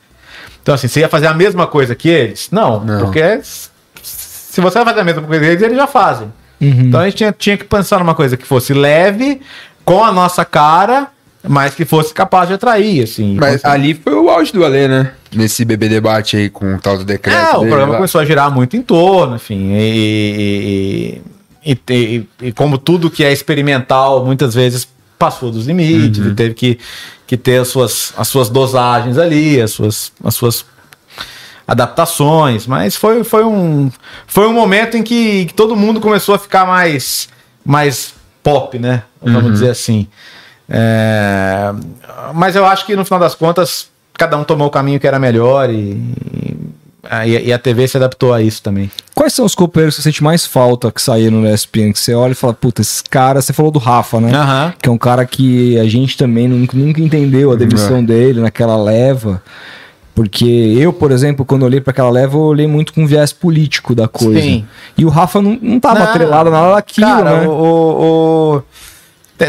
[0.62, 2.48] Então, assim, você ia fazer a mesma coisa que eles?
[2.52, 3.00] Não, não.
[3.00, 6.32] porque se você vai fazer a mesma coisa que eles, eles já fazem.
[6.60, 6.68] Uhum.
[6.68, 9.40] Então a gente tinha, tinha que pensar numa coisa que fosse leve,
[9.84, 11.08] com a nossa cara
[11.48, 13.36] mas que fosse capaz de atrair, assim.
[13.38, 15.12] Mas ali foi o auge do Alê, né?
[15.34, 17.38] Nesse bebê debate aí com o tal do decreto.
[17.38, 17.96] É, o programa lá.
[17.96, 19.72] começou a girar muito em torno, enfim.
[19.72, 21.22] E,
[21.64, 24.86] e, e, e, e, como tudo que é experimental, muitas vezes
[25.18, 26.32] passou dos limites uhum.
[26.32, 26.78] e teve que,
[27.26, 30.66] que ter as suas, as suas dosagens ali, as suas, as suas
[31.66, 32.66] adaptações.
[32.66, 33.90] Mas foi, foi, um,
[34.26, 37.28] foi um momento em que, que todo mundo começou a ficar mais,
[37.64, 39.04] mais pop, né?
[39.22, 39.52] Vamos uhum.
[39.52, 40.08] dizer assim.
[40.68, 41.72] É,
[42.34, 43.91] mas eu acho que no final das contas,
[44.22, 46.00] cada um tomou o caminho que era melhor e,
[47.26, 48.88] e, e a TV se adaptou a isso também.
[49.16, 51.92] Quais são os companheiros que você sente mais falta que saíram no ESPN?
[51.92, 54.28] Que você olha e fala, puta, esse cara, você falou do Rafa, né?
[54.28, 54.72] Uhum.
[54.80, 58.04] Que é um cara que a gente também nunca, nunca entendeu a demissão uhum.
[58.04, 59.42] dele naquela leva.
[60.14, 60.44] Porque
[60.78, 64.06] eu, por exemplo, quando olhei para aquela leva, eu olhei muito com viés político da
[64.06, 64.40] coisa.
[64.40, 64.64] Sim.
[64.96, 67.48] E o Rafa não, não tava não, atrelado nada daquilo, cara, né?
[67.48, 68.62] o, o...
[68.62, 68.66] Tem,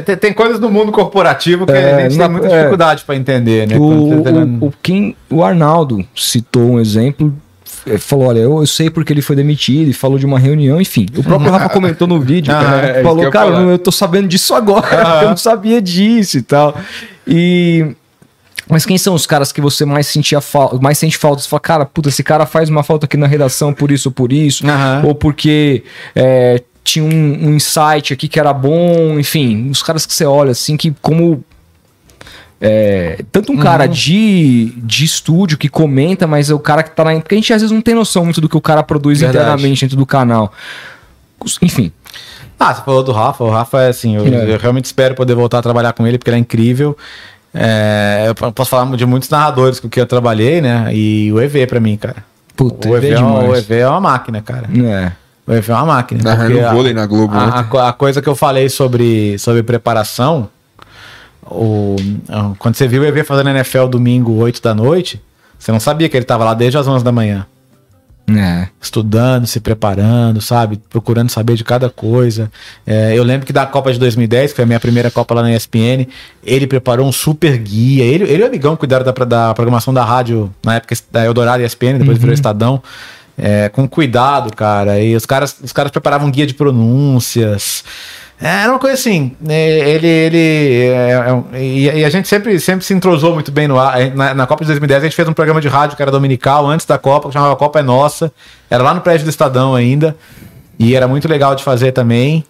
[0.02, 3.04] tem, tem, coisas no mundo corporativo que é, a gente na, tem muita é, dificuldade
[3.04, 3.78] para entender, né?
[3.78, 7.34] O, o, o, quem, o Arnaldo citou um exemplo
[7.86, 10.80] é, falou: Olha, eu, eu, sei porque ele foi demitido e falou de uma reunião,
[10.80, 11.06] enfim.
[11.18, 14.54] O próprio Rafa comentou no vídeo, ah, é, falou: Cara, eu, eu tô sabendo disso
[14.54, 15.24] agora, ah.
[15.24, 16.76] eu não sabia disso e tal.
[17.28, 17.96] E.
[18.70, 21.42] Mas quem são os caras que você mais sentia falta, mais sente falta?
[21.42, 24.14] Você fala, cara, puta, esse cara faz uma falta aqui na redação por isso ou
[24.14, 25.08] por isso, uhum.
[25.08, 25.84] ou porque
[26.16, 30.52] é, tinha um, um, insight aqui que era bom, enfim, os caras que você olha
[30.52, 31.44] assim, que como
[32.66, 33.62] é, tanto um uhum.
[33.62, 37.14] cara de, de estúdio que comenta, mas é o cara que tá na.
[37.20, 39.44] Porque a gente às vezes não tem noção muito do que o cara produz Verdade.
[39.44, 40.54] internamente dentro do canal.
[41.62, 41.92] Enfim.
[42.58, 43.44] Ah, você falou do Rafa.
[43.44, 44.54] O Rafa é assim, eu, é.
[44.54, 46.98] eu realmente espero poder voltar a trabalhar com ele, porque ele é incrível.
[47.54, 50.90] É, eu posso falar de muitos narradores com que eu trabalhei, né?
[50.94, 52.24] E o EV pra mim, cara.
[52.56, 54.70] Puta, o EV, é, uma, o EV é uma máquina, cara.
[54.74, 55.12] É.
[55.46, 56.24] O EV é uma máquina.
[56.24, 57.34] Narrando vôlei na Globo.
[57.36, 57.68] A, né?
[57.72, 60.50] a, a, coisa que eu falei sobre, sobre preparação
[61.46, 61.96] o,
[62.58, 65.22] quando você viu o EV fazendo NFL domingo, 8 da noite,
[65.58, 67.46] você não sabia que ele estava lá desde as 11 da manhã.
[68.26, 68.70] É.
[68.82, 70.80] Estudando, se preparando, sabe?
[70.90, 72.50] Procurando saber de cada coisa.
[72.88, 75.42] É, eu lembro que da Copa de 2010, que foi a minha primeira Copa lá
[75.42, 76.08] na ESPN,
[76.42, 78.06] ele preparou um super guia.
[78.06, 81.62] Ele, ele e o amigão cuidaram da, da programação da rádio na época da Eldorado
[81.62, 82.22] e ESPN, depois uhum.
[82.22, 82.82] virou Estadão.
[83.38, 85.00] É, com cuidado, cara.
[85.00, 87.84] E os caras, os caras preparavam guia de pronúncias.
[88.42, 90.38] É, era uma coisa assim, né, ele, ele
[90.88, 94.12] é, é, e, a gente sempre, sempre se entrosou muito bem no ar.
[94.14, 96.68] Na, na, Copa de 2010 a gente fez um programa de rádio que era dominical
[96.68, 98.32] antes da Copa, que chamava Copa é Nossa.
[98.70, 100.16] Era lá no prédio do Estadão ainda.
[100.78, 102.44] E era muito legal de fazer também.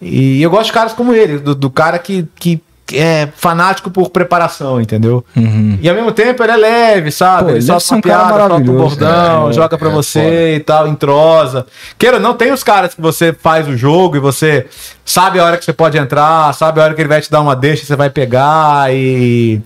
[0.00, 2.62] E eu gosto de caras como ele, do, do cara que, que
[2.92, 5.24] é fanático por preparação, entendeu?
[5.34, 5.78] Uhum.
[5.80, 7.44] E ao mesmo tempo ele é leve, sabe?
[7.44, 10.50] Pô, ele, solta uma piada, solta um bordão, é, joga pra é, você foda.
[10.50, 11.66] e tal, entrosa.
[11.96, 14.66] Queira não, tem os caras que você faz o jogo e você
[15.04, 17.40] sabe a hora que você pode entrar, sabe a hora que ele vai te dar
[17.40, 19.60] uma deixa, você vai pegar e...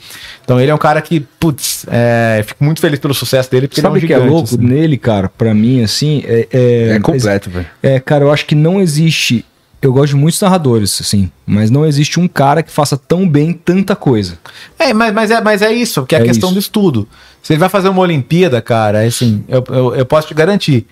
[0.45, 3.69] Então ele é um cara que, putz, é, fico muito feliz pelo sucesso dele.
[3.69, 4.57] Porque sabe o é um que é louco assim.
[4.57, 5.28] nele, cara?
[5.28, 6.23] Pra mim, assim...
[6.24, 7.66] É, é, é completo, velho.
[7.82, 9.45] É, cara, eu acho que não existe
[9.80, 13.52] eu gosto de muitos narradores, assim, mas não existe um cara que faça tão bem
[13.52, 14.38] tanta coisa.
[14.78, 16.55] É, mas, mas, é, mas é isso, que é a é questão isso.
[16.55, 17.09] do estudo.
[17.42, 20.86] Se ele vai fazer uma Olimpíada, cara, assim, eu, eu, eu posso te garantir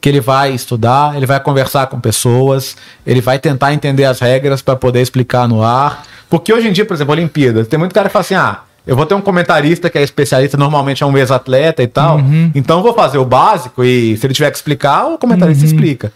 [0.00, 2.76] que ele vai estudar, ele vai conversar com pessoas,
[3.06, 6.04] ele vai tentar entender as regras para poder explicar no ar.
[6.28, 8.96] Porque hoje em dia, por exemplo, Olimpíada, tem muito cara que fala assim: ah, eu
[8.96, 12.50] vou ter um comentarista que é especialista, normalmente é um ex-atleta e tal, uhum.
[12.54, 15.70] então eu vou fazer o básico e se ele tiver que explicar, o comentarista uhum.
[15.70, 16.12] explica.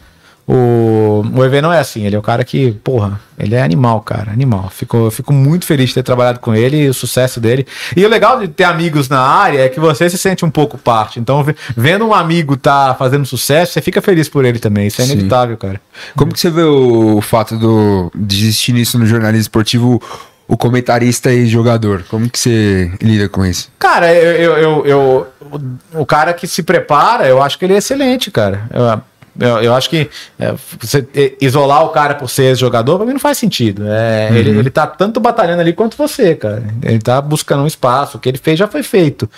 [0.47, 4.01] O, o EV não é assim, ele é o cara que, porra, ele é animal,
[4.03, 4.69] cara, animal.
[4.71, 7.67] Fico, fico muito feliz de ter trabalhado com ele e o sucesso dele.
[7.97, 10.77] E o legal de ter amigos na área é que você se sente um pouco
[10.77, 11.19] parte.
[11.19, 11.45] Então,
[11.75, 14.87] vendo um amigo tá fazendo sucesso, você fica feliz por ele também.
[14.87, 15.81] Isso é inevitável, cara.
[16.15, 20.03] Como que você vê o, fato do, de existir nisso no jornalismo esportivo?
[20.47, 22.05] o comentarista e jogador?
[22.11, 23.71] Como que você lida com isso?
[23.79, 27.75] Cara, eu, eu, eu, eu o, o, cara que se prepara, eu acho que ele
[27.75, 28.69] é excelente, cara.
[28.71, 29.03] Eu,
[29.39, 30.09] eu, eu acho que
[30.39, 33.85] é, você isolar o cara por ser jogador, pra mim não faz sentido.
[33.87, 34.37] É, uhum.
[34.37, 36.63] ele, ele tá tanto batalhando ali quanto você, cara.
[36.83, 38.17] Ele tá buscando um espaço.
[38.17, 39.29] O que ele fez já foi feito.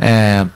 [0.00, 0.46] É,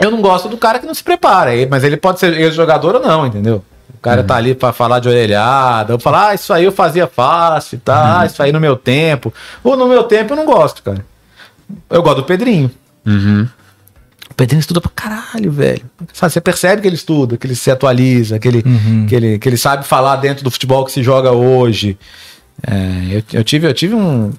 [0.00, 3.00] eu não gosto do cara que não se prepara, mas ele pode ser jogador ou
[3.00, 3.64] não, entendeu?
[3.94, 4.26] O cara uhum.
[4.26, 7.94] tá ali para falar de orelhada, ou falar, ah, isso aí eu fazia fácil, tá?
[7.94, 8.20] Uhum.
[8.20, 9.32] Ah, isso aí no meu tempo.
[9.62, 11.04] Ou no meu tempo eu não gosto, cara.
[11.88, 12.70] Eu gosto do Pedrinho.
[13.06, 13.48] Uhum.
[14.34, 15.82] O Pedrinho estuda pra caralho, velho.
[16.12, 19.06] Sabe, você percebe que ele estuda, que ele se atualiza, que ele, uhum.
[19.06, 21.96] que ele, que ele sabe falar dentro do futebol que se joga hoje.
[22.66, 24.32] É, eu, eu, tive, eu tive um,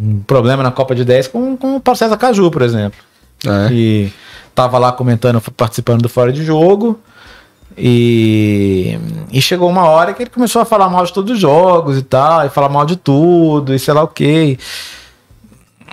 [0.00, 2.96] um, problema na Copa de 10 com, com o Paulo César Caju, por exemplo.
[3.44, 3.72] É.
[3.72, 4.12] E
[4.54, 7.00] tava lá comentando, participando do Fora de Jogo.
[7.76, 8.96] E,
[9.32, 12.02] e chegou uma hora que ele começou a falar mal de todos os jogos e
[12.02, 14.56] tal, e falar mal de tudo, e sei lá o que.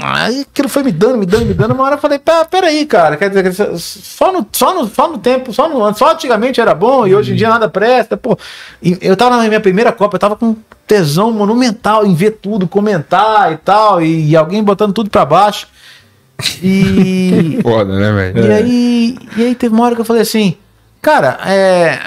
[0.04, 1.74] Aí aquilo foi me dando, me dando, me dando.
[1.74, 3.16] Uma hora eu falei, pá, peraí, cara.
[3.18, 7.06] Quer dizer, só no, só no, só no tempo, só, no, só antigamente era bom
[7.06, 8.18] e hoje em dia nada presta.
[8.18, 8.38] Pô,
[8.82, 10.56] eu tava na minha primeira Copa, eu tava com
[10.88, 15.68] tesão monumental em ver tudo, comentar e tal, e, e alguém botando tudo pra baixo.
[16.64, 17.60] E.
[17.64, 18.48] Foda, né, velho?
[18.48, 20.58] E, aí, e aí teve uma hora que eu falei assim,
[21.00, 22.00] cara, é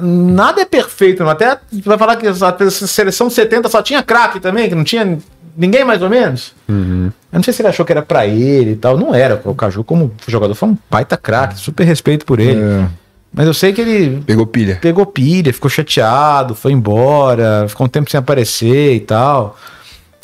[0.00, 1.22] nada é perfeito.
[1.28, 5.18] Até vai falar que a seleção 70 só tinha craque também, que não tinha
[5.58, 6.54] ninguém mais ou menos.
[6.68, 7.10] Uhum.
[7.32, 8.96] Eu não sei se ele achou que era para ele e tal.
[8.96, 9.42] Não era.
[9.44, 12.60] O Caju, como jogador, foi um baita craque, super respeito por ele.
[12.60, 12.86] É.
[13.32, 14.22] Mas eu sei que ele.
[14.24, 14.78] Pegou pilha.
[14.80, 19.58] Pegou pilha, ficou chateado, foi embora, ficou um tempo sem aparecer e tal.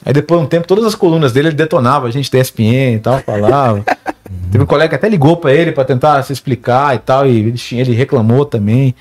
[0.06, 2.94] Aí depois de um tempo, todas as colunas dele ele detonava, a gente da ESPN
[2.96, 3.84] e tal, falava.
[4.50, 7.38] Teve um colega que até ligou para ele para tentar se explicar e tal, e
[7.38, 8.94] ele, ele reclamou também.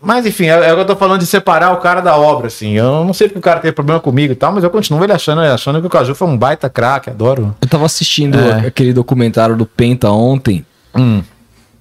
[0.00, 2.48] Mas enfim, é, é o que eu tô falando de separar o cara da obra,
[2.48, 2.72] assim.
[2.72, 5.12] Eu não sei porque o cara tem problema comigo e tal, mas eu continuo ele
[5.12, 7.54] achando, achando que o Caju foi um baita craque, adoro.
[7.60, 8.66] Eu tava assistindo é.
[8.66, 10.64] aquele documentário do Penta ontem.
[10.94, 11.22] Hum.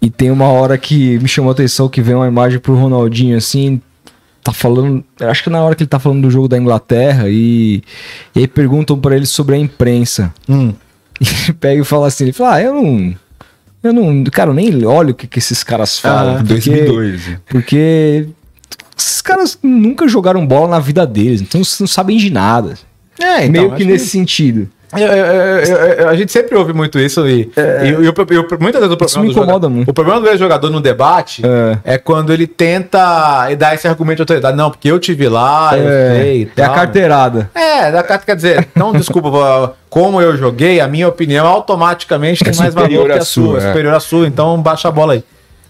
[0.01, 3.37] E tem uma hora que me chamou a atenção que vem uma imagem pro Ronaldinho
[3.37, 3.81] assim,
[4.43, 7.81] tá falando, acho que na hora que ele tá falando do jogo da Inglaterra e,
[8.35, 10.33] e aí perguntam para ele sobre a imprensa.
[10.47, 10.73] Hum.
[11.17, 13.15] E ele pega e fala assim, ele fala: "Ah, eu não
[13.89, 16.35] eu não, cara, eu nem olho o que, que esses caras falam.
[16.35, 17.21] Ah, porque, 2002.
[17.47, 18.27] Porque
[18.97, 22.77] esses caras nunca jogaram bola na vida deles, então não sabem de nada.
[23.19, 24.11] É, então, Meio que nesse que...
[24.11, 24.69] sentido.
[24.93, 28.91] Eu, eu, eu, a gente sempre ouve muito isso e, é, e, e muitas vezes
[28.91, 29.89] o problema, me incomoda jogador, muito.
[29.89, 31.95] o problema do jogador no debate é.
[31.95, 31.97] é.
[31.97, 34.55] quando ele tenta dar esse argumento de autoridade.
[34.55, 36.51] Não, porque eu tive lá, é, eu sei.
[36.57, 37.49] É a carteirada.
[37.53, 42.73] É, da, quer dizer, não, desculpa, como eu joguei, a minha opinião automaticamente tem mais
[42.73, 43.67] valor que a sua, é.
[43.67, 45.23] superior à sua, então baixa a bola aí.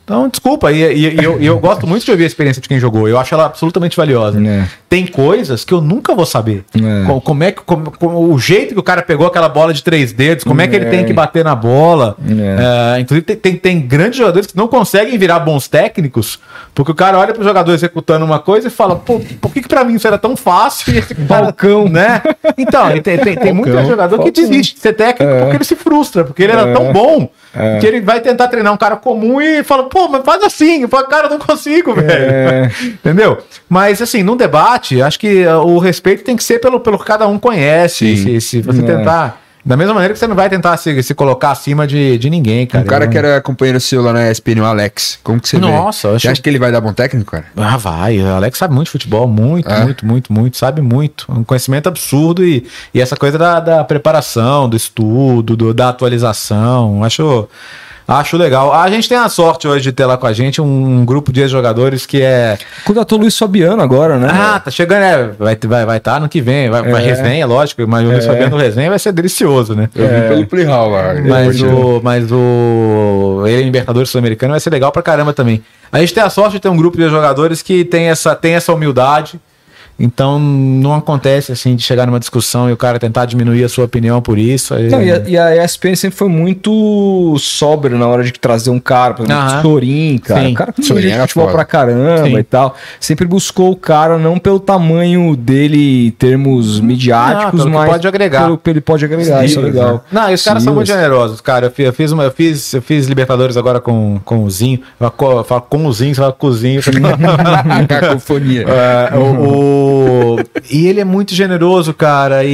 [0.06, 2.80] Então, desculpa, e, e, e eu, eu, gosto muito de ouvir a experiência de quem
[2.80, 3.09] jogou.
[3.09, 4.40] Eu acho ela absolutamente valiosa.
[4.40, 4.67] É.
[4.88, 6.64] Tem coisas que eu nunca vou saber.
[6.75, 7.08] É.
[7.08, 9.84] Como, como, é que como, como, o jeito que o cara pegou aquela bola de
[9.84, 12.16] três dedos, como é, é que ele tem que bater na bola.
[12.24, 12.98] É.
[12.98, 13.00] é.
[13.00, 16.40] inclusive, tem, tem, tem, grandes jogadores que não conseguem virar bons técnicos,
[16.75, 19.67] porque o cara olha pro jogador executando uma coisa e fala, pô, por que, que
[19.67, 20.93] pra mim isso era tão fácil?
[20.93, 22.22] E esse Balcão, né?
[22.56, 25.40] Então, tem, tem, tem muito jogador que desiste de ser técnico é.
[25.40, 27.27] porque ele se frustra, porque ele era tão bom
[27.80, 30.82] que ele vai tentar treinar um cara comum e fala, pô, mas faz assim.
[30.82, 32.09] Eu falo, cara, eu não consigo, velho.
[32.09, 32.72] É.
[32.84, 33.38] Entendeu?
[33.69, 37.06] Mas, assim, num debate, acho que uh, o respeito tem que ser pelo, pelo que
[37.06, 38.17] cada um conhece.
[38.17, 38.84] Se, se, você é.
[38.84, 39.44] tentar.
[39.65, 42.67] Da mesma maneira que você não vai tentar se, se colocar acima de, de ninguém,
[42.67, 42.83] cara.
[42.83, 45.17] Um cara que era companheiro seu lá na ESPN, o Alex.
[45.23, 46.19] Como que você Nossa, vê?
[46.19, 47.45] Você acha que ele vai dar bom técnico, cara?
[47.57, 48.19] Ah, vai.
[48.19, 49.27] O Alex sabe muito de futebol.
[49.27, 49.83] Muito, é?
[49.83, 50.57] muito, muito, muito.
[50.57, 51.25] Sabe muito.
[51.29, 57.03] Um conhecimento absurdo e, e essa coisa da, da preparação, do estudo, do, da atualização.
[57.03, 57.49] Acho
[58.08, 58.72] Acho legal.
[58.72, 61.48] A gente tem a sorte hoje de ter lá com a gente um, grupo de
[61.48, 62.58] jogadores que é.
[62.84, 64.27] Contratou o Luiz Fabiano agora, né?
[64.32, 65.32] Ah, tá chegando, é.
[65.40, 66.69] Vai estar vai, vai tá no que vem.
[66.69, 66.92] Vai, é.
[66.92, 68.27] vai resenha, lógico, mas o Luiz é.
[68.27, 69.90] Fabiano no resenha vai ser delicioso, né?
[69.95, 71.16] Eu vi pelo Playhall lá.
[71.16, 73.43] Mas o, mas o.
[73.48, 75.64] Ele em Libertadores Sul-Americano vai ser legal pra caramba também.
[75.92, 78.53] A gente tem a sorte de ter um grupo de jogadores que tem essa, tem
[78.53, 79.40] essa humildade
[79.98, 83.85] então não acontece assim de chegar numa discussão e o cara tentar diminuir a sua
[83.85, 84.74] opinião por isso.
[84.74, 84.90] Aí...
[84.90, 88.80] Não, e, a, e, a, ESPN sempre foi muito sóbrio na hora de trazer um
[88.80, 89.61] cara, por exemplo, uh -huh.
[89.61, 90.41] Sorin, cara.
[90.41, 90.51] Sim.
[90.51, 92.38] O cara que Sorin futebol pra caramba Sim.
[92.38, 92.75] e tal.
[92.99, 98.43] Sempre buscou o cara não pelo tamanho dele em termos midiáticos, não, mas pode agregar.
[98.43, 99.40] pelo que ele pode agregar.
[99.40, 100.03] Sim, isso é legal.
[100.11, 101.72] Não, e os caras são muito generosos, cara.
[101.77, 104.82] Eu fiz, uma, eu fiz, eu fiz Libertadores agora com, com o Zinho.
[104.99, 106.82] Eu falo com o Zinho, você fala com o Zinho.
[107.88, 108.65] Cacofonia.
[108.67, 109.84] É, o
[110.69, 112.43] e ele é muito generoso, cara.
[112.43, 112.49] E,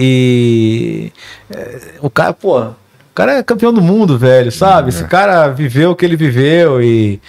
[0.00, 1.12] e
[1.54, 2.74] é, o cara, pô, o
[3.14, 4.90] cara é campeão do mundo, velho, sabe?
[4.90, 5.06] Esse é.
[5.06, 7.20] cara viveu o que ele viveu e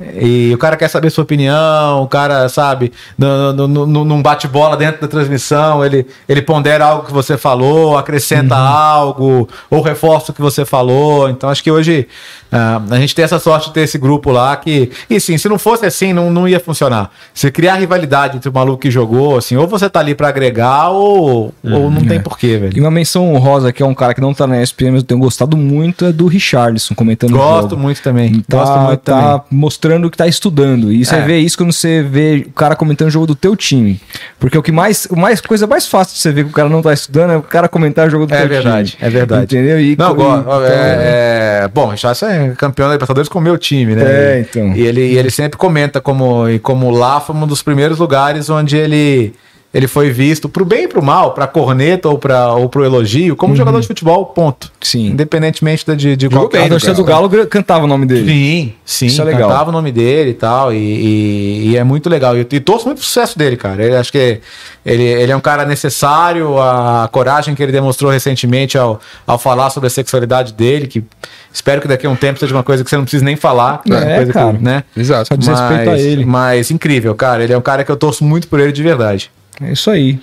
[0.00, 5.84] e o cara quer saber sua opinião, o cara, sabe, num bate-bola dentro da transmissão,
[5.84, 8.66] ele, ele pondera algo que você falou, acrescenta uhum.
[8.66, 11.28] algo, ou reforça o que você falou.
[11.28, 12.08] Então acho que hoje
[12.50, 14.90] uh, a gente tem essa sorte de ter esse grupo lá que.
[15.08, 17.10] E sim, se não fosse assim, não, não ia funcionar.
[17.34, 20.88] Se criar rivalidade entre o maluco que jogou, assim, ou você tá ali para agregar,
[20.88, 21.74] ou, uhum.
[21.74, 22.20] ou não tem é.
[22.20, 22.72] porquê, velho.
[22.74, 25.06] E uma menção honrosa, que é um cara que não tá na ESPN, mas eu
[25.06, 28.40] tenho gostado muito, é do Richardson comentando Gosto muito também.
[28.40, 29.42] Tá, Gosto muito tá também.
[29.50, 30.92] mostrando mostrando que tá estudando.
[30.92, 31.20] E você é.
[31.20, 34.00] vê isso quando você vê o cara comentando o jogo do teu time.
[34.38, 36.68] Porque o que mais, o mais coisa mais fácil de você ver que o cara
[36.68, 39.02] não tá estudando é o cara comentar o jogo do é teu verdade, time.
[39.02, 39.80] É verdade, Entendeu?
[39.80, 43.58] E, não, e, então, é, é, bom, já é campeão da Libertadores com o meu
[43.58, 44.04] time, né?
[44.04, 44.72] É, então.
[44.74, 48.48] E ele, e ele sempre comenta como, e como lá foi um dos primeiros lugares
[48.48, 49.34] onde ele
[49.72, 53.36] ele foi visto pro bem e pro mal, pra corneta ou, pra, ou pro elogio,
[53.36, 53.56] como uhum.
[53.56, 54.70] jogador de futebol, ponto.
[54.80, 55.10] Sim.
[55.10, 56.64] Independentemente de, de qualquer...
[56.64, 58.28] A torcida do Galo cantava o nome dele.
[58.28, 59.06] Sim, sim.
[59.06, 59.48] Isso é legal.
[59.48, 62.36] Cantava o nome dele e tal, e, e, e é muito legal.
[62.36, 63.84] E, e torço muito pro sucesso dele, cara.
[63.84, 64.40] Ele, acho que
[64.84, 69.70] ele, ele é um cara necessário, a coragem que ele demonstrou recentemente ao, ao falar
[69.70, 71.04] sobre a sexualidade dele, que
[71.52, 73.82] espero que daqui a um tempo seja uma coisa que você não precise nem falar.
[73.88, 74.56] É, coisa cara.
[74.56, 74.84] Que, né?
[74.96, 75.28] Exato.
[75.28, 76.24] Só desrespeito mas, a ele.
[76.24, 77.44] Mas incrível, cara.
[77.44, 79.30] Ele é um cara que eu torço muito por ele de verdade.
[79.62, 80.18] É isso aí.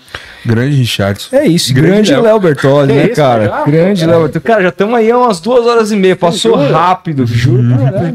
[0.45, 1.35] Grande Richardson.
[1.35, 3.63] É isso, grande, grande Léo Bertozzi, né, isso, cara?
[3.65, 4.39] Grande Léo Bertozzi.
[4.45, 6.15] Cara, já estamos aí há umas duas horas e meia.
[6.15, 7.63] Passou rápido, juro,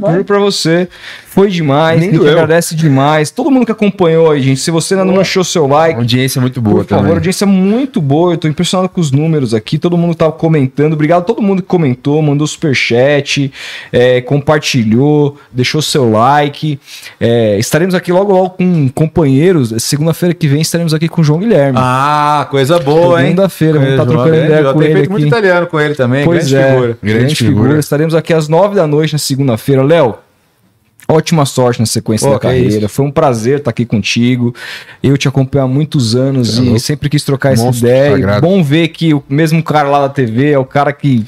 [0.01, 0.89] pra, juro pra você.
[1.33, 3.31] Foi demais, Nem a agradece demais.
[3.31, 4.60] Todo mundo que acompanhou aí, gente.
[4.60, 5.94] Se você ainda não o seu like.
[5.94, 8.34] A audiência é muito boa, Por favor, a audiência é muito boa.
[8.34, 9.78] Eu tô impressionado com os números aqui.
[9.78, 10.92] Todo mundo tá comentando.
[10.92, 13.51] Obrigado a todo mundo que comentou, mandou superchat,
[13.91, 16.78] é, compartilhou, deixou seu like.
[17.18, 19.73] É, estaremos aqui logo, logo com companheiros.
[19.83, 21.78] Segunda-feira que vem estaremos aqui com o João Guilherme.
[21.81, 23.28] Ah, coisa boa, hein?
[23.28, 25.00] Segunda-feira, vamos estar tá trocando ideia com ele.
[25.00, 25.08] Aqui.
[25.08, 26.24] muito italiano com ele também.
[26.24, 26.99] Pois grande é, figura.
[27.00, 27.62] Grande, grande figura.
[27.62, 27.81] figura.
[27.81, 29.82] Estaremos aqui às nove da noite na segunda-feira.
[29.82, 30.16] Léo,
[31.08, 32.86] Ótima sorte na sequência Pô, da carreira.
[32.86, 34.55] É Foi um prazer estar aqui contigo.
[35.02, 38.12] Eu te acompanho há muitos anos é e sempre quis trocar essa ideia.
[38.12, 38.41] Sagrado.
[38.41, 41.26] Bom ver que o mesmo cara lá da TV é o cara que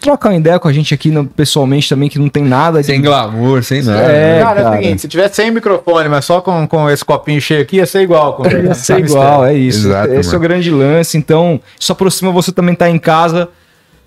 [0.00, 3.00] troca uma ideia com a gente aqui no, pessoalmente também, que não tem nada Sem
[3.00, 3.06] de...
[3.06, 4.00] glamour, sem nada.
[4.02, 7.04] É, cara, cara, é o seguinte, se tivesse sem microfone, mas só com, com esse
[7.04, 8.34] copinho cheio aqui, ia ser igual.
[8.34, 8.46] Com...
[8.50, 9.88] ia ser igual, é isso.
[9.88, 10.32] Exato, esse mano.
[10.32, 11.18] é o grande lance.
[11.18, 13.48] Então, isso aproxima você também estar tá em casa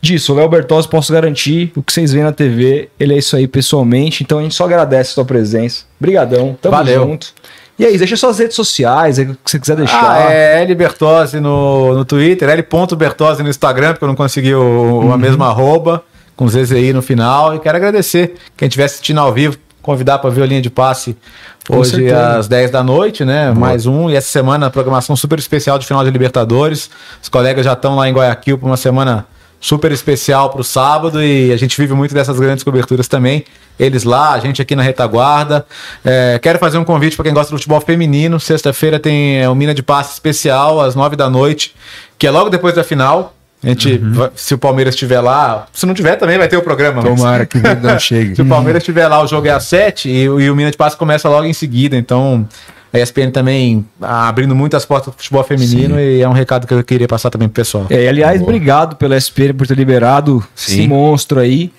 [0.03, 0.33] disso.
[0.33, 3.47] O Léo Bertozzi, posso garantir, o que vocês veem na TV, ele é isso aí
[3.47, 4.21] pessoalmente.
[4.21, 5.85] Então a gente só agradece a sua presença.
[5.99, 7.03] Obrigadão, tamo Valeu.
[7.03, 7.33] junto.
[7.77, 10.27] E aí, deixa suas redes sociais, aí, que você quiser deixar.
[10.27, 12.65] Ah, é L Bertozzi no, no Twitter, L.
[12.95, 15.11] Bertozzi no Instagram, porque eu não consegui o, uhum.
[15.11, 16.03] a mesma arroba,
[16.35, 17.55] com ZZI no final.
[17.55, 21.17] E quero agradecer quem estiver assistindo ao vivo, convidar para ver a linha de passe
[21.67, 23.45] hoje às 10 da noite, né?
[23.45, 23.55] Boa.
[23.55, 24.09] Mais um.
[24.09, 26.91] E essa semana, programação super especial de final de Libertadores.
[27.21, 29.25] Os colegas já estão lá em Guayaquil para uma semana
[29.63, 33.45] super especial para o sábado e a gente vive muito dessas grandes coberturas também.
[33.79, 35.65] Eles lá, a gente aqui na retaguarda.
[36.03, 38.41] É, quero fazer um convite para quem gosta do futebol feminino.
[38.41, 41.73] Sexta-feira tem é, o Mina de Passe especial às nove da noite,
[42.19, 43.33] que é logo depois da final.
[43.63, 44.29] A gente, uhum.
[44.35, 47.01] se o Palmeiras estiver lá, se não tiver também vai ter o programa.
[47.01, 47.63] Tomara mas...
[47.63, 48.35] que não chegue.
[48.35, 50.75] se o Palmeiras estiver lá, o jogo é às sete e, e o Mina de
[50.75, 51.95] Passe começa logo em seguida.
[51.95, 52.45] Então,
[52.93, 56.01] a ESPN também abrindo muitas portas do futebol feminino Sim.
[56.01, 57.87] e é um recado que eu queria passar também pro pessoal.
[57.89, 58.51] É, aliás, Boa.
[58.51, 60.73] obrigado pela ESPN por ter liberado Sim.
[60.73, 61.71] esse monstro aí.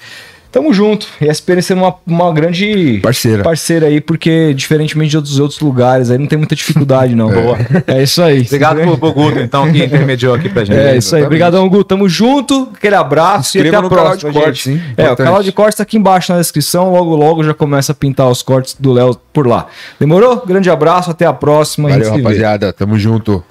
[0.55, 1.09] Tamo junto.
[1.21, 3.43] E a SPN sendo uma, uma grande parceira.
[3.43, 7.25] parceira aí, porque diferentemente dos outros lugares, aí não tem muita dificuldade, não.
[7.35, 7.43] É.
[7.43, 7.59] Boa.
[7.89, 8.43] É isso aí.
[8.43, 10.79] Obrigado pro, pro Guto, então, que intermediou aqui pra gente.
[10.79, 11.25] É isso aí.
[11.25, 11.85] Obrigadão, Guto.
[11.85, 12.69] Tamo junto.
[12.73, 14.33] Aquele abraço Inscreva e até a próxima.
[14.33, 14.83] Canal de cortes, hein?
[14.97, 16.93] É, o canal de cortes tá aqui embaixo na descrição.
[16.93, 19.67] Logo, logo já começa a pintar os cortes do Léo por lá.
[19.99, 20.45] Demorou?
[20.47, 21.89] Grande abraço, até a próxima.
[21.89, 22.67] Valeu, rapaziada.
[22.67, 22.73] Vê.
[22.75, 23.43] Tamo junto.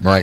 [0.00, 0.22] Nós.